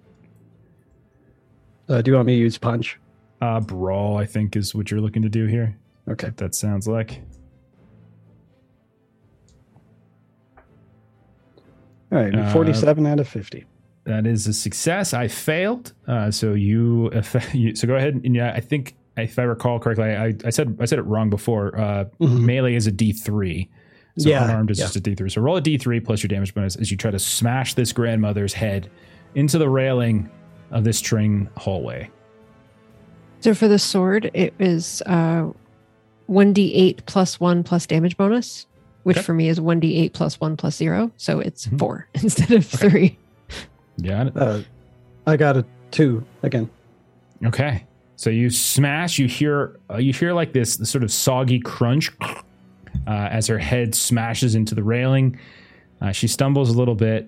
Uh, 1.90 2.02
do 2.02 2.12
you 2.12 2.16
want 2.16 2.28
me 2.28 2.36
to 2.36 2.42
use 2.42 2.58
punch? 2.58 3.00
Uh, 3.42 3.60
brawl, 3.60 4.18
I 4.18 4.26
think, 4.26 4.56
is 4.56 4.74
what 4.76 4.90
you're 4.92 5.00
looking 5.02 5.22
to 5.22 5.30
do 5.30 5.46
here. 5.46 5.78
Okay. 6.10 6.32
That 6.38 6.56
sounds 6.56 6.88
like. 6.88 7.22
All 12.12 12.20
right. 12.20 12.34
Uh, 12.34 12.52
47 12.54 13.06
out 13.06 13.20
of 13.20 13.28
50. 13.28 13.66
That 14.06 14.26
is 14.26 14.48
a 14.48 14.54
success. 14.54 15.14
I 15.14 15.28
failed. 15.28 15.94
Uh, 16.08 16.32
so 16.32 16.54
you, 16.54 17.12
you, 17.54 17.76
so 17.76 17.88
go 17.88 17.96
ahead 17.96 18.16
and 18.24 18.36
yeah, 18.36 18.54
I 18.54 18.60
think 18.62 18.96
if 19.18 19.38
I 19.38 19.44
recall 19.44 19.80
correctly, 19.80 20.06
I, 20.16 20.34
I 20.46 20.50
said 20.50 20.78
I 20.80 20.86
said 20.86 21.00
it 21.00 21.04
wrong 21.04 21.30
before. 21.30 21.78
Uh, 21.78 22.06
Mhm. 22.22 22.42
Melee 22.42 22.76
is 22.76 22.88
a 22.88 22.92
D 22.92 23.12
three. 23.12 23.70
So 24.18 24.30
Yeah, 24.30 24.44
unarmed 24.46 24.72
is 24.72 24.80
yeah. 24.80 24.86
just 24.86 24.96
a 24.96 25.00
D 25.00 25.14
three. 25.16 25.30
So 25.30 25.42
roll 25.42 25.58
a 25.58 25.62
D 25.62 25.78
three 25.78 26.00
plus 26.00 26.24
your 26.24 26.28
damage 26.30 26.54
bonus 26.54 26.76
as 26.76 26.90
you 26.92 26.98
try 26.98 27.12
to 27.12 27.20
smash 27.20 27.74
this 27.76 27.92
grandmother's 27.94 28.54
head 28.54 28.90
into 29.36 29.58
the 29.58 29.70
railing 29.70 30.30
of 30.72 30.84
this 30.84 31.00
train 31.02 31.50
hallway. 31.56 32.10
So 33.42 33.54
for 33.54 33.68
the 33.68 33.78
sword, 33.80 34.32
it 34.34 34.54
is 34.60 35.04
uh, 35.06 35.48
1d8 36.30 37.06
plus 37.06 37.40
1 37.40 37.64
plus 37.64 37.86
damage 37.86 38.18
bonus, 38.18 38.66
which 39.04 39.18
Okay. 39.18 39.24
for 39.24 39.34
me 39.34 39.48
is 39.50 39.60
1d8 39.60 40.12
plus 40.14 40.40
1 40.40 40.58
plus 40.58 40.76
0. 40.76 41.12
So 41.18 41.40
it's 41.40 41.68
Mhm. 41.68 41.80
4 41.80 42.08
instead 42.16 42.52
of 42.52 42.66
3. 42.66 43.18
Yeah. 43.98 44.30
Uh, 44.36 44.62
I 45.26 45.38
got 45.38 45.58
a 45.58 45.66
two 45.92 46.24
again. 46.44 46.70
Okay. 47.46 47.84
So 48.16 48.30
you 48.32 48.50
smash. 48.50 49.20
You 49.20 49.28
hear. 49.28 49.80
Uh, 49.92 49.98
you 49.98 50.12
hear 50.14 50.34
like 50.34 50.52
this, 50.54 50.78
this 50.78 50.90
sort 50.90 51.04
of 51.04 51.12
soggy 51.12 51.60
crunch 51.60 52.12
uh, 53.06 53.28
as 53.32 53.48
her 53.48 53.60
head 53.60 53.94
smashes 53.96 54.56
into 54.56 54.74
the 54.76 54.84
railing. 54.84 55.40
Uh, 56.02 56.12
she 56.12 56.28
stumbles 56.28 56.70
a 56.70 56.78
little 56.78 56.96
bit, 56.96 57.28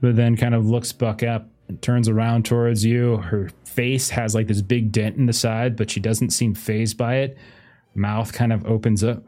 but 0.00 0.16
then 0.16 0.36
kind 0.36 0.54
of 0.54 0.66
looks 0.66 0.92
back 0.92 1.22
up 1.22 1.48
and 1.68 1.80
turns 1.82 2.08
around 2.08 2.44
towards 2.44 2.84
you. 2.84 3.16
Her 3.18 3.50
face 3.64 4.10
has 4.10 4.34
like 4.34 4.46
this 4.46 4.62
big 4.62 4.92
dent 4.92 5.16
in 5.16 5.26
the 5.26 5.32
side, 5.32 5.76
but 5.76 5.90
she 5.90 6.00
doesn't 6.00 6.30
seem 6.30 6.54
phased 6.54 6.96
by 6.98 7.16
it. 7.16 7.36
Mouth 7.94 8.32
kind 8.32 8.52
of 8.52 8.66
opens 8.66 9.02
up. 9.04 9.22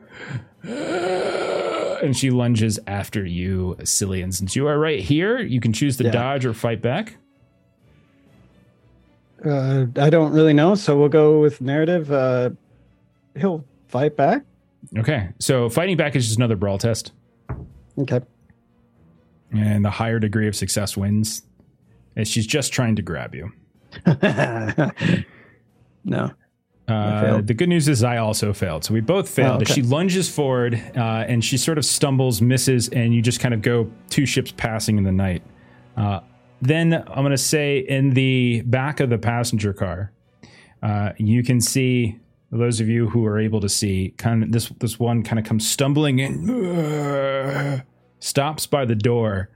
And 2.02 2.14
she 2.16 2.30
lunges 2.30 2.78
after 2.86 3.24
you, 3.24 3.76
Cilian. 3.80 4.32
Since 4.34 4.54
you 4.54 4.66
are 4.66 4.78
right 4.78 5.00
here, 5.00 5.38
you 5.38 5.60
can 5.60 5.72
choose 5.72 5.96
to 5.96 6.04
Yeah. 6.04 6.10
dodge 6.10 6.44
or 6.44 6.52
fight 6.52 6.82
back. 6.82 7.16
Uh, 9.44 9.86
I 9.96 10.10
don't 10.10 10.32
really 10.32 10.52
know, 10.52 10.74
so 10.74 10.98
we'll 10.98 11.08
go 11.08 11.40
with 11.40 11.60
narrative. 11.60 12.10
Uh, 12.10 12.50
he'll 13.38 13.64
fight 13.88 14.16
back. 14.16 14.44
Okay. 14.98 15.30
So 15.38 15.68
fighting 15.68 15.96
back 15.96 16.16
is 16.16 16.26
just 16.26 16.38
another 16.38 16.56
brawl 16.56 16.78
test. 16.78 17.12
Okay. 17.98 18.20
and 19.52 19.84
the 19.84 19.90
higher 19.90 20.18
degree 20.18 20.48
of 20.48 20.56
success 20.56 20.96
wins. 20.96 21.42
And 22.14 22.26
she's 22.26 22.46
just 22.46 22.72
trying 22.72 22.96
to 22.96 23.02
grab 23.02 23.34
you. 23.34 23.52
no. 26.04 26.30
Uh, 26.88 27.20
failed. 27.20 27.46
the 27.46 27.54
good 27.54 27.68
news 27.68 27.88
is 27.88 28.04
I 28.04 28.18
also 28.18 28.52
failed, 28.52 28.84
so 28.84 28.94
we 28.94 29.00
both 29.00 29.28
failed. 29.28 29.58
Oh, 29.58 29.62
okay. 29.62 29.72
She 29.74 29.82
lunges 29.82 30.28
forward, 30.30 30.80
uh, 30.96 31.24
and 31.26 31.44
she 31.44 31.58
sort 31.58 31.78
of 31.78 31.84
stumbles, 31.84 32.40
misses, 32.40 32.88
and 32.90 33.12
you 33.12 33.20
just 33.20 33.40
kind 33.40 33.52
of 33.52 33.60
go 33.60 33.90
two 34.08 34.24
ships 34.24 34.52
passing 34.56 34.96
in 34.96 35.02
the 35.02 35.10
night. 35.10 35.42
Uh, 35.96 36.20
then 36.62 36.94
I'm 36.94 37.22
going 37.22 37.30
to 37.32 37.38
say 37.38 37.78
in 37.78 38.10
the 38.10 38.62
back 38.62 39.00
of 39.00 39.10
the 39.10 39.18
passenger 39.18 39.72
car, 39.72 40.12
uh, 40.82 41.10
you 41.18 41.42
can 41.42 41.60
see 41.60 42.20
those 42.50 42.80
of 42.80 42.88
you 42.88 43.08
who 43.08 43.24
are 43.24 43.38
able 43.38 43.60
to 43.60 43.68
see 43.68 44.14
kind 44.18 44.42
of 44.42 44.52
this 44.52 44.68
this 44.80 44.98
one 44.98 45.22
kind 45.22 45.38
of 45.38 45.44
comes 45.44 45.68
stumbling 45.68 46.18
in, 46.18 47.82
stops 48.18 48.66
by 48.66 48.84
the 48.84 48.94
door 48.94 49.50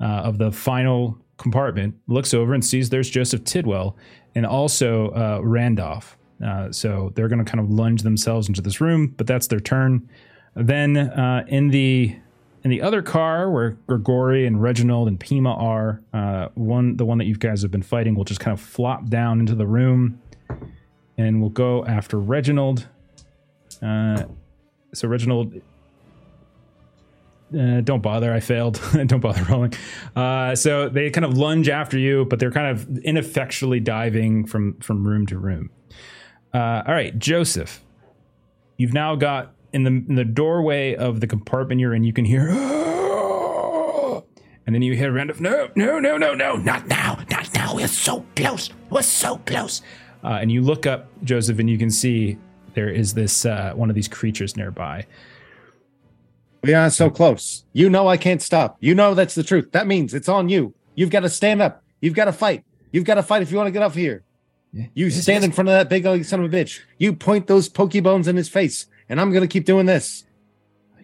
uh, 0.00 0.04
of 0.04 0.38
the 0.38 0.50
final 0.52 1.18
compartment, 1.38 1.94
looks 2.06 2.34
over 2.34 2.54
and 2.54 2.64
sees 2.64 2.90
there's 2.90 3.10
Joseph 3.10 3.44
Tidwell 3.44 3.96
and 4.34 4.46
also 4.46 5.08
uh, 5.10 5.40
Randolph. 5.42 6.16
Uh, 6.44 6.72
so 6.72 7.12
they're 7.14 7.28
going 7.28 7.44
to 7.44 7.48
kind 7.48 7.60
of 7.60 7.70
lunge 7.70 8.02
themselves 8.02 8.48
into 8.48 8.60
this 8.60 8.80
room, 8.80 9.14
but 9.16 9.26
that's 9.26 9.46
their 9.46 9.60
turn. 9.60 10.08
Then 10.54 10.96
uh, 10.96 11.44
in 11.48 11.68
the 11.68 12.16
in 12.64 12.70
the 12.70 12.82
other 12.82 13.02
car 13.02 13.50
where 13.50 13.70
Grigori 13.88 14.46
and 14.46 14.62
Reginald 14.62 15.08
and 15.08 15.18
Pema 15.18 15.56
are, 15.60 16.00
uh, 16.12 16.48
one 16.54 16.96
the 16.96 17.04
one 17.04 17.18
that 17.18 17.26
you 17.26 17.36
guys 17.36 17.62
have 17.62 17.70
been 17.70 17.82
fighting 17.82 18.14
will 18.14 18.24
just 18.24 18.40
kind 18.40 18.52
of 18.52 18.60
flop 18.60 19.08
down 19.08 19.40
into 19.40 19.54
the 19.54 19.66
room, 19.66 20.20
and 21.18 21.40
we'll 21.40 21.50
go 21.50 21.84
after 21.84 22.18
Reginald. 22.18 22.88
Uh, 23.80 24.24
so 24.94 25.08
Reginald, 25.08 25.54
uh, 27.58 27.80
don't 27.80 28.02
bother. 28.02 28.32
I 28.32 28.40
failed. 28.40 28.80
don't 29.06 29.20
bother 29.20 29.44
rolling. 29.44 29.74
Uh, 30.16 30.54
so 30.54 30.88
they 30.88 31.10
kind 31.10 31.24
of 31.24 31.36
lunge 31.36 31.68
after 31.68 31.98
you, 31.98 32.24
but 32.24 32.38
they're 32.38 32.50
kind 32.50 32.68
of 32.68 32.98
ineffectually 32.98 33.80
diving 33.80 34.46
from 34.46 34.78
from 34.80 35.06
room 35.06 35.26
to 35.26 35.38
room. 35.38 35.70
Uh, 36.54 36.82
all 36.86 36.94
right, 36.94 37.18
Joseph, 37.18 37.82
you've 38.76 38.92
now 38.92 39.16
got 39.16 39.54
in 39.72 39.84
the 39.84 39.90
in 39.90 40.14
the 40.14 40.24
doorway 40.24 40.94
of 40.94 41.20
the 41.20 41.26
compartment 41.26 41.80
you're 41.80 41.94
in. 41.94 42.04
You 42.04 42.12
can 42.12 42.24
hear, 42.24 42.48
and 44.66 44.74
then 44.74 44.82
you 44.82 44.94
hear 44.94 45.12
random. 45.12 45.36
No, 45.40 45.70
no, 45.74 45.98
no, 45.98 46.16
no, 46.16 46.34
no, 46.34 46.56
not 46.56 46.86
now, 46.88 47.18
not 47.30 47.52
now. 47.54 47.74
We're 47.74 47.88
so 47.88 48.24
close. 48.36 48.70
We're 48.90 49.02
so 49.02 49.36
close. 49.38 49.82
Uh, 50.24 50.38
and 50.40 50.52
you 50.52 50.62
look 50.62 50.86
up, 50.86 51.08
Joseph, 51.24 51.58
and 51.58 51.68
you 51.68 51.78
can 51.78 51.90
see 51.90 52.38
there 52.74 52.88
is 52.88 53.14
this 53.14 53.44
uh, 53.44 53.72
one 53.74 53.88
of 53.90 53.94
these 53.94 54.08
creatures 54.08 54.56
nearby. 54.56 55.06
We 56.62 56.74
are 56.74 56.90
so 56.90 57.10
close. 57.10 57.64
You 57.72 57.90
know 57.90 58.06
I 58.08 58.16
can't 58.16 58.40
stop. 58.40 58.76
You 58.80 58.94
know 58.94 59.14
that's 59.14 59.34
the 59.34 59.42
truth. 59.42 59.72
That 59.72 59.86
means 59.86 60.14
it's 60.14 60.28
on 60.28 60.48
you. 60.48 60.74
You've 60.94 61.10
got 61.10 61.20
to 61.20 61.28
stand 61.28 61.60
up. 61.60 61.82
You've 62.00 62.14
got 62.14 62.26
to 62.26 62.32
fight. 62.32 62.64
You've 62.92 63.04
got 63.04 63.14
to 63.16 63.22
fight 63.22 63.42
if 63.42 63.50
you 63.50 63.56
want 63.56 63.66
to 63.66 63.72
get 63.72 63.82
off 63.82 63.94
here. 63.94 64.22
Yeah. 64.72 64.86
You 64.94 65.10
stand 65.10 65.44
in 65.44 65.52
front 65.52 65.68
of 65.68 65.72
that 65.74 65.88
big 65.88 66.06
ugly 66.06 66.22
son 66.22 66.42
of 66.42 66.52
a 66.52 66.56
bitch. 66.56 66.80
You 66.98 67.12
point 67.12 67.46
those 67.46 67.68
pokebones 67.68 68.26
in 68.26 68.36
his 68.36 68.48
face, 68.48 68.86
and 69.08 69.20
I'm 69.20 69.30
gonna 69.30 69.46
keep 69.46 69.66
doing 69.66 69.84
this. 69.84 70.24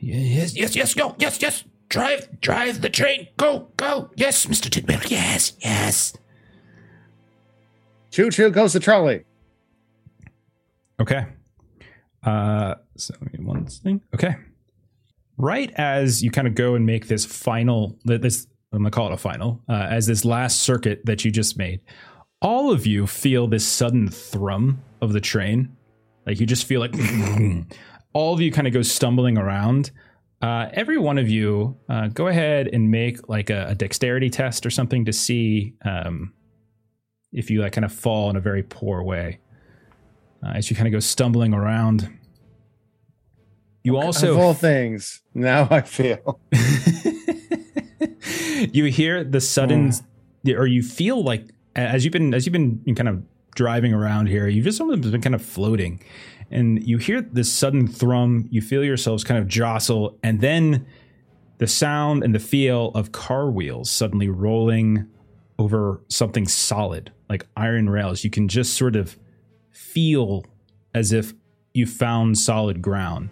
Yes, 0.00 0.56
yes, 0.56 0.74
yes, 0.74 0.94
go, 0.94 1.14
yes, 1.18 1.42
yes. 1.42 1.64
Drive, 1.88 2.40
drive 2.40 2.80
the 2.80 2.90
train. 2.90 3.28
Go, 3.36 3.68
go. 3.76 4.10
Yes, 4.14 4.46
Mr. 4.46 4.70
Tidwell. 4.70 5.00
Yes, 5.08 5.54
yes. 5.60 6.14
Choo 8.18 8.30
choo 8.32 8.50
goes 8.50 8.72
the 8.72 8.80
trolley. 8.80 9.22
Okay. 11.00 11.24
Uh, 12.24 12.74
so 12.96 13.14
one 13.38 13.64
thing. 13.66 14.00
Okay. 14.12 14.34
Right 15.36 15.70
as 15.76 16.20
you 16.20 16.32
kind 16.32 16.48
of 16.48 16.56
go 16.56 16.74
and 16.74 16.84
make 16.84 17.06
this 17.06 17.24
final, 17.24 17.96
this 18.04 18.48
I'm 18.72 18.80
gonna 18.80 18.90
call 18.90 19.06
it 19.06 19.12
a 19.12 19.18
final, 19.18 19.62
uh, 19.68 19.86
as 19.88 20.06
this 20.06 20.24
last 20.24 20.62
circuit 20.62 21.06
that 21.06 21.24
you 21.24 21.30
just 21.30 21.56
made, 21.56 21.80
all 22.42 22.72
of 22.72 22.88
you 22.88 23.06
feel 23.06 23.46
this 23.46 23.64
sudden 23.64 24.08
thrum 24.08 24.82
of 25.00 25.12
the 25.12 25.20
train. 25.20 25.76
Like 26.26 26.40
you 26.40 26.46
just 26.46 26.64
feel 26.64 26.80
like 26.80 26.96
all 28.14 28.34
of 28.34 28.40
you 28.40 28.50
kind 28.50 28.66
of 28.66 28.72
go 28.72 28.82
stumbling 28.82 29.38
around. 29.38 29.92
Uh, 30.42 30.70
every 30.72 30.98
one 30.98 31.18
of 31.18 31.28
you, 31.28 31.78
uh, 31.88 32.08
go 32.08 32.26
ahead 32.26 32.66
and 32.72 32.90
make 32.90 33.28
like 33.28 33.48
a, 33.48 33.66
a 33.68 33.76
dexterity 33.76 34.28
test 34.28 34.66
or 34.66 34.70
something 34.70 35.04
to 35.04 35.12
see 35.12 35.74
um, 35.84 36.32
if 37.32 37.50
you 37.50 37.60
like 37.60 37.72
kind 37.72 37.84
of 37.84 37.92
fall 37.92 38.30
in 38.30 38.36
a 38.36 38.40
very 38.40 38.62
poor 38.62 39.02
way 39.02 39.38
uh, 40.42 40.52
as 40.54 40.70
you 40.70 40.76
kind 40.76 40.86
of 40.86 40.92
go 40.92 41.00
stumbling 41.00 41.52
around. 41.54 42.08
You 43.84 43.96
also 43.96 44.32
of 44.34 44.38
all 44.38 44.54
things, 44.54 45.22
now 45.34 45.66
I 45.70 45.80
feel. 45.82 46.40
you 48.72 48.84
hear 48.86 49.24
the 49.24 49.40
sudden, 49.40 49.92
Hmm. 50.44 50.50
or 50.52 50.66
you 50.66 50.82
feel 50.82 51.22
like 51.22 51.44
as 51.76 52.04
you've 52.04 52.12
been 52.12 52.34
as 52.34 52.46
you've 52.46 52.52
been 52.52 52.82
kind 52.94 53.08
of 53.08 53.22
driving 53.54 53.92
around 53.92 54.28
here, 54.28 54.48
you've 54.48 54.64
just 54.64 54.78
sort 54.78 54.92
of 54.92 55.00
been 55.00 55.20
kind 55.20 55.34
of 55.34 55.42
floating, 55.42 56.02
and 56.50 56.82
you 56.86 56.98
hear 56.98 57.20
this 57.22 57.52
sudden 57.52 57.86
thrum. 57.86 58.46
You 58.50 58.60
feel 58.60 58.84
yourselves 58.84 59.24
kind 59.24 59.40
of 59.40 59.48
jostle, 59.48 60.18
and 60.22 60.40
then 60.40 60.86
the 61.58 61.66
sound 61.66 62.22
and 62.22 62.34
the 62.34 62.38
feel 62.38 62.88
of 62.94 63.12
car 63.12 63.50
wheels 63.50 63.90
suddenly 63.90 64.28
rolling 64.28 65.06
over 65.58 66.00
something 66.08 66.46
solid 66.46 67.12
like 67.28 67.46
iron 67.56 67.90
rails. 67.90 68.24
You 68.24 68.30
can 68.30 68.48
just 68.48 68.74
sort 68.74 68.96
of 68.96 69.18
feel 69.70 70.44
as 70.94 71.12
if 71.12 71.32
you 71.74 71.86
found 71.86 72.38
solid 72.38 72.80
ground. 72.82 73.28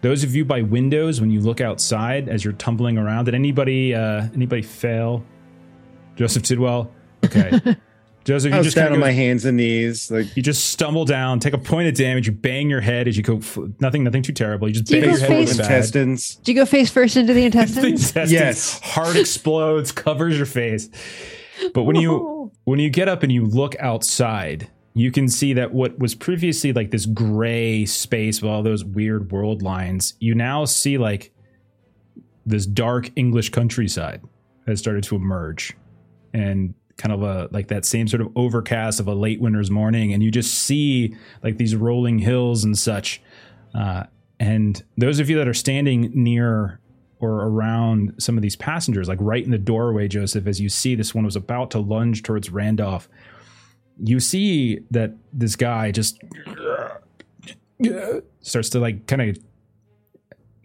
Those 0.00 0.24
of 0.24 0.34
you 0.34 0.44
by 0.44 0.62
windows, 0.62 1.20
when 1.20 1.30
you 1.30 1.40
look 1.40 1.60
outside 1.60 2.28
as 2.28 2.44
you're 2.44 2.54
tumbling 2.54 2.98
around, 2.98 3.26
did 3.26 3.34
anybody 3.34 3.94
uh, 3.94 4.26
anybody 4.34 4.62
fail? 4.62 5.24
Joseph 6.16 6.42
Tidwell. 6.42 6.90
Okay, 7.24 7.50
Joseph, 8.24 8.52
I 8.52 8.56
you 8.56 8.58
was 8.58 8.66
just 8.66 8.76
down 8.76 8.86
kind 8.86 8.94
on 8.94 9.00
of 9.00 9.06
my 9.06 9.12
hands 9.12 9.44
and 9.44 9.56
knees, 9.56 10.10
like 10.10 10.36
you 10.36 10.42
just 10.42 10.66
stumble 10.70 11.04
down, 11.04 11.38
take 11.38 11.54
a 11.54 11.58
point 11.58 11.88
of 11.88 11.94
damage, 11.94 12.26
you 12.26 12.32
bang 12.32 12.68
your 12.68 12.80
head 12.80 13.06
as 13.06 13.16
you 13.16 13.22
go. 13.22 13.40
Nothing, 13.80 14.02
nothing 14.04 14.22
too 14.22 14.32
terrible. 14.32 14.66
You 14.68 14.74
just 14.74 14.86
Do 14.86 15.00
bang 15.00 15.02
go 15.04 15.10
your 15.10 15.18
head 15.20 15.28
face- 15.28 15.48
really 15.58 15.62
intestines. 15.62 16.34
Do 16.36 16.52
you 16.52 16.56
go 16.58 16.66
face 16.66 16.90
first 16.90 17.16
into 17.16 17.32
the 17.32 17.40
The 17.40 17.46
intestines? 17.46 17.86
intestines, 17.86 18.32
Yes. 18.32 18.80
heart 18.80 19.14
explodes, 19.16 19.92
covers 19.92 20.36
your 20.36 20.46
face. 20.46 20.88
But 21.74 21.84
when 21.84 21.96
you 21.96 22.52
when 22.64 22.78
you 22.78 22.90
get 22.90 23.08
up 23.08 23.22
and 23.22 23.32
you 23.32 23.44
look 23.44 23.76
outside, 23.78 24.70
you 24.94 25.10
can 25.10 25.28
see 25.28 25.52
that 25.54 25.72
what 25.72 25.98
was 25.98 26.14
previously 26.14 26.72
like 26.72 26.90
this 26.90 27.06
gray 27.06 27.84
space 27.86 28.42
with 28.42 28.50
all 28.50 28.62
those 28.62 28.84
weird 28.84 29.32
world 29.32 29.62
lines, 29.62 30.14
you 30.20 30.34
now 30.34 30.64
see 30.64 30.98
like 30.98 31.32
this 32.44 32.66
dark 32.66 33.10
English 33.16 33.50
countryside 33.50 34.20
has 34.66 34.78
started 34.78 35.04
to 35.04 35.16
emerge, 35.16 35.76
and 36.32 36.74
kind 36.96 37.12
of 37.12 37.22
a 37.22 37.48
like 37.50 37.68
that 37.68 37.84
same 37.84 38.06
sort 38.06 38.20
of 38.20 38.28
overcast 38.36 39.00
of 39.00 39.08
a 39.08 39.14
late 39.14 39.40
winter's 39.40 39.70
morning, 39.70 40.12
and 40.12 40.22
you 40.22 40.30
just 40.30 40.54
see 40.54 41.16
like 41.42 41.56
these 41.56 41.74
rolling 41.74 42.18
hills 42.18 42.64
and 42.64 42.78
such. 42.78 43.22
Uh, 43.74 44.04
and 44.38 44.82
those 44.98 45.20
of 45.20 45.30
you 45.30 45.38
that 45.38 45.48
are 45.48 45.54
standing 45.54 46.10
near 46.14 46.80
or 47.22 47.46
around 47.46 48.12
some 48.18 48.36
of 48.36 48.42
these 48.42 48.56
passengers, 48.56 49.08
like 49.08 49.18
right 49.20 49.44
in 49.44 49.52
the 49.52 49.58
doorway, 49.58 50.08
Joseph, 50.08 50.46
as 50.48 50.60
you 50.60 50.68
see 50.68 50.96
this 50.96 51.14
one 51.14 51.24
was 51.24 51.36
about 51.36 51.70
to 51.70 51.78
lunge 51.78 52.24
towards 52.24 52.50
Randolph, 52.50 53.08
you 54.02 54.18
see 54.18 54.80
that 54.90 55.12
this 55.32 55.54
guy 55.54 55.92
just 55.92 56.20
starts 58.40 58.68
to 58.70 58.80
like 58.80 59.06
kind 59.06 59.22
of 59.22 59.38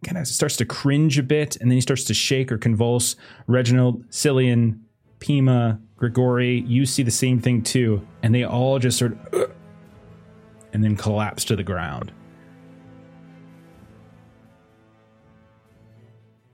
kind 0.03 0.17
of 0.17 0.27
starts 0.27 0.55
to 0.57 0.65
cringe 0.65 1.19
a 1.19 1.23
bit 1.23 1.57
and 1.57 1.69
then 1.69 1.75
he 1.75 1.81
starts 1.81 2.03
to 2.05 2.13
shake 2.13 2.51
or 2.51 2.57
convulse. 2.57 3.15
Reginald 3.45 4.09
cillian 4.09 4.79
pema 5.19 5.79
grigori 5.95 6.61
you 6.61 6.85
see 6.85 7.03
the 7.03 7.11
same 7.11 7.39
thing 7.39 7.61
too 7.61 8.05
and 8.23 8.33
they 8.33 8.43
all 8.43 8.79
just 8.79 8.97
sort 8.97 9.13
of 9.33 9.51
and 10.73 10.83
then 10.83 10.95
collapse 10.95 11.43
to 11.45 11.55
the 11.55 11.63
ground 11.63 12.11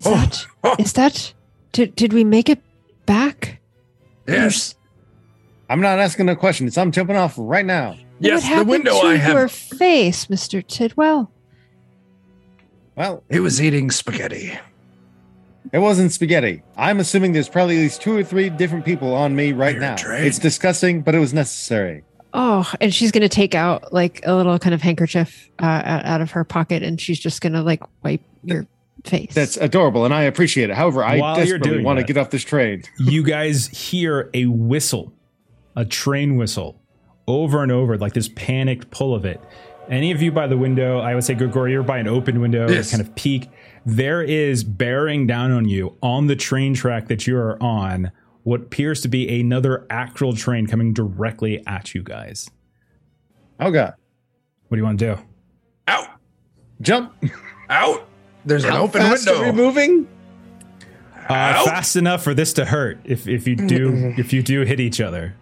Is 0.05 0.11
that, 0.11 0.45
is 0.80 0.93
that 0.93 1.34
did, 1.71 1.95
did 1.95 2.13
we 2.13 2.23
make 2.23 2.49
it 2.49 2.61
back? 3.05 3.59
Yes. 4.27 4.75
I'm 5.69 5.81
not 5.81 5.99
asking 5.99 6.30
a 6.30 6.35
question. 6.35 6.67
It's 6.67 6.77
I'm 6.77 6.91
jumping 6.91 7.15
off 7.15 7.35
right 7.38 7.65
now. 7.65 7.95
Yes, 8.19 8.47
what 8.49 8.57
the 8.59 8.65
window 8.65 9.01
to 9.01 9.07
I 9.07 9.15
have. 9.15 9.34
your 9.34 9.47
face, 9.47 10.27
Mr. 10.27 10.65
Tidwell? 10.65 11.31
Well, 12.95 13.23
He 13.30 13.39
was 13.39 13.61
eating 13.61 13.89
spaghetti. 13.91 14.53
it 15.71 15.80
wasn't 15.80 16.11
spaghetti. 16.11 16.61
I'm 16.77 16.99
assuming 16.99 17.34
there's 17.34 17.49
probably 17.49 17.77
at 17.77 17.81
least 17.81 18.01
two 18.01 18.15
or 18.15 18.23
three 18.23 18.49
different 18.49 18.85
people 18.85 19.13
on 19.15 19.35
me 19.35 19.51
right 19.51 19.73
You're 19.73 19.81
now. 19.81 19.95
trained. 19.95 20.25
It's 20.27 20.38
disgusting, 20.39 21.01
but 21.01 21.15
it 21.15 21.19
was 21.19 21.34
necessary. 21.34 22.03
Oh, 22.35 22.71
and 22.81 22.93
she's 22.93 23.11
gonna 23.11 23.30
take 23.30 23.53
out 23.55 23.93
like 23.93 24.19
a 24.25 24.35
little 24.35 24.57
kind 24.59 24.73
of 24.73 24.81
handkerchief 24.81 25.49
uh, 25.61 25.65
out 25.85 26.05
out 26.05 26.21
of 26.21 26.31
her 26.31 26.43
pocket, 26.43 26.81
and 26.81 26.99
she's 26.99 27.19
just 27.19 27.41
gonna 27.41 27.61
like 27.61 27.81
wipe 28.03 28.21
your 28.43 28.65
face. 29.03 29.34
That's 29.34 29.57
adorable, 29.57 30.05
and 30.05 30.13
I 30.13 30.23
appreciate 30.23 30.69
it. 30.69 30.75
However, 30.75 31.03
I 31.03 31.19
While 31.19 31.35
you're 31.38 31.57
desperately 31.57 31.69
doing 31.69 31.85
want 31.85 31.99
to 31.99 32.05
get 32.05 32.17
off 32.17 32.30
this 32.30 32.43
train. 32.43 32.84
you 32.99 33.23
guys 33.23 33.67
hear 33.67 34.30
a 34.34 34.45
whistle, 34.47 35.13
a 35.75 35.85
train 35.85 36.35
whistle, 36.38 36.80
over 37.27 37.63
and 37.63 37.71
over, 37.71 37.97
like 37.97 38.13
this 38.13 38.30
panicked 38.30 38.91
pull 38.91 39.13
of 39.15 39.25
it. 39.25 39.39
Any 39.89 40.11
of 40.11 40.21
you 40.21 40.31
by 40.31 40.47
the 40.47 40.57
window, 40.57 40.99
I 40.99 41.13
would 41.13 41.23
say, 41.25 41.34
Grigori, 41.34 41.71
you're 41.73 41.84
by 41.84 41.97
an 41.99 42.07
open 42.07 42.39
window, 42.39 42.69
Yes. 42.69 42.91
kind 42.91 43.01
of 43.01 43.13
peek. 43.15 43.49
There 43.85 44.21
is 44.23 44.63
bearing 44.63 45.27
down 45.27 45.51
on 45.51 45.67
you 45.67 45.97
on 46.01 46.27
the 46.27 46.38
train 46.38 46.73
track 46.73 47.09
that 47.09 47.27
you 47.27 47.35
are 47.38 47.61
on 47.61 48.11
what 48.43 48.61
appears 48.61 49.01
to 49.01 49.07
be 49.09 49.39
another 49.41 49.85
actual 49.89 50.34
train 50.35 50.67
coming 50.67 50.93
directly 50.93 51.61
at 51.67 51.93
you 51.93 52.01
guys. 52.03 52.49
Oh 53.59 53.71
god, 53.71 53.93
What 54.69 54.75
do 54.75 54.80
you 54.80 54.85
want 54.85 54.99
to 54.99 55.15
do? 55.15 55.21
Out. 55.88 56.07
jump! 56.81 57.13
Out. 57.69 58.07
There's 58.45 58.64
an 58.65 58.72
How 58.72 58.84
open 58.84 59.02
fast 59.02 59.26
window. 59.28 59.41
Are 59.41 59.45
we 59.45 59.52
moving? 59.52 60.07
Uh, 61.30 61.64
fast 61.65 61.95
enough 61.95 62.22
for 62.24 62.34
this 62.34 62.52
to 62.53 62.65
hurt 62.65 62.99
if, 63.06 63.28
if 63.28 63.48
you 63.48 63.56
do 63.56 64.14
if 64.18 64.34
you 64.34 64.44
do 64.44 64.61
hit 64.61 64.80
each 64.80 64.99
other. 64.99 65.36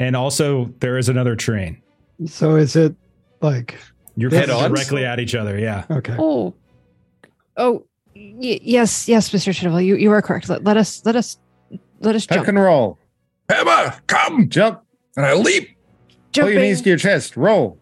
And 0.00 0.14
also, 0.16 0.72
there 0.80 0.96
is 0.96 1.08
another 1.08 1.36
train. 1.36 1.82
So 2.26 2.56
is 2.56 2.74
it 2.76 2.94
like 3.42 3.76
You're 4.16 4.30
Head 4.30 4.48
coming 4.48 4.64
on? 4.64 4.70
directly 4.70 5.04
at 5.04 5.20
each 5.20 5.34
other. 5.34 5.58
Yeah. 5.58 5.84
okay? 5.90 6.16
oh, 6.18 6.54
oh, 7.56 7.84
y- 8.14 8.60
yes, 8.62 9.08
yes, 9.08 9.30
Mr. 9.30 9.54
Tidwell, 9.58 9.80
you 9.80 9.96
you 9.96 10.10
are 10.12 10.22
correct. 10.22 10.48
Let, 10.48 10.64
let 10.64 10.76
us 10.76 11.04
let 11.04 11.16
us 11.16 11.38
let 12.00 12.14
us 12.14 12.26
Tuck 12.26 12.36
jump. 12.38 12.48
and 12.48 12.58
roll. 12.58 12.98
Emma, 13.50 14.00
come. 14.06 14.48
Jump. 14.48 14.82
And 15.16 15.26
I 15.26 15.34
leap. 15.34 15.76
Pull 16.32 16.50
your 16.50 16.60
knees 16.60 16.80
to 16.82 16.88
your 16.88 16.98
chest. 16.98 17.36
Roll. 17.36 17.78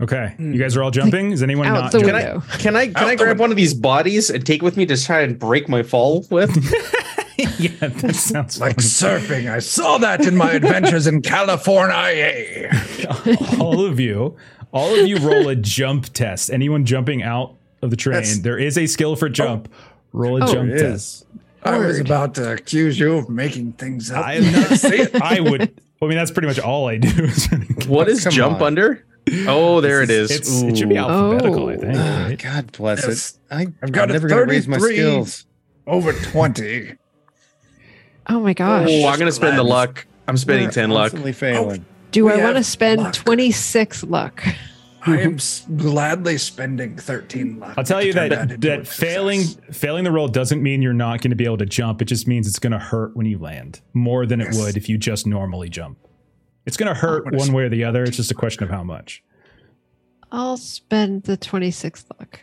Okay. 0.00 0.34
Mm. 0.38 0.52
You 0.54 0.60
guys 0.60 0.76
are 0.76 0.82
all 0.82 0.90
jumping. 0.92 1.32
Is 1.32 1.42
anyone 1.42 1.66
out 1.66 1.72
not 1.74 1.92
the 1.92 1.98
jumping? 1.98 2.14
window. 2.14 2.42
Can 2.58 2.76
I 2.76 2.86
can 2.86 2.96
Out 2.96 3.08
I 3.08 3.14
grab 3.16 3.38
one 3.40 3.50
of 3.50 3.56
these 3.56 3.74
bodies 3.74 4.30
and 4.30 4.44
take 4.46 4.62
with 4.62 4.76
me 4.76 4.86
to 4.86 4.96
try 4.96 5.22
and 5.22 5.38
break 5.38 5.68
my 5.68 5.82
fall 5.82 6.24
with? 6.30 6.50
yeah, 7.58 7.88
that 7.88 8.14
sounds 8.14 8.60
Like 8.60 8.76
fun. 8.76 8.84
surfing. 8.84 9.50
I 9.50 9.58
saw 9.58 9.98
that 9.98 10.24
in 10.26 10.36
my 10.36 10.52
adventures 10.52 11.06
in 11.08 11.20
California. 11.22 12.70
all 13.60 13.84
of 13.84 13.98
you 14.00 14.36
all 14.72 14.94
of 14.98 15.06
you 15.06 15.16
roll 15.18 15.48
a 15.48 15.56
jump 15.56 16.06
test. 16.12 16.50
Anyone 16.50 16.84
jumping 16.84 17.22
out 17.22 17.54
of 17.82 17.90
the 17.90 17.96
train, 17.96 18.14
That's- 18.14 18.38
there 18.38 18.58
is 18.58 18.76
a 18.78 18.86
skill 18.86 19.16
for 19.16 19.28
jump. 19.28 19.68
Oh. 19.72 19.76
Roll 20.12 20.40
a 20.42 20.44
Oh, 20.48 20.52
jump 20.52 20.70
it 20.70 20.78
test. 20.78 21.26
I 21.64 21.76
was 21.76 21.96
Word. 21.98 22.06
about 22.06 22.34
to 22.36 22.52
accuse 22.52 22.98
you 22.98 23.16
of 23.18 23.28
making 23.28 23.72
things 23.72 24.10
up. 24.12 24.24
I 24.24 24.34
am 24.34 24.52
not 24.52 24.68
saying 24.78 25.08
I 25.20 25.40
would. 25.40 25.80
I 26.00 26.06
mean, 26.06 26.16
that's 26.16 26.30
pretty 26.30 26.46
much 26.48 26.60
all 26.60 26.86
I 26.86 26.98
do. 26.98 27.28
What 27.88 28.08
is 28.08 28.22
Come 28.24 28.32
jump 28.32 28.56
on. 28.60 28.68
under? 28.68 29.04
Oh, 29.48 29.80
there 29.80 30.02
it 30.02 30.10
is. 30.10 30.30
It's, 30.30 30.62
it 30.62 30.76
should 30.78 30.88
be 30.88 30.96
Ooh. 30.96 30.98
alphabetical, 30.98 31.68
I 31.68 31.76
think. 31.76 31.94
Ah, 31.96 32.24
Right? 32.28 32.38
God 32.38 32.72
bless 32.72 33.06
Yes. 33.06 33.38
it. 33.50 33.54
I, 33.54 33.66
I've 33.82 33.92
got 33.92 34.04
I'm 34.04 34.10
a 34.10 34.12
never 34.14 34.28
gonna 34.28 34.44
raise 34.44 34.68
my 34.68 34.78
skills. 34.78 35.46
Over 35.86 36.12
20. 36.12 36.94
Oh 38.28 38.40
my 38.40 38.52
gosh. 38.52 38.88
Oh, 38.90 39.06
I'm 39.08 39.18
gonna 39.18 39.32
spend 39.32 39.56
the 39.58 39.62
luck. 39.62 40.06
I'm 40.26 40.36
spending 40.36 40.66
We're 40.66 40.72
ten 40.72 40.90
luck. 40.90 41.04
Constantly 41.12 41.32
failing. 41.32 41.84
Do 42.10 42.26
we 42.26 42.32
I 42.32 42.42
want 42.44 42.56
to 42.56 42.64
spend 42.64 43.02
luck. 43.02 43.14
26 43.14 44.04
luck? 44.04 44.42
I 45.06 45.18
am 45.20 45.34
s- 45.36 45.66
gladly 45.76 46.36
spending 46.38 46.96
13 46.96 47.60
luck. 47.60 47.74
I'll 47.78 47.84
tell 47.84 48.02
you 48.02 48.12
turn 48.12 48.28
that 48.30 48.50
into 48.50 48.56
that 48.68 48.86
failing 48.86 49.40
success. 49.42 49.76
failing 49.78 50.04
the 50.04 50.10
roll 50.12 50.28
doesn't 50.28 50.62
mean 50.62 50.82
you're 50.82 50.92
not 50.92 51.20
going 51.22 51.30
to 51.30 51.36
be 51.36 51.44
able 51.44 51.58
to 51.58 51.66
jump. 51.66 52.02
It 52.02 52.06
just 52.06 52.26
means 52.26 52.46
it's 52.46 52.58
going 52.58 52.72
to 52.72 52.78
hurt 52.78 53.16
when 53.16 53.24
you 53.26 53.38
land 53.38 53.80
more 53.94 54.26
than 54.26 54.40
it 54.40 54.48
would 54.54 54.76
if 54.76 54.88
you 54.88 54.98
just 54.98 55.26
normally 55.26 55.68
jump. 55.70 55.98
It's 56.68 56.76
going 56.76 56.94
to 56.94 57.00
hurt 57.00 57.24
what 57.24 57.32
a 57.32 57.38
one 57.38 57.54
way 57.54 57.62
or 57.62 57.70
the 57.70 57.82
other. 57.84 58.04
It's 58.04 58.18
just 58.18 58.30
a 58.30 58.34
question 58.34 58.62
of 58.62 58.68
how 58.68 58.84
much. 58.84 59.24
I'll 60.30 60.58
spend 60.58 61.22
the 61.22 61.38
26th 61.38 62.04
luck. 62.18 62.40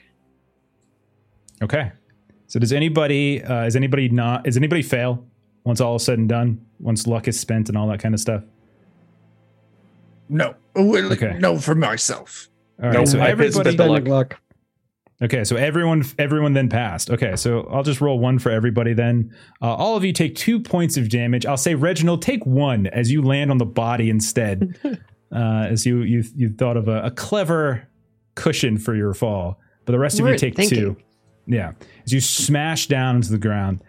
Okay. 1.62 1.92
So 2.48 2.60
does 2.60 2.74
anybody 2.74 3.44
uh, 3.44 3.66
is 3.66 3.76
anybody 3.76 4.10
not 4.10 4.48
is 4.48 4.58
anybody 4.58 4.82
fail 4.82 5.24
once 5.64 5.80
all 5.80 5.98
is 5.98 6.04
said 6.04 6.18
and 6.18 6.28
done? 6.28 6.66
Once 6.80 7.06
luck 7.06 7.28
is 7.28 7.40
spent 7.40 7.70
and 7.70 7.78
all 7.78 7.88
that 7.90 8.00
kind 8.00 8.16
of 8.16 8.20
stuff. 8.20 8.42
No. 10.28 10.56
Okay. 10.76 11.38
No, 11.40 11.60
for 11.60 11.76
myself. 11.76 12.50
All 12.82 12.90
right. 12.90 12.98
Nope, 12.98 13.08
so 13.08 13.20
I 13.20 13.30
everybody. 13.30 13.52
spent 13.52 13.78
the 13.78 13.84
Spending 13.84 14.06
luck. 14.06 14.42
Okay, 15.22 15.46
so 15.46 15.56
everyone 15.56 16.04
everyone 16.20 16.54
then 16.54 16.68
passed. 16.68 17.10
Okay, 17.10 17.38
so 17.38 17.62
I'll 17.72 17.84
just 17.84 18.02
roll 18.02 18.20
one 18.20 18.38
for 18.38 18.52
everybody 18.52 18.94
then. 18.94 19.34
Uh, 19.62 19.74
all 19.74 19.96
of 19.96 20.04
you 20.04 20.12
take 20.12 20.36
two 20.36 20.60
points 20.60 20.98
of 20.98 21.10
damage. 21.10 21.46
I'll 21.46 21.56
say 21.56 21.74
Reginald 21.74 22.22
take 22.22 22.46
one 22.46 22.88
as 22.88 23.12
you 23.12 23.22
land 23.22 23.50
on 23.50 23.58
the 23.58 23.66
body 23.66 24.10
instead, 24.10 24.78
uh, 25.32 25.68
as 25.70 25.86
you 25.86 26.02
you 26.02 26.24
you 26.36 26.50
thought 26.50 26.76
of 26.76 26.90
a, 26.90 27.04
a 27.04 27.12
clever 27.12 27.88
cushion 28.36 28.78
for 28.78 28.94
your 28.94 29.14
fall. 29.14 29.58
But 29.86 29.94
the 29.94 30.00
rest 30.00 30.20
of 30.20 30.28
you 30.28 30.38
take 30.38 30.56
thank 30.56 30.70
two. 30.70 30.98
Yeah, 31.48 31.74
as 32.06 32.12
you 32.12 32.20
smash 32.20 32.88
down 32.88 33.18
into 33.18 33.32
the 33.32 33.38
ground. 33.38 33.82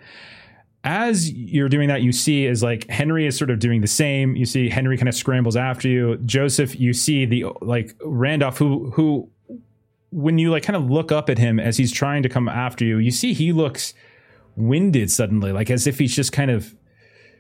As 0.85 1.33
you're 1.33 1.69
doing 1.69 1.89
that, 1.89 2.03
you 2.03 2.13
see 2.13 2.47
as 2.47 2.63
like 2.63 2.89
Henry 2.89 3.27
is 3.27 3.37
sort 3.37 3.51
of 3.51 3.59
doing 3.59 3.81
the 3.81 3.89
same. 3.89 4.37
You 4.37 4.45
see 4.45 4.69
Henry 4.69 4.97
kind 4.97 5.09
of 5.09 5.17
scrambles 5.17 5.57
after 5.57 5.89
you. 5.89 6.19
Joseph, 6.19 6.79
you 6.79 6.93
see 6.93 7.25
the 7.25 7.47
like 7.61 7.97
Randolph 8.01 8.59
who 8.59 8.93
who 8.93 9.29
when 10.17 10.39
you 10.39 10.51
like 10.51 10.63
kind 10.63 10.77
of 10.77 10.91
look 10.91 11.13
up 11.13 11.29
at 11.29 11.37
him 11.37 11.61
as 11.61 11.77
he's 11.77 11.93
trying 11.93 12.23
to 12.23 12.29
come 12.31 12.49
after 12.49 12.87
you, 12.87 12.97
you 12.97 13.11
see 13.11 13.35
he 13.35 13.53
looks 13.53 13.93
winded 14.57 15.11
suddenly, 15.11 15.53
like 15.53 15.71
as 15.71 15.87
if 15.87 15.99
he's 15.99 16.17
just 16.17 16.33
kind 16.33 16.51
of 16.51 16.75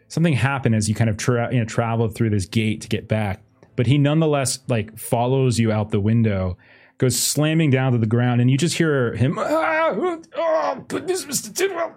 something 0.08 0.34
happened 0.34 0.74
as 0.74 0.86
you 0.86 0.94
kind 0.94 1.08
of 1.08 1.16
tra- 1.16 1.50
you 1.50 1.58
know 1.58 1.64
traveled 1.64 2.14
through 2.14 2.28
this 2.28 2.44
gate 2.44 2.82
to 2.82 2.88
get 2.88 3.08
back. 3.08 3.42
But 3.76 3.86
he 3.86 3.96
nonetheless 3.96 4.58
like 4.68 4.98
follows 4.98 5.58
you 5.58 5.72
out 5.72 5.90
the 5.90 6.00
window, 6.00 6.58
goes 6.98 7.18
slamming 7.18 7.70
down 7.70 7.92
to 7.92 7.98
the 7.98 8.06
ground, 8.06 8.42
and 8.42 8.50
you 8.50 8.58
just 8.58 8.76
hear 8.76 9.14
him. 9.14 9.38
Ah, 9.38 9.94
oh, 10.36 10.84
goodness, 10.86 11.26
Mister 11.26 11.50
Tidwell, 11.50 11.96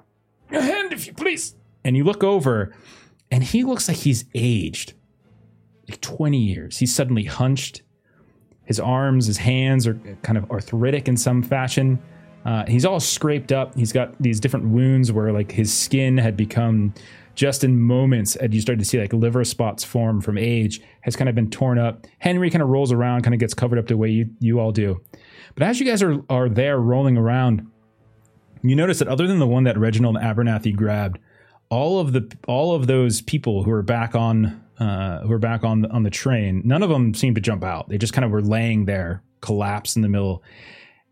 your 0.50 0.62
hand, 0.62 0.94
if 0.94 1.08
you 1.08 1.14
please. 1.14 1.56
And 1.84 1.98
you 1.98 2.06
look 2.06 2.24
over, 2.24 2.74
and 3.30 3.44
he 3.44 3.66
looks 3.66 3.90
like 3.90 3.98
he's 3.98 4.24
aged 4.34 4.94
like 5.90 6.00
twenty 6.00 6.40
years. 6.40 6.78
He's 6.78 6.96
suddenly 6.96 7.26
hunched 7.26 7.82
his 8.70 8.80
arms, 8.80 9.26
his 9.26 9.38
hands 9.38 9.88
are 9.88 9.96
kind 10.22 10.38
of 10.38 10.50
arthritic 10.52 11.08
in 11.08 11.18
some 11.18 11.42
fashion. 11.42 12.00
Uh, 12.46 12.64
he's 12.68 12.86
all 12.86 13.00
scraped 13.00 13.52
up. 13.52 13.76
He's 13.76 13.92
got 13.92 14.14
these 14.22 14.40
different 14.40 14.70
wounds 14.70 15.12
where 15.12 15.34
like 15.34 15.52
his 15.52 15.74
skin 15.76 16.20
had 16.20 16.38
become 16.38 16.94
just 17.34 17.64
in 17.64 17.80
moments, 17.82 18.36
and 18.36 18.54
you 18.54 18.62
started 18.62 18.78
to 18.78 18.86
see 18.86 19.00
like 19.00 19.12
liver 19.12 19.44
spots 19.44 19.84
form 19.84 20.22
from 20.22 20.38
age, 20.38 20.82
has 21.02 21.16
kind 21.16 21.28
of 21.28 21.34
been 21.34 21.50
torn 21.50 21.80
up. 21.80 22.06
Henry 22.20 22.52
kind 22.52 22.62
of 22.62 22.70
rolls 22.70 22.92
around, 22.92 23.24
kind 23.24 23.34
of 23.34 23.40
gets 23.40 23.56
covered 23.56 23.80
up 23.80 23.88
the 23.88 23.98
way 23.98 24.10
you, 24.10 24.30
you 24.40 24.60
all 24.60 24.72
do. 24.72 25.02
But 25.56 25.64
as 25.64 25.80
you 25.80 25.86
guys 25.88 26.04
are, 26.04 26.22
are 26.30 26.48
there 26.48 26.80
rolling 26.80 27.18
around, 27.18 27.66
you 28.62 28.76
notice 28.76 29.00
that 29.00 29.08
other 29.08 29.26
than 29.26 29.40
the 29.40 29.48
one 29.48 29.64
that 29.64 29.80
Reginald 29.80 30.18
Abernathy 30.18 30.76
grabbed, 30.76 31.18
all 31.70 32.00
of 32.00 32.14
the 32.14 32.32
all 32.48 32.76
of 32.76 32.86
those 32.86 33.22
people 33.22 33.64
who 33.64 33.72
are 33.72 33.82
back 33.82 34.14
on 34.14 34.64
uh, 34.80 35.20
who 35.22 35.32
are 35.32 35.40
back 35.40 35.64
on 35.64 35.86
on 35.88 36.04
the 36.04 36.10
train, 36.10 36.62
none 36.66 36.84
of 36.84 36.90
them 36.90 37.14
seemed 37.14 37.36
to 37.36 37.42
jump 37.42 37.64
out. 37.64 37.90
They 37.90 37.98
just 37.98 38.14
kind 38.14 38.26
of 38.26 38.32
were 38.32 38.42
laying 38.42 38.86
there, 38.86 39.24
collapsed 39.42 39.96
in 39.96 40.02
the 40.02 40.10
middle. 40.10 40.44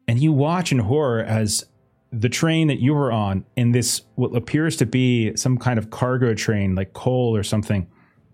And 0.08 0.20
you 0.20 0.32
watch 0.32 0.72
in 0.72 0.80
horror 0.80 1.22
as 1.22 1.66
the 2.12 2.30
train 2.30 2.68
that 2.68 2.80
you 2.80 2.94
were 2.94 3.12
on, 3.12 3.46
in 3.56 3.74
this 3.74 4.04
what 4.16 4.36
appears 4.36 4.78
to 4.78 4.86
be 4.86 5.36
some 5.36 5.58
kind 5.58 5.78
of 5.78 5.90
cargo 5.90 6.34
train, 6.34 6.76
like 6.76 6.94
coal 6.94 7.36
or 7.36 7.44
something, 7.44 7.88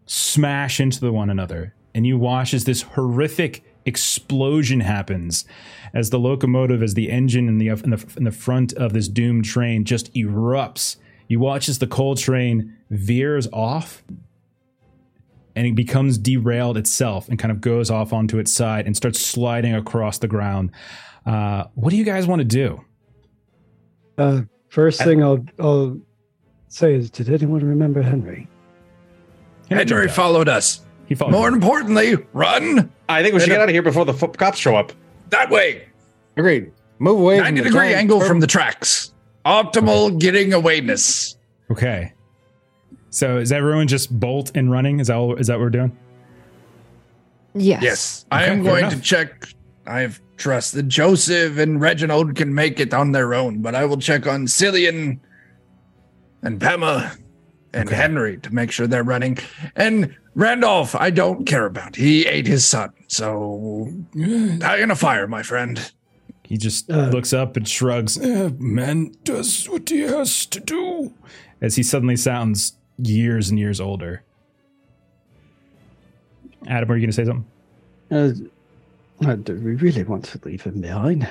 smash 0.05 0.79
into 0.79 0.99
the 0.99 1.11
one 1.11 1.29
another. 1.29 1.73
And 1.95 2.05
you 2.05 2.17
watch 2.17 2.53
as 2.53 2.65
this 2.65 2.83
horrific 2.83 3.63
explosion 3.85 4.81
happens, 4.81 5.45
as 5.93 6.09
the 6.09 6.19
locomotive, 6.19 6.83
as 6.83 6.93
the 6.93 7.09
engine 7.11 7.47
in 7.47 7.57
the 7.57 7.69
in 7.69 7.89
the, 7.89 8.13
in 8.17 8.23
the 8.23 8.31
front 8.31 8.73
of 8.73 8.93
this 8.93 9.07
doomed 9.07 9.45
train 9.45 9.83
just 9.83 10.13
erupts. 10.13 10.97
You 11.27 11.39
watch 11.39 11.67
as 11.69 11.79
the 11.79 11.87
coal 11.87 12.15
train 12.15 12.77
veers 12.91 13.47
off 13.51 14.03
and 15.55 15.67
it 15.67 15.75
becomes 15.75 16.17
derailed 16.17 16.77
itself 16.77 17.29
and 17.29 17.37
kind 17.37 17.51
of 17.51 17.61
goes 17.61 17.89
off 17.91 18.13
onto 18.13 18.37
its 18.39 18.51
side 18.51 18.85
and 18.85 18.95
starts 18.97 19.19
sliding 19.19 19.73
across 19.75 20.17
the 20.17 20.27
ground. 20.27 20.71
Uh, 21.25 21.65
what 21.75 21.89
do 21.91 21.95
you 21.97 22.03
guys 22.03 22.27
want 22.27 22.39
to 22.39 22.45
do? 22.45 22.83
Uh, 24.17 24.41
first 24.69 25.01
thing 25.01 25.23
I'll, 25.23 25.43
I'll 25.59 25.97
say 26.67 26.95
is, 26.95 27.09
did 27.09 27.29
anyone 27.29 27.63
remember 27.65 28.01
Henry? 28.01 28.47
Henry 29.69 29.85
jumped 29.85 30.09
out. 30.09 30.15
followed 30.15 30.49
us. 30.49 30.81
He 31.05 31.15
followed. 31.15 31.31
More 31.31 31.49
importantly, 31.49 32.15
run 32.33 32.91
I 33.09 33.21
think 33.21 33.33
we 33.33 33.39
should 33.39 33.49
get 33.49 33.59
out 33.61 33.69
of 33.69 33.73
here 33.73 33.81
before 33.81 34.05
the 34.05 34.13
f- 34.13 34.33
cops 34.33 34.57
show 34.57 34.75
up. 34.75 34.91
that 35.29 35.49
way. 35.49 35.87
Agreed. 36.37 36.71
Move 36.99 37.19
away. 37.19 37.37
90 37.39 37.61
degree 37.61 37.93
angle 37.93 38.19
turtle. 38.19 38.27
from 38.29 38.39
the 38.39 38.47
tracks. 38.47 39.13
Optimal 39.45 40.19
getting 40.19 40.51
awayness. 40.51 41.35
Okay. 41.69 42.13
So 43.13 43.37
is 43.37 43.51
everyone 43.51 43.87
just 43.87 44.17
bolt 44.19 44.51
and 44.55 44.71
running? 44.71 44.99
Is 44.99 45.07
that 45.07 45.15
all, 45.17 45.35
is 45.35 45.45
that 45.47 45.53
what 45.59 45.61
we're 45.65 45.69
doing? 45.69 45.95
Yes. 47.53 47.83
Yes. 47.83 48.25
I 48.31 48.45
am 48.45 48.63
going 48.63 48.79
enough. 48.85 48.95
to 48.95 49.01
check. 49.01 49.45
I've 49.85 50.19
trusted 50.37 50.89
Joseph 50.89 51.59
and 51.59 51.79
Reginald 51.79 52.35
can 52.35 52.55
make 52.55 52.79
it 52.79 52.91
on 52.91 53.11
their 53.11 53.35
own, 53.35 53.61
but 53.61 53.75
I 53.75 53.85
will 53.85 53.97
check 53.97 54.25
on 54.25 54.47
Cilian 54.47 55.19
and 56.41 56.59
Pema 56.59 57.15
and 57.73 57.87
Okay. 57.87 57.95
Henry 57.95 58.37
to 58.39 58.51
make 58.53 58.71
sure 58.71 58.87
they're 58.87 59.03
running. 59.03 59.37
And 59.75 60.15
Randolph, 60.33 60.95
I 60.95 61.11
don't 61.11 61.45
care 61.45 61.67
about. 61.67 61.95
He 61.95 62.25
ate 62.25 62.47
his 62.47 62.65
son. 62.65 62.93
So 63.09 63.91
how 64.61 64.73
you 64.73 64.79
gonna 64.79 64.95
fire, 64.95 65.27
my 65.27 65.43
friend? 65.43 65.91
He 66.43 66.57
just 66.57 66.89
Uh, 66.89 67.09
looks 67.09 67.31
up 67.31 67.55
and 67.57 67.67
shrugs 67.67 68.17
Uh, 68.17 68.49
man 68.57 69.11
does 69.23 69.69
what 69.69 69.87
he 69.89 69.99
has 70.01 70.47
to 70.47 70.59
do. 70.59 71.13
as 71.61 71.75
he 71.75 71.83
suddenly 71.83 72.15
sounds 72.15 72.73
years 72.97 73.49
and 73.49 73.59
years 73.59 73.79
older. 73.81 74.23
Adam, 76.67 76.89
are 76.91 76.95
you 76.95 77.01
going 77.01 77.09
to 77.09 77.13
say 77.13 77.25
something? 77.25 77.45
Uh, 78.11 78.31
uh, 79.27 79.35
do 79.35 79.55
we 79.55 79.75
really 79.75 80.03
want 80.03 80.25
to 80.25 80.39
leave 80.43 80.61
him 80.63 80.81
behind? 80.81 81.27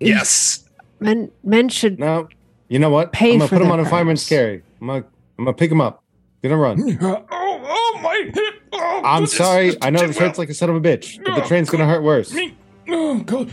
Yes. 0.00 0.64
Men 1.00 1.30
men 1.44 1.68
should 1.68 1.98
No. 1.98 2.28
You 2.68 2.78
know 2.78 2.90
what? 2.90 3.12
Pay 3.12 3.32
I'm 3.34 3.38
gonna 3.38 3.48
put 3.48 3.56
him 3.62 3.68
their 3.68 3.72
on 3.74 3.80
a 3.80 3.84
fireman's 3.88 4.28
carry. 4.28 4.62
I'm 4.80 4.86
gonna, 4.88 5.04
I'm 5.38 5.44
gonna 5.44 5.56
pick 5.56 5.70
him 5.70 5.80
up. 5.80 6.02
Gonna 6.42 6.56
run. 6.56 6.98
Oh, 7.00 7.24
oh, 7.30 8.00
my 8.02 8.30
hip. 8.34 8.54
Oh, 8.72 9.02
I'm 9.04 9.22
goodness, 9.22 9.36
sorry. 9.36 9.76
I 9.82 9.90
know 9.90 10.00
this 10.00 10.16
Tidwell. 10.16 10.28
hurts 10.28 10.38
like 10.38 10.48
a 10.50 10.54
son 10.54 10.70
of 10.70 10.76
a 10.76 10.80
bitch, 10.80 11.22
but 11.24 11.34
the 11.36 11.42
Oh, 11.44 11.46
train's 11.48 11.70
gonna 11.70 11.86
hurt 11.86 12.02
worse. 12.02 12.32
Me. 12.32 12.54
Oh, 12.88 13.20
God. 13.20 13.50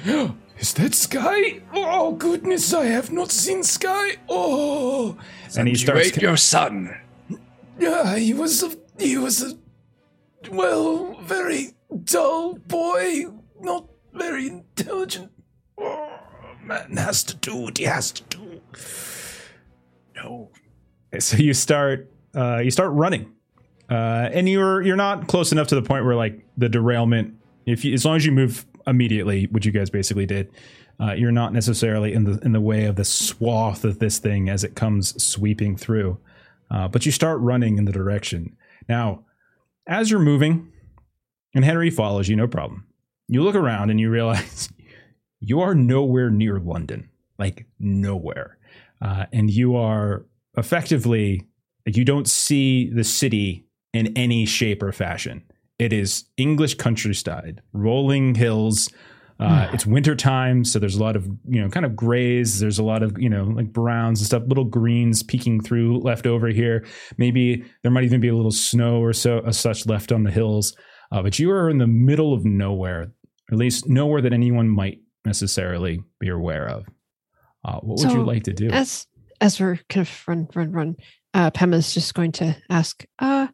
Is 0.63 0.73
that 0.75 0.95
Sky? 0.95 1.59
Oh, 1.73 2.13
goodness, 2.13 2.73
I 2.73 2.85
have 2.85 3.11
not 3.11 3.33
seen 3.33 3.63
Sky. 3.63 4.15
Oh. 4.29 5.17
And 5.57 5.67
he 5.67 5.73
you 5.73 5.77
starts. 5.77 6.07
ate 6.07 6.21
your 6.21 6.37
son. 6.37 7.01
Yeah, 7.77 8.15
he 8.15 8.33
was 8.33 8.63
a. 8.63 8.71
He 8.97 9.17
was 9.17 9.43
a. 9.43 9.57
Well, 10.49 11.19
very 11.19 11.73
dull 12.05 12.53
boy. 12.53 13.25
Not 13.59 13.89
very 14.13 14.47
intelligent. 14.47 15.33
Oh, 15.77 16.19
man 16.63 16.95
has 16.95 17.25
to 17.25 17.35
do 17.35 17.57
what 17.57 17.77
he 17.77 17.83
has 17.83 18.11
to 18.11 18.23
do. 18.23 18.61
No. 20.15 20.49
so 21.19 21.35
you 21.35 21.53
start 21.53 22.09
uh, 22.33 22.59
you 22.63 22.71
start 22.71 22.93
running 22.93 23.33
uh, 23.89 24.29
and 24.31 24.47
you're 24.47 24.81
you're 24.81 24.95
not 24.95 25.27
close 25.27 25.51
enough 25.51 25.67
to 25.67 25.75
the 25.75 25.81
point 25.81 26.05
where 26.05 26.15
like 26.15 26.45
the 26.55 26.69
derailment 26.69 27.35
if 27.65 27.83
you, 27.83 27.93
as 27.93 28.05
long 28.05 28.15
as 28.15 28.25
you 28.25 28.31
move 28.31 28.65
immediately 28.87 29.45
which 29.45 29.65
you 29.65 29.71
guys 29.71 29.89
basically 29.89 30.25
did. 30.25 30.49
Uh, 30.99 31.13
you're 31.13 31.31
not 31.31 31.53
necessarily 31.53 32.13
in 32.13 32.23
the 32.23 32.39
in 32.43 32.51
the 32.51 32.61
way 32.61 32.85
of 32.85 32.95
the 32.95 33.05
swath 33.05 33.83
of 33.83 33.99
this 33.99 34.19
thing 34.19 34.49
as 34.49 34.63
it 34.63 34.75
comes 34.75 35.21
sweeping 35.23 35.75
through. 35.75 36.17
Uh, 36.69 36.87
but 36.87 37.05
you 37.05 37.11
start 37.11 37.39
running 37.39 37.77
in 37.77 37.85
the 37.85 37.91
direction. 37.91 38.55
Now 38.87 39.25
as 39.87 40.09
you're 40.09 40.19
moving 40.19 40.71
and 41.53 41.65
henry 41.65 41.89
follows 41.89 42.29
you 42.29 42.35
no 42.35 42.47
problem. 42.47 42.85
You 43.27 43.43
look 43.43 43.55
around 43.55 43.89
and 43.89 43.99
you 43.99 44.09
realize 44.09 44.69
you 45.39 45.61
are 45.61 45.75
nowhere 45.75 46.29
near 46.29 46.59
London, 46.59 47.09
like 47.39 47.65
nowhere, 47.79 48.57
uh, 49.01 49.25
and 49.33 49.49
you 49.49 49.75
are 49.75 50.25
effectively 50.57 51.47
like 51.85 51.97
you 51.97 52.05
don't 52.05 52.29
see 52.29 52.89
the 52.89 53.03
city 53.03 53.65
in 53.93 54.15
any 54.15 54.45
shape 54.45 54.81
or 54.81 54.91
fashion. 54.91 55.43
It 55.83 55.91
is 55.91 56.23
English 56.37 56.75
countryside, 56.75 57.61
rolling 57.73 58.35
hills. 58.35 58.87
Uh, 59.37 59.69
it's 59.73 59.85
winter 59.85 60.15
time, 60.15 60.63
so 60.63 60.79
there's 60.79 60.95
a 60.95 61.03
lot 61.03 61.17
of 61.17 61.27
you 61.45 61.59
know 61.59 61.67
kind 61.67 61.85
of 61.85 61.93
grays. 61.93 62.61
There's 62.61 62.79
a 62.79 62.83
lot 62.85 63.03
of 63.03 63.19
you 63.19 63.29
know 63.29 63.43
like 63.43 63.73
browns 63.73 64.21
and 64.21 64.25
stuff, 64.25 64.43
little 64.47 64.63
greens 64.63 65.23
peeking 65.23 65.59
through 65.59 65.99
left 65.99 66.25
over 66.25 66.47
here. 66.47 66.85
Maybe 67.17 67.65
there 67.81 67.91
might 67.91 68.05
even 68.05 68.21
be 68.21 68.29
a 68.29 68.35
little 68.35 68.49
snow 68.49 69.01
or 69.01 69.11
so 69.11 69.41
as 69.45 69.59
such 69.59 69.85
left 69.85 70.13
on 70.13 70.23
the 70.23 70.31
hills. 70.31 70.73
Uh, 71.11 71.21
but 71.21 71.37
you 71.37 71.51
are 71.51 71.69
in 71.69 71.79
the 71.79 71.87
middle 71.87 72.33
of 72.33 72.45
nowhere, 72.45 73.11
at 73.51 73.57
least 73.57 73.89
nowhere 73.89 74.21
that 74.21 74.31
anyone 74.31 74.69
might 74.69 74.99
necessarily 75.25 76.01
be 76.21 76.29
aware 76.29 76.69
of. 76.69 76.85
Uh, 77.65 77.79
what 77.81 77.99
would 77.99 78.13
you 78.13 78.23
like 78.23 78.43
to 78.43 78.53
do? 78.53 78.69
As 78.69 79.05
as 79.41 79.59
we're 79.59 79.81
kind 79.89 80.07
of 80.07 80.27
run, 80.29 80.47
run, 80.55 80.71
run, 80.71 80.95
uh, 81.33 81.51
Pema's 81.51 81.93
just 81.93 82.13
going 82.13 82.31
to 82.31 82.55
ask. 82.69 83.03
Uh, 83.19 83.47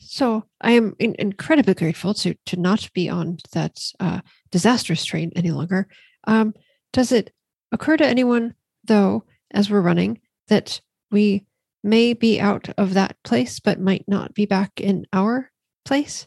so 0.00 0.44
I 0.60 0.72
am 0.72 0.96
in- 0.98 1.16
incredibly 1.18 1.74
grateful 1.74 2.14
to 2.14 2.34
to 2.46 2.56
not 2.56 2.90
be 2.94 3.08
on 3.08 3.38
that 3.52 3.78
uh, 4.00 4.20
disastrous 4.50 5.04
train 5.04 5.30
any 5.36 5.50
longer. 5.50 5.86
Um, 6.26 6.54
does 6.92 7.12
it 7.12 7.32
occur 7.72 7.96
to 7.96 8.06
anyone, 8.06 8.54
though, 8.84 9.24
as 9.52 9.70
we're 9.70 9.80
running, 9.80 10.20
that 10.48 10.80
we 11.10 11.46
may 11.82 12.12
be 12.12 12.40
out 12.40 12.68
of 12.76 12.94
that 12.94 13.16
place, 13.24 13.60
but 13.60 13.80
might 13.80 14.04
not 14.08 14.34
be 14.34 14.46
back 14.46 14.80
in 14.80 15.06
our 15.12 15.50
place? 15.84 16.26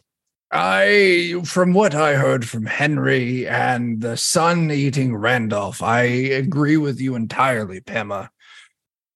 I, 0.50 1.42
from 1.44 1.72
what 1.72 1.94
I 1.94 2.14
heard 2.14 2.48
from 2.48 2.64
Henry 2.64 3.46
and 3.46 4.00
the 4.00 4.16
son 4.16 4.70
eating 4.70 5.16
Randolph, 5.16 5.82
I 5.82 6.02
agree 6.02 6.76
with 6.76 7.00
you 7.00 7.16
entirely, 7.16 7.80
Pema. 7.80 8.28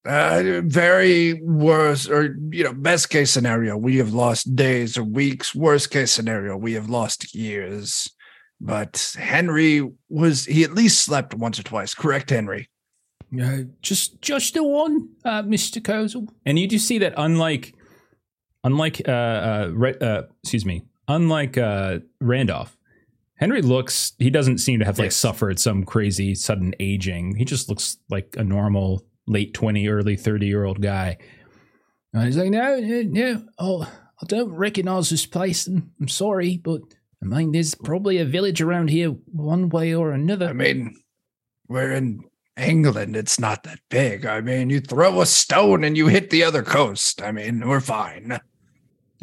Uh, 0.09 0.63
very 0.65 1.35
worst, 1.43 2.09
or 2.09 2.35
you 2.51 2.65
know, 2.65 2.73
best 2.73 3.11
case 3.11 3.31
scenario, 3.31 3.77
we 3.77 3.99
have 3.99 4.15
lost 4.15 4.57
days 4.57 4.97
or 4.97 5.05
weeks. 5.05 5.55
Worst 5.55 5.91
case 5.91 6.11
scenario, 6.11 6.57
we 6.57 6.73
have 6.73 6.89
lost 6.89 7.35
years. 7.35 8.11
But 8.61 9.15
Henry 9.19 9.89
was, 10.09 10.47
he 10.47 10.65
at 10.65 10.73
least 10.75 11.05
slept 11.05 11.35
once 11.35 11.61
or 11.61 11.63
twice, 11.63 11.95
correct, 11.95 12.31
Henry? 12.31 12.69
Uh, 13.41 13.59
just 13.83 14.21
just 14.23 14.55
the 14.55 14.65
one, 14.65 15.11
uh, 15.25 15.43
Mr. 15.43 15.83
Kozel. 15.83 16.27
And 16.47 16.59
you 16.59 16.67
do 16.67 16.79
see 16.79 16.99
that 16.99 17.13
unlike 17.19 17.75
unlike 18.65 19.03
uh, 19.07 19.11
uh, 19.13 19.71
Re- 19.75 19.99
uh 20.01 20.23
excuse 20.43 20.65
me, 20.65 20.85
unlike 21.07 21.59
uh 21.59 21.99
Randolph, 22.23 22.79
Henry 23.35 23.61
looks 23.61 24.15
he 24.19 24.31
doesn't 24.31 24.59
seem 24.59 24.79
to 24.79 24.87
have 24.87 24.99
like 24.99 25.07
Yes. 25.09 25.17
suffered 25.17 25.61
some 25.61 25.85
crazy 25.85 26.35
sudden 26.35 26.75
aging. 26.81 27.37
He 27.37 27.45
just 27.45 27.69
looks 27.69 27.99
like 28.09 28.35
a 28.39 28.43
normal 28.45 29.05
late 29.29 29.55
20 29.55 29.89
early 29.89 30.17
30 30.17 30.47
year 30.47 30.65
old 30.65 30.81
guy. 30.81 31.19
And 32.13 32.25
he's 32.25 32.37
like, 32.37 32.51
no, 32.51 32.81
no, 32.81 33.03
no, 33.03 33.45
oh, 33.59 33.83
I 34.21 34.27
don't 34.27 34.53
recognize 34.53 35.11
this 35.11 35.27
place. 35.27 35.67
I'm, 35.67 35.93
I'm 36.01 36.09
sorry, 36.09 36.57
but 36.57 36.81
I 37.23 37.27
mean, 37.27 37.53
there's 37.53 37.75
probably 37.75 38.19
a 38.19 38.25
village 38.25 38.61
around 38.61 38.91
here 38.91 39.11
one 39.11 39.69
way 39.69 39.95
or 39.95 40.13
another. 40.13 40.49
I 40.49 40.53
mean, 40.53 40.97
we're 41.69 41.93
in 41.93 42.25
England. 42.57 43.17
It's 43.17 43.39
not 43.39 43.63
that 43.65 43.81
big. 43.89 44.25
I 44.27 44.41
mean, 44.41 44.71
you 44.71 44.81
throw 44.81 45.21
a 45.21 45.27
stone 45.27 45.85
and 45.85 45.97
you 45.97 46.07
hit 46.07 46.31
the 46.31 46.45
other 46.45 46.63
coast. 46.63 47.23
I 47.23 47.33
mean, 47.33 47.67
we're 47.67 47.81
fine. 47.81 48.41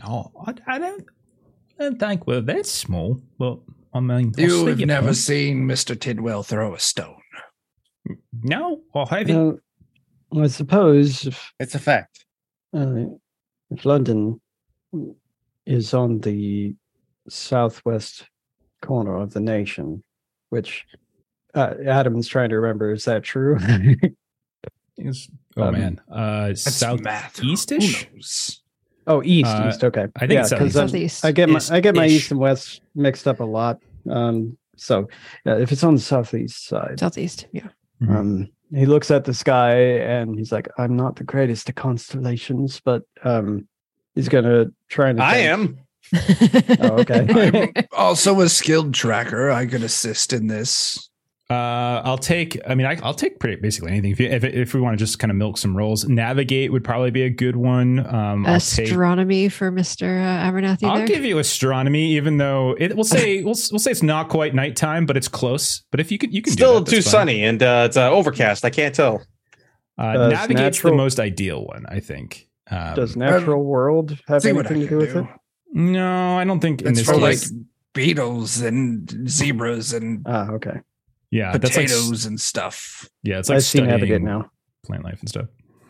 Oh, 0.03 0.31
I, 0.45 0.53
I 0.67 0.77
don't 0.77 1.05
I 1.79 1.83
don't 1.83 1.99
think 1.99 2.27
we're 2.27 2.41
that 2.41 2.65
small, 2.65 3.21
but 3.37 3.59
I 3.93 3.99
mean 3.99 4.33
I'll 4.37 4.43
you 4.43 4.65
have 4.67 4.79
never 4.79 5.07
point. 5.07 5.17
seen 5.17 5.67
Mr. 5.67 5.99
Tidwell 5.99 6.43
throw 6.43 6.75
a 6.75 6.79
stone. 6.79 7.21
No, 8.43 8.81
I 8.93 9.19
haven't. 9.19 9.35
Now, 9.35 9.57
I 10.35 10.47
suppose 10.47 11.25
if, 11.27 11.51
It's 11.59 11.75
a 11.75 11.79
fact. 11.79 12.25
uh, 12.75 13.05
if 13.71 13.85
London 13.85 14.39
is 15.65 15.93
on 15.93 16.19
the 16.21 16.75
southwest 17.29 18.25
corner 18.81 19.17
of 19.17 19.33
the 19.33 19.39
nation, 19.39 20.03
which 20.49 20.85
uh, 21.53 21.73
Adam's 21.87 22.27
trying 22.27 22.49
to 22.49 22.55
remember, 22.59 22.91
is 22.91 23.05
that 23.05 23.23
true? 23.23 23.57
It's- 24.97 25.29
oh 25.57 25.63
Um, 25.63 25.73
man, 25.73 26.01
uh, 26.09 26.47
That's 26.47 26.73
south 26.75 27.01
math. 27.01 27.43
east-ish? 27.43 28.05
Who 28.05 28.15
knows? 28.15 28.61
oh, 29.07 29.21
east, 29.25 29.49
Uh, 29.49 29.67
east. 29.67 29.83
Okay, 29.83 30.07
I 30.15 30.19
think 30.21 30.31
yeah, 30.31 30.39
it's 30.41 30.49
because 30.51 30.73
Southeast. 30.73 31.25
I 31.25 31.31
get 31.33 31.49
my 31.49 31.59
I 31.69 31.81
get 31.81 31.95
my 31.95 32.07
east 32.07 32.31
and 32.31 32.39
west 32.39 32.81
mixed 32.95 33.27
up 33.27 33.41
a 33.41 33.43
lot. 33.43 33.79
Um, 34.09 34.57
so 34.77 35.09
yeah, 35.45 35.57
if 35.57 35.73
it's 35.73 35.83
on 35.83 35.95
the 35.95 36.01
southeast 36.01 36.65
side, 36.67 36.97
Southeast. 36.99 37.47
Yeah. 37.51 37.67
Mhm. 38.01 38.15
um, 38.15 38.47
he 38.77 38.85
looks 38.85 39.11
at 39.11 39.25
the 39.25 39.33
sky 39.33 39.75
and 39.75 40.37
he's 40.37 40.51
like, 40.51 40.67
"I'm 40.77 40.95
not 40.95 41.15
the 41.15 41.23
greatest 41.23 41.69
at 41.69 41.75
constellations, 41.75 42.81
but 42.83 43.03
um, 43.23 43.67
he's 44.13 44.29
gonna 44.29 44.67
try 44.89 45.09
and." 45.09 45.21
I 45.21 45.37
am. 45.37 45.79
Oh, 46.79 46.99
okay. 46.99 47.71
I'm 47.75 47.85
also 47.91 48.41
a 48.41 48.49
skilled 48.49 48.93
tracker. 48.93 49.49
I 49.49 49.65
could 49.65 49.83
assist 49.83 50.33
in 50.33 50.47
this. 50.47 51.09
Uh, 51.47 52.01
I'll 52.03 52.17
take. 52.17 52.59
I 52.67 52.73
mean, 52.73 52.87
I, 52.87 52.97
I'll 53.03 53.13
take 53.13 53.39
pretty 53.39 53.57
basically 53.61 53.91
anything. 53.91 54.11
If, 54.11 54.19
you, 54.19 54.27
if 54.29 54.43
if 54.43 54.73
we 54.73 54.81
want 54.81 54.97
to 54.97 54.97
just 54.97 55.19
kind 55.19 55.29
of 55.29 55.37
milk 55.37 55.59
some 55.59 55.77
rolls, 55.77 56.03
navigate 56.05 56.71
would 56.71 56.83
probably 56.83 57.11
be 57.11 57.21
a 57.21 57.29
good 57.29 57.55
one. 57.55 57.99
Um, 57.99 58.47
I'll 58.47 58.59
take. 58.59 58.87
Astronomy 58.87 59.49
for 59.49 59.71
Mr. 59.71 60.03
Uh, 60.03 60.49
Abernathy 60.51 60.87
I'll 60.89 60.97
there. 60.97 61.07
give 61.07 61.23
you 61.23 61.37
astronomy, 61.37 62.13
even 62.15 62.37
though 62.37 62.75
it. 62.79 62.95
We'll 62.95 63.03
say 63.03 63.43
we'll, 63.43 63.53
we'll 63.71 63.79
say 63.79 63.91
it's 63.91 64.01
not 64.01 64.29
quite 64.29 64.55
nighttime, 64.55 65.05
but 65.05 65.17
it's 65.17 65.27
close. 65.27 65.83
But 65.91 65.99
if 65.99 66.11
you 66.11 66.17
could, 66.17 66.33
you 66.33 66.41
can 66.41 66.51
Still 66.51 66.79
do 66.79 66.85
that, 66.85 66.91
too 66.97 67.01
fine. 67.03 67.11
sunny 67.11 67.43
and 67.43 67.61
uh, 67.61 67.83
it's 67.87 67.97
uh, 67.97 68.09
overcast. 68.09 68.65
I 68.65 68.71
can't 68.71 68.95
tell. 68.95 69.23
Uh, 69.99 70.13
Does 70.13 70.31
navigate's 70.31 70.81
the 70.81 70.93
most 70.93 71.19
ideal 71.19 71.63
one, 71.65 71.85
I 71.87 71.99
think. 71.99 72.49
Um, 72.71 72.95
Does 72.95 73.15
natural 73.15 73.63
world 73.63 74.17
have 74.27 74.41
See 74.41 74.51
what 74.51 74.65
I 74.65 74.69
anything 74.71 74.81
to 74.81 74.87
can 74.87 74.97
do 74.99 75.05
with 75.05 75.13
do. 75.13 75.19
it? 75.19 75.79
no, 75.79 76.37
I 76.39 76.43
don't 76.43 76.59
think 76.59 76.81
in 76.81 76.87
It's 76.87 76.99
this 77.01 77.07
for 77.07 77.17
like 77.17 77.37
beetles 77.93 78.61
and 78.61 79.29
zebras 79.29 79.93
and 79.93 80.23
Ah, 80.25 80.49
okay. 80.53 80.81
Yeah, 81.35 81.57
that's 81.57 81.75
like 81.75 81.87
potatoes 81.87 82.25
and 82.25 82.39
stuff. 82.39 83.07
yeah, 83.23 83.39
it's 83.39 83.49
like 83.49 83.57
I 83.57 83.59
see 83.59 83.81
navigate 83.81 84.21
studying 84.21 84.25
now. 84.25 84.49
plant 84.85 85.03
life 85.03 85.19
and 85.19 85.29
stuff. 85.29 85.47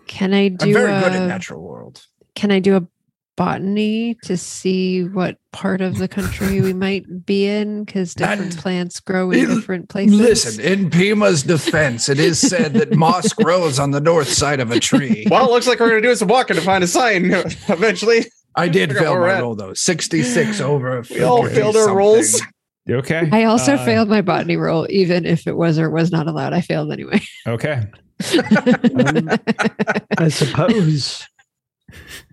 Can 0.08 0.34
I 0.34 0.48
do 0.50 0.66
I'm 0.68 0.74
very 0.74 0.92
a, 0.94 1.00
good 1.02 1.14
at 1.14 1.28
natural 1.28 1.62
world. 1.62 2.06
Can 2.36 2.52
I 2.52 2.60
do 2.60 2.76
a 2.78 2.88
botany 3.36 4.16
to 4.24 4.38
see 4.38 5.04
what 5.04 5.38
part 5.52 5.82
of 5.82 5.98
the 5.98 6.08
country 6.08 6.62
we 6.62 6.74
might 6.86 7.26
be 7.26 7.46
in? 7.48 7.84
Because 7.84 8.14
different 8.14 8.54
And- 8.54 8.58
plants 8.58 9.00
grow 9.00 9.32
in 9.32 9.50
L- 9.50 9.56
different 9.56 9.90
places. 9.90 10.18
Listen, 10.20 10.64
in 10.66 10.90
Pema's 10.90 11.44
defense, 11.44 12.08
it 12.10 12.20
is 12.20 12.40
said 12.40 12.74
that 12.76 12.94
moss 12.96 13.34
grows 13.44 13.78
on 13.80 13.92
the 13.92 14.02
north 14.02 14.30
side 14.32 14.60
of 14.60 14.72
a 14.72 14.80
tree. 14.80 15.28
Well, 15.30 15.46
it 15.48 15.52
looks 15.52 15.68
like 15.68 15.80
we're 15.80 15.90
gonna 15.90 16.02
do 16.02 16.16
some 16.16 16.28
walking 16.30 16.56
to 16.56 16.62
find 16.62 16.84
a 16.84 16.88
sign 16.88 17.26
eventually. 17.70 18.26
I 18.56 18.70
did 18.70 18.90
Figure 18.90 19.02
fail 19.04 19.12
where 19.14 19.22
we're 19.22 19.28
my 19.28 19.34
at. 19.36 19.42
roll 19.42 19.56
though. 19.56 19.74
66 19.74 20.62
over. 20.62 21.04
We 21.10 21.24
all 21.24 21.42
50 21.44 21.56
failed 21.56 21.76
our 21.76 21.94
rolls. 21.96 22.42
You 22.86 22.98
Okay. 22.98 23.28
I 23.32 23.46
also 23.46 23.74
Uh, 23.76 23.86
failed 23.86 24.10
my 24.10 24.22
botany 24.22 24.58
roll, 24.58 24.86
even 24.90 25.26
if 25.26 25.48
it 25.48 25.56
was 25.58 25.80
or 25.80 25.90
was 25.90 26.12
not 26.12 26.28
allowed. 26.28 26.54
I 26.54 26.62
failed 26.62 26.92
anyway. 26.92 27.22
Okay. 27.48 27.84
Um, 28.96 29.30
I 30.18 30.30
suppose 30.30 31.28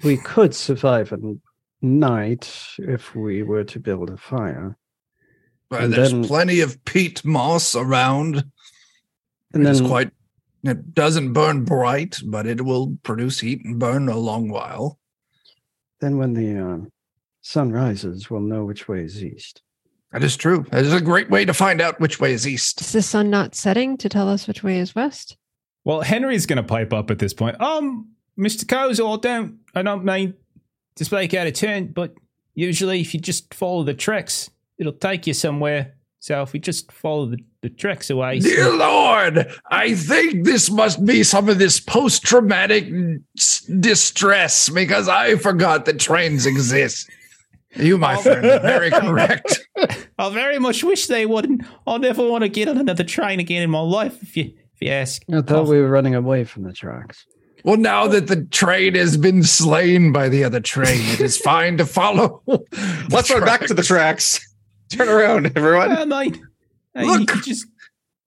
we 0.04 0.16
could 0.16 0.54
survive 0.54 1.12
a 1.12 1.18
night 1.80 2.54
if 2.78 3.14
we 3.16 3.42
were 3.42 3.64
to 3.64 3.80
build 3.80 4.10
a 4.10 4.16
fire. 4.16 4.76
Well, 5.70 5.84
And 5.84 5.92
there's 5.92 6.12
then- 6.12 6.24
plenty 6.24 6.60
of 6.60 6.82
peat 6.84 7.24
moss 7.24 7.74
around. 7.74 8.44
And 9.54 9.66
it's 9.66 9.80
then 9.80 9.88
quite 9.88 10.10
it 10.62 10.94
doesn't 10.94 11.32
burn 11.32 11.64
bright, 11.64 12.20
but 12.24 12.46
it 12.46 12.64
will 12.64 12.96
produce 13.02 13.40
heat 13.40 13.64
and 13.64 13.78
burn 13.80 14.08
a 14.08 14.16
long 14.16 14.48
while. 14.48 14.98
then 16.00 16.16
when 16.18 16.34
the 16.34 16.56
uh, 16.58 16.78
sun 17.40 17.72
rises, 17.72 18.30
we'll 18.30 18.40
know 18.40 18.64
which 18.64 18.86
way 18.88 19.02
is 19.02 19.22
east. 19.24 19.62
That 20.12 20.22
is 20.22 20.36
true. 20.36 20.66
That 20.70 20.84
is 20.84 20.92
a 20.92 21.00
great 21.00 21.30
way 21.30 21.44
to 21.44 21.54
find 21.54 21.80
out 21.80 21.98
which 21.98 22.20
way 22.20 22.32
is 22.32 22.46
east. 22.46 22.80
Is 22.80 22.92
the 22.92 23.02
sun 23.02 23.30
not 23.30 23.54
setting 23.54 23.96
to 23.98 24.08
tell 24.08 24.28
us 24.28 24.46
which 24.46 24.62
way 24.62 24.78
is 24.78 24.94
west? 24.94 25.36
Well, 25.84 26.02
Henry's 26.02 26.46
going 26.46 26.58
to 26.58 26.62
pipe 26.62 26.92
up 26.92 27.10
at 27.10 27.18
this 27.18 27.32
point. 27.32 27.60
Um, 27.60 28.10
Mr. 28.38 28.64
Kozel, 28.64 29.16
I 29.16 29.20
don't, 29.20 29.58
I 29.74 29.82
don't 29.82 30.04
mean 30.04 30.34
to 30.96 31.04
speak 31.04 31.34
out 31.34 31.46
of 31.46 31.54
turn, 31.54 31.88
but 31.88 32.14
usually 32.54 33.00
if 33.00 33.14
you 33.14 33.20
just 33.20 33.52
follow 33.54 33.82
the 33.82 33.94
tracks, 33.94 34.50
it'll 34.78 34.92
take 34.92 35.26
you 35.26 35.34
somewhere. 35.34 35.94
So 36.20 36.40
if 36.42 36.52
we 36.52 36.60
just 36.60 36.92
follow 36.92 37.26
the, 37.26 37.38
the 37.62 37.68
tracks 37.70 38.10
away, 38.10 38.38
Dear 38.38 38.76
Lord, 38.76 39.50
I 39.70 39.94
think 39.94 40.44
this 40.44 40.70
must 40.70 41.04
be 41.04 41.24
some 41.24 41.48
of 41.48 41.58
this 41.58 41.80
post 41.80 42.22
traumatic 42.22 42.92
distress 43.80 44.68
because 44.68 45.08
I 45.08 45.34
forgot 45.36 45.86
that 45.86 45.98
trains 45.98 46.46
exist. 46.46 47.10
You, 47.74 47.98
my 47.98 48.22
friend, 48.22 48.44
are 48.46 48.60
very 48.60 48.90
correct. 48.92 49.61
I 50.18 50.30
very 50.30 50.58
much 50.58 50.84
wish 50.84 51.06
they 51.06 51.26
wouldn't. 51.26 51.62
I'll 51.86 51.98
never 51.98 52.28
want 52.28 52.42
to 52.42 52.48
get 52.48 52.68
on 52.68 52.78
another 52.78 53.04
train 53.04 53.40
again 53.40 53.62
in 53.62 53.70
my 53.70 53.80
life. 53.80 54.22
If 54.22 54.36
you, 54.36 54.44
if 54.74 54.80
you 54.80 54.90
ask. 54.90 55.22
I 55.32 55.40
thought 55.40 55.66
we 55.68 55.80
were 55.80 55.88
running 55.88 56.14
away 56.14 56.44
from 56.44 56.64
the 56.64 56.72
tracks. 56.72 57.24
Well, 57.64 57.76
now 57.76 58.08
that 58.08 58.26
the 58.26 58.44
train 58.46 58.94
has 58.96 59.16
been 59.16 59.42
slain 59.44 60.12
by 60.12 60.28
the 60.28 60.42
other 60.44 60.60
train, 60.60 61.00
it 61.12 61.20
is 61.20 61.38
fine 61.38 61.76
to 61.78 61.86
follow. 61.86 62.42
Let's 63.08 63.30
run 63.30 63.44
back 63.44 63.66
to 63.66 63.74
the 63.74 63.84
tracks. 63.84 64.40
Turn 64.90 65.08
around, 65.08 65.52
everyone. 65.56 65.92
Uh, 65.92 66.06
mate, 66.06 66.40
uh, 66.96 67.02
Look! 67.02 67.34
you 67.34 67.42
just 67.42 67.66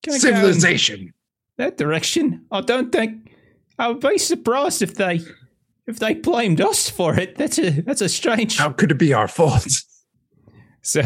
kinda 0.04 0.08
go 0.08 0.14
in 0.14 0.20
Civilization. 0.36 1.14
that 1.58 1.78
direction. 1.78 2.46
I 2.52 2.62
don't 2.62 2.92
think 2.92 3.30
I 3.78 3.90
would 3.90 4.00
be 4.00 4.18
surprised 4.18 4.82
if 4.82 4.96
they 4.96 5.20
if 5.86 6.00
they 6.00 6.14
blamed 6.16 6.62
us 6.62 6.90
for 6.90 7.20
it. 7.20 7.36
That's 7.36 7.60
a 7.60 7.70
that's 7.82 8.02
a 8.02 8.10
strange. 8.10 8.58
How 8.58 8.72
could 8.72 8.90
it 8.92 8.98
be 8.98 9.14
our 9.14 9.28
fault? 9.28 9.68
So, 10.86 11.02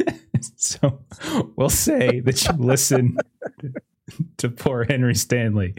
so 0.56 0.98
we'll 1.54 1.70
say 1.70 2.18
that 2.18 2.44
you 2.44 2.52
listen 2.58 3.16
to 4.38 4.48
poor 4.48 4.84
Henry 4.84 5.14
Stanley 5.14 5.74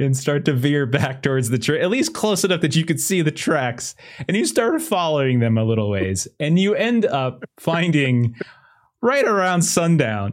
and 0.00 0.16
start 0.16 0.44
to 0.46 0.52
veer 0.52 0.86
back 0.86 1.22
towards 1.22 1.50
the 1.50 1.58
train, 1.58 1.82
at 1.82 1.88
least 1.88 2.14
close 2.14 2.42
enough 2.42 2.62
that 2.62 2.74
you 2.74 2.84
could 2.84 3.00
see 3.00 3.22
the 3.22 3.30
tracks, 3.30 3.94
and 4.26 4.36
you 4.36 4.44
start 4.44 4.82
following 4.82 5.38
them 5.38 5.56
a 5.56 5.62
little 5.62 5.88
ways, 5.88 6.26
and 6.40 6.58
you 6.58 6.74
end 6.74 7.06
up 7.06 7.44
finding 7.60 8.34
right 9.00 9.24
around 9.24 9.62
sundown 9.62 10.32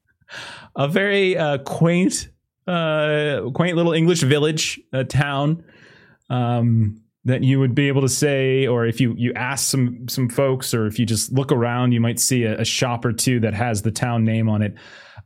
a 0.76 0.88
very 0.88 1.38
uh, 1.38 1.58
quaint, 1.58 2.28
uh, 2.66 3.42
quaint 3.54 3.76
little 3.76 3.92
English 3.92 4.22
village, 4.22 4.80
a 4.92 5.04
town. 5.04 5.62
Um, 6.28 7.02
that 7.28 7.42
you 7.42 7.60
would 7.60 7.74
be 7.74 7.88
able 7.88 8.00
to 8.00 8.08
say, 8.08 8.66
or 8.66 8.86
if 8.86 9.00
you 9.00 9.14
you 9.16 9.32
ask 9.34 9.68
some 9.68 10.08
some 10.08 10.28
folks, 10.28 10.72
or 10.72 10.86
if 10.86 10.98
you 10.98 11.06
just 11.06 11.32
look 11.32 11.52
around, 11.52 11.92
you 11.92 12.00
might 12.00 12.18
see 12.18 12.44
a, 12.44 12.60
a 12.60 12.64
shop 12.64 13.04
or 13.04 13.12
two 13.12 13.40
that 13.40 13.54
has 13.54 13.82
the 13.82 13.90
town 13.90 14.24
name 14.24 14.48
on 14.48 14.62
it 14.62 14.74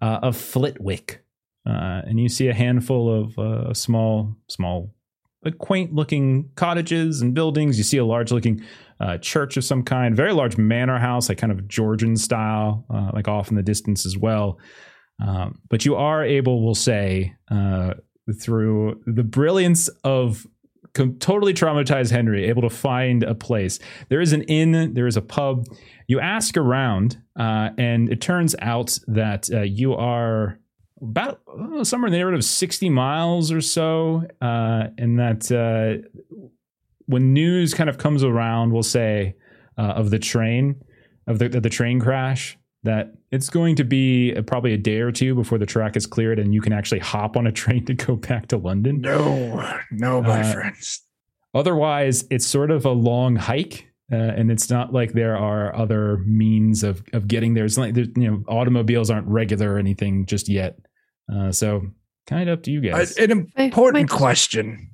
uh, 0.00 0.18
of 0.22 0.36
Flitwick, 0.36 1.24
uh, 1.66 2.02
and 2.04 2.20
you 2.20 2.28
see 2.28 2.48
a 2.48 2.54
handful 2.54 3.22
of 3.22 3.38
uh, 3.38 3.72
small 3.72 4.36
small, 4.48 4.94
quaint 5.58 5.94
looking 5.94 6.50
cottages 6.56 7.22
and 7.22 7.34
buildings. 7.34 7.78
You 7.78 7.84
see 7.84 7.98
a 7.98 8.04
large 8.04 8.32
looking 8.32 8.62
uh, 9.00 9.18
church 9.18 9.56
of 9.56 9.64
some 9.64 9.82
kind, 9.82 10.16
very 10.16 10.32
large 10.32 10.56
manor 10.56 10.98
house, 10.98 11.28
like 11.28 11.38
kind 11.38 11.52
of 11.52 11.68
Georgian 11.68 12.16
style, 12.16 12.84
uh, 12.92 13.10
like 13.14 13.28
off 13.28 13.48
in 13.48 13.56
the 13.56 13.62
distance 13.62 14.04
as 14.06 14.16
well. 14.16 14.58
Um, 15.24 15.60
but 15.68 15.84
you 15.84 15.94
are 15.94 16.24
able, 16.24 16.64
we'll 16.64 16.74
say, 16.74 17.34
uh, 17.50 17.94
through 18.40 19.00
the 19.06 19.24
brilliance 19.24 19.88
of 20.04 20.46
com- 20.94 21.18
totally 21.18 21.54
traumatized 21.54 22.10
Henry, 22.10 22.44
able 22.44 22.62
to 22.62 22.70
find 22.70 23.22
a 23.22 23.34
place. 23.34 23.78
There 24.08 24.20
is 24.20 24.32
an 24.32 24.42
inn, 24.42 24.94
there 24.94 25.06
is 25.06 25.16
a 25.16 25.22
pub. 25.22 25.66
You 26.06 26.20
ask 26.20 26.56
around, 26.56 27.22
uh, 27.38 27.70
and 27.78 28.10
it 28.10 28.20
turns 28.20 28.54
out 28.60 28.98
that 29.06 29.50
uh, 29.52 29.62
you 29.62 29.94
are 29.94 30.58
about 31.00 31.40
uh, 31.48 31.84
somewhere 31.84 32.06
in 32.06 32.12
the 32.12 32.18
neighborhood 32.18 32.38
of 32.38 32.44
60 32.44 32.88
miles 32.90 33.50
or 33.50 33.60
so, 33.60 34.24
uh, 34.40 34.88
and 34.98 35.18
that 35.18 35.50
uh, 35.50 36.06
when 37.06 37.32
news 37.32 37.74
kind 37.74 37.90
of 37.90 37.98
comes 37.98 38.22
around, 38.22 38.72
we'll 38.72 38.82
say, 38.82 39.34
uh, 39.76 39.82
of 39.82 40.10
the 40.10 40.18
train, 40.18 40.82
of 41.26 41.38
the, 41.38 41.48
the 41.48 41.70
train 41.70 41.98
crash, 41.98 42.56
that 42.84 43.14
it's 43.30 43.48
going 43.48 43.76
to 43.76 43.84
be 43.84 44.34
uh, 44.34 44.42
probably 44.42 44.72
a 44.74 44.78
day 44.78 44.98
or 45.00 45.12
two 45.12 45.34
before 45.34 45.56
the 45.58 45.66
track 45.66 45.96
is 45.96 46.06
cleared 46.06 46.38
and 46.38 46.52
you 46.52 46.60
can 46.60 46.72
actually 46.72 46.98
hop 46.98 47.36
on 47.36 47.46
a 47.46 47.52
train 47.62 47.84
to 47.86 47.94
go 47.94 48.16
back 48.16 48.48
to 48.48 48.56
London. 48.56 49.00
No, 49.00 49.78
no, 49.90 50.20
my 50.22 50.40
Uh, 50.40 50.52
friends. 50.52 51.02
Otherwise, 51.54 52.24
it's 52.30 52.46
sort 52.46 52.70
of 52.70 52.84
a 52.84 52.90
long 52.90 53.36
hike. 53.36 53.88
Uh, 54.10 54.16
and 54.16 54.50
it's 54.50 54.68
not 54.68 54.92
like 54.92 55.12
there 55.12 55.36
are 55.38 55.74
other 55.74 56.18
means 56.26 56.82
of, 56.82 57.02
of 57.14 57.26
getting 57.26 57.54
there. 57.54 57.64
It's 57.64 57.78
like 57.78 57.94
there's, 57.94 58.08
you 58.16 58.30
know 58.30 58.44
automobiles 58.46 59.08
aren't 59.10 59.26
regular 59.26 59.72
or 59.74 59.78
anything 59.78 60.26
just 60.26 60.50
yet. 60.50 60.76
Uh, 61.32 61.50
so 61.50 61.86
kind 62.26 62.48
of 62.50 62.58
up 62.58 62.62
to 62.64 62.70
you 62.70 62.80
Uh, 62.90 62.98
guys. 62.98 63.16
an 63.16 63.48
I- 63.56 63.62
important 63.64 64.10
my- 64.10 64.16
question 64.16 64.90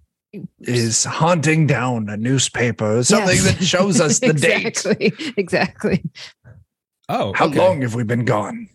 is 0.61 1.03
hunting 1.05 1.67
down 1.67 2.09
a 2.11 2.17
newspaper 2.17 3.03
something 3.03 3.35
Yes. 3.35 3.57
that 3.59 3.65
shows 3.65 3.99
us 4.01 4.21
the 4.21 4.33
date. 4.35 4.67
exactly, 4.67 5.13
Exactly. 5.37 6.05
Oh, 7.09 7.33
How 7.35 7.47
okay. 7.47 7.59
long 7.59 7.83
have 7.83 7.95
we 7.95 8.05
been 8.05 8.25
gone? 8.25 8.69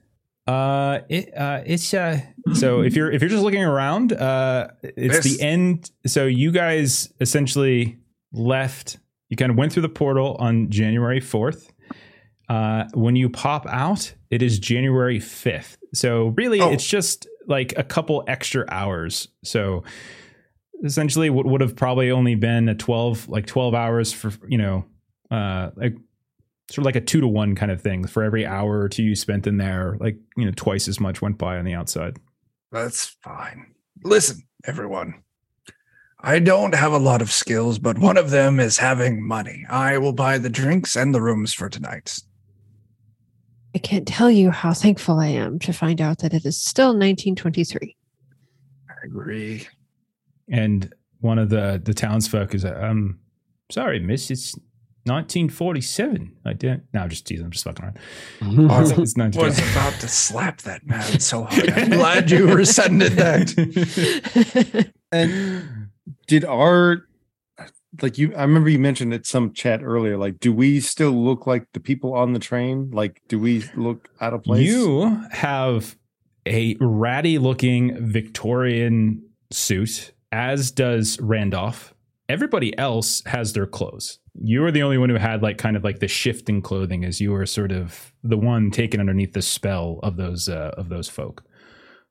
Uh, 0.45 0.99
it 1.10 1.35
uh, 1.38 1.61
it's 1.65 1.93
uh. 1.93 2.19
So 2.53 2.81
if 2.81 2.95
you're 2.95 3.10
if 3.11 3.22
you're 3.22 3.30
just 3.30 3.43
looking 3.43 3.64
around, 3.64 4.11
uh, 4.14 4.68
it's 4.84 5.23
This- 5.23 5.38
the 5.38 5.43
end. 5.43 5.89
So 6.05 6.26
you 6.26 6.51
guys 6.51 7.14
essentially 7.22 7.97
left. 8.34 8.97
You 9.30 9.38
kind 9.38 9.49
of 9.51 9.57
went 9.57 9.72
through 9.73 9.84
the 9.84 9.89
portal 9.89 10.35
on 10.39 10.69
January 10.69 11.19
fourth. 11.22 11.72
Uh, 12.49 12.84
when 12.93 13.15
you 13.15 13.30
pop 13.30 13.65
out, 13.68 14.14
it 14.30 14.41
is 14.43 14.60
January 14.60 15.19
fifth. 15.19 15.77
So 15.93 16.27
really, 16.35 16.60
Oh. 16.60 16.72
it's 16.72 16.85
just 16.85 17.26
like 17.47 17.73
a 17.77 17.84
couple 17.84 18.23
extra 18.27 18.65
hours. 18.69 19.30
So 19.45 19.84
essentially, 20.84 21.30
what 21.30 21.45
would 21.45 21.61
have 21.61 21.76
probably 21.76 22.11
only 22.11 22.35
been 22.35 22.68
a 22.68 22.76
twelve 22.76 23.30
like 23.30 23.45
twelve 23.45 23.73
hours 23.73 24.11
for 24.11 24.31
you 24.47 24.57
know, 24.57 24.85
uh, 25.31 25.69
like 25.77 25.95
sort 26.69 26.80
of 26.80 26.85
like 26.85 26.95
a 26.95 27.02
two 27.02 27.22
to 27.22 27.27
one 27.27 27.56
kind 27.56 27.72
of 27.72 27.81
thing 27.81 28.06
for 28.07 28.23
every 28.23 28.45
hour 28.45 28.80
or 28.80 28.90
two 28.90 29.03
you 29.03 29.15
spent 29.15 29.45
in 29.48 29.57
there 29.57 29.98
like 29.99 30.18
you 30.38 30.45
know 30.45 30.52
twice 30.56 30.88
as 30.88 30.99
much 30.99 31.22
went 31.22 31.38
by 31.38 31.57
on 31.57 31.65
the 31.65 31.73
outside 31.73 32.18
That's 32.72 33.06
fine. 33.22 33.73
Listen, 34.03 34.41
everyone. 34.65 35.22
I 36.26 36.40
don't 36.40 36.73
have 36.73 36.94
a 36.94 36.98
lot 36.98 37.22
of 37.22 37.31
skills, 37.31 37.77
but 37.80 37.98
one 37.99 38.18
of 38.18 38.30
them 38.31 38.60
is 38.60 38.77
having 38.77 39.27
money. 39.27 39.65
I 39.69 39.98
will 39.98 40.14
buy 40.14 40.38
the 40.38 40.49
drinks 40.49 40.95
and 40.95 41.14
the 41.14 41.22
rooms 41.22 41.53
for 41.53 41.68
tonight. 41.69 42.18
I 43.76 43.80
can't 43.80 44.07
tell 44.07 44.31
you 44.31 44.49
how 44.49 44.73
thankful 44.73 45.19
I 45.19 45.27
am 45.27 45.60
to 45.60 45.73
find 45.73 45.99
out 45.99 46.19
that 46.19 46.34
it 46.34 46.45
is 46.45 46.60
still 46.61 46.90
1923. 46.90 47.95
I 48.90 48.94
agree. 49.06 49.68
and 50.49 50.94
one 51.19 51.40
of 51.40 51.49
the 51.49 51.81
the 51.84 51.94
townsfolk 51.94 52.53
is 52.53 52.65
um 52.65 53.18
sorry 53.72 53.99
miss 53.99 54.30
it's 54.30 54.57
1947 55.06 56.38
i 56.46 56.54
didn't 56.54 56.84
no 56.94 57.02
i'm 57.02 57.10
just 57.10 57.28
teasing 57.28 57.46
i'm 57.46 57.52
just 57.52 57.64
fucking 57.64 57.84
around 57.84 58.00
Oh, 58.42 58.82
it's, 58.82 59.18
I 59.18 59.26
it's 59.28 59.38
was 59.38 59.72
about 59.72 59.94
to 60.00 60.08
slap 60.08 60.62
that 60.62 60.86
man 60.86 61.20
so 61.20 61.44
hard. 61.44 61.70
I'm 61.72 61.90
glad 61.90 62.32
you 62.32 62.54
rescinded 62.54 63.14
that. 63.14 64.92
And 65.14 65.90
did 66.26 66.44
our 66.44 67.08
like 68.02 68.18
you? 68.18 68.34
I 68.36 68.42
remember 68.42 68.70
you 68.70 68.80
mentioned 68.80 69.14
at 69.14 69.28
some 69.28 69.54
chat 69.54 69.84
earlier. 69.84 70.18
Like, 70.18 70.40
do 70.40 70.52
we 70.52 70.80
still 70.80 71.12
look 71.12 71.46
like 71.46 71.68
the 71.74 71.80
people 71.80 72.16
on 72.16 72.34
the 72.34 72.40
train? 72.40 72.90
Like, 72.92 73.22
do 73.28 73.40
we 73.40 73.64
look 73.76 74.10
out 74.20 74.34
of 74.34 74.44
place? 74.44 74.68
You 74.68 75.24
have 75.32 75.96
a 76.48 76.76
ratty 76.80 77.38
looking 77.38 77.96
Victorian 78.04 79.24
suit, 79.52 80.14
as 80.32 80.72
does 80.72 81.20
Randolph. 81.22 81.94
Everybody 82.28 82.76
else 82.78 83.22
has 83.28 83.54
their 83.54 83.68
clothes. 83.68 84.18
You 84.35 84.61
were 84.61 84.72
the 84.72 84.81
only 84.84 84.97
one 84.97 85.10
who 85.10 85.15
had 85.15 85.43
like 85.43 85.57
kind 85.57 85.76
of 85.77 85.84
like 85.84 85.99
the 85.99 86.07
shift 86.07 86.49
in 86.49 86.61
clothing, 86.61 87.05
as 87.05 87.22
you 87.22 87.31
were 87.31 87.45
sort 87.45 87.72
of 87.72 88.11
the 88.23 88.38
one 88.38 88.72
taken 88.72 88.99
underneath 88.99 89.34
the 89.34 89.41
spell 89.41 89.99
of 90.03 90.18
those 90.18 90.49
uh, 90.49 90.72
of 90.77 90.89
those 90.89 91.07
folk. 91.07 91.43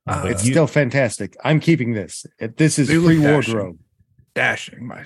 Uh, 0.06 0.24
It's 0.26 0.44
you- 0.44 0.52
still 0.52 0.66
fantastic. 0.66 1.36
I'm 1.44 1.58
keeping 1.60 1.92
this. 1.94 2.24
This 2.56 2.78
is 2.78 2.90
You 2.90 3.04
free 3.04 3.16
dashing. 3.20 3.32
wardrobe. 3.54 3.78
Dashing, 4.34 4.86
my. 4.86 5.04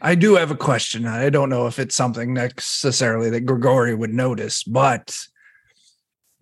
I 0.00 0.14
do 0.14 0.36
have 0.36 0.50
a 0.50 0.56
question. 0.56 1.06
I 1.06 1.28
don't 1.28 1.50
know 1.50 1.66
if 1.66 1.78
it's 1.78 1.94
something 1.94 2.32
necessarily 2.34 3.30
that 3.30 3.42
Grigori 3.44 3.94
would 3.94 4.14
notice, 4.14 4.62
but 4.64 5.16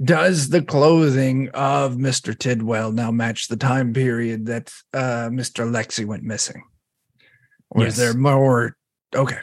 does 0.02 0.50
the 0.50 0.62
clothing 0.62 1.48
of 1.54 1.94
Mr. 1.96 2.38
Tidwell 2.38 2.92
now 2.92 3.10
match 3.10 3.48
the 3.48 3.56
time 3.56 3.92
period 3.94 4.46
that 4.46 4.72
uh, 4.94 5.28
Mr. 5.32 5.68
Lexi 5.68 6.04
went 6.04 6.22
missing? 6.22 6.62
Or 7.70 7.82
Yes. 7.82 7.92
is 7.92 7.98
there 7.98 8.14
more? 8.14 8.76
Okay. 9.14 9.38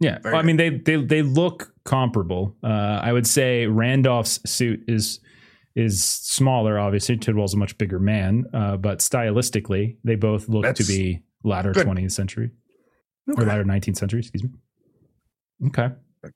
Yeah, 0.00 0.18
I 0.24 0.42
mean 0.42 0.56
they 0.56 0.70
they 0.70 0.96
they 0.96 1.22
look 1.22 1.74
comparable. 1.84 2.56
Uh, 2.64 3.00
I 3.02 3.12
would 3.12 3.26
say 3.26 3.66
Randolph's 3.66 4.40
suit 4.50 4.82
is 4.88 5.20
is 5.76 6.02
smaller. 6.02 6.78
Obviously, 6.78 7.18
Tidwell's 7.18 7.52
a 7.52 7.58
much 7.58 7.76
bigger 7.76 7.98
man, 7.98 8.46
uh, 8.54 8.78
but 8.78 9.00
stylistically, 9.00 9.98
they 10.02 10.14
both 10.14 10.48
look 10.48 10.74
to 10.74 10.84
be 10.84 11.22
latter 11.44 11.72
20th 11.72 12.12
century 12.12 12.50
okay. 13.30 13.42
or 13.42 13.46
latter 13.46 13.64
19th 13.64 13.98
century. 13.98 14.20
Excuse 14.20 14.44
me. 14.44 14.50
Okay, 15.66 15.90
all 16.24 16.30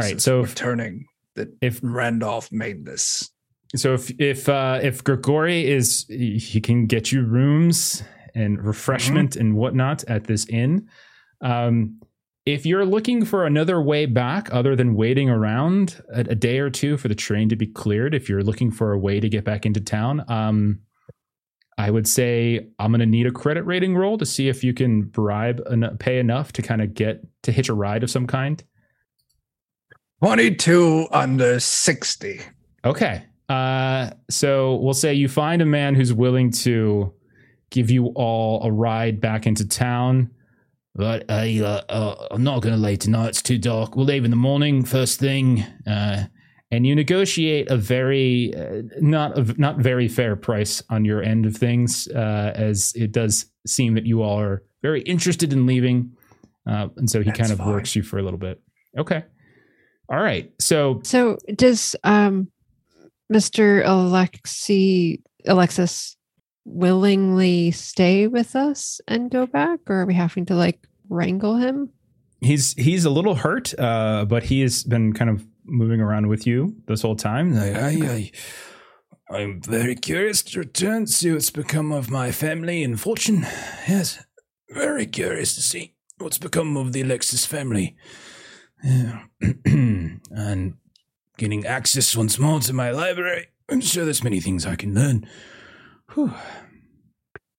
right, 0.00 0.20
so 0.20 0.40
if- 0.40 0.54
turning 0.54 1.06
that 1.34 1.48
if 1.60 1.80
Randolph 1.82 2.50
made 2.52 2.84
this. 2.84 3.30
so, 3.74 3.94
if 3.94 4.10
if 4.20 4.48
uh, 4.48 4.80
if 4.82 5.02
Grigori 5.02 5.66
is 5.66 6.06
he 6.08 6.60
can 6.60 6.86
get 6.86 7.10
you 7.10 7.22
rooms 7.22 8.02
and 8.34 8.62
refreshment 8.62 9.34
and 9.36 9.54
whatnot 9.56 10.04
at 10.04 10.24
this 10.24 10.46
inn. 10.48 10.88
Um, 11.40 12.00
if 12.46 12.64
you're 12.64 12.86
looking 12.86 13.24
for 13.24 13.44
another 13.44 13.82
way 13.82 14.06
back 14.06 14.48
other 14.52 14.76
than 14.76 14.94
waiting 14.94 15.28
around 15.28 16.00
a, 16.14 16.20
a 16.20 16.34
day 16.34 16.60
or 16.60 16.70
two 16.70 16.96
for 16.96 17.08
the 17.08 17.14
train 17.14 17.48
to 17.48 17.56
be 17.56 17.66
cleared, 17.66 18.14
if 18.14 18.28
you're 18.28 18.42
looking 18.42 18.70
for 18.70 18.92
a 18.92 18.98
way 18.98 19.18
to 19.18 19.28
get 19.28 19.44
back 19.44 19.66
into 19.66 19.80
town, 19.80 20.24
um, 20.28 20.78
I 21.76 21.90
would 21.90 22.06
say 22.08 22.68
I'm 22.78 22.92
going 22.92 23.00
to 23.00 23.06
need 23.06 23.26
a 23.26 23.32
credit 23.32 23.64
rating 23.64 23.96
roll 23.96 24.16
to 24.16 24.24
see 24.24 24.48
if 24.48 24.62
you 24.62 24.72
can 24.72 25.02
bribe 25.02 25.60
and 25.66 25.98
pay 25.98 26.20
enough 26.20 26.52
to 26.52 26.62
kind 26.62 26.80
of 26.80 26.94
get 26.94 27.20
to 27.42 27.52
hitch 27.52 27.68
a 27.68 27.74
ride 27.74 28.04
of 28.04 28.10
some 28.10 28.26
kind. 28.28 28.62
22 30.22 31.08
under 31.10 31.60
60. 31.60 32.40
Okay. 32.84 33.24
Uh, 33.48 34.10
so 34.30 34.76
we'll 34.76 34.94
say 34.94 35.12
you 35.12 35.28
find 35.28 35.60
a 35.60 35.66
man 35.66 35.94
who's 35.94 36.12
willing 36.12 36.50
to 36.50 37.12
give 37.70 37.90
you 37.90 38.06
all 38.14 38.62
a 38.62 38.70
ride 38.70 39.20
back 39.20 39.46
into 39.46 39.66
town. 39.66 40.30
Right, 40.98 41.22
hey, 41.28 41.60
uh, 41.60 41.82
uh, 41.90 42.28
I'm 42.30 42.42
not 42.42 42.62
going 42.62 42.74
to 42.74 42.80
leave 42.80 43.00
tonight. 43.00 43.28
It's 43.28 43.42
too 43.42 43.58
dark. 43.58 43.96
We'll 43.96 44.06
leave 44.06 44.24
in 44.24 44.30
the 44.30 44.36
morning, 44.36 44.82
first 44.82 45.20
thing. 45.20 45.62
Uh, 45.86 46.24
and 46.70 46.86
you 46.86 46.94
negotiate 46.94 47.70
a 47.70 47.76
very 47.76 48.54
uh, 48.56 48.82
not 48.98 49.38
a 49.38 49.60
not 49.60 49.76
very 49.76 50.08
fair 50.08 50.36
price 50.36 50.82
on 50.88 51.04
your 51.04 51.22
end 51.22 51.44
of 51.44 51.54
things, 51.54 52.08
uh, 52.08 52.52
as 52.54 52.92
it 52.96 53.12
does 53.12 53.44
seem 53.66 53.94
that 53.94 54.06
you 54.06 54.22
all 54.22 54.40
are 54.40 54.62
very 54.82 55.02
interested 55.02 55.52
in 55.52 55.66
leaving, 55.66 56.12
uh, 56.66 56.88
and 56.96 57.10
so 57.10 57.18
he 57.20 57.26
That's 57.26 57.38
kind 57.38 57.52
of 57.52 57.58
fine. 57.58 57.68
works 57.68 57.94
you 57.94 58.02
for 58.02 58.18
a 58.18 58.22
little 58.22 58.38
bit. 58.38 58.60
Okay, 58.98 59.22
all 60.08 60.18
right. 60.18 60.50
So 60.60 61.00
So 61.04 61.36
does 61.54 61.94
um, 62.04 62.50
Mr. 63.32 63.84
Alexi 63.84 65.22
Alexis 65.46 66.15
willingly 66.66 67.70
stay 67.70 68.26
with 68.26 68.54
us 68.54 69.00
and 69.08 69.30
go 69.30 69.46
back, 69.46 69.80
or 69.86 70.02
are 70.02 70.06
we 70.06 70.14
having 70.14 70.44
to 70.46 70.54
like 70.54 70.86
wrangle 71.08 71.56
him? 71.56 71.92
he's 72.40 72.74
he's 72.74 73.04
a 73.04 73.10
little 73.10 73.34
hurt, 73.34 73.78
uh, 73.78 74.24
but 74.24 74.44
he 74.44 74.60
has 74.62 74.84
been 74.84 75.12
kind 75.12 75.30
of 75.30 75.46
moving 75.64 76.00
around 76.00 76.28
with 76.28 76.46
you 76.46 76.76
this 76.86 77.02
whole 77.02 77.16
time. 77.16 77.56
I, 77.56 77.72
I, 77.72 77.88
I, 77.88 79.36
I'm 79.36 79.60
very 79.60 79.94
curious 79.94 80.42
to 80.44 80.60
return, 80.60 81.06
see 81.06 81.32
what's 81.32 81.50
become 81.50 81.92
of 81.92 82.10
my 82.10 82.30
family 82.30 82.82
and 82.82 83.00
fortune. 83.00 83.42
Yes, 83.88 84.22
very 84.70 85.06
curious 85.06 85.54
to 85.56 85.62
see 85.62 85.94
what's 86.18 86.38
become 86.38 86.76
of 86.76 86.92
the 86.92 87.02
Alexis 87.02 87.44
family. 87.44 87.96
Yeah. 88.84 89.24
and 89.64 90.74
getting 91.38 91.66
access 91.66 92.16
once 92.16 92.38
more 92.38 92.60
to 92.60 92.72
my 92.72 92.90
library. 92.90 93.48
I'm 93.68 93.80
sure 93.80 94.04
there's 94.04 94.22
many 94.22 94.40
things 94.40 94.64
I 94.64 94.76
can 94.76 94.94
learn. 94.94 95.26
Whew. 96.14 96.32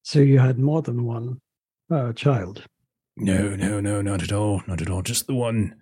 So 0.04 0.20
you 0.20 0.40
had 0.40 0.58
more 0.58 0.82
than 0.82 1.06
one 1.06 1.42
uh, 1.92 2.14
child. 2.14 2.64
No, 3.18 3.56
no, 3.56 3.80
no, 3.80 4.02
not 4.02 4.24
at 4.24 4.32
all, 4.32 4.62
not 4.68 4.82
at 4.82 4.90
all. 4.90 5.02
Just 5.02 5.28
the 5.28 5.36
one. 5.36 5.76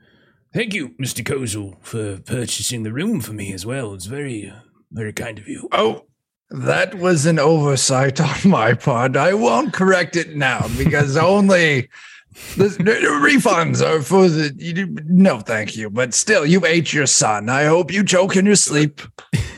Thank 0.54 0.74
you, 0.74 0.90
Mr. 1.02 1.22
Kozel, 1.22 1.76
for 1.82 2.20
purchasing 2.22 2.84
the 2.84 2.94
room 2.94 3.20
for 3.20 3.34
me 3.34 3.52
as 3.52 3.66
well. 3.66 3.94
It's 3.94 4.06
very, 4.06 4.50
uh, 4.50 4.62
very 4.92 5.12
kind 5.12 5.38
of 5.38 5.48
you. 5.48 5.68
Oh, 5.74 6.06
that 6.50 6.96
was 6.96 7.26
an 7.26 7.40
oversight 7.40 8.22
on 8.22 8.50
my 8.50 8.74
part. 8.74 9.18
I 9.18 9.34
won't 9.34 9.74
correct 9.74 10.16
it 10.16 10.36
now 10.36 10.66
because 10.78 11.18
only 11.18 11.90
the, 12.56 12.70
the 12.70 13.20
refunds 13.22 13.86
are 13.86 14.02
for 14.02 14.30
the. 14.30 14.54
You, 14.58 14.88
no, 15.06 15.40
thank 15.40 15.76
you. 15.76 15.90
But 15.90 16.14
still, 16.14 16.46
you 16.46 16.66
ate 16.66 16.94
your 16.94 17.08
son. 17.08 17.50
I 17.50 17.66
hope 17.66 17.92
you 17.92 18.04
choke 18.04 18.36
in 18.36 18.46
your 18.46 18.56
sleep. 18.56 19.02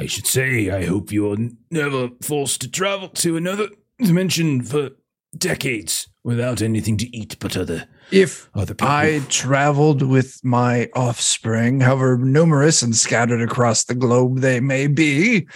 I, 0.00 0.06
should 0.06 0.26
say, 0.26 0.70
I 0.70 0.86
hope 0.86 1.12
you're 1.12 1.36
never 1.70 2.10
forced 2.22 2.60
to 2.62 2.70
travel 2.70 3.08
to 3.08 3.36
another 3.36 3.68
dimension 3.98 4.62
for 4.62 4.90
decades 5.36 6.08
without 6.24 6.60
anything 6.60 6.96
to 6.98 7.16
eat 7.16 7.36
but 7.38 7.56
other 7.56 7.86
If 8.10 8.48
other 8.54 8.74
people. 8.74 8.88
I 8.88 9.20
traveled 9.28 10.02
with 10.02 10.40
my 10.42 10.88
offspring, 10.94 11.80
however 11.80 12.18
numerous 12.18 12.82
and 12.82 12.94
scattered 12.96 13.42
across 13.42 13.84
the 13.84 13.94
globe 13.94 14.38
they 14.38 14.60
may 14.60 14.86
be, 14.86 15.46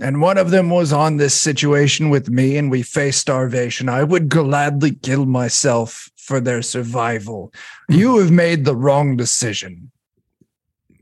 and 0.00 0.20
one 0.20 0.36
of 0.36 0.50
them 0.50 0.68
was 0.68 0.92
on 0.92 1.16
this 1.16 1.34
situation 1.34 2.10
with 2.10 2.28
me 2.28 2.56
and 2.56 2.70
we 2.70 2.82
faced 2.82 3.20
starvation, 3.20 3.88
I 3.88 4.04
would 4.04 4.28
gladly 4.28 4.94
kill 4.94 5.24
myself 5.24 6.10
for 6.16 6.40
their 6.40 6.60
survival. 6.60 7.52
Hmm. 7.88 7.94
You 7.94 8.18
have 8.18 8.30
made 8.30 8.64
the 8.64 8.76
wrong 8.76 9.16
decision. 9.16 9.90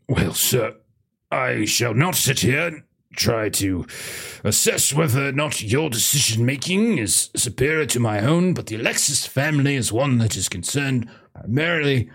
Well, 0.08 0.34
sir, 0.34 0.76
I 1.34 1.64
shall 1.64 1.94
not 1.94 2.14
sit 2.14 2.40
here 2.40 2.68
and 2.68 2.82
try 3.16 3.48
to 3.48 3.86
assess 4.44 4.92
whether 4.92 5.28
or 5.28 5.32
not 5.32 5.60
your 5.60 5.90
decision 5.90 6.46
making 6.46 6.98
is 6.98 7.30
superior 7.34 7.86
to 7.86 7.98
my 7.98 8.20
own, 8.20 8.54
but 8.54 8.66
the 8.66 8.76
Alexis 8.76 9.26
family 9.26 9.74
is 9.74 9.92
one 9.92 10.18
that 10.18 10.36
is 10.36 10.48
concerned 10.48 11.10
primarily 11.34 12.08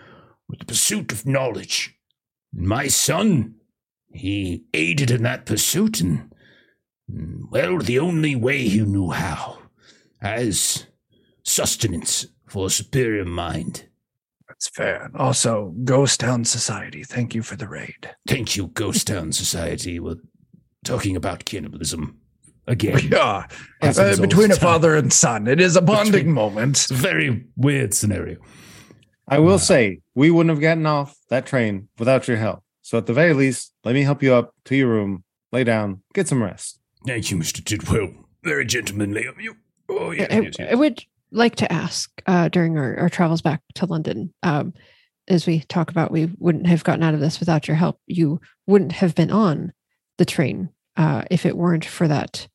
with 0.47 0.59
the 0.59 0.65
pursuit 0.65 1.11
of 1.11 1.25
knowledge. 1.25 1.97
And 2.55 2.65
my 2.65 2.87
son, 2.87 3.55
he 4.13 4.63
aided 4.73 5.11
in 5.11 5.23
that 5.23 5.45
pursuit, 5.45 5.99
and, 5.99 6.33
mm, 7.11 7.41
well, 7.51 7.77
the 7.79 7.99
only 7.99 8.37
way 8.37 8.69
he 8.69 8.79
knew 8.79 9.11
how, 9.11 9.59
as 10.21 10.85
sustenance 11.43 12.27
for 12.47 12.67
a 12.67 12.69
superior 12.69 13.25
mind. 13.25 13.88
That's 14.59 14.67
fair. 14.75 15.03
And 15.03 15.15
also, 15.15 15.73
Ghost 15.85 16.19
Town 16.19 16.43
Society, 16.43 17.03
thank 17.05 17.33
you 17.33 17.41
for 17.43 17.55
the 17.55 17.67
raid. 17.67 18.09
Thank 18.27 18.57
you, 18.57 18.67
Ghost 18.67 19.07
Town 19.07 19.31
Society. 19.31 19.99
We're 20.01 20.17
talking 20.83 21.15
about 21.15 21.45
cannibalism 21.45 22.19
again. 22.67 22.99
Yeah, 23.09 23.45
Happens 23.81 23.97
uh, 23.99 24.15
all 24.17 24.27
between 24.27 24.51
a 24.51 24.55
time. 24.55 24.59
father 24.61 24.95
and 24.97 25.13
son, 25.13 25.47
it 25.47 25.61
is 25.61 25.77
a 25.77 25.81
bonding 25.81 26.11
Between- 26.11 26.33
moment. 26.33 26.71
It's 26.77 26.91
a 26.91 26.95
very 26.95 27.45
weird 27.55 27.93
scenario. 27.93 28.35
I 29.29 29.39
will 29.39 29.59
say 29.59 30.01
we 30.13 30.29
wouldn't 30.29 30.49
have 30.49 30.59
gotten 30.61 30.85
off 30.85 31.15
that 31.29 31.45
train 31.45 31.87
without 31.97 32.27
your 32.27 32.35
help. 32.37 32.61
So 32.81 32.97
at 32.97 33.05
the 33.05 33.13
very 33.13 33.33
least, 33.33 33.71
let 33.85 33.93
me 33.95 34.01
help 34.01 34.21
you 34.21 34.33
up 34.33 34.53
to 34.65 34.75
your 34.75 34.89
room, 34.89 35.23
lay 35.53 35.63
down, 35.63 36.01
get 36.13 36.27
some 36.27 36.43
rest. 36.43 36.79
Thank 37.07 37.31
you, 37.31 37.37
Mr. 37.37 37.63
Tidwell. 37.63 38.11
Very 38.43 38.65
gentlemanly 38.65 39.25
of 39.25 39.39
you. 39.39 39.55
Oh, 39.87 40.11
yes, 40.11 40.27
I, 40.31 40.39
yes, 40.41 40.55
yes. 40.59 40.67
I 40.71 40.75
would 40.75 40.99
like 41.31 41.55
to 41.57 41.71
ask 41.71 42.09
uh, 42.25 42.49
during 42.49 42.77
our, 42.77 42.97
our 42.97 43.09
travels 43.09 43.41
back 43.41 43.61
to 43.75 43.85
London, 43.85 44.33
um, 44.43 44.73
as 45.27 45.45
we 45.45 45.61
talk 45.61 45.91
about, 45.91 46.11
we 46.11 46.31
wouldn't 46.39 46.67
have 46.67 46.83
gotten 46.83 47.03
out 47.03 47.13
of 47.13 47.19
this 47.19 47.39
without 47.39 47.67
your 47.67 47.77
help. 47.77 47.99
You 48.07 48.41
wouldn't 48.65 48.93
have 48.93 49.13
been 49.13 49.31
on 49.31 49.73
the 50.17 50.25
train 50.25 50.69
uh, 50.97 51.23
if 51.29 51.45
it 51.45 51.55
weren't 51.55 51.85
for 51.85 52.07
that 52.07 52.47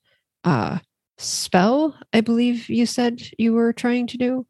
uh, 0.43 0.79
spell, 1.17 1.97
I 2.13 2.21
believe 2.21 2.69
you 2.69 2.85
said 2.85 3.21
you 3.37 3.53
were 3.53 3.73
trying 3.73 4.07
to 4.07 4.17
do. 4.17 4.45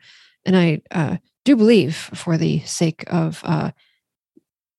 And 0.46 0.56
I 0.56 0.82
uh, 0.92 1.18
do 1.44 1.56
believe, 1.56 1.96
for 1.96 2.38
the 2.38 2.60
sake 2.62 3.04
of 3.08 3.42
uh, 3.44 3.72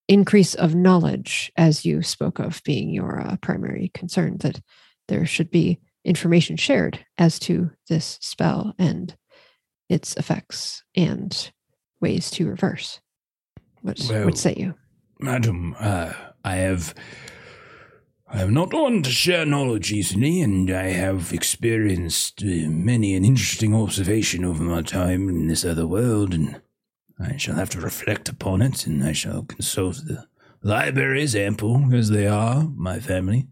increase 0.09 0.55
of 0.55 0.75
knowledge, 0.75 1.53
as 1.57 1.85
you 1.85 2.03
spoke 2.03 2.39
of 2.39 2.63
being 2.65 2.91
your 2.91 3.21
uh, 3.21 3.37
primary 3.37 3.91
concern, 3.95 4.37
that 4.39 4.61
there 5.09 5.27
should 5.27 5.51
be 5.51 5.81
information 6.05 6.57
shared 6.57 7.05
as 7.19 7.39
to 7.41 7.71
this 7.89 8.19
spell 8.21 8.75
and 8.79 9.17
its 9.89 10.17
effects 10.17 10.83
and 10.95 11.51
ways 12.01 12.31
to 12.31 12.49
reverse. 12.49 13.01
What 13.83 14.01
Well, 14.09 14.25
would 14.25 14.39
say 14.39 14.55
you? 14.57 14.75
Madam, 15.21 15.75
uh, 15.79 16.13
I 16.45 16.57
have. 16.57 16.95
I 18.29 18.43
am 18.43 18.53
not 18.53 18.73
one 18.75 19.03
to 19.03 19.11
share 19.11 19.47
knowledge 19.47 19.93
easily, 19.93 20.41
and 20.41 20.69
I 20.69 20.89
have 20.89 21.33
experienced 21.33 22.43
uh, 22.43 22.69
many 22.69 23.15
an 23.15 23.25
interesting 23.25 23.73
observation 23.73 24.45
over 24.45 24.65
my 24.65 24.83
time 24.83 25.29
in 25.29 25.47
this 25.47 25.65
other 25.65 25.87
world, 25.87 26.35
and 26.35 26.61
I 27.21 27.37
shall 27.37 27.55
have 27.55 27.71
to 27.71 27.81
reflect 27.81 28.29
upon 28.29 28.63
it, 28.63 28.85
and 28.87 29.05
I 29.05 29.13
shall 29.13 29.45
consult 29.45 30.03
the 30.05 30.27
libraries, 30.61 31.37
ample 31.37 31.95
as 31.95 32.11
they 32.11 32.27
are, 32.27 32.65
my 32.75 32.99
family. 32.99 33.47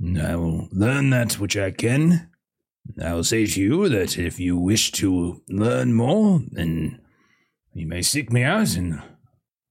And 0.00 0.20
I 0.20 0.34
will 0.34 0.68
learn 0.72 1.10
that 1.10 1.34
which 1.34 1.58
I 1.58 1.70
can. 1.70 2.29
I 3.02 3.14
will 3.14 3.24
say 3.24 3.46
to 3.46 3.60
you 3.60 3.88
that 3.88 4.18
if 4.18 4.38
you 4.38 4.56
wish 4.58 4.92
to 4.92 5.42
learn 5.48 5.94
more, 5.94 6.40
then 6.50 7.00
you 7.74 7.86
may 7.86 8.02
seek 8.02 8.32
me 8.32 8.42
out 8.42 8.76
in 8.76 9.00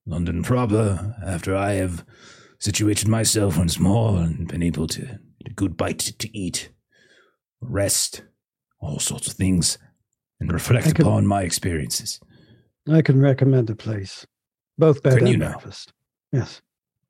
London 0.06 0.42
proper 0.42 1.16
after 1.24 1.54
I 1.54 1.72
have 1.74 2.04
situated 2.58 3.08
myself 3.08 3.56
once 3.56 3.78
more 3.78 4.18
and 4.18 4.48
been 4.48 4.62
able 4.62 4.86
to 4.88 5.00
get 5.00 5.50
a 5.50 5.54
good 5.54 5.76
bite 5.76 5.98
to 5.98 6.38
eat, 6.38 6.70
rest, 7.60 8.22
all 8.80 8.98
sorts 8.98 9.26
of 9.28 9.34
things, 9.34 9.78
and 10.40 10.52
reflect 10.52 10.94
could- 10.94 11.00
upon 11.00 11.26
my 11.26 11.42
experiences. 11.42 12.20
I 12.88 13.02
can 13.02 13.20
recommend 13.20 13.68
a 13.70 13.76
place, 13.76 14.26
both 14.78 15.02
bed 15.02 15.18
Can 15.18 15.28
and 15.28 15.38
breakfast. 15.38 15.92
Yes. 16.32 16.60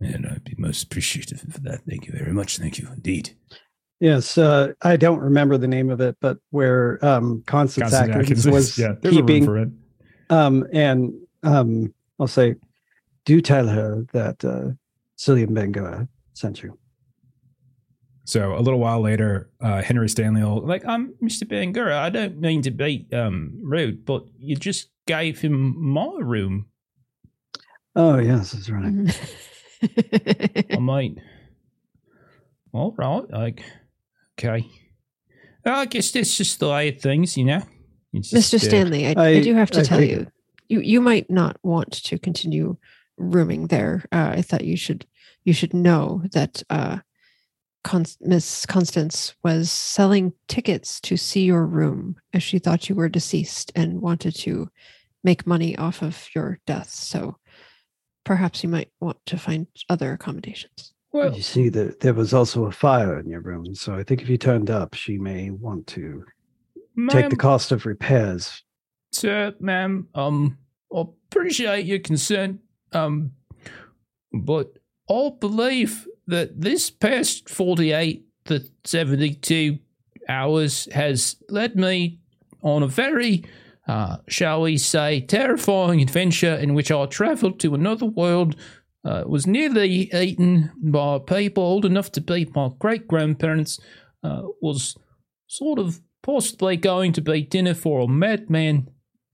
And 0.00 0.26
I'd 0.26 0.44
be 0.44 0.54
most 0.58 0.84
appreciative 0.84 1.40
for 1.40 1.60
that. 1.60 1.82
Thank 1.88 2.06
you 2.06 2.12
very 2.12 2.32
much. 2.32 2.58
Thank 2.58 2.78
you 2.78 2.88
indeed. 2.92 3.36
Yes, 4.00 4.38
uh, 4.38 4.72
I 4.80 4.96
don't 4.96 5.20
remember 5.20 5.58
the 5.58 5.68
name 5.68 5.90
of 5.90 6.00
it, 6.00 6.16
but 6.20 6.38
where 6.50 6.98
um, 7.04 7.42
Constance, 7.46 7.90
Constant 7.90 8.10
Atkins 8.16 8.46
Atkins 8.46 8.46
was 8.48 8.78
yeah, 8.78 8.94
keeping, 9.02 9.44
room 9.44 9.46
for 9.46 9.58
it. 9.58 9.68
um, 10.30 10.66
and 10.72 11.12
um, 11.42 11.92
I'll 12.18 12.26
say, 12.26 12.54
do 13.26 13.42
tell 13.42 13.68
her 13.68 14.06
that 14.12 14.42
uh, 14.42 14.70
Cilian 15.18 15.50
Bangura 15.50 16.08
sent 16.32 16.62
you. 16.62 16.78
So 18.24 18.54
a 18.56 18.60
little 18.60 18.78
while 18.80 19.00
later, 19.00 19.50
uh, 19.60 19.82
Henry 19.82 20.08
Stanley 20.08 20.42
will 20.42 20.64
like, 20.64 20.84
um, 20.86 21.14
Mr. 21.22 21.42
Bangura, 21.42 21.98
I 21.98 22.08
don't 22.10 22.40
mean 22.40 22.62
to 22.62 22.70
be 22.70 23.06
um 23.12 23.58
rude, 23.62 24.04
but 24.06 24.24
you 24.38 24.56
just 24.56 24.88
gave 25.06 25.40
him 25.40 25.74
my 25.78 26.10
room. 26.20 26.66
Oh, 27.96 28.18
yes, 28.18 28.52
that's 28.52 28.70
right. 28.70 28.94
I 30.72 30.78
might. 30.78 31.18
all 32.72 32.94
right, 32.96 33.28
like, 33.30 33.64
okay. 34.44 34.66
I 35.64 35.84
guess 35.86 36.10
that's 36.10 36.36
just 36.36 36.58
the 36.60 36.68
way 36.70 36.88
of 36.88 37.00
things, 37.00 37.36
you 37.36 37.44
know. 37.44 37.62
It's 38.12 38.30
just, 38.30 38.52
Mr. 38.52 38.56
uh, 38.56 38.58
Stanley, 38.58 39.06
I, 39.06 39.14
I, 39.16 39.28
I- 39.28 39.40
do 39.42 39.54
have 39.54 39.70
to 39.72 39.80
I 39.80 39.84
tell 39.84 39.98
take 39.98 40.10
you, 40.10 40.26
you 40.68 40.80
you 40.80 41.00
might 41.00 41.28
not 41.30 41.58
want 41.62 41.92
to 42.04 42.18
continue 42.18 42.76
rooming 43.18 43.66
there. 43.68 44.04
Uh, 44.10 44.32
I 44.36 44.42
thought 44.42 44.64
you 44.64 44.76
should 44.76 45.06
you 45.44 45.52
should 45.52 45.74
know 45.74 46.22
that 46.32 46.62
uh, 46.70 46.98
Con- 47.84 48.06
Miss 48.20 48.66
Constance 48.66 49.34
was 49.44 49.70
selling 49.70 50.32
tickets 50.48 51.00
to 51.02 51.16
see 51.16 51.44
your 51.44 51.66
room 51.66 52.16
as 52.32 52.42
she 52.42 52.58
thought 52.58 52.88
you 52.88 52.94
were 52.94 53.08
deceased 53.08 53.70
and 53.74 54.00
wanted 54.00 54.34
to 54.36 54.68
make 55.22 55.46
money 55.46 55.76
off 55.76 56.02
of 56.02 56.28
your 56.34 56.58
death. 56.66 56.90
So 56.90 57.36
perhaps 58.24 58.62
you 58.62 58.68
might 58.68 58.90
want 59.00 59.18
to 59.26 59.38
find 59.38 59.66
other 59.88 60.12
accommodations. 60.12 60.92
Well, 61.12 61.34
you 61.34 61.42
see 61.42 61.68
that 61.70 62.00
there 62.00 62.14
was 62.14 62.32
also 62.32 62.66
a 62.66 62.72
fire 62.72 63.18
in 63.18 63.28
your 63.28 63.40
room, 63.40 63.74
so 63.74 63.94
I 63.94 64.04
think 64.04 64.22
if 64.22 64.28
you 64.28 64.38
turned 64.38 64.70
up, 64.70 64.94
she 64.94 65.18
may 65.18 65.50
want 65.50 65.86
to 65.88 66.24
take 67.08 67.30
the 67.30 67.36
cost 67.36 67.72
of 67.72 67.84
repairs. 67.84 68.62
Sir, 69.12 69.54
ma'am, 69.58 70.06
um, 70.14 70.58
I 70.94 71.02
appreciate 71.30 71.86
your 71.86 71.98
concern, 71.98 72.60
um, 72.92 73.32
but 74.32 74.78
I 75.10 75.30
believe 75.40 76.06
that 76.28 76.60
this 76.60 76.90
past 76.90 77.48
48 77.48 78.24
to 78.44 78.64
72 78.84 79.78
hours 80.28 80.88
has 80.92 81.36
led 81.48 81.74
me 81.74 82.20
on 82.62 82.84
a 82.84 82.86
very, 82.86 83.44
uh, 83.88 84.18
shall 84.28 84.62
we 84.62 84.78
say, 84.78 85.20
terrifying 85.20 86.00
adventure 86.00 86.54
in 86.54 86.74
which 86.74 86.92
I 86.92 87.06
traveled 87.06 87.58
to 87.60 87.74
another 87.74 88.06
world, 88.06 88.54
uh, 89.04 89.24
was 89.26 89.46
nearly 89.46 90.10
eaten 90.12 90.70
by 90.82 91.18
people 91.18 91.62
old 91.62 91.84
enough 91.84 92.12
to 92.12 92.20
be 92.20 92.50
my 92.54 92.70
great 92.78 93.08
grandparents, 93.08 93.80
uh, 94.22 94.42
was 94.60 94.96
sort 95.46 95.78
of 95.78 96.00
possibly 96.22 96.76
going 96.76 97.12
to 97.12 97.22
be 97.22 97.42
dinner 97.42 97.74
for 97.74 98.00
a 98.00 98.08
madman. 98.08 98.90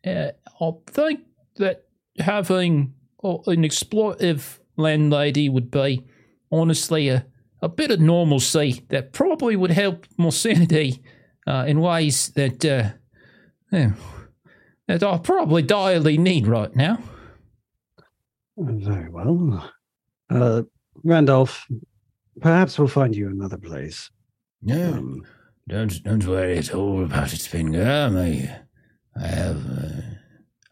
Uh, 0.07 0.29
I 0.61 0.71
think 0.87 1.21
that 1.57 1.85
having 2.19 2.95
an 3.23 3.63
exploitive 3.63 4.59
landlady 4.77 5.49
would 5.49 5.71
be 5.71 6.05
honestly 6.53 7.09
a, 7.09 7.27
a 7.61 7.69
bit 7.69 7.91
of 7.91 8.01
normalcy 8.01 8.85
that 8.89 9.13
probably 9.13 9.57
would 9.57 9.73
help 9.73 10.07
my 10.17 10.29
sanity 10.29 11.03
uh, 11.47 11.65
in 11.67 11.81
ways 11.81 12.29
that 12.31 12.65
uh, 12.65 12.91
that 14.87 15.03
I 15.03 15.19
probably 15.19 15.63
direly 15.63 16.17
need 16.19 16.47
right 16.47 16.75
now. 16.75 16.99
Very 18.57 19.11
well. 19.11 19.71
Uh, 20.31 20.63
Randolph, 21.05 21.67
perhaps 22.41 22.79
we'll 22.79 22.89
find 22.89 23.15
you 23.15 23.29
another 23.29 23.59
place. 23.59 24.11
No, 24.63 24.95
Um, 24.95 25.27
don't 25.69 26.03
don't 26.03 26.27
worry 26.27 26.59
at 26.59 26.75
all 26.75 27.05
about 27.05 27.33
it, 27.33 27.41
Spengam. 27.41 28.17
I 28.17 28.61
I 29.21 29.27
have 29.27 29.67
uh, 29.71 30.01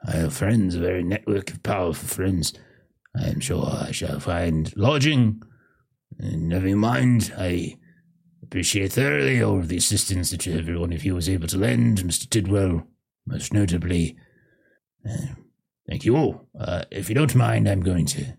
I 0.06 0.12
have 0.16 0.34
friends, 0.34 0.74
a 0.74 0.80
very 0.80 1.02
network 1.02 1.50
of 1.50 1.62
powerful 1.62 2.08
friends. 2.08 2.52
I 3.16 3.28
am 3.28 3.40
sure 3.40 3.66
I 3.66 3.90
shall 3.92 4.18
find 4.20 4.74
lodging. 4.76 5.42
And 6.18 6.48
never 6.48 6.74
mind, 6.76 7.32
I 7.36 7.76
appreciate 8.42 8.92
thoroughly 8.92 9.42
all 9.42 9.58
of 9.58 9.68
the 9.68 9.76
assistance 9.76 10.30
that 10.30 10.46
every 10.46 10.76
one 10.78 10.92
of 10.92 11.04
you 11.04 11.14
was 11.14 11.28
able 11.28 11.48
to 11.48 11.58
lend, 11.58 11.98
Mr. 11.98 12.28
Tidwell, 12.28 12.86
most 13.26 13.52
notably. 13.52 14.16
Uh, 15.08 15.34
thank 15.88 16.04
you 16.04 16.16
all. 16.16 16.48
Uh, 16.58 16.84
if 16.90 17.08
you 17.08 17.14
don't 17.14 17.34
mind, 17.34 17.68
I'm 17.68 17.80
going 17.80 18.06
to 18.06 18.36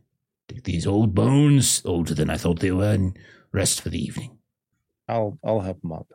take 0.48 0.64
these 0.64 0.88
old 0.88 1.14
bones, 1.16 1.82
older 1.86 2.14
than 2.14 2.30
I 2.30 2.38
thought 2.38 2.60
they 2.60 2.72
were, 2.72 2.92
and 2.92 3.18
rest 3.52 3.82
for 3.82 3.90
the 3.90 4.02
evening. 4.02 4.38
I'll 5.08 5.38
I'll 5.44 5.62
help 5.62 5.84
him 5.84 5.92
up. 5.92 6.08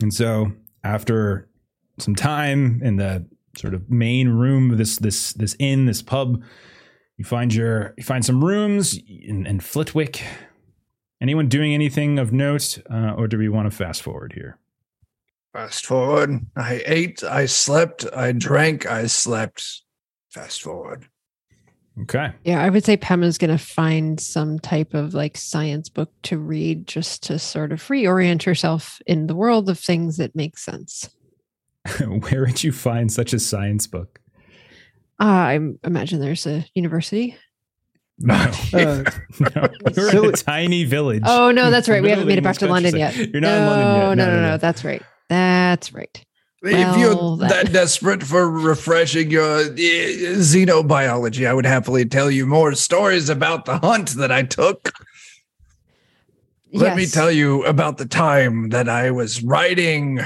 And 0.00 0.12
so 0.12 0.52
after 0.82 1.48
some 1.98 2.14
time 2.14 2.80
in 2.82 2.96
the 2.96 3.26
sort 3.56 3.74
of 3.74 3.90
main 3.90 4.28
room 4.28 4.70
of 4.70 4.78
this 4.78 4.96
this 4.96 5.32
this 5.34 5.56
inn, 5.58 5.86
this 5.86 6.02
pub, 6.02 6.42
you 7.16 7.24
find 7.24 7.54
your 7.54 7.94
you 7.96 8.04
find 8.04 8.24
some 8.24 8.44
rooms 8.44 8.98
in, 9.08 9.46
in 9.46 9.60
Flitwick. 9.60 10.22
Anyone 11.20 11.48
doing 11.48 11.72
anything 11.72 12.18
of 12.18 12.32
note, 12.32 12.78
uh, 12.90 13.14
or 13.16 13.28
do 13.28 13.38
we 13.38 13.48
want 13.48 13.70
to 13.70 13.76
fast 13.76 14.02
forward 14.02 14.32
here? 14.34 14.58
Fast 15.54 15.86
forward. 15.86 16.44
I 16.56 16.82
ate, 16.84 17.22
I 17.22 17.46
slept, 17.46 18.04
I 18.14 18.32
drank, 18.32 18.86
I 18.86 19.06
slept. 19.06 19.82
Fast 20.34 20.62
forward. 20.62 21.06
Okay. 22.02 22.32
Yeah, 22.42 22.60
I 22.60 22.68
would 22.68 22.84
say 22.84 22.96
Pema's 22.96 23.38
going 23.38 23.56
to 23.56 23.64
find 23.64 24.18
some 24.18 24.58
type 24.58 24.92
of 24.92 25.14
like 25.14 25.36
science 25.36 25.88
book 25.88 26.10
to 26.24 26.38
read 26.38 26.88
just 26.88 27.22
to 27.24 27.38
sort 27.38 27.70
of 27.70 27.80
reorient 27.82 28.42
herself 28.42 29.00
in 29.06 29.28
the 29.28 29.36
world 29.36 29.70
of 29.70 29.78
things 29.78 30.16
that 30.16 30.34
make 30.34 30.58
sense. 30.58 31.08
Where 32.00 32.46
would 32.46 32.64
you 32.64 32.72
find 32.72 33.12
such 33.12 33.32
a 33.32 33.38
science 33.38 33.86
book? 33.86 34.18
Uh, 35.20 35.24
I 35.24 35.60
imagine 35.84 36.20
there's 36.20 36.48
a 36.48 36.66
university. 36.74 37.36
No, 38.18 38.34
uh, 38.34 39.04
no. 39.54 39.68
We're 39.96 40.24
in 40.24 40.24
a 40.30 40.32
tiny 40.32 40.82
village. 40.82 41.22
Oh 41.24 41.52
no, 41.52 41.70
that's 41.70 41.88
right. 41.88 42.02
We 42.02 42.10
haven't 42.10 42.26
made 42.26 42.38
it 42.38 42.44
back 42.44 42.58
to 42.58 42.66
London 42.66 42.96
yet. 42.96 43.14
You're 43.14 43.40
not 43.40 43.50
no, 43.50 43.56
in 43.56 43.66
London 43.66 43.86
yet. 43.86 43.94
No, 43.94 44.14
No, 44.14 44.14
no, 44.14 44.26
no, 44.26 44.42
no, 44.42 44.50
no. 44.50 44.56
That's 44.56 44.82
right. 44.82 45.02
That's 45.28 45.92
right. 45.92 46.24
If 46.64 46.96
you're 46.98 47.36
that- 47.38 47.48
that 47.66 47.72
desperate 47.72 48.22
for 48.22 48.48
refreshing 48.50 49.30
your 49.30 49.44
uh, 49.44 49.68
xenobiology, 49.68 51.46
I 51.46 51.52
would 51.54 51.66
happily 51.66 52.04
tell 52.04 52.30
you 52.30 52.46
more 52.46 52.74
stories 52.74 53.28
about 53.28 53.64
the 53.64 53.78
hunt 53.78 54.10
that 54.16 54.32
I 54.32 54.42
took. 54.42 54.92
Let 56.72 56.96
me 56.96 57.06
tell 57.06 57.30
you 57.30 57.64
about 57.64 57.98
the 57.98 58.06
time 58.06 58.70
that 58.70 58.88
I 58.88 59.10
was 59.12 59.42
riding. 59.44 60.20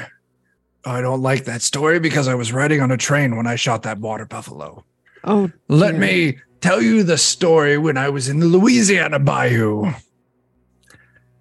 I 0.85 1.01
don't 1.03 1.21
like 1.21 1.45
that 1.45 1.61
story 1.61 1.99
because 2.01 2.27
I 2.27 2.35
was 2.35 2.53
riding 2.53 2.81
on 2.81 2.91
a 2.91 2.97
train 2.97 3.37
when 3.37 3.47
I 3.47 3.57
shot 3.57 3.83
that 3.83 3.99
water 3.99 4.25
buffalo. 4.25 4.83
Oh, 5.25 5.51
Let 5.69 5.91
dear. 5.93 6.01
me 6.01 6.39
tell 6.63 6.81
you 6.81 7.03
the 7.03 7.19
story 7.19 7.77
when 7.77 7.99
I 7.99 8.09
was 8.09 8.29
in 8.31 8.39
the 8.41 8.47
Louisiana 8.47 9.19
bayou 9.19 9.93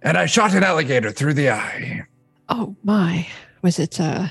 and 0.02 0.18
I 0.18 0.26
shot 0.26 0.53
an 0.53 0.64
alligator 0.64 1.11
through 1.11 1.36
the 1.36 1.52
eye. 1.52 2.03
Oh 2.49 2.76
my. 2.84 3.28
Was 3.61 3.80
it 3.80 3.99
uh 4.02 4.28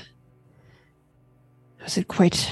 was 1.87 1.97
it 1.97 2.09
quite 2.09 2.51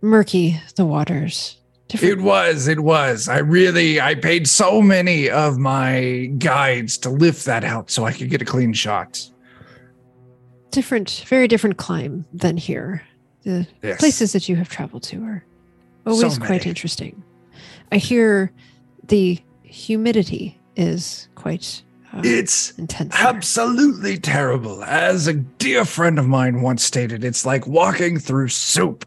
murky 0.00 0.60
the 0.76 0.86
waters? 0.86 1.56
It 1.88 1.88
Different 1.98 2.22
was, 2.22 2.68
it 2.68 2.78
was. 2.80 3.28
I 3.28 3.38
really 3.38 4.00
I 4.00 4.14
paid 4.14 4.46
so 4.46 4.80
many 4.80 5.28
of 5.28 5.58
my 5.58 6.30
guides 6.38 6.96
to 6.98 7.10
lift 7.10 7.46
that 7.46 7.64
out 7.64 7.90
so 7.90 8.04
I 8.04 8.12
could 8.12 8.30
get 8.30 8.40
a 8.40 8.44
clean 8.44 8.72
shot. 8.72 9.28
different 10.70 11.24
very 11.28 11.46
different 11.48 11.76
climb 11.78 12.24
than 12.32 12.56
here. 12.56 13.02
The 13.42 13.66
Yes. 13.82 13.98
places 13.98 14.32
that 14.32 14.48
you 14.48 14.54
have 14.56 14.68
traveled 14.68 15.02
to 15.04 15.22
are 15.24 15.44
always 16.06 16.38
quite 16.38 16.64
interesting. 16.66 17.22
I 17.92 17.96
hear 17.98 18.50
the 19.08 19.38
humidity 19.62 20.58
is 20.76 21.28
quite 21.34 21.82
uh, 22.14 22.20
It's 22.24 22.70
intense. 22.78 23.14
absolutely 23.18 24.18
terrible. 24.18 24.82
As 24.84 25.26
a 25.26 25.34
dear 25.34 25.84
friend 25.84 26.18
of 26.18 26.26
mine 26.26 26.62
once 26.62 26.84
stated, 26.84 27.24
it's 27.24 27.44
like 27.44 27.66
walking 27.66 28.18
through 28.18 28.48
soup. 28.48 29.06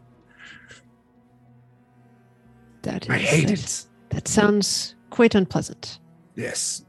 That 2.82 3.04
is 3.04 3.10
I 3.10 3.18
hate 3.18 3.48
that, 3.48 3.58
it. 3.58 3.86
That 4.10 4.28
sounds 4.28 4.94
quite 5.10 5.34
unpleasant. 5.34 5.98
Yes. 6.36 6.84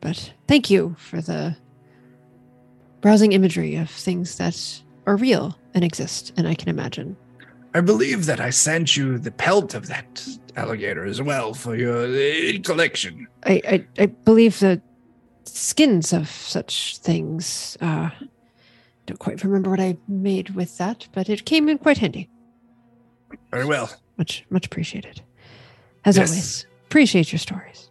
But 0.00 0.32
thank 0.46 0.70
you 0.70 0.96
for 0.98 1.20
the 1.20 1.56
browsing 3.00 3.32
imagery 3.32 3.76
of 3.76 3.90
things 3.90 4.36
that 4.36 4.82
are 5.06 5.16
real 5.16 5.58
and 5.74 5.84
exist, 5.84 6.32
and 6.36 6.46
I 6.46 6.54
can 6.54 6.68
imagine. 6.68 7.16
I 7.74 7.80
believe 7.80 8.26
that 8.26 8.40
I 8.40 8.50
sent 8.50 8.96
you 8.96 9.18
the 9.18 9.30
pelt 9.30 9.74
of 9.74 9.86
that 9.88 10.26
alligator 10.56 11.04
as 11.04 11.22
well 11.22 11.54
for 11.54 11.76
your 11.76 12.06
uh, 12.06 12.58
collection. 12.64 13.28
I, 13.44 13.60
I, 13.68 13.86
I 13.98 14.06
believe 14.06 14.58
the 14.58 14.80
skins 15.56 16.12
of 16.12 16.28
such 16.28 16.98
things. 16.98 17.76
Uh, 17.80 18.10
don't 19.06 19.18
quite 19.18 19.42
remember 19.42 19.70
what 19.70 19.80
I 19.80 19.96
made 20.06 20.50
with 20.50 20.76
that, 20.78 21.08
but 21.12 21.28
it 21.28 21.44
came 21.44 21.68
in 21.68 21.78
quite 21.78 21.98
handy. 21.98 22.28
Very 23.50 23.64
well. 23.64 23.90
Much, 24.16 24.44
much 24.50 24.66
appreciated. 24.66 25.22
As 26.04 26.16
Yes. 26.16 26.30
always, 26.30 26.66
appreciate 26.86 27.32
your 27.32 27.38
stories. 27.38 27.90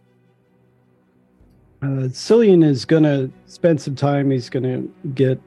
Uh, 1.80 2.08
Cilian 2.12 2.64
is 2.64 2.84
gonna 2.84 3.30
spend 3.46 3.80
some 3.80 3.94
time. 3.94 4.30
He's 4.30 4.50
gonna 4.50 4.82
get 5.14 5.40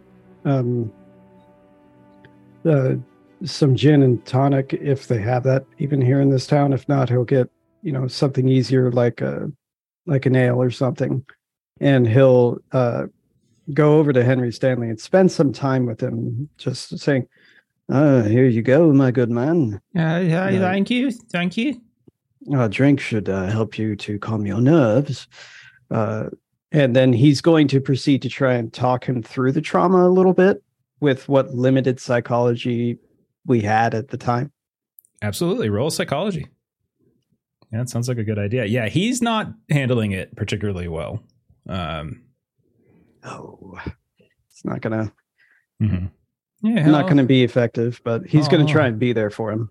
um, 0.46 0.92
uh, 2.66 2.96
some 3.44 3.76
gin 3.76 4.02
and 4.04 4.24
tonic 4.26 4.74
if 4.74 5.08
they 5.08 5.20
have 5.20 5.44
that 5.44 5.66
even 5.80 6.00
here 6.02 6.22
in 6.22 6.30
this 6.30 6.48
town. 6.48 6.72
If 6.74 6.88
not, 6.88 7.10
he'll 7.10 7.26
get 7.26 7.50
you 7.82 7.92
know 7.92 8.08
something 8.08 8.48
easier 8.48 8.92
like 8.92 9.20
a 9.20 9.52
like 10.06 10.26
an 10.26 10.36
ale 10.36 10.62
or 10.62 10.72
something, 10.72 11.26
and 11.82 12.08
he'll 12.08 12.60
uh, 12.72 13.08
go 13.74 13.98
over 13.98 14.14
to 14.14 14.24
Henry 14.24 14.54
Stanley 14.54 14.88
and 14.88 15.00
spend 15.00 15.32
some 15.32 15.52
time 15.52 15.86
with 15.86 16.02
him, 16.02 16.48
just 16.58 16.98
saying, 17.00 17.28
"Ah, 17.90 18.22
here 18.22 18.46
you 18.46 18.62
go, 18.62 18.94
my 18.94 19.12
good 19.12 19.32
man. 19.32 19.82
Uh, 19.98 20.02
uh. 20.02 20.60
Thank 20.60 20.90
you, 20.90 21.12
thank 21.12 21.58
you. 21.58 21.82
A 22.56 22.70
drink 22.70 23.00
should 23.00 23.28
uh, 23.28 23.48
help 23.48 23.78
you 23.78 23.96
to 23.98 24.18
calm 24.20 24.46
your 24.46 24.62
nerves. 24.62 25.28
Uh, 25.90 26.30
and 26.72 26.96
then 26.96 27.12
he's 27.12 27.42
going 27.42 27.68
to 27.68 27.82
proceed 27.82 28.22
to 28.22 28.30
try 28.30 28.54
and 28.54 28.72
talk 28.72 29.04
him 29.06 29.22
through 29.22 29.52
the 29.52 29.62
trauma 29.62 30.08
a 30.08 30.10
little 30.10 30.34
bit 30.34 30.64
with 31.02 31.28
what 31.28 31.54
limited 31.54 32.00
psychology 32.00 32.98
we 33.46 33.62
had 33.62 33.94
at 33.94 34.08
the 34.08 34.18
time. 34.18 34.52
Absolutely. 35.22 35.70
Roll 35.70 35.90
psychology. 35.90 36.48
Yeah, 37.72 37.80
that 37.80 37.90
sounds 37.90 38.08
like 38.08 38.18
a 38.18 38.24
good 38.24 38.40
idea. 38.40 38.66
Yeah, 38.66 38.90
he's 38.90 39.22
not 39.22 39.52
handling 39.70 40.12
it 40.12 40.36
particularly 40.36 40.88
well. 40.88 41.24
Um, 41.68 42.24
Oh, 43.24 43.78
it's 44.50 44.66
not 44.66 44.82
gonna 44.82 45.12
mhm. 45.82 46.10
Yeah, 46.64 46.88
not 46.88 47.08
gonna 47.08 47.24
be 47.24 47.44
effective, 47.44 48.02
but 48.04 48.26
he's 48.26 48.48
gonna 48.48 48.66
try 48.66 48.86
Oh. 48.86 48.88
and 48.88 49.00
be 49.00 49.14
there 49.14 49.30
for 49.30 49.52
him. 49.52 49.70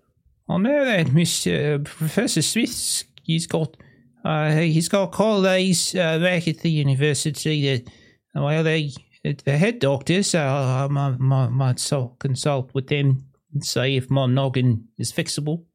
I 0.49 0.57
know 0.57 0.85
that 0.85 1.07
Mr. 1.07 1.83
Professor 1.83 2.41
Smith, 2.41 3.03
he's 3.23 3.47
got 3.47 3.75
Uh, 4.23 4.51
he's 4.57 4.87
got 4.87 5.11
colleagues 5.11 5.95
uh, 5.95 6.19
back 6.19 6.47
at 6.47 6.59
the 6.59 6.69
university 6.69 7.65
that, 7.65 7.89
well, 8.35 8.63
they 8.63 8.91
the 9.23 9.57
head 9.57 9.79
doctors. 9.79 10.35
Uh, 10.35 10.39
I 10.39 10.87
might, 10.91 11.19
might, 11.19 11.49
might 11.49 11.79
so 11.79 12.15
consult 12.19 12.71
with 12.75 12.85
them 12.87 13.25
and 13.51 13.65
see 13.65 13.97
if 13.97 14.11
my 14.11 14.27
noggin 14.27 14.87
is 14.99 15.11
fixable. 15.11 15.65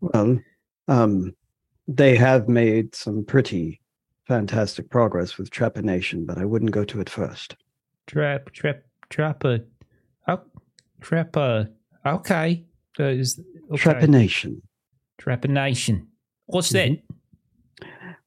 Well, 0.00 0.38
um, 0.88 1.34
they 1.86 2.16
have 2.16 2.48
made 2.48 2.94
some 2.94 3.24
pretty 3.24 3.79
fantastic 4.30 4.88
progress 4.90 5.38
with 5.38 5.50
trepanation, 5.50 6.24
but 6.24 6.38
I 6.38 6.44
wouldn't 6.44 6.70
go 6.70 6.84
to 6.84 7.00
it 7.00 7.10
first. 7.10 7.56
Trap, 8.06 8.52
trap, 8.52 8.82
trap 9.08 9.42
oh, 9.44 9.60
trap 11.00 11.36
okay. 12.06 12.64
Uh, 12.98 13.04
is, 13.04 13.40
okay. 13.72 13.82
Trepanation. 13.82 14.60
Trepanation. 15.20 16.06
What's 16.46 16.68
that? 16.70 17.00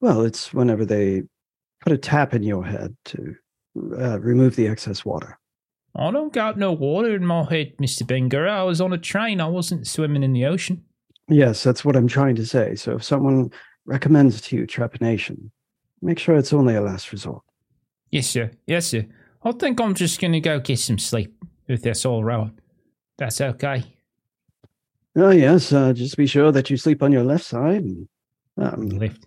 Well, 0.00 0.26
it's 0.26 0.52
whenever 0.52 0.84
they 0.84 1.22
put 1.80 1.94
a 1.94 1.96
tap 1.96 2.34
in 2.34 2.42
your 2.42 2.66
head 2.66 2.94
to 3.06 3.34
uh, 3.98 4.20
remove 4.20 4.56
the 4.56 4.68
excess 4.68 5.06
water. 5.06 5.38
I 5.96 6.10
don't 6.10 6.34
got 6.34 6.58
no 6.58 6.72
water 6.72 7.14
in 7.14 7.24
my 7.24 7.44
head, 7.44 7.78
Mr. 7.80 8.02
Bangura. 8.02 8.50
I 8.50 8.64
was 8.64 8.82
on 8.82 8.92
a 8.92 8.98
train. 8.98 9.40
I 9.40 9.48
wasn't 9.48 9.86
swimming 9.86 10.22
in 10.22 10.34
the 10.34 10.44
ocean. 10.44 10.84
Yes, 11.28 11.62
that's 11.62 11.82
what 11.82 11.96
I'm 11.96 12.08
trying 12.08 12.34
to 12.36 12.44
say. 12.44 12.74
So 12.74 12.96
if 12.96 13.04
someone 13.04 13.50
recommends 13.86 14.42
to 14.42 14.56
you 14.56 14.66
trepanation, 14.66 15.50
make 16.04 16.18
sure 16.18 16.36
it's 16.36 16.52
only 16.52 16.74
a 16.76 16.80
last 16.80 17.10
resort. 17.12 17.42
Yes, 18.10 18.28
sir. 18.28 18.50
Yes, 18.66 18.86
sir. 18.86 19.06
I 19.42 19.52
think 19.52 19.80
I'm 19.80 19.94
just 19.94 20.20
going 20.20 20.32
to 20.32 20.40
go 20.40 20.60
get 20.60 20.78
some 20.78 20.98
sleep, 20.98 21.34
if 21.66 21.82
that's 21.82 22.06
all 22.06 22.22
right. 22.22 22.50
That's 23.18 23.40
okay. 23.40 23.84
Oh, 25.16 25.30
yes. 25.30 25.72
Uh, 25.72 25.92
just 25.92 26.16
be 26.16 26.26
sure 26.26 26.52
that 26.52 26.70
you 26.70 26.76
sleep 26.76 27.02
on 27.02 27.12
your 27.12 27.24
left 27.24 27.44
side. 27.44 27.82
And, 27.84 28.08
um, 28.56 28.88
Left. 28.88 29.26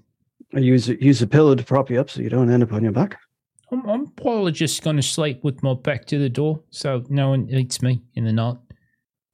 use, 0.54 0.88
use 0.88 1.22
a 1.22 1.28
pillow 1.28 1.56
to 1.56 1.64
prop 1.64 1.90
you 1.90 2.00
up 2.00 2.10
so 2.10 2.22
you 2.22 2.30
don't 2.30 2.52
end 2.52 2.64
up 2.64 2.74
on 2.74 2.84
your 2.84 2.92
back. 2.92 3.20
I'm, 3.72 3.86
I'm 3.90 4.08
probably 4.08 4.52
just 4.54 4.82
going 4.84 4.96
to 4.96 5.02
sleep 5.04 5.44
with 5.44 5.62
my 5.64 5.74
back 5.74 6.06
to 6.06 6.18
the 6.20 6.30
door 6.30 6.62
so 6.70 7.04
no 7.10 7.30
one 7.30 7.50
eats 7.50 7.82
me 7.82 8.02
in 8.16 8.24
the 8.26 8.34
night. 8.34 8.56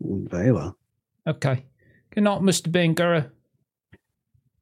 Mm, 0.04 0.30
Very 0.30 0.52
well. 0.52 0.78
Okay. 1.28 1.66
Good 2.14 2.24
night, 2.24 2.42
Mr. 2.42 2.70
Bangura. 2.72 3.30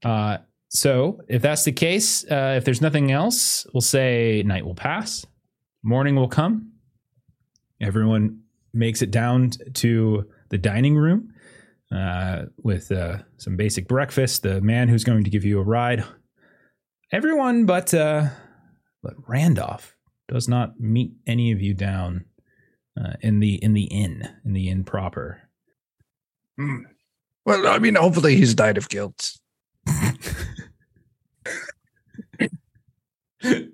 Uh, 0.03 0.37
so 0.73 1.21
if 1.27 1.41
that's 1.41 1.65
the 1.65 1.73
case, 1.73 2.23
uh, 2.31 2.55
if 2.57 2.63
there's 2.63 2.81
nothing 2.81 3.11
else, 3.11 3.67
we'll 3.73 3.81
say 3.81 4.41
night 4.45 4.65
will 4.65 4.75
pass, 4.75 5.25
morning 5.83 6.15
will 6.15 6.29
come. 6.29 6.71
Everyone 7.81 8.43
makes 8.73 9.01
it 9.01 9.11
down 9.11 9.51
to 9.73 10.29
the 10.49 10.57
dining 10.57 10.95
room 10.95 11.33
uh, 11.93 12.43
with 12.63 12.89
uh, 12.89 13.17
some 13.37 13.57
basic 13.57 13.89
breakfast. 13.89 14.43
The 14.43 14.61
man 14.61 14.87
who's 14.87 15.03
going 15.03 15.25
to 15.25 15.29
give 15.29 15.43
you 15.43 15.59
a 15.59 15.63
ride. 15.63 16.05
Everyone 17.11 17.65
but 17.65 17.93
uh, 17.93 18.29
but 19.03 19.15
Randolph 19.27 19.97
does 20.29 20.47
not 20.47 20.79
meet 20.79 21.11
any 21.27 21.51
of 21.51 21.59
you 21.59 21.73
down 21.73 22.23
uh, 22.97 23.13
in 23.19 23.41
the 23.41 23.55
in 23.55 23.73
the 23.73 23.83
inn 23.83 24.29
in 24.45 24.53
the 24.53 24.69
inn 24.69 24.85
proper. 24.85 25.41
Hmm. 26.57 26.83
Well, 27.45 27.67
I 27.67 27.79
mean, 27.79 27.95
hopefully 27.95 28.37
he's 28.37 28.53
died 28.53 28.77
of 28.77 28.87
guilt. 28.87 29.33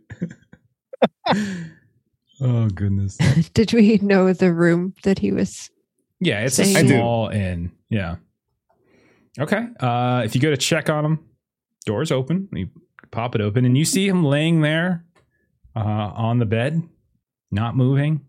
Oh 2.39 2.68
goodness. 2.69 3.18
Did 3.53 3.73
we 3.73 3.98
know 4.02 4.31
the 4.31 4.53
room 4.53 4.94
that 5.03 5.18
he 5.18 5.31
was? 5.31 5.72
Yeah, 6.19 6.41
it's 6.41 6.60
a 6.60 6.65
Saying- 6.65 6.77
I 6.77 6.81
do. 6.84 6.89
small 6.89 7.30
inn. 7.30 7.72
Yeah. 7.89 8.18
Okay. 9.39 9.65
Uh, 9.80 10.22
if 10.23 10.35
you 10.35 10.41
go 10.41 10.52
to 10.52 10.57
check 10.57 10.88
on 10.89 11.03
him, 11.03 11.19
doors 11.85 12.11
open. 12.11 12.48
You 12.53 12.69
pop 13.11 13.34
it 13.35 13.41
open, 13.41 13.65
and 13.65 13.76
you 13.77 13.85
see 13.85 14.07
him 14.07 14.23
laying 14.23 14.61
there 14.61 15.03
uh, 15.76 15.80
on 15.80 16.38
the 16.39 16.45
bed, 16.45 16.81
not 17.52 17.76
moving. 17.76 18.22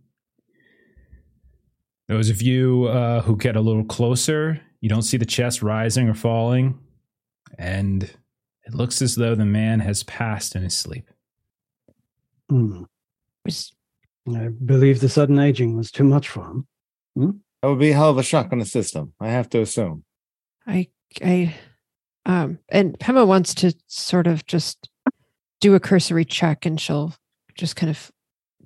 Those 2.08 2.30
of 2.30 2.40
you 2.40 2.86
uh, 2.86 3.20
who 3.22 3.36
get 3.36 3.56
a 3.56 3.60
little 3.60 3.84
closer, 3.84 4.60
you 4.80 4.88
don't 4.88 5.02
see 5.02 5.18
the 5.18 5.26
chest 5.26 5.62
rising 5.62 6.08
or 6.08 6.14
falling, 6.14 6.78
and 7.58 8.10
it 8.68 8.74
looks 8.74 9.00
as 9.00 9.14
though 9.14 9.34
the 9.34 9.46
man 9.46 9.80
has 9.80 10.02
passed 10.02 10.54
in 10.54 10.62
his 10.62 10.76
sleep. 10.76 11.10
Hmm. 12.50 12.84
was 13.44 13.72
I 14.28 14.48
believe 14.48 15.00
the 15.00 15.08
sudden 15.08 15.38
aging 15.38 15.74
was 15.74 15.90
too 15.90 16.04
much 16.04 16.28
for 16.28 16.44
him. 16.44 16.66
That 17.16 17.68
would 17.68 17.78
be 17.78 17.90
a 17.90 17.94
hell 17.94 18.10
of 18.10 18.18
a 18.18 18.22
shock 18.22 18.52
on 18.52 18.58
the 18.58 18.66
system, 18.66 19.14
I 19.18 19.28
have 19.28 19.48
to 19.50 19.60
assume. 19.62 20.04
I 20.66 20.88
I 21.24 21.54
um 22.26 22.58
and 22.68 22.98
Pema 22.98 23.26
wants 23.26 23.54
to 23.54 23.74
sort 23.86 24.26
of 24.26 24.44
just 24.46 24.90
do 25.62 25.74
a 25.74 25.80
cursory 25.80 26.26
check 26.26 26.66
and 26.66 26.78
she'll 26.78 27.14
just 27.56 27.74
kind 27.74 27.90
of 27.90 28.10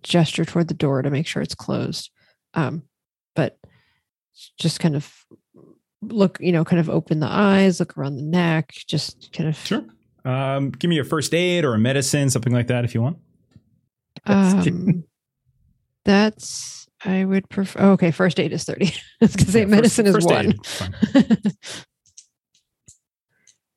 gesture 0.03 0.45
toward 0.45 0.66
the 0.66 0.74
door 0.74 1.01
to 1.01 1.11
make 1.11 1.29
sure 1.29 1.43
it's 1.43 1.55
closed. 1.55 2.11
Um 2.55 2.83
but 3.37 3.57
just 4.59 4.81
kind 4.81 4.97
of 4.97 5.15
look, 6.03 6.39
you 6.41 6.53
know, 6.53 6.65
kind 6.65 6.81
of 6.81 6.91
open 6.91 7.20
the 7.20 7.27
eyes, 7.31 7.81
look 7.81 7.97
around 7.97 8.16
the 8.16 8.23
neck, 8.23 8.73
just 8.87 9.33
kind 9.33 9.49
of 9.49 9.57
Sure. 9.57 9.85
Um, 10.24 10.70
give 10.70 10.89
me 10.89 10.99
a 10.99 11.05
first 11.05 11.35
aid 11.35 11.65
or 11.65 11.74
a 11.74 11.79
medicine, 11.79 12.31
something 12.31 12.53
like 12.53 12.66
that, 12.69 12.85
if 12.85 12.95
you 12.95 13.03
want. 13.03 13.19
um 14.27 15.05
that's 16.05 16.87
I 17.05 17.24
would 17.24 17.49
prefer 17.49 17.81
oh, 17.81 17.91
okay, 17.93 18.11
first 18.12 18.39
aid 18.41 18.53
is 18.53 18.65
30. 18.65 18.87
I 18.87 18.93
was 19.20 19.37
gonna 19.37 19.51
say 19.51 19.61
Yeah, 19.61 19.65
first- 19.66 19.70
medicine 19.70 20.07
is 20.07 20.15
first 20.15 20.29
one. 20.29 20.55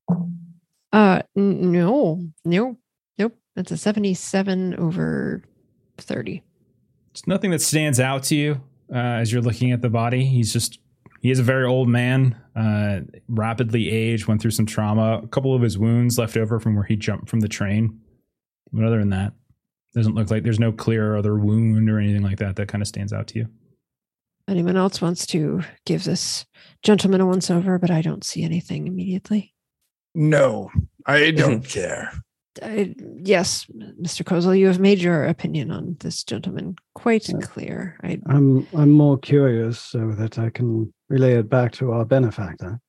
uh 0.94 1.22
n- 1.36 1.72
no, 1.72 2.22
no, 2.44 2.78
nope. 3.18 3.36
That's 3.56 3.72
a 3.72 3.78
77 3.78 4.76
over 4.76 5.44
30. 5.98 6.44
It's 7.12 7.26
nothing 7.28 7.52
that 7.52 7.62
stands 7.62 8.00
out 8.00 8.24
to 8.24 8.36
you 8.36 8.62
uh, 8.94 8.98
as 8.98 9.32
you're 9.32 9.42
looking 9.42 9.72
at 9.72 9.82
the 9.82 9.90
body. 9.90 10.26
He's 10.26 10.52
just 10.52 10.80
he 11.26 11.32
is 11.32 11.40
a 11.40 11.44
very 11.44 11.66
old 11.66 11.90
man, 11.90 12.38
uh, 12.56 13.00
rapidly 13.28 13.90
aged, 13.90 14.28
went 14.28 14.40
through 14.44 14.52
some 14.52 14.68
trauma. 14.68 15.22
A 15.24 15.28
couple 15.28 15.56
of 15.56 15.62
his 15.64 15.76
wounds 15.76 16.20
left 16.20 16.38
over 16.38 16.60
from 16.60 16.76
where 16.76 16.84
he 16.84 16.96
jumped 16.96 17.30
from 17.30 17.40
the 17.40 17.48
train. 17.48 18.00
But 18.72 18.86
other 18.86 19.00
than 19.00 19.10
that, 19.10 19.34
doesn't 19.96 20.14
look 20.14 20.30
like 20.30 20.44
there's 20.44 20.60
no 20.60 20.72
clear 20.72 21.16
other 21.18 21.36
wound 21.36 21.90
or 21.90 21.98
anything 21.98 22.22
like 22.22 22.38
that 22.38 22.58
that 22.58 22.68
kind 22.68 22.84
of 22.84 22.88
stands 22.88 23.12
out 23.12 23.26
to 23.30 23.40
you. 23.40 23.48
Anyone 24.48 24.78
else 24.78 25.02
wants 25.02 25.26
to 25.28 25.64
give 25.88 26.04
this 26.04 26.46
gentleman 26.84 27.22
a 27.22 27.26
once 27.26 27.50
over, 27.50 27.80
but 27.80 27.90
I 27.90 28.04
don't 28.04 28.24
see 28.24 28.44
anything 28.44 28.86
immediately. 28.86 29.56
No, 30.14 30.70
I 31.08 31.32
don't 31.42 31.68
care. 31.68 32.12
I, 32.62 32.94
yes, 33.18 33.66
Mr. 34.00 34.24
Kozel, 34.24 34.56
you 34.58 34.68
have 34.68 34.80
made 34.80 35.00
your 35.00 35.26
opinion 35.26 35.72
on 35.72 35.98
this 36.02 36.24
gentleman 36.24 36.76
quite 36.94 37.28
Yeah. 37.28 37.40
clear. 37.42 37.98
I 38.04 38.20
I'm 38.28 38.68
I'm 38.78 38.92
more 38.92 39.18
curious 39.18 39.80
so 39.80 40.12
that 40.12 40.38
I 40.38 40.52
can 40.52 40.94
relay 41.10 41.34
it 41.34 41.50
back 41.50 41.72
to 41.74 41.92
our 41.92 42.06
benefactor. 42.06 42.80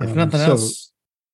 If 0.00 0.10
Um, 0.10 0.16
nothing 0.16 0.40
so- 0.40 0.50
else, 0.52 0.92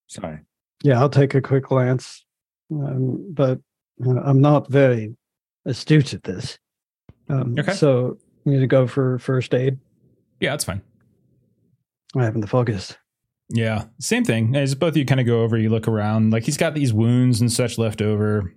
sorry. 0.09 0.41
Yeah, 0.83 0.99
I'll 1.01 1.11
take 1.11 1.35
a 1.35 1.41
quick 1.43 1.65
glance, 1.65 2.25
um, 2.73 3.33
but 3.33 3.61
uh, 4.05 4.21
I'm 4.23 4.41
not 4.41 4.71
very 4.71 5.15
astute 5.67 6.15
at 6.15 6.23
this. 6.23 6.59
Um, 7.29 7.55
Okay. 7.59 7.73
So 7.75 8.19
I'm 8.47 8.53
going 8.53 8.61
to 8.61 8.67
go 8.67 8.87
for 8.87 9.19
first 9.19 9.55
aid. 9.55 9.79
Yeah, 10.41 10.51
that's 10.51 10.65
fine. 10.65 10.81
I 12.17 12.25
haven't 12.25 12.41
the 12.41 12.47
focus. 12.47 12.97
Yeah, 13.51 13.85
same 13.99 14.25
thing. 14.25 14.57
As 14.57 14.75
both 14.75 14.91
of 14.91 14.97
you 14.97 15.05
kind 15.05 15.21
of 15.21 15.27
go 15.27 15.43
over, 15.43 15.59
you 15.59 15.69
look 15.71 15.87
around. 15.89 16.31
Like 16.33 16.45
he's 16.45 16.57
got 16.57 16.75
these 16.75 16.93
wounds 16.93 17.41
and 17.41 17.53
such 17.53 17.79
left 17.79 18.01
over. 18.01 18.55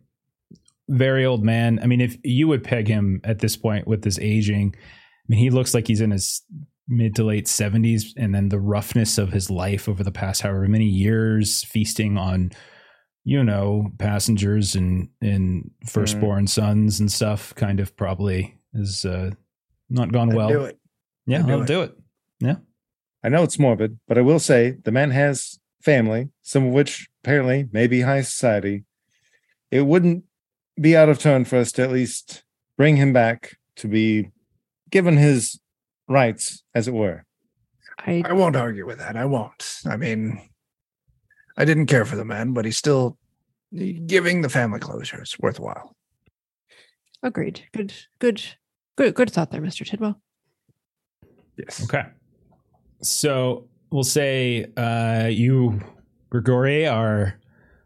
Very 0.90 1.26
old 1.26 1.44
man. 1.44 1.80
I 1.82 1.88
mean, 1.88 2.00
if 2.02 2.18
you 2.24 2.48
would 2.48 2.64
peg 2.64 2.88
him 2.88 3.20
at 3.24 3.40
this 3.40 3.58
point 3.58 3.88
with 3.88 4.02
this 4.04 4.20
aging, 4.20 4.76
I 4.78 5.26
mean, 5.28 5.40
he 5.40 5.50
looks 5.50 5.74
like 5.74 5.88
he's 5.88 6.02
in 6.02 6.12
his 6.12 6.42
mid 6.88 7.16
to 7.16 7.24
late 7.24 7.48
seventies, 7.48 8.14
and 8.18 8.34
then 8.34 8.50
the 8.50 8.60
roughness 8.60 9.18
of 9.18 9.32
his 9.32 9.50
life 9.50 9.88
over 9.88 10.04
the 10.04 10.12
past 10.12 10.42
however 10.42 10.68
many 10.68 10.86
years, 10.86 11.64
feasting 11.64 12.18
on, 12.18 12.52
you 13.24 13.44
know, 13.44 13.90
passengers 13.98 14.76
and 14.76 15.10
and 15.22 15.72
firstborn 15.88 16.48
sons 16.48 17.00
and 17.00 17.12
stuff, 17.12 17.54
kind 17.56 17.80
of 17.80 17.96
probably 17.96 18.58
is 18.74 19.06
uh, 19.06 19.32
not 19.90 20.12
gone 20.12 20.30
I'd 20.32 20.36
well. 20.36 20.50
do 20.50 20.64
it. 20.64 20.80
Yeah, 21.26 21.40
I'd 21.40 21.48
do 21.48 21.54
I'll 21.54 21.62
it. 21.62 21.68
do 21.68 21.82
it. 21.82 21.98
I 23.24 23.30
know 23.30 23.44
it's 23.44 23.58
morbid, 23.58 24.00
but 24.08 24.18
I 24.18 24.22
will 24.22 24.40
say 24.40 24.76
the 24.84 24.92
man 24.92 25.12
has 25.12 25.58
family, 25.82 26.30
some 26.42 26.68
of 26.68 26.74
which 26.74 27.08
apparently 27.24 27.70
may 27.72 27.88
be 27.88 28.02
high 28.02 28.22
society. 28.22 28.84
It 29.72 29.82
wouldn't 29.86 30.26
be 30.80 30.96
out 30.98 31.10
of 31.10 31.20
turn 31.20 31.46
for 31.46 31.58
us 31.58 31.72
to 31.74 31.84
at 31.84 31.92
least 31.92 32.44
bring 32.78 32.98
him 32.98 33.14
back 33.14 33.58
to 33.78 33.88
be 33.88 34.30
given 34.90 35.18
his 35.18 35.60
rights, 36.08 36.64
as 36.74 36.88
it 36.88 36.94
were. 36.94 37.26
I 38.00 38.24
I 38.26 38.34
won't 38.34 38.56
argue 38.56 38.86
with 38.86 39.00
that. 39.00 39.16
I 39.16 39.26
won't. 39.26 39.82
I 39.86 39.98
mean, 39.98 40.42
I 41.58 41.66
didn't 41.66 41.88
care 41.88 42.06
for 42.06 42.16
the 42.16 42.26
man, 42.26 42.54
but 42.54 42.66
he's 42.66 42.78
still 42.78 43.18
giving 44.06 44.42
the 44.42 44.50
family 44.50 44.80
closure 44.80 45.22
is 45.22 45.36
worthwhile. 45.40 45.96
agreed. 47.22 47.62
Good, 47.74 47.94
good, 48.20 48.44
good, 48.96 49.16
good 49.16 49.32
thought 49.32 49.52
there, 49.52 49.62
Mr. 49.62 49.86
Tidwell. 49.86 50.20
Yes. 51.58 51.84
Okay. 51.84 52.04
So 53.02 53.68
we'll 53.92 54.04
say 54.04 54.66
uh, 54.78 55.28
you 55.30 55.82
Grigori 56.30 56.88
are 56.88 57.40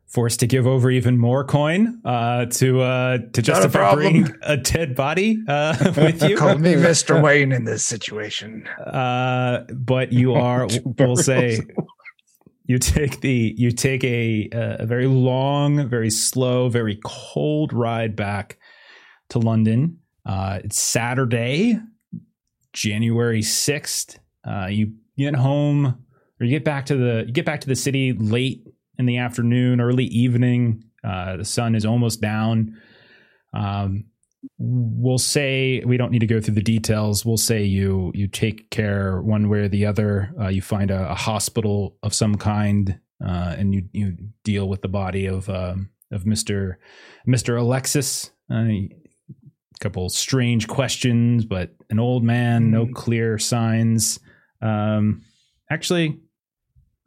forced 0.08 0.40
to 0.40 0.48
give 0.48 0.66
over 0.66 0.90
even 0.90 1.18
more 1.18 1.44
coin 1.44 2.02
uh, 2.06 2.46
to 2.46 2.82
uh, 2.82 3.18
to 3.34 3.42
justify 3.42 3.94
bringing 3.94 4.34
a 4.42 4.58
dead 4.58 4.96
body 4.96 5.38
uh, 5.48 5.76
with 5.98 6.24
you. 6.24 6.38
Call 6.38 6.58
me 6.58 6.74
Mr. 6.74 7.22
Wayne 7.22 7.52
in 7.52 7.66
this 7.66 7.86
situation. 7.86 8.66
Uh, 8.68 9.66
but 9.74 10.14
you 10.14 10.34
are, 10.36 10.68
we'll 10.98 11.18
say, 11.18 11.60
you 12.66 12.80
take 12.80 13.22
the 13.22 13.54
you 13.58 13.72
take 13.72 14.04
a 14.04 14.50
a 14.52 14.86
very 14.86 15.08
long, 15.08 15.88
very 15.88 16.10
slow, 16.10 16.70
very 16.70 17.00
cold 17.04 17.74
ride 17.74 18.16
back 18.16 18.58
to 19.30 19.40
London. 19.40 20.00
Uh, 20.26 20.60
it's 20.64 20.80
Saturday, 20.80 21.80
January 22.74 23.42
sixth. 23.42 24.20
Uh, 24.46 24.68
you 24.68 24.94
get 25.18 25.36
home 25.36 26.06
or 26.40 26.46
you 26.46 26.52
get 26.52 26.64
back 26.64 26.86
to 26.86 26.96
the 26.96 27.24
you 27.28 27.34
get 27.34 27.46
back 27.46 27.62
to 27.62 27.68
the 27.68 27.76
city 27.76 28.14
late 28.14 28.67
in 28.98 29.06
the 29.06 29.18
afternoon, 29.18 29.82
early 29.82 30.06
evening. 30.06 30.84
Uh, 31.04 31.38
the 31.38 31.46
sun 31.46 31.76
is 31.76 31.86
almost 31.86 32.22
down. 32.22 32.76
Um, 33.54 34.06
we'll 34.58 35.18
say 35.18 35.82
we 35.86 35.98
don't 35.98 36.12
need 36.12 36.20
to 36.20 36.28
go 36.28 36.42
through 36.42 36.56
the 36.56 36.62
details. 36.62 37.26
We'll 37.26 37.38
say 37.38 37.64
you 37.64 38.12
you 38.14 38.28
take 38.28 38.70
care 38.70 39.22
one 39.22 39.50
way 39.50 39.60
or 39.60 39.68
the 39.68 39.86
other. 39.86 40.32
Uh, 40.40 40.48
you 40.48 40.62
find 40.62 40.92
a, 40.92 41.12
a, 41.12 41.16
hospital 41.16 41.98
of 42.04 42.14
some 42.14 42.36
kind, 42.36 43.00
uh, 43.26 43.56
and 43.58 43.74
you 43.74 43.84
you 43.94 44.18
deal 44.44 44.68
with 44.68 44.82
the 44.82 44.88
body 44.88 45.26
of 45.26 45.50
um, 45.50 45.90
of 46.12 46.26
Mister 46.26 46.80
Mister 47.26 47.58
Alexis. 47.58 48.32
a 48.52 48.90
couple 49.80 50.10
strange 50.10 50.68
questions, 50.68 51.46
but 51.46 51.76
an 51.90 52.00
old 52.00 52.24
man, 52.24 52.72
no 52.72 52.88
clear 52.88 53.38
signs. 53.38 54.20
Um, 54.62 55.24
actually, 55.70 56.20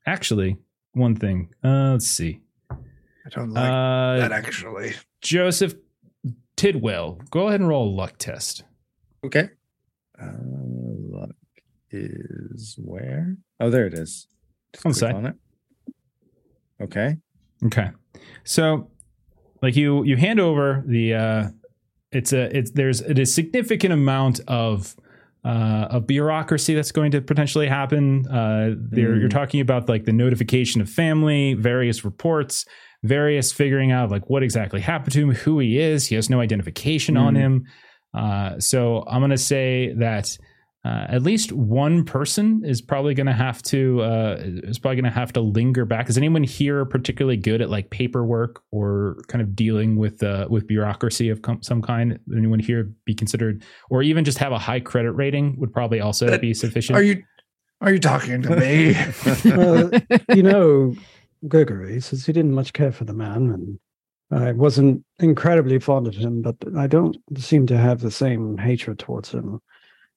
actually, 0.06 0.56
one 0.92 1.16
thing. 1.16 1.50
Uh, 1.62 1.92
let's 1.92 2.06
see. 2.06 2.40
I 2.70 3.28
don't 3.30 3.50
like 3.50 3.70
uh, 3.70 4.18
that 4.18 4.32
actually. 4.32 4.94
Joseph 5.20 5.74
Tidwell, 6.56 7.20
go 7.30 7.48
ahead 7.48 7.60
and 7.60 7.68
roll 7.68 7.88
a 7.88 7.94
luck 7.94 8.14
test. 8.18 8.64
Okay. 9.24 9.50
Uh, 10.20 10.32
luck 10.42 11.30
is 11.90 12.76
where? 12.82 13.36
Oh, 13.60 13.70
there 13.70 13.86
it 13.86 13.94
is. 13.94 14.26
Just 14.72 14.86
on 14.86 14.92
the 14.92 14.98
side. 14.98 15.14
On 15.14 15.26
it. 15.26 15.34
Okay. 16.80 17.16
Okay. 17.66 17.90
So, 18.44 18.90
like 19.62 19.76
you, 19.76 20.04
you 20.04 20.16
hand 20.16 20.40
over 20.40 20.82
the. 20.86 21.14
uh 21.14 21.48
It's 22.12 22.32
a. 22.32 22.56
It's 22.56 22.70
there's 22.72 23.02
a 23.02 23.24
significant 23.24 23.92
amount 23.92 24.40
of 24.48 24.96
uh, 25.44 25.86
a 25.90 26.00
bureaucracy 26.00 26.74
that's 26.74 26.92
going 26.92 27.10
to 27.12 27.20
potentially 27.20 27.66
happen. 27.66 28.26
Uh, 28.28 28.74
mm. 28.74 28.96
You're 28.96 29.28
talking 29.28 29.60
about 29.60 29.88
like 29.88 30.04
the 30.04 30.12
notification 30.12 30.80
of 30.80 30.88
family, 30.88 31.54
various 31.54 32.04
reports, 32.04 32.66
various 33.02 33.52
figuring 33.52 33.90
out 33.90 34.10
like 34.10 34.28
what 34.28 34.42
exactly 34.42 34.80
happened 34.80 35.12
to 35.14 35.20
him, 35.20 35.34
who 35.34 35.58
he 35.58 35.78
is. 35.78 36.06
He 36.06 36.14
has 36.14 36.28
no 36.28 36.40
identification 36.40 37.14
mm. 37.14 37.22
on 37.22 37.34
him. 37.34 37.66
Uh, 38.12 38.58
so 38.58 39.04
I'm 39.08 39.20
going 39.20 39.30
to 39.30 39.38
say 39.38 39.94
that 39.98 40.36
uh, 40.82 41.04
at 41.10 41.22
least 41.22 41.52
one 41.52 42.04
person 42.04 42.62
is 42.64 42.80
probably 42.80 43.12
going 43.12 43.26
to 43.26 43.34
have 43.34 43.60
to 43.60 44.00
uh, 44.00 44.36
is 44.40 44.78
probably 44.78 44.96
going 44.96 45.12
to 45.12 45.18
have 45.18 45.30
to 45.30 45.40
linger 45.40 45.84
back. 45.84 46.08
Is 46.08 46.16
anyone 46.16 46.42
here 46.42 46.86
particularly 46.86 47.36
good 47.36 47.60
at 47.60 47.68
like 47.68 47.90
paperwork 47.90 48.62
or 48.70 49.18
kind 49.28 49.42
of 49.42 49.54
dealing 49.54 49.96
with 49.96 50.22
uh, 50.22 50.46
with 50.48 50.66
bureaucracy 50.66 51.28
of 51.28 51.42
com- 51.42 51.62
some 51.62 51.82
kind? 51.82 52.18
Anyone 52.34 52.60
here 52.60 52.90
be 53.04 53.14
considered, 53.14 53.62
or 53.90 54.02
even 54.02 54.24
just 54.24 54.38
have 54.38 54.52
a 54.52 54.58
high 54.58 54.80
credit 54.80 55.12
rating 55.12 55.60
would 55.60 55.70
probably 55.70 56.00
also 56.00 56.38
be 56.38 56.54
sufficient. 56.54 56.98
Are 56.98 57.02
you 57.02 57.22
are 57.82 57.92
you 57.92 58.00
talking 58.00 58.40
to 58.40 58.56
me? 58.56 58.96
well, 59.44 59.90
you 60.34 60.42
know, 60.42 60.94
Gregory 61.46 62.00
says 62.00 62.24
he 62.24 62.32
didn't 62.32 62.54
much 62.54 62.72
care 62.72 62.92
for 62.92 63.04
the 63.04 63.12
man, 63.12 63.50
and 63.50 63.78
I 64.42 64.52
wasn't 64.52 65.04
incredibly 65.18 65.78
fond 65.78 66.06
of 66.06 66.14
him, 66.14 66.40
but 66.40 66.56
I 66.74 66.86
don't 66.86 67.18
seem 67.36 67.66
to 67.66 67.76
have 67.76 68.00
the 68.00 68.10
same 68.10 68.56
hatred 68.56 68.98
towards 68.98 69.30
him 69.30 69.60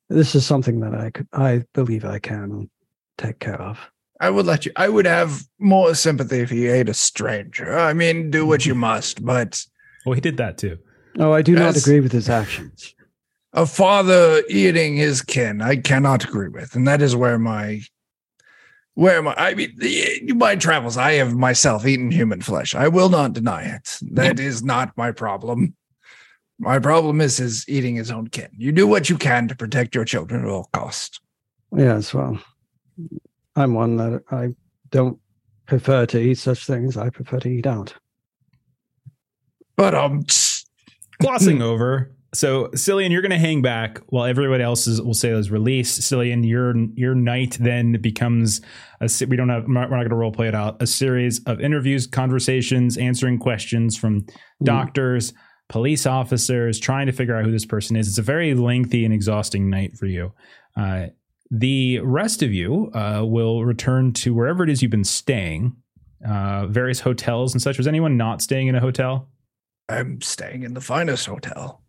this 0.10 0.36
is 0.36 0.46
something 0.46 0.80
that 0.82 0.94
I 0.94 1.10
could, 1.12 1.28
I 1.34 1.64
believe 1.74 2.06
I 2.06 2.20
can 2.20 2.70
take 3.18 3.40
care 3.40 3.62
of. 3.62 3.80
I 4.20 4.30
would 4.30 4.46
let 4.46 4.66
you. 4.66 4.72
I 4.76 4.88
would 4.90 5.06
have 5.06 5.44
more 5.60 5.96
sympathy 5.96 6.40
if 6.40 6.50
he 6.50 6.68
ate 6.68 6.88
a 6.88 6.94
stranger. 6.94 7.78
I 7.78 7.94
mean, 7.94 8.32
do 8.32 8.46
what 8.46 8.66
you 8.66 8.76
must, 8.90 9.26
but 9.26 9.66
well, 10.06 10.14
he 10.14 10.22
did 10.22 10.38
that 10.38 10.58
too. 10.58 10.78
Oh, 11.20 11.32
I 11.32 11.42
do 11.42 11.56
not 11.56 11.76
agree 11.76 12.00
with 12.00 12.12
his 12.12 12.30
actions. 12.30 12.96
A 13.54 13.66
father 13.66 14.42
eating 14.50 14.96
his 14.96 15.22
kin, 15.22 15.62
I 15.62 15.76
cannot 15.76 16.24
agree 16.24 16.48
with, 16.48 16.76
and 16.76 16.88
that 16.88 17.02
is 17.02 17.16
where 17.16 17.38
my 17.38 17.82
where 18.96 19.22
my 19.22 19.34
I 19.38 19.54
mean, 19.56 19.78
my 20.38 20.56
travels. 20.56 20.98
I 20.98 21.14
have 21.14 21.36
myself 21.36 21.86
eaten 21.86 22.12
human 22.12 22.42
flesh. 22.42 22.76
I 22.76 22.88
will 22.88 23.10
not 23.10 23.34
deny 23.34 23.64
it. 23.64 24.00
That 24.12 24.40
is 24.50 24.64
not 24.64 24.96
my 24.98 25.12
problem. 25.12 25.76
My 26.64 26.80
problem 26.80 27.20
is 27.20 27.38
his 27.38 27.66
eating 27.68 27.96
his 27.96 28.10
own 28.10 28.28
kin. 28.28 28.50
You 28.58 28.72
do 28.72 28.88
what 28.88 29.10
you 29.10 29.18
can 29.18 29.50
to 29.50 29.56
protect 29.56 29.94
your 29.94 30.06
children 30.06 30.44
at 30.44 30.50
all 30.50 30.70
costs. 30.74 31.20
Yes, 31.76 32.14
well, 32.14 32.40
I'm 33.56 33.74
one 33.74 33.98
that 33.98 34.24
I 34.32 34.56
don't 34.90 35.20
prefer 35.66 36.06
to 36.06 36.20
eat 36.20 36.38
such 36.38 36.66
things. 36.66 36.96
I 36.96 37.10
prefer 37.10 37.40
to 37.40 37.50
eat 37.50 37.68
out. 37.68 37.94
But 39.76 39.94
um, 39.94 40.24
glossing 41.20 41.62
over. 41.62 42.16
So, 42.34 42.70
Cilian, 42.70 43.12
you're 43.12 43.22
going 43.22 43.32
to 43.32 43.38
hang 43.38 43.62
back 43.62 44.00
while 44.08 44.26
everybody 44.26 44.64
else 44.64 44.88
is, 44.88 45.02
will 45.02 45.14
say 45.14 45.30
is 45.30 45.52
released. 45.52 46.02
Cilian, 46.02 46.48
your 46.48 46.74
your 46.96 47.14
night 47.14 47.58
then 47.60 48.00
becomes 48.02 48.62
a. 49.02 49.10
We 49.28 49.36
don't 49.36 49.50
have. 49.50 49.68
We're 49.68 49.74
not, 49.74 49.92
not 49.92 49.98
going 49.98 50.10
to 50.10 50.16
role 50.16 50.32
play 50.32 50.48
it 50.48 50.56
out. 50.56 50.82
A 50.82 50.88
series 50.88 51.44
of 51.44 51.60
interviews, 51.60 52.08
conversations, 52.08 52.98
answering 52.98 53.38
questions 53.38 53.98
from 53.98 54.22
mm. 54.22 54.34
Police 55.74 56.06
officers, 56.06 56.80
trying 56.80 57.08
to 57.08 57.12
figure 57.12 57.36
out 57.36 57.46
who 57.46 57.52
this 57.52 57.66
person 57.66 57.96
is. 57.96 58.08
It's 58.08 58.20
a 58.20 58.22
very 58.22 58.54
lengthy 58.54 59.06
and 59.06 59.12
exhausting 59.12 59.72
night 59.72 59.98
for 59.98 60.06
you. 60.06 60.32
Uh, 60.78 61.08
the 61.50 61.98
rest 62.02 62.44
of 62.44 62.54
you 62.54 62.92
uh, 62.94 63.24
will 63.26 63.66
return 63.66 64.14
to 64.14 64.36
wherever 64.36 64.64
it 64.64 64.70
is 64.70 64.84
you've 64.84 64.92
been 64.92 65.04
staying, 65.04 65.76
uh, 66.30 66.68
various 66.68 67.00
hotels 67.00 67.54
and 67.54 67.60
such. 67.60 67.80
Was 67.80 67.88
anyone 67.88 68.18
not 68.18 68.40
staying 68.40 68.68
in 68.68 68.76
a 68.76 68.80
hotel? 68.80 69.30
I'm 69.90 70.22
staying 70.22 70.62
in 70.62 70.76
the 70.76 70.80
finest 70.80 71.26
hotel. 71.26 71.82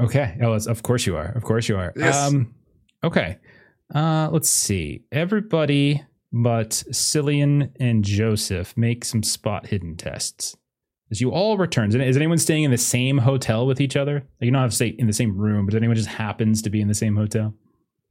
Okay. 0.00 0.38
Oh, 0.40 0.54
of 0.54 0.82
course 0.82 1.04
you 1.04 1.14
are. 1.14 1.32
Of 1.32 1.42
course 1.42 1.68
you 1.68 1.76
are. 1.76 1.92
Yes. 1.94 2.16
Um, 2.16 2.54
okay. 3.04 3.36
Uh, 3.94 4.30
let's 4.32 4.48
see. 4.48 5.02
Everybody 5.12 6.02
but 6.32 6.84
Cilian 6.90 7.70
and 7.78 8.02
Joseph 8.02 8.74
make 8.78 9.04
some 9.04 9.22
spot 9.22 9.66
hidden 9.66 9.94
tests 9.94 10.56
as 11.10 11.20
you 11.20 11.30
all 11.30 11.56
return. 11.56 11.94
Is 12.00 12.16
anyone 12.16 12.38
staying 12.38 12.64
in 12.64 12.70
the 12.70 12.78
same 12.78 13.18
hotel 13.18 13.66
with 13.66 13.80
each 13.80 13.96
other? 13.96 14.14
Like 14.14 14.46
you 14.46 14.50
don't 14.50 14.60
have 14.60 14.70
to 14.70 14.76
stay 14.76 14.88
in 14.88 15.06
the 15.06 15.12
same 15.12 15.36
room, 15.36 15.66
but 15.66 15.74
anyone 15.74 15.96
just 15.96 16.08
happens 16.08 16.62
to 16.62 16.70
be 16.70 16.80
in 16.80 16.88
the 16.88 16.94
same 16.94 17.16
hotel? 17.16 17.54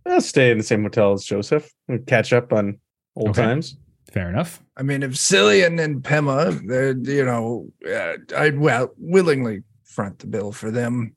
I'll 0.06 0.22
stay 0.22 0.52
in 0.52 0.58
the 0.58 0.64
same 0.64 0.84
hotel 0.84 1.14
as 1.14 1.26
Joseph. 1.26 1.70
and 1.88 2.06
catch 2.08 2.34
up 2.34 2.54
on 2.54 2.80
old 3.16 3.30
okay. 3.30 3.44
times. 3.44 3.78
Fair 4.12 4.30
enough. 4.30 4.64
I 4.78 4.84
mean, 4.84 5.04
if 5.04 5.12
Cilian 5.12 5.84
and 5.84 6.02
Pema, 6.02 6.66
they're, 6.66 6.98
you 6.98 7.26
know, 7.26 7.68
uh, 7.88 8.14
I'd 8.38 8.58
well 8.58 8.94
willingly 8.98 9.64
front 9.84 10.20
the 10.20 10.28
bill 10.28 10.52
for 10.52 10.72
them. 10.72 11.16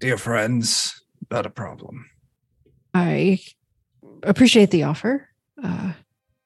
dear 0.00 0.16
friends, 0.16 1.04
not 1.30 1.44
a 1.44 1.50
problem. 1.50 2.06
I 2.94 3.40
appreciate 4.22 4.70
the 4.70 4.84
offer. 4.84 5.28
Uh, 5.62 5.92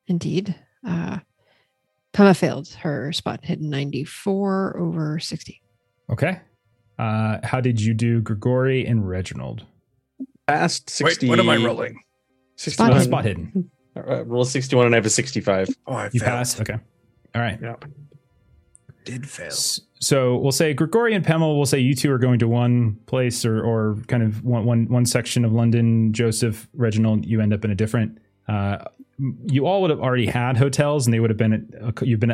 indeed. 0.08 0.54
Uh, 0.86 1.20
Pema 2.16 2.34
failed 2.34 2.68
her 2.80 3.12
spot 3.12 3.44
hidden 3.44 3.68
94 3.68 4.78
over 4.78 5.18
60. 5.18 5.60
Okay. 6.10 6.40
Uh, 6.98 7.38
how 7.44 7.60
did 7.60 7.78
you 7.78 7.92
do, 7.92 8.22
Grigori 8.22 8.86
and 8.86 9.06
Reginald? 9.06 9.66
Past 10.46 10.88
60. 10.88 11.26
Wait, 11.26 11.30
what 11.30 11.38
am 11.38 11.50
I 11.50 11.56
rolling? 11.56 12.02
61. 12.56 12.92
Spot, 12.92 13.02
spot 13.02 13.24
hidden. 13.24 13.70
Uh, 13.96 14.24
roll 14.24 14.44
61 14.44 14.86
and 14.86 14.94
I 14.94 14.98
have 14.98 15.06
a 15.06 15.10
65. 15.10 15.68
Oh, 15.86 15.92
I 15.92 16.10
you 16.12 16.20
passed? 16.20 16.60
Okay. 16.60 16.76
All 17.34 17.40
right. 17.42 17.58
Yeah. 17.62 17.76
Did 19.04 19.28
fail. 19.28 19.50
So 19.50 20.36
we'll 20.36 20.52
say 20.52 20.74
Grigori 20.74 21.14
and 21.14 21.24
Pema, 21.24 21.54
we'll 21.54 21.66
say 21.66 21.78
you 21.78 21.94
two 21.94 22.10
are 22.12 22.18
going 22.18 22.38
to 22.38 22.48
one 22.48 22.96
place 23.06 23.44
or, 23.44 23.62
or 23.62 23.96
kind 24.06 24.22
of 24.22 24.42
one, 24.42 24.64
one, 24.64 24.88
one 24.88 25.06
section 25.06 25.44
of 25.44 25.52
London. 25.52 26.12
Joseph, 26.12 26.68
Reginald, 26.74 27.24
you 27.24 27.40
end 27.40 27.52
up 27.52 27.64
in 27.64 27.70
a 27.70 27.74
different. 27.74 28.18
Uh, 28.48 28.84
you 29.46 29.66
all 29.66 29.80
would 29.80 29.90
have 29.90 30.00
already 30.00 30.26
had 30.26 30.56
hotels 30.56 31.06
and 31.06 31.14
they 31.14 31.20
would 31.20 31.30
have 31.30 31.38
been 31.38 31.94
you've 32.02 32.20
been 32.20 32.32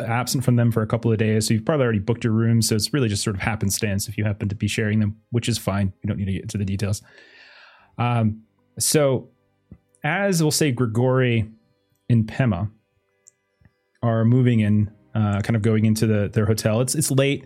absent 0.00 0.44
from 0.44 0.56
them 0.56 0.72
for 0.72 0.82
a 0.82 0.86
couple 0.86 1.12
of 1.12 1.18
days. 1.18 1.46
So 1.46 1.54
you've 1.54 1.64
probably 1.64 1.84
already 1.84 1.98
booked 1.98 2.24
your 2.24 2.32
rooms. 2.32 2.68
So 2.68 2.74
it's 2.74 2.92
really 2.92 3.08
just 3.08 3.22
sort 3.22 3.36
of 3.36 3.42
happenstance 3.42 4.08
if 4.08 4.16
you 4.16 4.24
happen 4.24 4.48
to 4.48 4.54
be 4.54 4.68
sharing 4.68 5.00
them 5.00 5.16
which 5.30 5.48
is 5.48 5.58
fine. 5.58 5.92
You 6.02 6.08
don't 6.08 6.16
need 6.18 6.26
to 6.26 6.32
get 6.32 6.42
into 6.42 6.58
the 6.58 6.64
details. 6.64 7.02
Um, 7.98 8.42
so 8.78 9.28
as 10.02 10.42
we'll 10.42 10.50
say 10.50 10.72
grigori 10.72 11.50
and 12.08 12.26
pema 12.26 12.70
are 14.02 14.24
moving 14.24 14.60
in 14.60 14.90
uh, 15.14 15.42
kind 15.42 15.56
of 15.56 15.62
going 15.62 15.84
into 15.84 16.06
the, 16.06 16.30
their 16.32 16.46
hotel 16.46 16.80
it's 16.80 16.94
it's 16.94 17.10
late. 17.10 17.44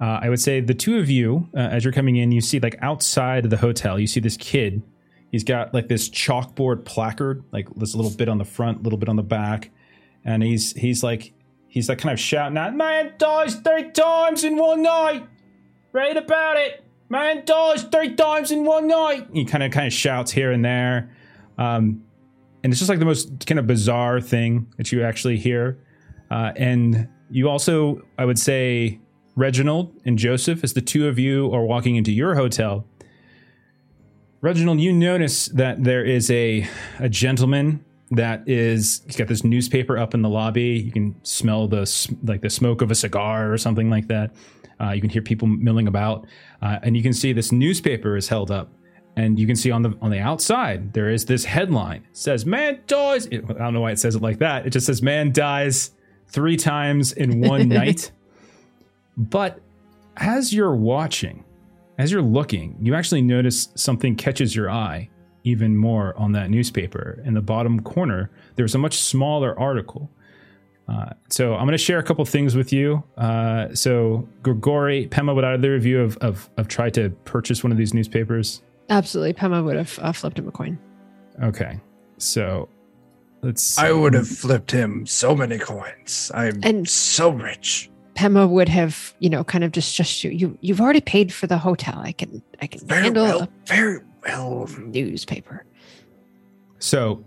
Uh, 0.00 0.18
i 0.22 0.28
would 0.28 0.40
say 0.40 0.60
the 0.60 0.74
two 0.74 0.98
of 0.98 1.10
you 1.10 1.48
uh, 1.54 1.58
as 1.58 1.84
you're 1.84 1.92
coming 1.92 2.16
in 2.16 2.32
you 2.32 2.40
see 2.40 2.58
like 2.58 2.76
outside 2.80 3.48
the 3.50 3.58
hotel 3.58 4.00
you 4.00 4.06
see 4.06 4.18
this 4.18 4.36
kid 4.38 4.82
He's 5.32 5.44
got 5.44 5.72
like 5.72 5.88
this 5.88 6.10
chalkboard 6.10 6.84
placard, 6.84 7.42
like 7.52 7.66
this 7.74 7.94
little 7.94 8.10
bit 8.10 8.28
on 8.28 8.36
the 8.36 8.44
front, 8.44 8.82
little 8.82 8.98
bit 8.98 9.08
on 9.08 9.16
the 9.16 9.22
back, 9.22 9.70
and 10.26 10.42
he's 10.42 10.72
he's 10.74 11.02
like 11.02 11.32
he's 11.68 11.88
like 11.88 11.98
kind 11.98 12.12
of 12.12 12.20
shouting 12.20 12.58
out, 12.58 12.76
"Man 12.76 13.14
dies 13.16 13.54
three 13.54 13.90
times 13.92 14.44
in 14.44 14.56
one 14.56 14.82
night. 14.82 15.26
Read 15.92 16.18
about 16.18 16.58
it. 16.58 16.84
Man 17.08 17.46
dies 17.46 17.84
three 17.84 18.14
times 18.14 18.50
in 18.50 18.66
one 18.66 18.86
night." 18.86 19.26
He 19.32 19.46
kind 19.46 19.64
of 19.64 19.72
kind 19.72 19.86
of 19.86 19.92
shouts 19.94 20.30
here 20.30 20.52
and 20.52 20.62
there, 20.62 21.10
um, 21.56 22.04
and 22.62 22.70
it's 22.70 22.78
just 22.78 22.90
like 22.90 22.98
the 22.98 23.06
most 23.06 23.46
kind 23.46 23.58
of 23.58 23.66
bizarre 23.66 24.20
thing 24.20 24.70
that 24.76 24.92
you 24.92 25.02
actually 25.02 25.38
hear. 25.38 25.78
Uh, 26.30 26.52
and 26.56 27.08
you 27.30 27.48
also, 27.48 28.02
I 28.18 28.26
would 28.26 28.38
say, 28.38 29.00
Reginald 29.34 29.98
and 30.04 30.18
Joseph, 30.18 30.62
as 30.62 30.74
the 30.74 30.82
two 30.82 31.08
of 31.08 31.18
you 31.18 31.50
are 31.54 31.64
walking 31.64 31.96
into 31.96 32.12
your 32.12 32.34
hotel. 32.34 32.84
Reginald, 34.42 34.80
you 34.80 34.92
notice 34.92 35.46
that 35.46 35.84
there 35.84 36.04
is 36.04 36.28
a 36.28 36.68
a 36.98 37.08
gentleman 37.08 37.84
that 38.10 38.42
is 38.48 39.02
he's 39.06 39.14
got 39.14 39.28
this 39.28 39.44
newspaper 39.44 39.96
up 39.96 40.14
in 40.14 40.22
the 40.22 40.28
lobby. 40.28 40.80
You 40.84 40.90
can 40.90 41.14
smell 41.24 41.68
the 41.68 41.88
like 42.24 42.40
the 42.40 42.50
smoke 42.50 42.82
of 42.82 42.90
a 42.90 42.96
cigar 42.96 43.52
or 43.52 43.56
something 43.56 43.88
like 43.88 44.08
that. 44.08 44.32
Uh, 44.80 44.90
you 44.90 45.00
can 45.00 45.10
hear 45.10 45.22
people 45.22 45.46
milling 45.46 45.86
about, 45.86 46.26
uh, 46.60 46.80
and 46.82 46.96
you 46.96 47.04
can 47.04 47.12
see 47.12 47.32
this 47.32 47.52
newspaper 47.52 48.16
is 48.16 48.28
held 48.28 48.50
up, 48.50 48.68
and 49.14 49.38
you 49.38 49.46
can 49.46 49.54
see 49.54 49.70
on 49.70 49.82
the 49.82 49.96
on 50.02 50.10
the 50.10 50.18
outside 50.18 50.92
there 50.92 51.08
is 51.08 51.26
this 51.26 51.44
headline 51.44 52.02
it 52.10 52.16
says 52.16 52.44
"Man 52.44 52.80
dies." 52.88 53.26
It, 53.26 53.44
I 53.48 53.52
don't 53.52 53.74
know 53.74 53.82
why 53.82 53.92
it 53.92 54.00
says 54.00 54.16
it 54.16 54.22
like 54.22 54.38
that. 54.40 54.66
It 54.66 54.70
just 54.70 54.86
says 54.86 55.02
"Man 55.02 55.30
dies 55.32 55.92
three 56.26 56.56
times 56.56 57.12
in 57.12 57.42
one 57.42 57.68
night." 57.80 58.10
But 59.16 59.60
as 60.16 60.52
you're 60.52 60.74
watching, 60.74 61.44
as 62.02 62.10
you're 62.10 62.20
looking, 62.20 62.76
you 62.80 62.94
actually 62.96 63.22
notice 63.22 63.68
something 63.76 64.16
catches 64.16 64.56
your 64.56 64.68
eye 64.68 65.08
even 65.44 65.76
more 65.76 66.16
on 66.18 66.32
that 66.32 66.50
newspaper. 66.50 67.22
In 67.24 67.34
the 67.34 67.40
bottom 67.40 67.78
corner, 67.80 68.28
there's 68.56 68.74
a 68.74 68.78
much 68.78 68.98
smaller 68.98 69.58
article. 69.58 70.10
Uh, 70.88 71.10
so 71.28 71.54
I'm 71.54 71.60
going 71.64 71.72
to 71.72 71.78
share 71.78 72.00
a 72.00 72.02
couple 72.02 72.24
things 72.24 72.56
with 72.56 72.72
you. 72.72 73.04
Uh, 73.16 73.72
so 73.72 74.28
Grigori, 74.42 75.06
Pema, 75.06 75.32
would 75.32 75.44
either 75.44 75.76
of 75.76 75.86
you 75.86 75.98
have, 75.98 76.18
have, 76.20 76.50
have 76.58 76.66
tried 76.66 76.92
to 76.94 77.10
purchase 77.24 77.62
one 77.62 77.70
of 77.70 77.78
these 77.78 77.94
newspapers? 77.94 78.62
Absolutely. 78.90 79.32
Pema 79.32 79.64
would 79.64 79.76
have 79.76 79.96
uh, 80.02 80.10
flipped 80.12 80.38
him 80.40 80.48
a 80.48 80.50
coin. 80.50 80.76
Okay. 81.42 81.78
So 82.18 82.68
let's. 83.42 83.62
see. 83.62 83.82
I 83.82 83.92
would 83.92 84.14
have 84.14 84.26
flipped 84.28 84.72
him 84.72 85.06
so 85.06 85.36
many 85.36 85.56
coins. 85.58 86.32
I'm 86.34 86.58
And- 86.64 86.88
so 86.88 87.30
rich. 87.30 87.90
Pema 88.14 88.48
would 88.48 88.68
have, 88.68 89.14
you 89.20 89.30
know, 89.30 89.42
kind 89.44 89.64
of 89.64 89.72
just 89.72 89.94
just 89.96 90.22
you. 90.24 90.30
You 90.30 90.58
you've 90.60 90.80
already 90.80 91.00
paid 91.00 91.32
for 91.32 91.46
the 91.46 91.58
hotel. 91.58 91.98
I 91.98 92.12
can 92.12 92.42
I 92.60 92.66
can 92.66 92.86
Very 92.86 93.02
handle 93.04 93.24
well. 93.24 93.48
Very 93.66 94.00
well. 94.26 94.68
newspaper. 94.78 95.64
So, 96.78 97.24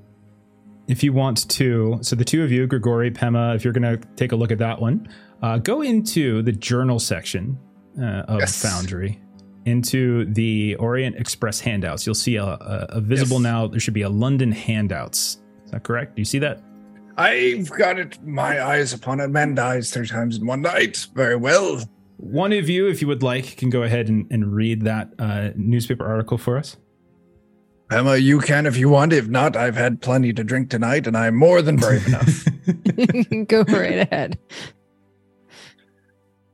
if 0.87 1.03
you 1.03 1.13
want 1.13 1.49
to, 1.49 1.97
so 2.01 2.15
the 2.15 2.25
two 2.25 2.43
of 2.43 2.51
you, 2.51 2.67
Grigori, 2.67 3.09
Pema, 3.09 3.55
if 3.55 3.63
you're 3.63 3.73
going 3.73 3.99
to 3.99 4.05
take 4.15 4.31
a 4.31 4.35
look 4.35 4.51
at 4.51 4.57
that 4.59 4.79
one, 4.81 5.07
uh, 5.41 5.57
go 5.59 5.81
into 5.81 6.41
the 6.41 6.51
journal 6.51 6.99
section 6.99 7.57
uh, 7.99 8.23
of 8.27 8.41
Yes. 8.41 8.61
Foundry, 8.61 9.19
into 9.65 10.25
the 10.25 10.75
Orient 10.75 11.15
Express 11.15 11.59
handouts. 11.61 12.05
You'll 12.05 12.15
see 12.15 12.35
a, 12.35 12.43
a, 12.43 12.85
a 12.89 13.01
visible 13.01 13.37
Yes. 13.37 13.43
now. 13.43 13.67
There 13.67 13.79
should 13.79 13.93
be 13.93 14.01
a 14.03 14.09
London 14.09 14.51
handouts. 14.51 15.39
Is 15.65 15.71
that 15.71 15.83
correct? 15.83 16.15
Do 16.15 16.21
you 16.21 16.25
see 16.25 16.39
that? 16.39 16.61
I've 17.17 17.69
got 17.69 17.99
it. 17.99 18.21
My 18.25 18.63
eyes 18.63 18.93
upon 18.93 19.19
it. 19.19 19.29
Man 19.29 19.55
dies 19.55 19.91
three 19.91 20.07
times 20.07 20.37
in 20.37 20.45
one 20.45 20.61
night. 20.61 21.07
Very 21.13 21.35
well. 21.35 21.81
One 22.17 22.53
of 22.53 22.69
you, 22.69 22.87
if 22.87 23.01
you 23.01 23.07
would 23.07 23.23
like, 23.23 23.57
can 23.57 23.69
go 23.69 23.83
ahead 23.83 24.07
and, 24.09 24.27
and 24.31 24.53
read 24.53 24.83
that 24.83 25.09
uh, 25.19 25.49
newspaper 25.55 26.05
article 26.05 26.37
for 26.37 26.57
us. 26.57 26.77
Pema, 27.89 28.21
you 28.21 28.39
can 28.39 28.65
if 28.65 28.77
you 28.77 28.89
want. 28.89 29.13
If 29.13 29.27
not, 29.27 29.55
I've 29.55 29.75
had 29.75 30.01
plenty 30.01 30.33
to 30.33 30.43
drink 30.43 30.69
tonight, 30.69 31.07
and 31.07 31.15
I'm 31.15 31.35
more 31.35 31.61
than 31.61 31.75
brave 31.75 32.07
enough. 32.07 32.45
Go 33.47 33.63
right 33.63 34.07
ahead. 34.11 34.39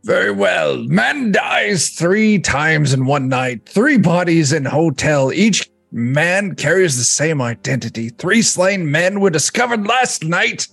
Very 0.04 0.32
well. 0.32 0.78
Man 0.78 1.32
dies 1.32 1.90
three 1.90 2.40
times 2.40 2.92
in 2.92 3.06
one 3.06 3.30
night. 3.30 3.68
Three 3.68 3.98
bodies 3.98 4.52
in 4.52 4.66
hotel. 4.66 5.32
Each 5.32 5.70
man 5.92 6.56
carries 6.56 6.98
the 6.98 7.04
same 7.04 7.42
identity. 7.42 8.10
Three 8.10 8.42
slain 8.42 8.92
men 8.92 9.20
were 9.20 9.30
discovered 9.30 9.86
last 9.88 10.24
night 10.24 10.68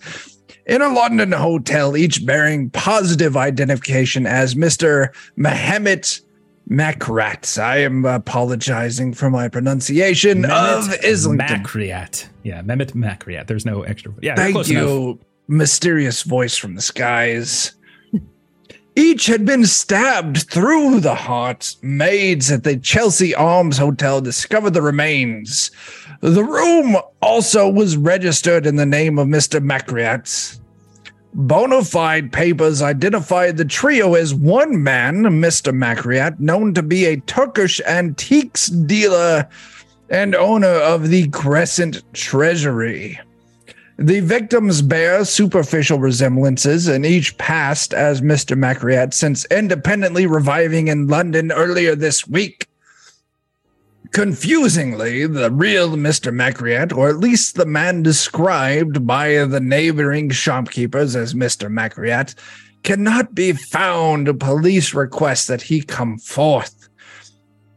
in 0.66 0.82
a 0.82 0.88
London 0.88 1.32
hotel, 1.32 1.96
each 1.96 2.24
bearing 2.24 2.70
positive 2.70 3.36
identification 3.36 4.26
as 4.26 4.54
Mr. 4.54 5.08
Mehmet 5.36 6.20
Makryat. 6.70 7.58
I 7.58 7.78
am 7.78 8.04
apologizing 8.04 9.14
for 9.14 9.30
my 9.30 9.48
pronunciation 9.48 10.44
of 10.44 10.50
Mehmet 10.50 11.04
Islington. 11.04 11.46
Makryat. 11.64 12.28
Yeah, 12.44 12.62
Mehmet 12.62 12.92
Makryat. 12.92 13.46
There's 13.46 13.64
no 13.64 13.82
extra. 13.82 14.12
Yeah, 14.20 14.36
Thank 14.36 14.52
close 14.54 14.68
you, 14.68 15.10
enough. 15.10 15.18
mysterious 15.48 16.22
voice 16.22 16.56
from 16.56 16.74
the 16.74 16.82
skies. 16.82 17.74
Each 18.98 19.26
had 19.26 19.46
been 19.46 19.64
stabbed 19.64 20.50
through 20.50 20.98
the 20.98 21.14
heart. 21.14 21.76
Maids 21.82 22.50
at 22.50 22.64
the 22.64 22.76
Chelsea 22.76 23.32
Arms 23.32 23.78
Hotel 23.78 24.20
discovered 24.20 24.74
the 24.74 24.82
remains. 24.82 25.70
The 26.20 26.42
room 26.42 26.96
also 27.22 27.70
was 27.70 27.96
registered 27.96 28.66
in 28.66 28.74
the 28.74 28.84
name 28.84 29.16
of 29.16 29.28
Mr. 29.28 29.64
Makryat. 29.64 30.58
Bona 31.32 31.84
fide 31.84 32.32
papers 32.32 32.82
identified 32.82 33.56
the 33.56 33.64
trio 33.64 34.14
as 34.14 34.34
one 34.34 34.82
man, 34.82 35.22
Mr. 35.22 35.72
Makryat, 35.72 36.40
known 36.40 36.74
to 36.74 36.82
be 36.82 37.04
a 37.04 37.20
Turkish 37.20 37.80
antiques 37.82 38.66
dealer 38.66 39.48
and 40.10 40.34
owner 40.34 40.66
of 40.66 41.08
the 41.08 41.28
Crescent 41.28 42.02
Treasury. 42.14 43.20
The 44.00 44.20
victims 44.20 44.80
bear 44.80 45.24
superficial 45.24 45.98
resemblances 45.98 46.86
and 46.86 47.04
each 47.04 47.36
passed 47.36 47.92
as 47.92 48.20
Mr. 48.20 48.56
Makryat 48.56 49.12
since 49.12 49.44
independently 49.46 50.24
reviving 50.24 50.86
in 50.86 51.08
London 51.08 51.50
earlier 51.50 51.96
this 51.96 52.24
week. 52.24 52.68
Confusingly, 54.12 55.26
the 55.26 55.50
real 55.50 55.96
Mr. 55.96 56.32
Makryat, 56.32 56.96
or 56.96 57.08
at 57.08 57.18
least 57.18 57.56
the 57.56 57.66
man 57.66 58.04
described 58.04 59.04
by 59.04 59.44
the 59.44 59.60
neighboring 59.60 60.30
shopkeepers 60.30 61.16
as 61.16 61.34
Mr. 61.34 61.68
Makryat, 61.68 62.36
cannot 62.84 63.34
be 63.34 63.52
found. 63.52 64.38
Police 64.38 64.94
request 64.94 65.48
that 65.48 65.62
he 65.62 65.82
come 65.82 66.18
forth. 66.18 66.87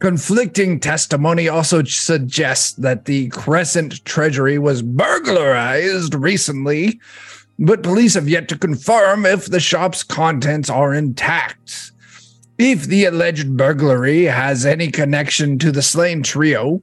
Conflicting 0.02 0.80
testimony 0.80 1.48
also 1.48 1.84
suggests 1.84 2.74
that 2.74 3.06
the 3.06 3.30
Crescent 3.30 4.04
Treasury 4.04 4.58
was 4.58 4.82
burglarized 4.82 6.16
recently, 6.16 7.00
but 7.60 7.84
police 7.84 8.16
have 8.16 8.28
yet 8.28 8.50
to 8.50 8.58
confirm 8.58 9.28
if 9.28 9.46
the 9.46 9.60
shop's 9.60 10.02
contents 10.02 10.72
are 10.72 10.92
intact. 10.92 11.92
If 12.58 12.86
the 12.86 13.06
alleged 13.06 13.56
burglary 13.56 14.24
has 14.24 14.66
any 14.66 14.90
connection 14.90 15.60
to 15.60 15.72
the 15.72 15.84
slain 15.84 16.24
trio, 16.24 16.82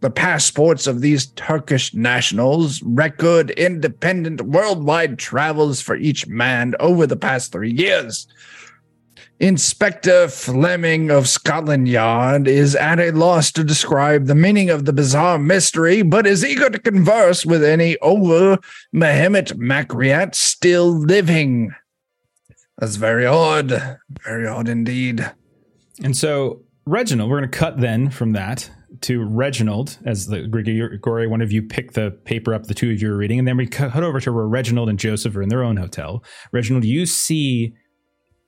the 0.00 0.10
passports 0.10 0.86
of 0.86 1.00
these 1.00 1.28
Turkish 1.28 1.94
nationals 1.94 2.82
record 2.82 3.52
independent 3.52 4.42
worldwide 4.42 5.18
travels 5.18 5.80
for 5.80 5.96
each 5.96 6.26
man 6.26 6.74
over 6.78 7.06
the 7.06 7.16
past 7.16 7.52
three 7.52 7.72
years. 7.72 8.26
Inspector 9.40 10.28
Fleming 10.28 11.10
of 11.10 11.28
Scotland 11.28 11.88
Yard 11.88 12.46
is 12.46 12.76
at 12.76 13.00
a 13.00 13.10
loss 13.10 13.50
to 13.52 13.64
describe 13.64 14.26
the 14.26 14.34
meaning 14.34 14.70
of 14.70 14.84
the 14.84 14.92
bizarre 14.92 15.38
mystery, 15.38 16.02
but 16.02 16.26
is 16.26 16.44
eager 16.44 16.70
to 16.70 16.78
converse 16.78 17.44
with 17.44 17.64
any 17.64 17.98
over 17.98 18.58
Mehmet 18.94 19.54
Makryat 19.54 20.36
still 20.36 20.88
living. 20.88 21.74
That's 22.78 22.94
very 22.94 23.26
odd. 23.26 23.98
Very 24.24 24.46
odd 24.46 24.68
indeed. 24.68 25.32
And 26.02 26.16
so, 26.16 26.62
Reginald, 26.86 27.28
we're 27.28 27.40
going 27.40 27.50
to 27.50 27.58
cut 27.58 27.80
then 27.80 28.10
from 28.10 28.32
that 28.32 28.70
to 29.00 29.24
Reginald 29.24 29.98
as 30.06 30.28
the 30.28 30.46
Gregory, 30.46 31.26
one 31.26 31.42
of 31.42 31.50
you 31.50 31.62
pick 31.62 31.92
the 31.92 32.12
paper 32.24 32.54
up, 32.54 32.64
the 32.64 32.74
two 32.74 32.92
of 32.92 33.02
you 33.02 33.12
are 33.12 33.16
reading, 33.16 33.40
and 33.40 33.48
then 33.48 33.56
we 33.56 33.66
cut 33.66 34.02
over 34.02 34.20
to 34.20 34.32
where 34.32 34.46
Reginald 34.46 34.88
and 34.88 34.98
Joseph 34.98 35.34
are 35.36 35.42
in 35.42 35.48
their 35.48 35.64
own 35.64 35.76
hotel. 35.76 36.22
Reginald, 36.52 36.84
you 36.84 37.04
see 37.04 37.74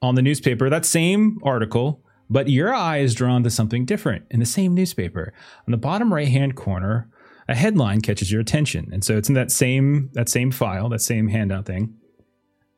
on 0.03 0.15
the 0.15 0.23
newspaper 0.23 0.69
that 0.69 0.85
same 0.85 1.39
article, 1.43 2.03
but 2.29 2.49
your 2.49 2.75
eye 2.75 2.99
is 2.99 3.15
drawn 3.15 3.43
to 3.43 3.51
something 3.51 3.85
different 3.85 4.25
in 4.31 4.41
the 4.41 4.47
same 4.47 4.75
newspaper. 4.75 5.33
On 5.67 5.71
the 5.71 5.77
bottom 5.77 6.13
right 6.13 6.29
hand 6.29 6.57
corner, 6.57 7.09
a 7.49 7.55
headline 7.55 8.01
catches 8.01 8.33
your 8.33 8.41
attention. 8.41 8.89
And 8.93 9.05
so 9.05 9.17
it's 9.17 9.29
in 9.29 9.35
that 9.35 9.51
same 9.51 10.11
that 10.15 10.29
same 10.29 10.51
file, 10.51 10.89
that 10.89 11.01
same 11.01 11.29
handout 11.29 11.67
thing. 11.67 11.95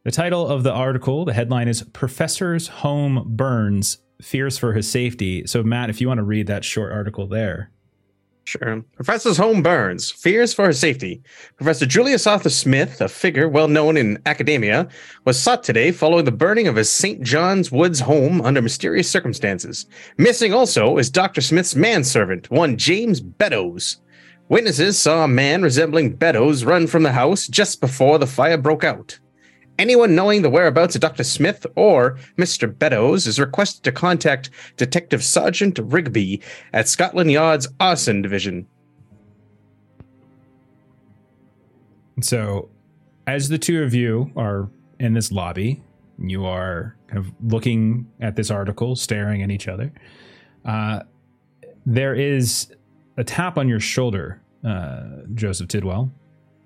The 0.04 0.10
title 0.10 0.46
of 0.46 0.62
the 0.62 0.72
article, 0.72 1.24
the 1.24 1.32
headline 1.32 1.68
is 1.68 1.82
Professor's 1.82 2.68
Home 2.68 3.24
Burns 3.36 3.98
Fears 4.22 4.58
for 4.58 4.72
His 4.72 4.90
Safety. 4.90 5.46
So, 5.46 5.62
Matt, 5.62 5.90
if 5.90 6.00
you 6.00 6.08
want 6.08 6.18
to 6.18 6.24
read 6.24 6.46
that 6.46 6.64
short 6.64 6.92
article 6.92 7.26
there. 7.26 7.70
Sure. 8.48 8.82
Professor's 8.96 9.36
home 9.36 9.62
burns, 9.62 10.10
fears 10.10 10.54
for 10.54 10.68
his 10.68 10.80
safety. 10.80 11.20
Professor 11.58 11.84
Julius 11.84 12.26
Arthur 12.26 12.48
Smith, 12.48 12.98
a 13.02 13.06
figure 13.06 13.46
well 13.46 13.68
known 13.68 13.98
in 13.98 14.22
academia, 14.24 14.88
was 15.26 15.38
sought 15.38 15.62
today 15.62 15.92
following 15.92 16.24
the 16.24 16.32
burning 16.32 16.66
of 16.66 16.74
his 16.74 16.90
St. 16.90 17.20
John's 17.22 17.70
Woods 17.70 18.00
home 18.00 18.40
under 18.40 18.62
mysterious 18.62 19.10
circumstances. 19.10 19.84
Missing 20.16 20.54
also 20.54 20.96
is 20.96 21.10
Dr. 21.10 21.42
Smith's 21.42 21.74
manservant, 21.74 22.50
one 22.50 22.78
James 22.78 23.20
Beddoes. 23.20 23.98
Witnesses 24.48 24.98
saw 24.98 25.24
a 25.24 25.28
man 25.28 25.60
resembling 25.60 26.14
Beddoes 26.14 26.64
run 26.64 26.86
from 26.86 27.02
the 27.02 27.12
house 27.12 27.48
just 27.48 27.82
before 27.82 28.18
the 28.18 28.26
fire 28.26 28.56
broke 28.56 28.82
out. 28.82 29.18
Anyone 29.78 30.16
knowing 30.16 30.42
the 30.42 30.50
whereabouts 30.50 30.96
of 30.96 31.00
Dr. 31.00 31.22
Smith 31.22 31.64
or 31.76 32.18
Mr. 32.36 32.76
Beddoes 32.76 33.28
is 33.28 33.38
requested 33.38 33.84
to 33.84 33.92
contact 33.92 34.50
Detective 34.76 35.22
Sergeant 35.22 35.78
Rigby 35.78 36.42
at 36.72 36.88
Scotland 36.88 37.30
Yard's 37.30 37.68
Arson 37.78 38.20
Division. 38.20 38.66
So, 42.20 42.68
as 43.28 43.48
the 43.48 43.58
two 43.58 43.84
of 43.84 43.94
you 43.94 44.32
are 44.36 44.68
in 44.98 45.14
this 45.14 45.30
lobby, 45.30 45.80
you 46.18 46.44
are 46.44 46.96
kind 47.06 47.24
of 47.24 47.32
looking 47.40 48.10
at 48.20 48.34
this 48.34 48.50
article, 48.50 48.96
staring 48.96 49.42
at 49.42 49.50
each 49.52 49.68
other. 49.68 49.92
Uh, 50.64 51.00
there 51.86 52.14
is 52.14 52.72
a 53.16 53.22
tap 53.22 53.56
on 53.56 53.68
your 53.68 53.78
shoulder, 53.78 54.42
uh, 54.66 55.22
Joseph 55.34 55.68
Tidwell, 55.68 56.10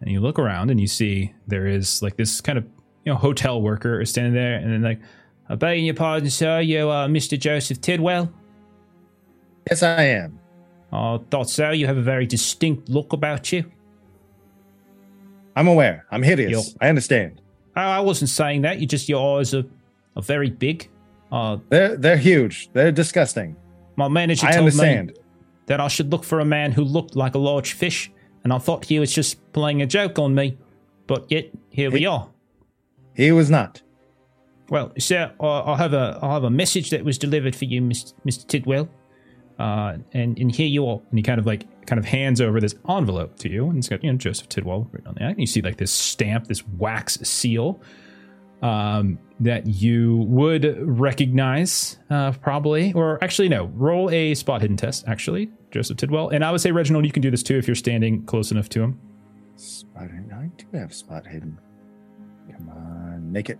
and 0.00 0.10
you 0.10 0.20
look 0.20 0.38
around 0.38 0.70
and 0.70 0.80
you 0.80 0.86
see 0.86 1.34
there 1.46 1.66
is 1.66 2.00
like 2.00 2.16
this 2.16 2.40
kind 2.40 2.56
of 2.56 2.64
you 3.04 3.12
know 3.12 3.18
hotel 3.18 3.60
worker 3.60 4.00
is 4.00 4.10
standing 4.10 4.34
there, 4.34 4.54
and 4.54 4.72
then 4.72 4.82
like, 4.82 5.00
"I 5.48 5.54
beg 5.56 5.82
your 5.84 5.94
pardon, 5.94 6.30
sir, 6.30 6.60
you 6.60 6.88
are 6.88 7.08
Mr. 7.08 7.38
Joseph 7.38 7.80
Tidwell." 7.80 8.32
Yes, 9.70 9.82
I 9.82 10.02
am. 10.04 10.38
I 10.92 11.18
thought 11.30 11.48
so. 11.48 11.70
You 11.70 11.86
have 11.86 11.96
a 11.96 12.02
very 12.02 12.26
distinct 12.26 12.88
look 12.88 13.12
about 13.12 13.52
you. 13.52 13.64
I'm 15.56 15.68
aware. 15.68 16.06
I'm 16.10 16.22
hideous. 16.22 16.50
Yo. 16.50 16.62
I 16.80 16.88
understand. 16.88 17.40
Oh, 17.76 17.80
I 17.80 18.00
wasn't 18.00 18.30
saying 18.30 18.62
that. 18.62 18.80
You 18.80 18.86
just 18.86 19.08
your 19.08 19.38
eyes 19.38 19.54
are, 19.54 19.64
are 20.16 20.22
very 20.22 20.50
big. 20.50 20.88
Uh, 21.30 21.56
They're 21.70 21.96
they're 21.96 22.16
huge. 22.18 22.70
They're 22.74 22.92
disgusting. 22.92 23.56
my 23.96 24.08
manager 24.08 24.46
I 24.46 24.50
told 24.52 24.64
understand. 24.64 25.08
me 25.08 25.14
that 25.66 25.80
I 25.80 25.88
should 25.88 26.10
look 26.10 26.24
for 26.24 26.40
a 26.40 26.44
man 26.44 26.72
who 26.72 26.84
looked 26.84 27.16
like 27.16 27.34
a 27.34 27.38
large 27.38 27.72
fish, 27.72 28.10
and 28.44 28.52
I 28.52 28.58
thought 28.58 28.84
he 28.84 28.98
was 28.98 29.12
just 29.12 29.38
playing 29.52 29.80
a 29.80 29.86
joke 29.86 30.18
on 30.18 30.34
me. 30.34 30.58
But 31.06 31.30
yet 31.30 31.46
here 31.70 31.90
we 31.90 32.04
are. 32.06 32.28
He 33.14 33.32
was 33.32 33.50
not. 33.50 33.82
Well, 34.70 34.92
sir, 34.98 35.32
I 35.40 35.76
have 35.76 35.92
a 35.92 36.18
I 36.22 36.32
have 36.32 36.44
a 36.44 36.50
message 36.50 36.90
that 36.90 37.04
was 37.04 37.18
delivered 37.18 37.54
for 37.54 37.66
you, 37.66 37.82
Mr. 37.82 38.14
Mr. 38.26 38.46
Tidwell. 38.46 38.88
Uh, 39.58 39.98
and 40.12 40.38
and 40.38 40.50
here 40.50 40.66
you 40.66 40.86
are. 40.86 41.00
And 41.10 41.18
he 41.18 41.22
kind 41.22 41.38
of 41.38 41.46
like 41.46 41.66
kind 41.86 41.98
of 41.98 42.04
hands 42.04 42.40
over 42.40 42.60
this 42.60 42.74
envelope 42.88 43.38
to 43.40 43.50
you, 43.50 43.68
and 43.68 43.78
it's 43.78 43.88
got 43.88 44.02
you 44.02 44.10
know 44.10 44.16
Joseph 44.16 44.48
Tidwell 44.48 44.88
written 44.92 45.08
on 45.08 45.14
that. 45.16 45.30
And 45.30 45.40
you 45.40 45.46
see 45.46 45.60
like 45.60 45.76
this 45.76 45.92
stamp, 45.92 46.46
this 46.46 46.66
wax 46.78 47.18
seal, 47.22 47.80
um, 48.62 49.18
that 49.40 49.66
you 49.66 50.18
would 50.28 50.78
recognize 50.80 51.98
uh, 52.10 52.32
probably, 52.32 52.92
or 52.94 53.22
actually 53.22 53.48
no, 53.48 53.66
roll 53.74 54.10
a 54.10 54.34
spot 54.34 54.62
hidden 54.62 54.76
test. 54.76 55.04
Actually, 55.06 55.50
Joseph 55.70 55.96
Tidwell, 55.96 56.30
and 56.30 56.44
I 56.44 56.50
would 56.50 56.60
say 56.60 56.70
Reginald, 56.70 57.04
you 57.04 57.12
can 57.12 57.22
do 57.22 57.30
this 57.30 57.42
too 57.42 57.58
if 57.58 57.66
you're 57.66 57.74
standing 57.74 58.24
close 58.24 58.50
enough 58.50 58.68
to 58.70 58.82
him. 58.82 58.98
Spot 59.56 60.02
hidden. 60.02 60.32
I 60.32 60.46
do 60.56 60.78
have 60.78 60.94
spot 60.94 61.26
hidden. 61.26 61.58
Come 62.50 62.68
on, 62.70 63.01
make 63.32 63.50
it. 63.50 63.58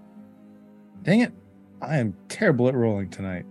Dang 1.02 1.20
it! 1.20 1.32
I 1.80 1.98
am 1.98 2.14
terrible 2.28 2.68
at 2.68 2.74
rolling 2.74 3.10
tonight. 3.10 3.44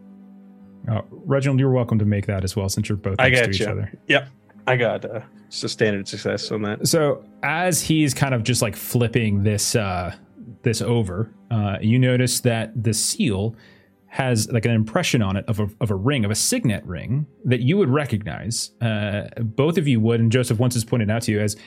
Uh, 0.89 1.01
Reginald, 1.09 1.59
you're 1.59 1.71
welcome 1.71 1.99
to 1.99 2.05
make 2.05 2.25
that 2.27 2.43
as 2.43 2.55
well, 2.55 2.69
since 2.69 2.89
you're 2.89 2.97
both 2.97 3.15
I 3.19 3.29
next 3.29 3.41
to 3.41 3.49
each 3.49 3.59
you. 3.59 3.67
other. 3.67 3.91
Yep. 4.07 4.27
I 4.67 4.75
got 4.77 5.05
uh, 5.05 5.21
just 5.49 5.63
a 5.63 5.69
standard 5.69 6.07
success 6.07 6.51
on 6.51 6.61
that. 6.63 6.87
So 6.87 7.23
as 7.43 7.81
he's 7.81 8.13
kind 8.13 8.33
of 8.33 8.43
just 8.43 8.61
like 8.61 8.75
flipping 8.75 9.43
this 9.43 9.75
uh 9.75 10.15
this 10.63 10.81
over, 10.81 11.33
uh 11.49 11.77
you 11.81 11.97
notice 11.99 12.39
that 12.41 12.71
the 12.81 12.93
seal 12.93 13.55
has 14.07 14.51
like 14.51 14.65
an 14.65 14.71
impression 14.71 15.21
on 15.21 15.35
it 15.37 15.45
of 15.47 15.59
a 15.59 15.67
of 15.81 15.89
a 15.89 15.95
ring, 15.95 16.25
of 16.25 16.31
a 16.31 16.35
signet 16.35 16.85
ring 16.85 17.25
that 17.43 17.61
you 17.61 17.77
would 17.77 17.89
recognize. 17.89 18.71
Uh 18.81 19.29
both 19.39 19.77
of 19.77 19.87
you 19.87 19.99
would, 19.99 20.19
and 20.19 20.31
Joseph 20.31 20.59
once 20.59 20.75
has 20.75 20.85
pointed 20.85 21.09
out 21.09 21.23
to 21.23 21.31
you 21.31 21.39
as 21.39 21.57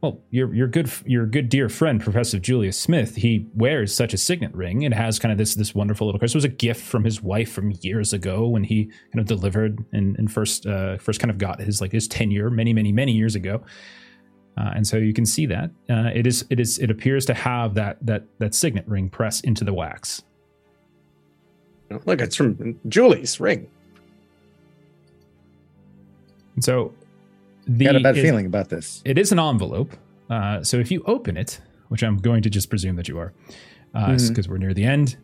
well, 0.00 0.20
your 0.30 0.54
your 0.54 0.68
good 0.68 0.90
your 1.06 1.26
good 1.26 1.48
dear 1.48 1.68
friend 1.68 2.00
Professor 2.00 2.38
Julius 2.38 2.78
Smith, 2.78 3.16
he 3.16 3.48
wears 3.54 3.92
such 3.92 4.14
a 4.14 4.18
signet 4.18 4.54
ring. 4.54 4.82
It 4.82 4.92
has 4.92 5.18
kind 5.18 5.32
of 5.32 5.38
this 5.38 5.56
this 5.56 5.74
wonderful 5.74 6.06
little 6.06 6.20
crystal. 6.20 6.36
It 6.36 6.44
was 6.44 6.52
a 6.52 6.56
gift 6.56 6.84
from 6.84 7.02
his 7.02 7.20
wife 7.20 7.50
from 7.50 7.72
years 7.80 8.12
ago 8.12 8.46
when 8.46 8.62
he 8.62 8.84
kind 9.12 9.18
of 9.18 9.26
delivered 9.26 9.84
and, 9.92 10.16
and 10.16 10.30
first 10.30 10.66
uh, 10.66 10.98
first 10.98 11.18
kind 11.18 11.32
of 11.32 11.38
got 11.38 11.60
his 11.60 11.80
like 11.80 11.90
his 11.90 12.06
tenure 12.06 12.48
many 12.48 12.72
many 12.72 12.92
many 12.92 13.10
years 13.10 13.34
ago. 13.34 13.60
Uh, 14.56 14.70
and 14.74 14.86
so 14.86 14.96
you 14.96 15.12
can 15.12 15.26
see 15.26 15.46
that 15.46 15.70
uh, 15.90 16.10
it 16.14 16.28
is 16.28 16.44
it 16.48 16.60
is 16.60 16.78
it 16.78 16.92
appears 16.92 17.26
to 17.26 17.34
have 17.34 17.74
that 17.74 17.98
that 18.00 18.24
that 18.38 18.54
signet 18.54 18.86
ring 18.86 19.10
pressed 19.10 19.44
into 19.44 19.64
the 19.64 19.74
wax. 19.74 20.22
Look, 22.04 22.20
it's 22.20 22.36
from 22.36 22.78
Julie's 22.88 23.40
ring. 23.40 23.68
And 26.54 26.62
so 26.62 26.92
the 27.68 27.84
Got 27.84 27.96
a 27.96 28.00
bad 28.00 28.16
is- 28.16 28.22
feeling 28.24 28.46
about 28.46 28.68
this. 28.70 29.02
It 29.04 29.18
is 29.18 29.30
an 29.32 29.38
envelope. 29.38 29.92
Uh, 30.30 30.62
so 30.62 30.78
if 30.78 30.90
you 30.90 31.02
open 31.06 31.36
it, 31.36 31.60
which 31.88 32.02
I'm 32.02 32.16
going 32.18 32.42
to 32.42 32.50
just 32.50 32.68
presume 32.70 32.96
that 32.96 33.08
you 33.08 33.18
are, 33.18 33.32
because 33.92 34.30
Mhm. 34.30 34.48
we're 34.48 34.58
near 34.58 34.74
the 34.74 34.84
end, 34.84 35.16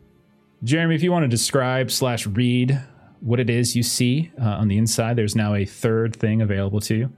Jeremy, 0.62 0.94
if 0.94 1.02
you 1.02 1.12
want 1.12 1.24
to 1.24 1.28
describe 1.28 1.90
slash 1.90 2.26
read 2.26 2.80
what 3.20 3.40
it 3.40 3.50
is 3.50 3.74
you 3.76 3.82
see 3.82 4.30
uh, 4.40 4.44
on 4.44 4.68
the 4.68 4.76
inside, 4.78 5.16
there's 5.16 5.34
now 5.36 5.54
a 5.54 5.64
third 5.64 6.14
thing 6.16 6.40
available 6.42 6.80
to 6.80 6.94
you. 6.94 7.12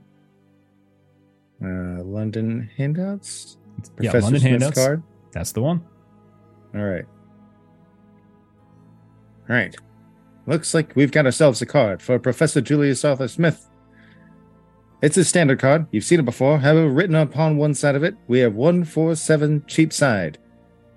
Uh, 1.63 2.03
London 2.03 2.69
handouts. 2.77 3.57
yeah, 3.99 4.11
Professor 4.11 4.19
London 4.25 4.41
Smith's 4.41 4.51
handouts. 4.63 4.77
card. 4.85 5.03
That's 5.31 5.51
the 5.53 5.61
one. 5.61 5.81
All 6.75 6.81
right. 6.83 7.05
All 9.49 9.55
right. 9.55 9.75
Looks 10.45 10.73
like 10.73 10.95
we've 10.95 11.11
got 11.11 11.25
ourselves 11.25 11.61
a 11.61 11.65
card 11.65 12.01
for 12.01 12.19
Professor 12.19 12.61
Julius 12.61 13.03
Arthur 13.05 13.27
Smith. 13.27 13.67
It's 15.01 15.17
a 15.17 15.23
standard 15.23 15.59
card. 15.59 15.85
You've 15.91 16.03
seen 16.03 16.19
it 16.19 16.25
before. 16.25 16.59
However, 16.59 16.89
written 16.89 17.15
upon 17.15 17.57
one 17.57 17.73
side 17.73 17.95
of 17.95 18.03
it, 18.03 18.15
we 18.27 18.39
have 18.39 18.55
147 18.55 19.65
Cheapside. 19.67 20.37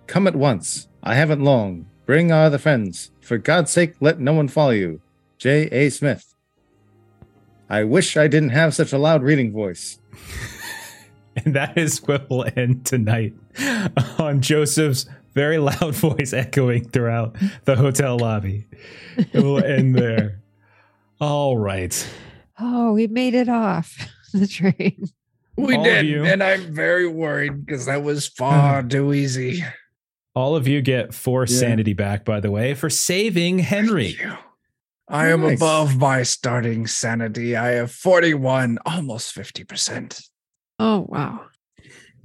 Come 0.06 0.27
at 0.27 0.36
once. 0.36 0.89
I 1.02 1.14
haven't 1.14 1.44
long. 1.44 1.86
Bring 2.06 2.32
our 2.32 2.44
other 2.44 2.59
friends. 2.59 3.10
For 3.20 3.39
God's 3.39 3.70
sake, 3.70 3.94
let 4.01 4.18
no 4.18 4.32
one 4.32 4.48
follow 4.48 4.70
you. 4.70 5.01
J. 5.39 5.68
A. 5.70 5.90
Smith. 5.90 6.35
I 7.68 7.85
wish 7.85 8.16
I 8.16 8.27
didn't 8.27 8.51
have 8.51 8.74
such 8.74 8.93
a 8.93 8.98
loud 8.98 9.22
reading 9.22 9.52
voice. 9.52 10.01
And 11.36 11.55
that 11.55 11.78
is 11.78 12.02
what 12.06 12.28
will 12.28 12.44
end 12.56 12.85
tonight 12.85 13.35
on 14.18 14.40
Joseph's 14.40 15.06
very 15.32 15.59
loud 15.59 15.94
voice 15.94 16.32
echoing 16.32 16.89
throughout 16.89 17.36
the 17.64 17.77
hotel 17.77 18.18
lobby. 18.18 18.66
It 19.16 19.43
will 19.43 19.62
end 19.62 19.94
there. 19.94 20.40
All 21.20 21.56
right. 21.56 22.09
Oh, 22.61 22.93
we 22.93 23.07
made 23.07 23.35
it 23.35 23.49
off 23.49 23.97
the 24.32 24.47
train. 24.47 25.05
We 25.57 25.77
All 25.77 25.85
did, 25.85 26.07
and 26.27 26.43
I'm 26.43 26.73
very 26.74 27.07
worried 27.09 27.65
because 27.66 27.87
that 27.87 28.03
was 28.03 28.27
far 28.39 28.82
too 28.82 29.12
easy. 29.12 29.65
All 30.35 30.55
of 30.57 30.69
you 30.69 30.81
get 30.81 31.12
four 31.12 31.43
Yeah. 31.49 31.59
sanity 31.59 31.93
back, 31.93 32.24
by 32.24 32.41
the 32.41 32.51
way, 32.51 32.74
for 32.74 32.89
saving 32.89 33.59
Henry. 33.59 34.16
I 35.09 35.28
am 35.28 35.41
Nice. 35.43 35.59
above 35.59 35.99
my 35.99 36.23
starting 36.23 36.87
sanity. 36.87 37.57
I 37.57 37.70
have 37.73 37.91
41, 37.91 38.78
almost 38.87 39.35
50%. 39.35 40.23
Oh, 40.78 41.05
wow. 41.09 41.47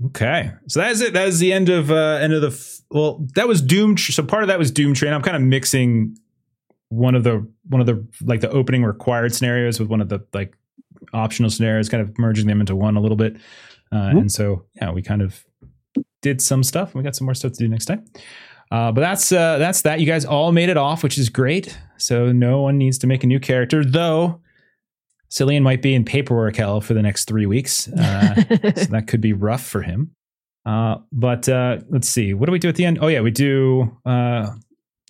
Okay, 0.07 0.51
so 0.67 0.81
that 0.81 0.91
is 0.91 1.01
it. 1.01 1.13
That 1.13 1.27
is 1.27 1.39
the 1.39 1.51
end 1.53 1.69
of 1.69 1.89
uh 1.89 2.19
end 2.21 2.33
of 2.33 2.41
the 2.41 2.49
f- 2.49 2.79
well. 2.91 3.25
That 3.35 3.47
was 3.47 3.61
Doom. 3.61 3.95
Tr- 3.95 4.11
So 4.11 4.23
part 4.23 4.43
of 4.43 4.47
that 4.49 4.59
was 4.59 4.69
Doom 4.69 4.93
Train. 4.93 5.13
I'm 5.13 5.21
kind 5.21 5.37
of 5.37 5.41
mixing 5.41 6.17
one 6.95 7.15
of 7.15 7.23
the 7.23 7.45
one 7.69 7.81
of 7.81 7.87
the 7.87 8.05
like 8.23 8.41
the 8.41 8.49
opening 8.49 8.83
required 8.83 9.33
scenarios 9.33 9.79
with 9.79 9.89
one 9.89 10.01
of 10.01 10.09
the 10.09 10.19
like 10.33 10.55
optional 11.13 11.49
scenarios, 11.49 11.89
kind 11.89 12.01
of 12.01 12.17
merging 12.17 12.47
them 12.47 12.59
into 12.59 12.75
one 12.75 12.95
a 12.95 13.01
little 13.01 13.17
bit. 13.17 13.37
Uh, 13.91 14.09
Mhm. 14.11 14.17
And 14.21 14.31
so 14.31 14.65
yeah, 14.75 14.91
we 14.91 15.01
kind 15.01 15.21
of 15.21 15.43
did 16.21 16.41
some 16.41 16.63
stuff. 16.63 16.95
We 16.95 17.03
got 17.03 17.15
some 17.15 17.25
more 17.25 17.35
stuff 17.35 17.51
to 17.53 17.57
do 17.59 17.67
next 17.67 17.85
time. 17.85 18.03
Uh, 18.71 18.91
but 18.91 19.01
that's 19.01 19.31
uh, 19.31 19.57
that's 19.59 19.83
that. 19.83 19.99
You 19.99 20.07
guys 20.07 20.25
all 20.25 20.51
made 20.51 20.69
it 20.69 20.77
off, 20.77 21.03
which 21.03 21.17
is 21.17 21.29
great. 21.29 21.77
So 21.97 22.31
no 22.31 22.61
one 22.61 22.77
needs 22.77 22.97
to 22.99 23.07
make 23.07 23.23
a 23.23 23.27
new 23.27 23.39
character, 23.39 23.85
though. 23.85 24.41
Cilian 25.29 25.61
might 25.61 25.81
be 25.81 25.93
in 25.93 26.03
paperwork 26.05 26.55
hell 26.55 26.81
for 26.81 26.93
the 26.93 27.01
next 27.01 27.25
three 27.25 27.45
weeks. 27.45 27.87
Uh, 27.89 28.35
so 28.75 28.85
that 28.85 29.05
could 29.07 29.21
be 29.21 29.33
rough 29.33 29.63
for 29.65 29.81
him. 29.83 30.11
Uh, 30.65 30.95
but 31.11 31.47
uh, 31.47 31.77
let's 31.89 32.09
see, 32.09 32.33
what 32.33 32.47
do 32.47 32.51
we 32.51 32.57
do 32.59 32.67
at 32.69 32.75
the 32.75 32.85
end? 32.85 32.97
Oh 33.01 33.07
yeah, 33.07 33.21
we 33.21 33.29
do. 33.31 33.95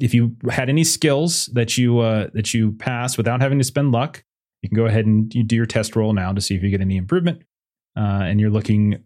Uh, 0.02 0.04
if 0.06 0.14
you 0.14 0.36
had 0.50 0.70
any 0.70 0.84
skills 0.84 1.48
that 1.54 1.78
you 1.78 2.00
uh, 2.00 2.28
that 2.34 2.54
you 2.54 2.74
pass 2.74 3.18
without 3.18 3.42
having 3.42 3.58
to 3.58 3.64
spend 3.64 3.92
luck, 3.92 4.24
you 4.62 4.70
can 4.70 4.76
go 4.76 4.86
ahead 4.86 5.06
and 5.06 5.34
you 5.34 5.44
do 5.44 5.56
your 5.56 5.66
test 5.66 5.96
roll 5.96 6.14
now 6.14 6.32
to 6.34 6.42
see 6.42 6.56
if 6.56 6.64
you 6.64 6.70
get 6.70 6.82
any 6.82 6.98
improvement. 6.98 7.42
Uh, 7.98 8.24
and 8.24 8.40
you're 8.40 8.50
looking 8.50 8.98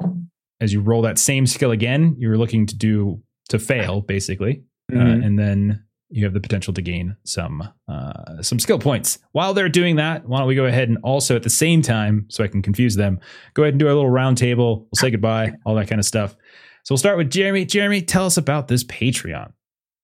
as 0.62 0.74
you 0.74 0.82
roll 0.82 1.02
that 1.04 1.18
same 1.20 1.46
skill 1.46 1.72
again, 1.72 2.16
you're 2.18 2.38
looking 2.38 2.66
to 2.66 2.76
do 2.76 3.22
to 3.50 3.60
fail 3.60 4.02
basically, 4.02 4.64
uh, 4.92 4.96
Mhm. 4.96 5.26
and 5.26 5.40
then 5.40 5.84
you 6.12 6.24
have 6.26 6.34
the 6.34 6.40
potential 6.40 6.74
to 6.74 6.82
gain 6.82 7.16
some 7.24 7.62
uh, 7.88 8.42
some 8.42 8.58
skill 8.60 8.80
points. 8.80 9.20
While 9.32 9.54
they're 9.54 9.70
doing 9.70 9.98
that, 9.98 10.28
why 10.28 10.40
don't 10.40 10.48
we 10.48 10.56
go 10.56 10.66
ahead 10.66 10.90
and 10.90 10.98
also 11.04 11.36
at 11.36 11.44
the 11.44 11.50
same 11.52 11.82
time, 11.84 12.26
so 12.30 12.44
I 12.44 12.48
can 12.48 12.62
confuse 12.64 12.96
them, 12.96 13.20
go 13.54 13.62
ahead 13.64 13.74
and 13.76 13.80
do 13.80 13.86
a 13.86 13.90
little 13.94 14.10
round 14.10 14.38
table. 14.38 14.80
We'll 14.92 15.00
say 15.00 15.12
goodbye, 15.12 15.54
all 15.66 15.76
that 15.76 15.88
kind 15.88 16.00
of 16.00 16.06
stuff. 16.06 16.36
So 16.84 16.94
we'll 16.94 16.98
start 16.98 17.18
with 17.18 17.30
Jeremy. 17.30 17.66
Jeremy, 17.66 18.02
tell 18.02 18.26
us 18.26 18.38
about 18.38 18.68
this 18.70 18.84
Patreon. 18.84 19.52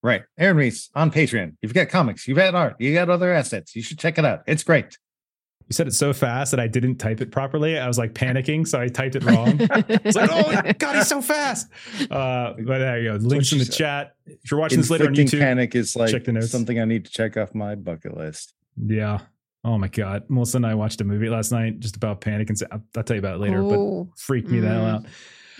Right. 0.05 0.21
Aaron 0.37 0.55
Reese 0.57 0.91
on 0.93 1.09
Patreon. 1.09 1.55
You've 1.63 1.73
got 1.73 1.89
comics, 1.89 2.27
you've 2.27 2.37
got 2.37 2.53
art, 2.53 2.75
you 2.79 2.93
got 2.93 3.09
other 3.09 3.33
assets. 3.33 3.75
You 3.75 3.81
should 3.81 3.97
check 3.97 4.19
it 4.19 4.25
out. 4.25 4.43
It's 4.45 4.63
great. 4.63 4.97
You 5.67 5.73
said 5.73 5.87
it 5.87 5.95
so 5.95 6.13
fast 6.13 6.51
that 6.51 6.59
I 6.59 6.67
didn't 6.67 6.97
type 6.97 7.21
it 7.21 7.31
properly. 7.31 7.79
I 7.79 7.87
was 7.87 7.97
like 7.97 8.13
panicking, 8.13 8.67
so 8.67 8.79
I 8.79 8.87
typed 8.87 9.15
it 9.15 9.23
wrong. 9.23 9.57
It's 10.05 10.15
like, 10.15 10.29
oh 10.31 10.71
god, 10.77 10.95
he's 10.97 11.07
so 11.07 11.23
fast. 11.23 11.69
Uh, 12.11 12.53
but 12.53 12.77
there 12.77 12.99
you 12.99 13.09
go. 13.13 13.15
Links 13.15 13.51
in 13.51 13.57
the 13.57 13.65
said. 13.65 13.73
chat. 13.73 14.15
If 14.27 14.51
you're 14.51 14.59
watching 14.59 14.77
this 14.77 14.91
later 14.91 15.07
on 15.07 15.15
YouTube, 15.15 15.39
panic 15.39 15.73
is 15.73 15.95
like 15.95 16.11
check 16.11 16.25
the 16.25 16.33
notes. 16.33 16.51
something 16.51 16.79
I 16.79 16.85
need 16.85 17.05
to 17.05 17.11
check 17.11 17.35
off 17.35 17.55
my 17.55 17.73
bucket 17.73 18.15
list. 18.15 18.53
yeah. 18.77 19.21
Oh 19.63 19.79
my 19.79 19.87
god, 19.87 20.25
Melissa 20.29 20.57
and 20.57 20.67
I 20.67 20.75
watched 20.75 21.01
a 21.01 21.03
movie 21.03 21.27
last 21.29 21.51
night 21.51 21.79
just 21.79 21.95
about 21.95 22.21
panic 22.21 22.47
and 22.51 22.61
I'll, 22.71 22.83
I'll 22.95 23.01
tell 23.03 23.15
you 23.15 23.19
about 23.19 23.37
it 23.37 23.39
later. 23.39 23.63
But 23.63 24.19
freaked 24.19 24.49
me 24.51 24.59
the 24.59 24.67
hell 24.67 24.83
Mm. 24.83 24.93
out. 24.93 25.05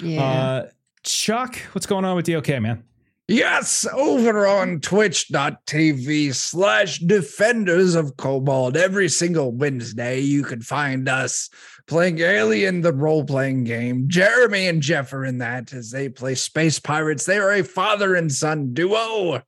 yeah. 0.03 0.23
Uh, 0.23 0.67
Chuck, 1.01 1.55
what's 1.71 1.87
going 1.87 2.05
on 2.05 2.15
with 2.15 2.27
DOK, 2.27 2.47
man? 2.61 2.83
Yes, 3.27 3.87
over 3.91 4.45
on 4.45 4.81
twitch.tv 4.81 6.35
slash 6.35 6.99
defenders 6.99 7.95
of 7.95 8.15
Kobold. 8.17 8.77
Every 8.77 9.09
single 9.09 9.51
Wednesday, 9.51 10.19
you 10.19 10.43
can 10.43 10.61
find 10.61 11.09
us 11.09 11.49
playing 11.87 12.19
Alien, 12.19 12.81
the 12.81 12.93
role 12.93 13.23
playing 13.23 13.63
game. 13.63 14.05
Jeremy 14.07 14.67
and 14.67 14.79
Jeff 14.79 15.11
are 15.11 15.25
in 15.25 15.39
that 15.39 15.73
as 15.73 15.89
they 15.89 16.07
play 16.07 16.35
Space 16.35 16.77
Pirates. 16.77 17.25
They 17.25 17.39
are 17.39 17.51
a 17.51 17.63
father 17.63 18.13
and 18.13 18.31
son 18.31 18.73
duo. 18.73 19.41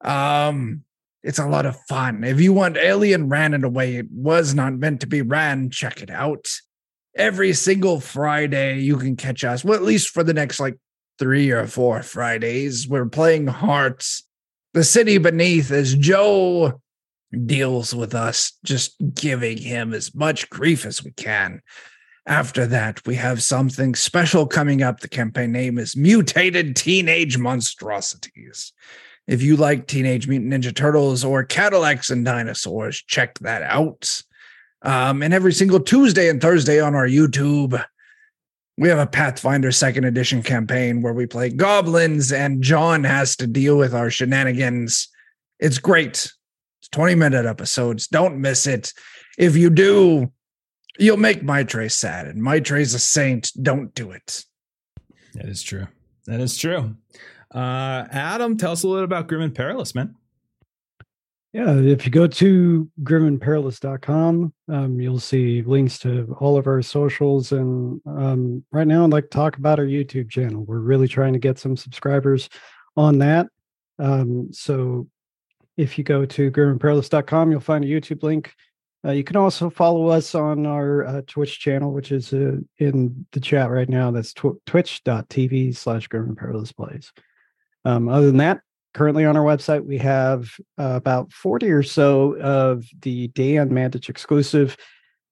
Um, 0.00 0.82
it's 1.22 1.38
a 1.38 1.46
lot 1.46 1.66
of 1.66 1.76
fun. 1.88 2.24
If 2.24 2.40
you 2.40 2.52
want 2.52 2.78
Alien 2.78 3.28
ran 3.28 3.54
in 3.54 3.62
a 3.62 3.68
way 3.68 3.94
it 3.94 4.06
was 4.10 4.54
not 4.54 4.74
meant 4.74 5.02
to 5.02 5.06
be 5.06 5.22
ran, 5.22 5.70
check 5.70 6.02
it 6.02 6.10
out. 6.10 6.48
Every 7.14 7.52
single 7.52 8.00
Friday, 8.00 8.80
you 8.80 8.96
can 8.96 9.14
catch 9.14 9.44
us. 9.44 9.64
Well, 9.64 9.76
at 9.76 9.82
least 9.82 10.08
for 10.08 10.24
the 10.24 10.34
next 10.34 10.58
like 10.58 10.78
three 11.20 11.50
or 11.50 11.66
four 11.66 12.02
Fridays. 12.02 12.88
We're 12.88 13.06
playing 13.06 13.46
Hearts, 13.46 14.24
the 14.74 14.82
city 14.82 15.18
beneath, 15.18 15.70
as 15.70 15.94
Joe 15.94 16.80
deals 17.46 17.94
with 17.94 18.14
us, 18.14 18.58
just 18.64 18.96
giving 19.14 19.58
him 19.58 19.94
as 19.94 20.14
much 20.14 20.50
grief 20.50 20.84
as 20.84 21.04
we 21.04 21.12
can. 21.12 21.60
After 22.26 22.66
that, 22.66 23.06
we 23.06 23.14
have 23.16 23.42
something 23.42 23.94
special 23.94 24.46
coming 24.46 24.82
up. 24.82 25.00
The 25.00 25.08
campaign 25.08 25.52
name 25.52 25.78
is 25.78 25.96
Mutated 25.96 26.74
Teenage 26.74 27.38
Monstrosities. 27.38 28.72
If 29.26 29.42
you 29.42 29.56
like 29.56 29.86
Teenage 29.86 30.26
Mutant 30.26 30.52
Ninja 30.52 30.74
Turtles 30.74 31.24
or 31.24 31.44
Cadillacs 31.44 32.10
and 32.10 32.24
Dinosaurs, 32.24 33.02
check 33.06 33.38
that 33.40 33.62
out. 33.62 34.22
Um, 34.82 35.22
and 35.22 35.34
every 35.34 35.52
single 35.52 35.80
Tuesday 35.80 36.28
and 36.28 36.40
Thursday 36.40 36.80
on 36.80 36.94
our 36.94 37.06
YouTube, 37.06 37.82
we 38.80 38.88
have 38.88 38.98
a 38.98 39.06
Pathfinder 39.06 39.70
second 39.72 40.04
edition 40.04 40.42
campaign 40.42 41.02
where 41.02 41.12
we 41.12 41.26
play 41.26 41.50
goblins 41.50 42.32
and 42.32 42.62
John 42.62 43.04
has 43.04 43.36
to 43.36 43.46
deal 43.46 43.76
with 43.76 43.94
our 43.94 44.08
shenanigans. 44.08 45.08
It's 45.58 45.76
great. 45.76 46.32
It's 46.80 46.88
20 46.90 47.14
minute 47.14 47.44
episodes. 47.44 48.06
Don't 48.06 48.40
miss 48.40 48.66
it. 48.66 48.94
If 49.36 49.54
you 49.54 49.68
do, 49.68 50.32
you'll 50.98 51.18
make 51.18 51.42
Maitre 51.42 51.90
sad. 51.90 52.26
And 52.26 52.42
Maitre's 52.42 52.94
a 52.94 52.98
saint. 52.98 53.52
Don't 53.60 53.94
do 53.94 54.12
it. 54.12 54.46
That 55.34 55.50
is 55.50 55.62
true. 55.62 55.86
That 56.24 56.40
is 56.40 56.56
true. 56.56 56.96
Uh, 57.54 58.06
Adam, 58.10 58.56
tell 58.56 58.72
us 58.72 58.82
a 58.82 58.88
little 58.88 59.04
about 59.04 59.28
Grim 59.28 59.42
and 59.42 59.54
Perilous, 59.54 59.94
man. 59.94 60.16
Yeah, 61.52 61.74
if 61.80 62.06
you 62.06 62.12
go 62.12 62.28
to 62.28 62.88
grimandperilous.com, 63.02 64.52
um, 64.68 65.00
you'll 65.00 65.18
see 65.18 65.62
links 65.62 65.98
to 66.00 66.36
all 66.38 66.56
of 66.56 66.68
our 66.68 66.80
socials. 66.80 67.50
And 67.50 68.00
um, 68.06 68.64
right 68.70 68.86
now, 68.86 69.02
I'd 69.02 69.10
like 69.10 69.24
to 69.24 69.30
talk 69.30 69.56
about 69.56 69.80
our 69.80 69.84
YouTube 69.84 70.30
channel. 70.30 70.62
We're 70.62 70.78
really 70.78 71.08
trying 71.08 71.32
to 71.32 71.40
get 71.40 71.58
some 71.58 71.76
subscribers 71.76 72.48
on 72.96 73.18
that. 73.18 73.48
Um, 73.98 74.52
so 74.52 75.08
if 75.76 75.98
you 75.98 76.04
go 76.04 76.24
to 76.24 76.52
grimandperilous.com, 76.52 77.50
you'll 77.50 77.60
find 77.60 77.84
a 77.84 77.88
YouTube 77.88 78.22
link. 78.22 78.54
Uh, 79.04 79.10
you 79.12 79.24
can 79.24 79.36
also 79.36 79.70
follow 79.70 80.06
us 80.06 80.36
on 80.36 80.66
our 80.66 81.04
uh, 81.04 81.22
Twitch 81.26 81.58
channel, 81.58 81.92
which 81.92 82.12
is 82.12 82.32
uh, 82.32 82.58
in 82.78 83.26
the 83.32 83.40
chat 83.40 83.70
right 83.70 83.88
now. 83.88 84.12
That's 84.12 84.32
tw- 84.34 84.60
twitch.tv 84.66 85.74
slash 85.74 86.08
grimandperilous 86.08 86.76
plays. 86.76 87.12
Um, 87.84 88.08
other 88.08 88.26
than 88.26 88.36
that, 88.36 88.60
currently 88.94 89.24
on 89.24 89.36
our 89.36 89.44
website 89.44 89.84
we 89.84 89.98
have 89.98 90.50
uh, 90.78 90.94
about 90.94 91.32
40 91.32 91.70
or 91.70 91.82
so 91.82 92.36
of 92.40 92.86
the 93.02 93.28
Dan 93.28 93.70
Mandich 93.70 94.08
exclusive 94.08 94.76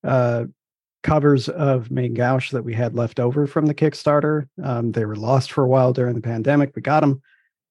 uh, 0.05 0.45
covers 1.03 1.49
of 1.49 1.91
Main 1.91 2.15
Gauche 2.15 2.51
that 2.51 2.65
we 2.65 2.75
had 2.75 2.95
left 2.95 3.21
over 3.21 3.47
from 3.47 3.67
the 3.67 3.75
Kickstarter. 3.75 4.49
Um, 4.63 4.93
they 4.93 5.05
were 5.05 5.17
lost 5.17 5.53
for 5.53 5.65
a 5.65 5.69
while 5.69 5.93
during 5.93 6.15
the 6.15 6.21
pandemic. 6.21 6.73
We 6.75 6.83
got 6.83 7.01
them. 7.01 7.23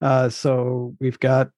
Uh, 0.01 0.29
so 0.29 0.95
we've 0.99 1.19
got 1.19 1.49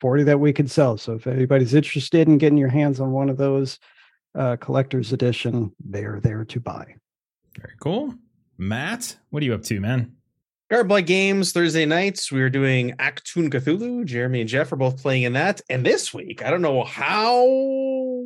40 0.00 0.24
that 0.24 0.40
we 0.40 0.52
can 0.52 0.68
sell. 0.68 0.96
So 0.98 1.14
if 1.14 1.26
anybody's 1.26 1.74
interested 1.74 2.28
in 2.28 2.38
getting 2.38 2.58
your 2.58 2.68
hands 2.68 3.00
on 3.00 3.12
one 3.12 3.28
of 3.28 3.38
those 3.38 3.78
uh, 4.34 4.56
collector's 4.56 5.12
edition, 5.12 5.72
they 5.84 6.04
are 6.04 6.20
there 6.20 6.44
to 6.44 6.60
buy. 6.60 6.94
Very 7.58 7.74
cool. 7.80 8.14
Matt, 8.58 9.16
what 9.30 9.42
are 9.42 9.46
you 9.46 9.54
up 9.54 9.62
to, 9.64 9.80
man? 9.80 10.16
Garblag 10.70 11.06
Games 11.06 11.52
Thursday 11.52 11.86
nights. 11.86 12.32
We 12.32 12.42
are 12.42 12.50
doing 12.50 12.90
Achtung 12.98 13.50
Cthulhu. 13.50 14.04
Jeremy 14.04 14.40
and 14.40 14.48
Jeff 14.48 14.72
are 14.72 14.76
both 14.76 15.00
playing 15.00 15.22
in 15.22 15.34
that. 15.34 15.60
And 15.70 15.86
this 15.86 16.12
week, 16.12 16.44
I 16.44 16.50
don't 16.50 16.62
know 16.62 16.82
how 16.82 17.44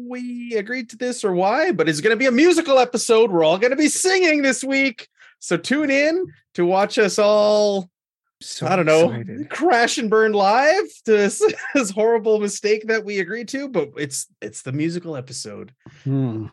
we 0.08 0.54
agreed 0.56 0.88
to 0.90 0.96
this 0.96 1.22
or 1.22 1.34
why, 1.34 1.72
but 1.72 1.86
it's 1.86 2.00
going 2.00 2.12
to 2.14 2.18
be 2.18 2.26
a 2.26 2.30
musical 2.32 2.78
episode. 2.78 3.30
We're 3.30 3.44
all 3.44 3.58
going 3.58 3.72
to 3.72 3.76
be 3.76 3.88
singing 3.90 4.40
this 4.40 4.64
week. 4.64 5.06
So 5.38 5.58
tune 5.58 5.90
in 5.90 6.32
to 6.54 6.64
watch 6.64 6.96
us 6.98 7.18
all, 7.18 7.90
So 8.40 8.66
I 8.66 8.74
don't 8.76 8.86
know, 8.86 9.10
excited. 9.10 9.50
crash 9.50 9.98
and 9.98 10.08
burn 10.08 10.32
live 10.32 10.86
to 11.04 11.12
this, 11.18 11.42
this 11.74 11.90
horrible 11.90 12.40
mistake 12.40 12.86
that 12.86 13.04
we 13.04 13.18
agreed 13.20 13.48
to, 13.48 13.68
but 13.68 13.90
it's 13.98 14.26
it's 14.40 14.62
the 14.62 14.72
musical 14.72 15.14
episode. 15.14 15.74
Hmm. 16.04 16.46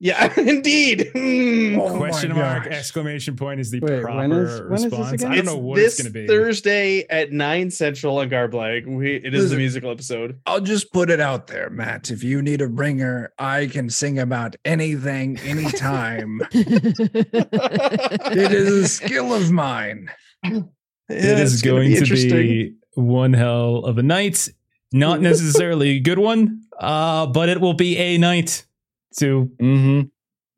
Yeah, 0.00 0.32
indeed. 0.40 1.10
Hmm. 1.12 1.80
Oh 1.80 1.96
Question 1.96 2.32
mark, 2.34 2.64
gosh. 2.64 2.72
exclamation 2.72 3.34
point 3.34 3.58
is 3.58 3.72
the 3.72 3.80
Wait, 3.80 4.00
proper 4.02 4.16
when 4.16 4.30
is- 4.32 4.60
when 4.60 4.72
is 4.74 4.82
this 4.84 4.92
response. 4.92 5.12
again? 5.12 5.32
I 5.32 5.34
don't 5.36 5.44
It's 5.44 5.52
know 5.52 5.58
what 5.58 5.76
this 5.76 5.94
it's 5.94 6.02
going 6.02 6.12
to 6.12 6.20
be. 6.20 6.26
Thursday 6.28 7.04
at 7.10 7.32
nine 7.32 7.70
central 7.72 8.18
on 8.18 8.30
Garblag. 8.30 8.86
We 8.86 9.16
it 9.16 9.34
is 9.34 9.50
the 9.50 9.56
musical 9.56 9.90
episode. 9.90 10.38
I'll 10.46 10.60
just 10.60 10.92
put 10.92 11.10
it 11.10 11.18
out 11.20 11.48
there, 11.48 11.68
Matt. 11.70 12.10
If 12.10 12.22
you 12.22 12.42
need 12.42 12.60
a 12.62 12.68
ringer, 12.68 13.32
I 13.38 13.66
can 13.66 13.90
sing 13.90 14.18
about 14.20 14.54
anything, 14.64 15.38
anytime. 15.40 16.40
it 16.52 18.52
is 18.52 18.72
a 18.72 18.88
skill 18.88 19.34
of 19.34 19.50
mine. 19.50 20.10
it 20.44 20.64
is 21.08 21.62
going 21.62 21.94
to 21.96 22.04
be 22.14 22.74
one 22.94 23.32
hell 23.32 23.78
of 23.84 23.98
a 23.98 24.02
night. 24.02 24.48
Not 24.92 25.20
necessarily 25.20 25.90
a 25.96 26.00
good 26.00 26.18
one, 26.18 26.62
uh, 26.78 27.26
but 27.26 27.48
it 27.48 27.60
will 27.60 27.74
be 27.74 27.96
a 27.98 28.18
night. 28.18 28.64
To 29.18 29.50
Mm-hmm. 29.60 30.08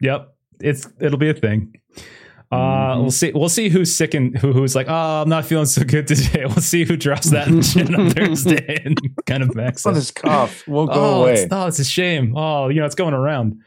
yep, 0.00 0.34
it's 0.60 0.88
it'll 1.00 1.18
be 1.18 1.30
a 1.30 1.34
thing. 1.34 1.74
Uh, 2.52 2.56
Mhm. 2.96 3.00
we'll 3.02 3.10
see. 3.12 3.30
We'll 3.32 3.48
see 3.48 3.68
who's 3.68 3.94
sick 3.94 4.12
and 4.12 4.36
who, 4.36 4.52
who's 4.52 4.74
like, 4.74 4.88
oh, 4.88 5.22
I'm 5.22 5.28
not 5.28 5.44
feeling 5.44 5.66
so 5.66 5.84
good 5.84 6.08
today. 6.08 6.44
We'll 6.46 6.56
see 6.56 6.84
who 6.84 6.96
drops 6.96 7.30
that 7.30 7.46
shit 7.64 7.94
on 7.94 8.10
Thursday 8.10 8.82
and 8.84 8.98
kind 9.26 9.44
of 9.44 9.50
backs 9.54 9.86
Oh, 9.86 9.90
up. 9.90 9.94
this 9.94 10.10
cough 10.10 10.66
won't 10.66 10.92
go 10.92 11.00
oh, 11.00 11.22
away. 11.22 11.34
It's, 11.34 11.52
oh, 11.52 11.66
it's 11.68 11.78
a 11.78 11.84
shame. 11.84 12.36
Oh, 12.36 12.68
you 12.68 12.80
know, 12.80 12.86
it's 12.86 12.96
going 12.96 13.14
around. 13.14 13.60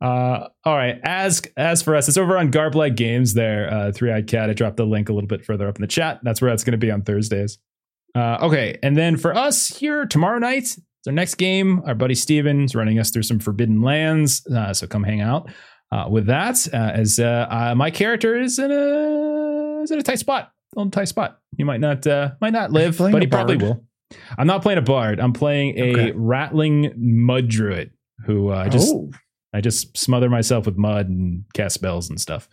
Uh, 0.00 0.48
all 0.64 0.74
right. 0.74 0.98
As 1.04 1.42
as 1.58 1.82
for 1.82 1.94
us, 1.94 2.08
it's 2.08 2.16
over 2.16 2.38
on 2.38 2.50
Garblag 2.50 2.96
Games. 2.96 3.34
There, 3.34 3.70
uh, 3.72 3.92
Three 3.92 4.10
Eyed 4.12 4.26
Cat. 4.28 4.48
I 4.48 4.54
dropped 4.54 4.78
the 4.78 4.86
link 4.86 5.10
a 5.10 5.12
little 5.12 5.28
bit 5.28 5.44
further 5.44 5.68
up 5.68 5.76
in 5.76 5.82
the 5.82 5.86
chat. 5.86 6.20
That's 6.22 6.40
where 6.40 6.50
that's 6.50 6.64
going 6.64 6.72
to 6.72 6.78
be 6.78 6.90
on 6.90 7.02
Thursdays. 7.02 7.58
Uh, 8.14 8.38
okay, 8.42 8.78
and 8.82 8.96
then 8.96 9.18
for 9.18 9.34
us 9.36 9.68
here 9.76 10.06
tomorrow 10.06 10.38
night, 10.38 10.74
our 11.06 11.12
next 11.12 11.34
game. 11.36 11.82
Our 11.86 11.94
buddy 11.94 12.14
Steven's 12.14 12.74
running 12.74 12.98
us 12.98 13.10
through 13.10 13.22
some 13.24 13.38
Forbidden 13.38 13.82
Lands. 13.82 14.46
Uh, 14.46 14.72
so 14.74 14.86
come 14.86 15.02
hang 15.04 15.20
out 15.20 15.50
uh, 15.92 16.06
with 16.10 16.26
that. 16.26 16.66
Uh, 16.72 16.76
as 16.76 17.18
uh, 17.18 17.46
uh, 17.50 17.74
my 17.76 17.90
character 17.90 18.38
is 18.38 18.58
in 18.58 18.70
a 18.70 19.82
is 19.82 19.90
in 19.90 19.98
a 19.98 20.02
tight 20.02 20.18
spot, 20.18 20.50
a 20.74 20.78
little 20.78 20.90
tight 20.90 21.08
spot. 21.08 21.38
He 21.56 21.64
might 21.64 21.80
not 21.80 22.06
uh, 22.06 22.32
might 22.40 22.52
not 22.52 22.72
live, 22.72 22.98
but 22.98 23.22
he 23.22 23.28
probably 23.28 23.56
will. 23.56 23.84
I'm 24.38 24.46
not 24.46 24.62
playing 24.62 24.78
a 24.78 24.82
bard. 24.82 25.18
I'm 25.18 25.32
playing 25.32 25.78
a 25.78 25.90
Okay. 25.92 26.12
rattling 26.14 26.92
mud 26.96 27.48
druid 27.48 27.90
who 28.24 28.48
uh, 28.50 28.68
just 28.68 28.92
oh, 28.94 29.10
I 29.56 29.62
just 29.62 29.96
smother 29.96 30.28
myself 30.28 30.66
with 30.66 30.76
mud 30.76 31.08
and 31.08 31.44
cast 31.54 31.74
spells 31.74 32.10
and 32.10 32.20
stuff. 32.20 32.46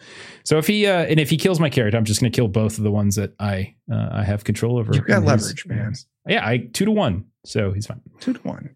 So 0.45 0.57
if 0.57 0.67
he 0.67 0.88
uh, 0.88 1.03
and 1.03 1.19
if 1.19 1.30
he 1.30 1.35
kills 1.35 1.59
my 1.59 1.69
character, 1.69 1.97
I'm 1.97 2.05
just 2.05 2.21
going 2.21 2.31
to 2.31 2.35
kill 2.35 2.47
both 2.47 2.77
of 2.77 2.84
the 2.85 2.91
ones 2.91 3.15
that 3.15 3.34
I 3.39 3.75
uh, 3.91 4.09
I 4.11 4.23
have 4.23 4.45
control 4.45 4.77
over. 4.77 4.95
You 4.95 5.01
got 5.01 5.23
leverage, 5.23 5.65
man. 5.65 5.93
Yeah, 6.27 6.47
I 6.47 6.69
two 6.71 6.85
to 6.85 6.91
one, 6.91 7.25
so 7.45 7.73
he's 7.73 7.85
fine. 7.85 8.01
two 8.21 8.34
to 8.34 8.39
one. 8.41 8.75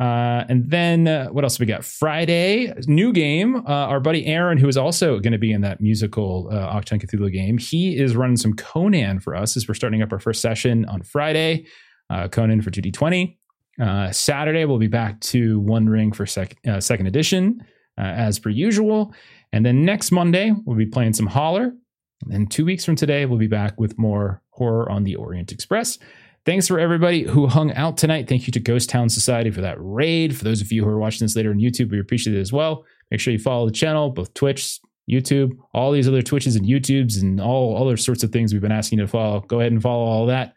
Uh, 0.00 0.44
and 0.48 0.68
then 0.70 1.08
uh, 1.08 1.26
what 1.28 1.44
else 1.44 1.58
we 1.58 1.66
got? 1.66 1.84
Friday, 1.84 2.72
new 2.86 3.12
game. 3.12 3.56
Uh, 3.56 3.62
our 3.68 4.00
buddy 4.00 4.26
Aaron, 4.26 4.58
who 4.58 4.68
is 4.68 4.76
also 4.76 5.20
going 5.20 5.32
to 5.32 5.38
be 5.38 5.52
in 5.52 5.60
that 5.62 5.80
musical 5.80 6.48
uh, 6.52 6.72
Achtung 6.72 7.00
Cthulhu 7.00 7.32
game, 7.32 7.58
he 7.58 7.96
is 7.96 8.14
running 8.14 8.36
some 8.36 8.54
Conan 8.54 9.20
for 9.20 9.34
us 9.34 9.56
as 9.56 9.66
we're 9.66 9.74
starting 9.74 10.02
up 10.02 10.12
our 10.12 10.20
first 10.20 10.40
session 10.40 10.84
on 10.86 11.02
Friday. 11.02 11.66
Uh, 12.10 12.28
Conan 12.28 12.62
for 12.62 12.70
2D20. 12.70 13.37
Uh, 13.80 14.10
Saturday, 14.10 14.64
we'll 14.64 14.78
be 14.78 14.88
back 14.88 15.20
to 15.20 15.60
One 15.60 15.88
Ring 15.88 16.12
for 16.12 16.26
sec- 16.26 16.56
uh, 16.66 16.80
second 16.80 17.06
edition, 17.06 17.64
uh, 17.96 18.02
as 18.02 18.38
per 18.38 18.50
usual. 18.50 19.14
And 19.52 19.64
then 19.64 19.84
next 19.84 20.10
Monday, 20.10 20.52
we'll 20.64 20.76
be 20.76 20.86
playing 20.86 21.12
some 21.14 21.26
Holler. 21.26 21.72
And 22.30 22.50
two 22.50 22.64
weeks 22.64 22.84
from 22.84 22.96
today, 22.96 23.24
we'll 23.26 23.38
be 23.38 23.46
back 23.46 23.78
with 23.78 23.98
more 23.98 24.42
horror 24.50 24.90
on 24.90 25.04
the 25.04 25.14
Orient 25.16 25.52
Express. 25.52 25.98
thanks 26.44 26.66
for 26.66 26.78
everybody 26.78 27.24
who 27.24 27.46
hung 27.46 27.72
out 27.74 27.96
tonight. 27.98 28.26
Thank 28.26 28.46
you 28.46 28.52
to 28.52 28.60
Ghost 28.60 28.88
Town 28.88 29.08
Society 29.08 29.50
for 29.50 29.60
that 29.60 29.76
raid. 29.78 30.34
For 30.34 30.44
those 30.44 30.62
of 30.62 30.72
you 30.72 30.82
who 30.82 30.88
are 30.88 30.98
watching 30.98 31.24
this 31.24 31.36
later 31.36 31.50
on 31.50 31.58
YouTube, 31.58 31.90
we 31.90 32.00
appreciate 32.00 32.34
it 32.36 32.40
as 32.40 32.52
well. 32.52 32.84
Make 33.10 33.20
sure 33.20 33.32
you 33.32 33.38
follow 33.38 33.66
the 33.66 33.72
channel, 33.72 34.10
both 34.10 34.32
Twitch, 34.34 34.80
YouTube, 35.10 35.52
all 35.74 35.92
these 35.92 36.08
other 36.08 36.22
Twitches 36.22 36.56
and 36.56 36.66
YouTubes, 36.66 37.20
and 37.20 37.40
all 37.40 37.80
other 37.82 37.96
sorts 37.96 38.22
of 38.22 38.30
things 38.30 38.52
we've 38.52 38.62
been 38.62 38.72
asking 38.72 38.98
you 38.98 39.04
to 39.04 39.10
follow. 39.10 39.40
Go 39.40 39.60
ahead 39.60 39.72
and 39.72 39.82
follow 39.82 40.04
all 40.04 40.26
that. 40.26 40.54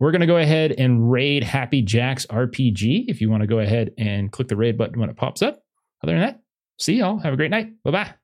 We're 0.00 0.10
going 0.10 0.20
to 0.20 0.26
go 0.26 0.36
ahead 0.36 0.72
and 0.72 1.10
raid 1.10 1.44
Happy 1.44 1.82
Jacks 1.82 2.26
RPG 2.26 3.04
if 3.08 3.20
you 3.20 3.30
want 3.30 3.42
to 3.42 3.46
go 3.46 3.60
ahead 3.60 3.92
and 3.96 4.30
click 4.30 4.48
the 4.48 4.56
raid 4.56 4.76
button 4.76 4.98
when 4.98 5.08
it 5.08 5.16
pops 5.16 5.40
up. 5.40 5.62
Other 6.02 6.12
than 6.12 6.20
that, 6.22 6.40
see 6.78 6.94
y'all. 6.94 7.18
Have 7.18 7.32
a 7.32 7.36
great 7.36 7.50
night. 7.50 7.72
Bye 7.84 7.90
bye. 7.90 8.14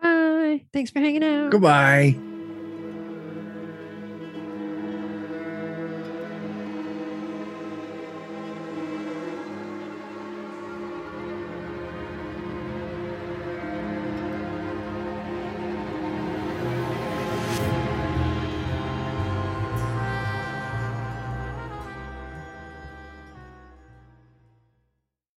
Bye. 0.00 0.64
Thanks 0.72 0.90
for 0.90 1.00
hanging 1.00 1.24
out. 1.24 1.50
Goodbye. 1.50 2.16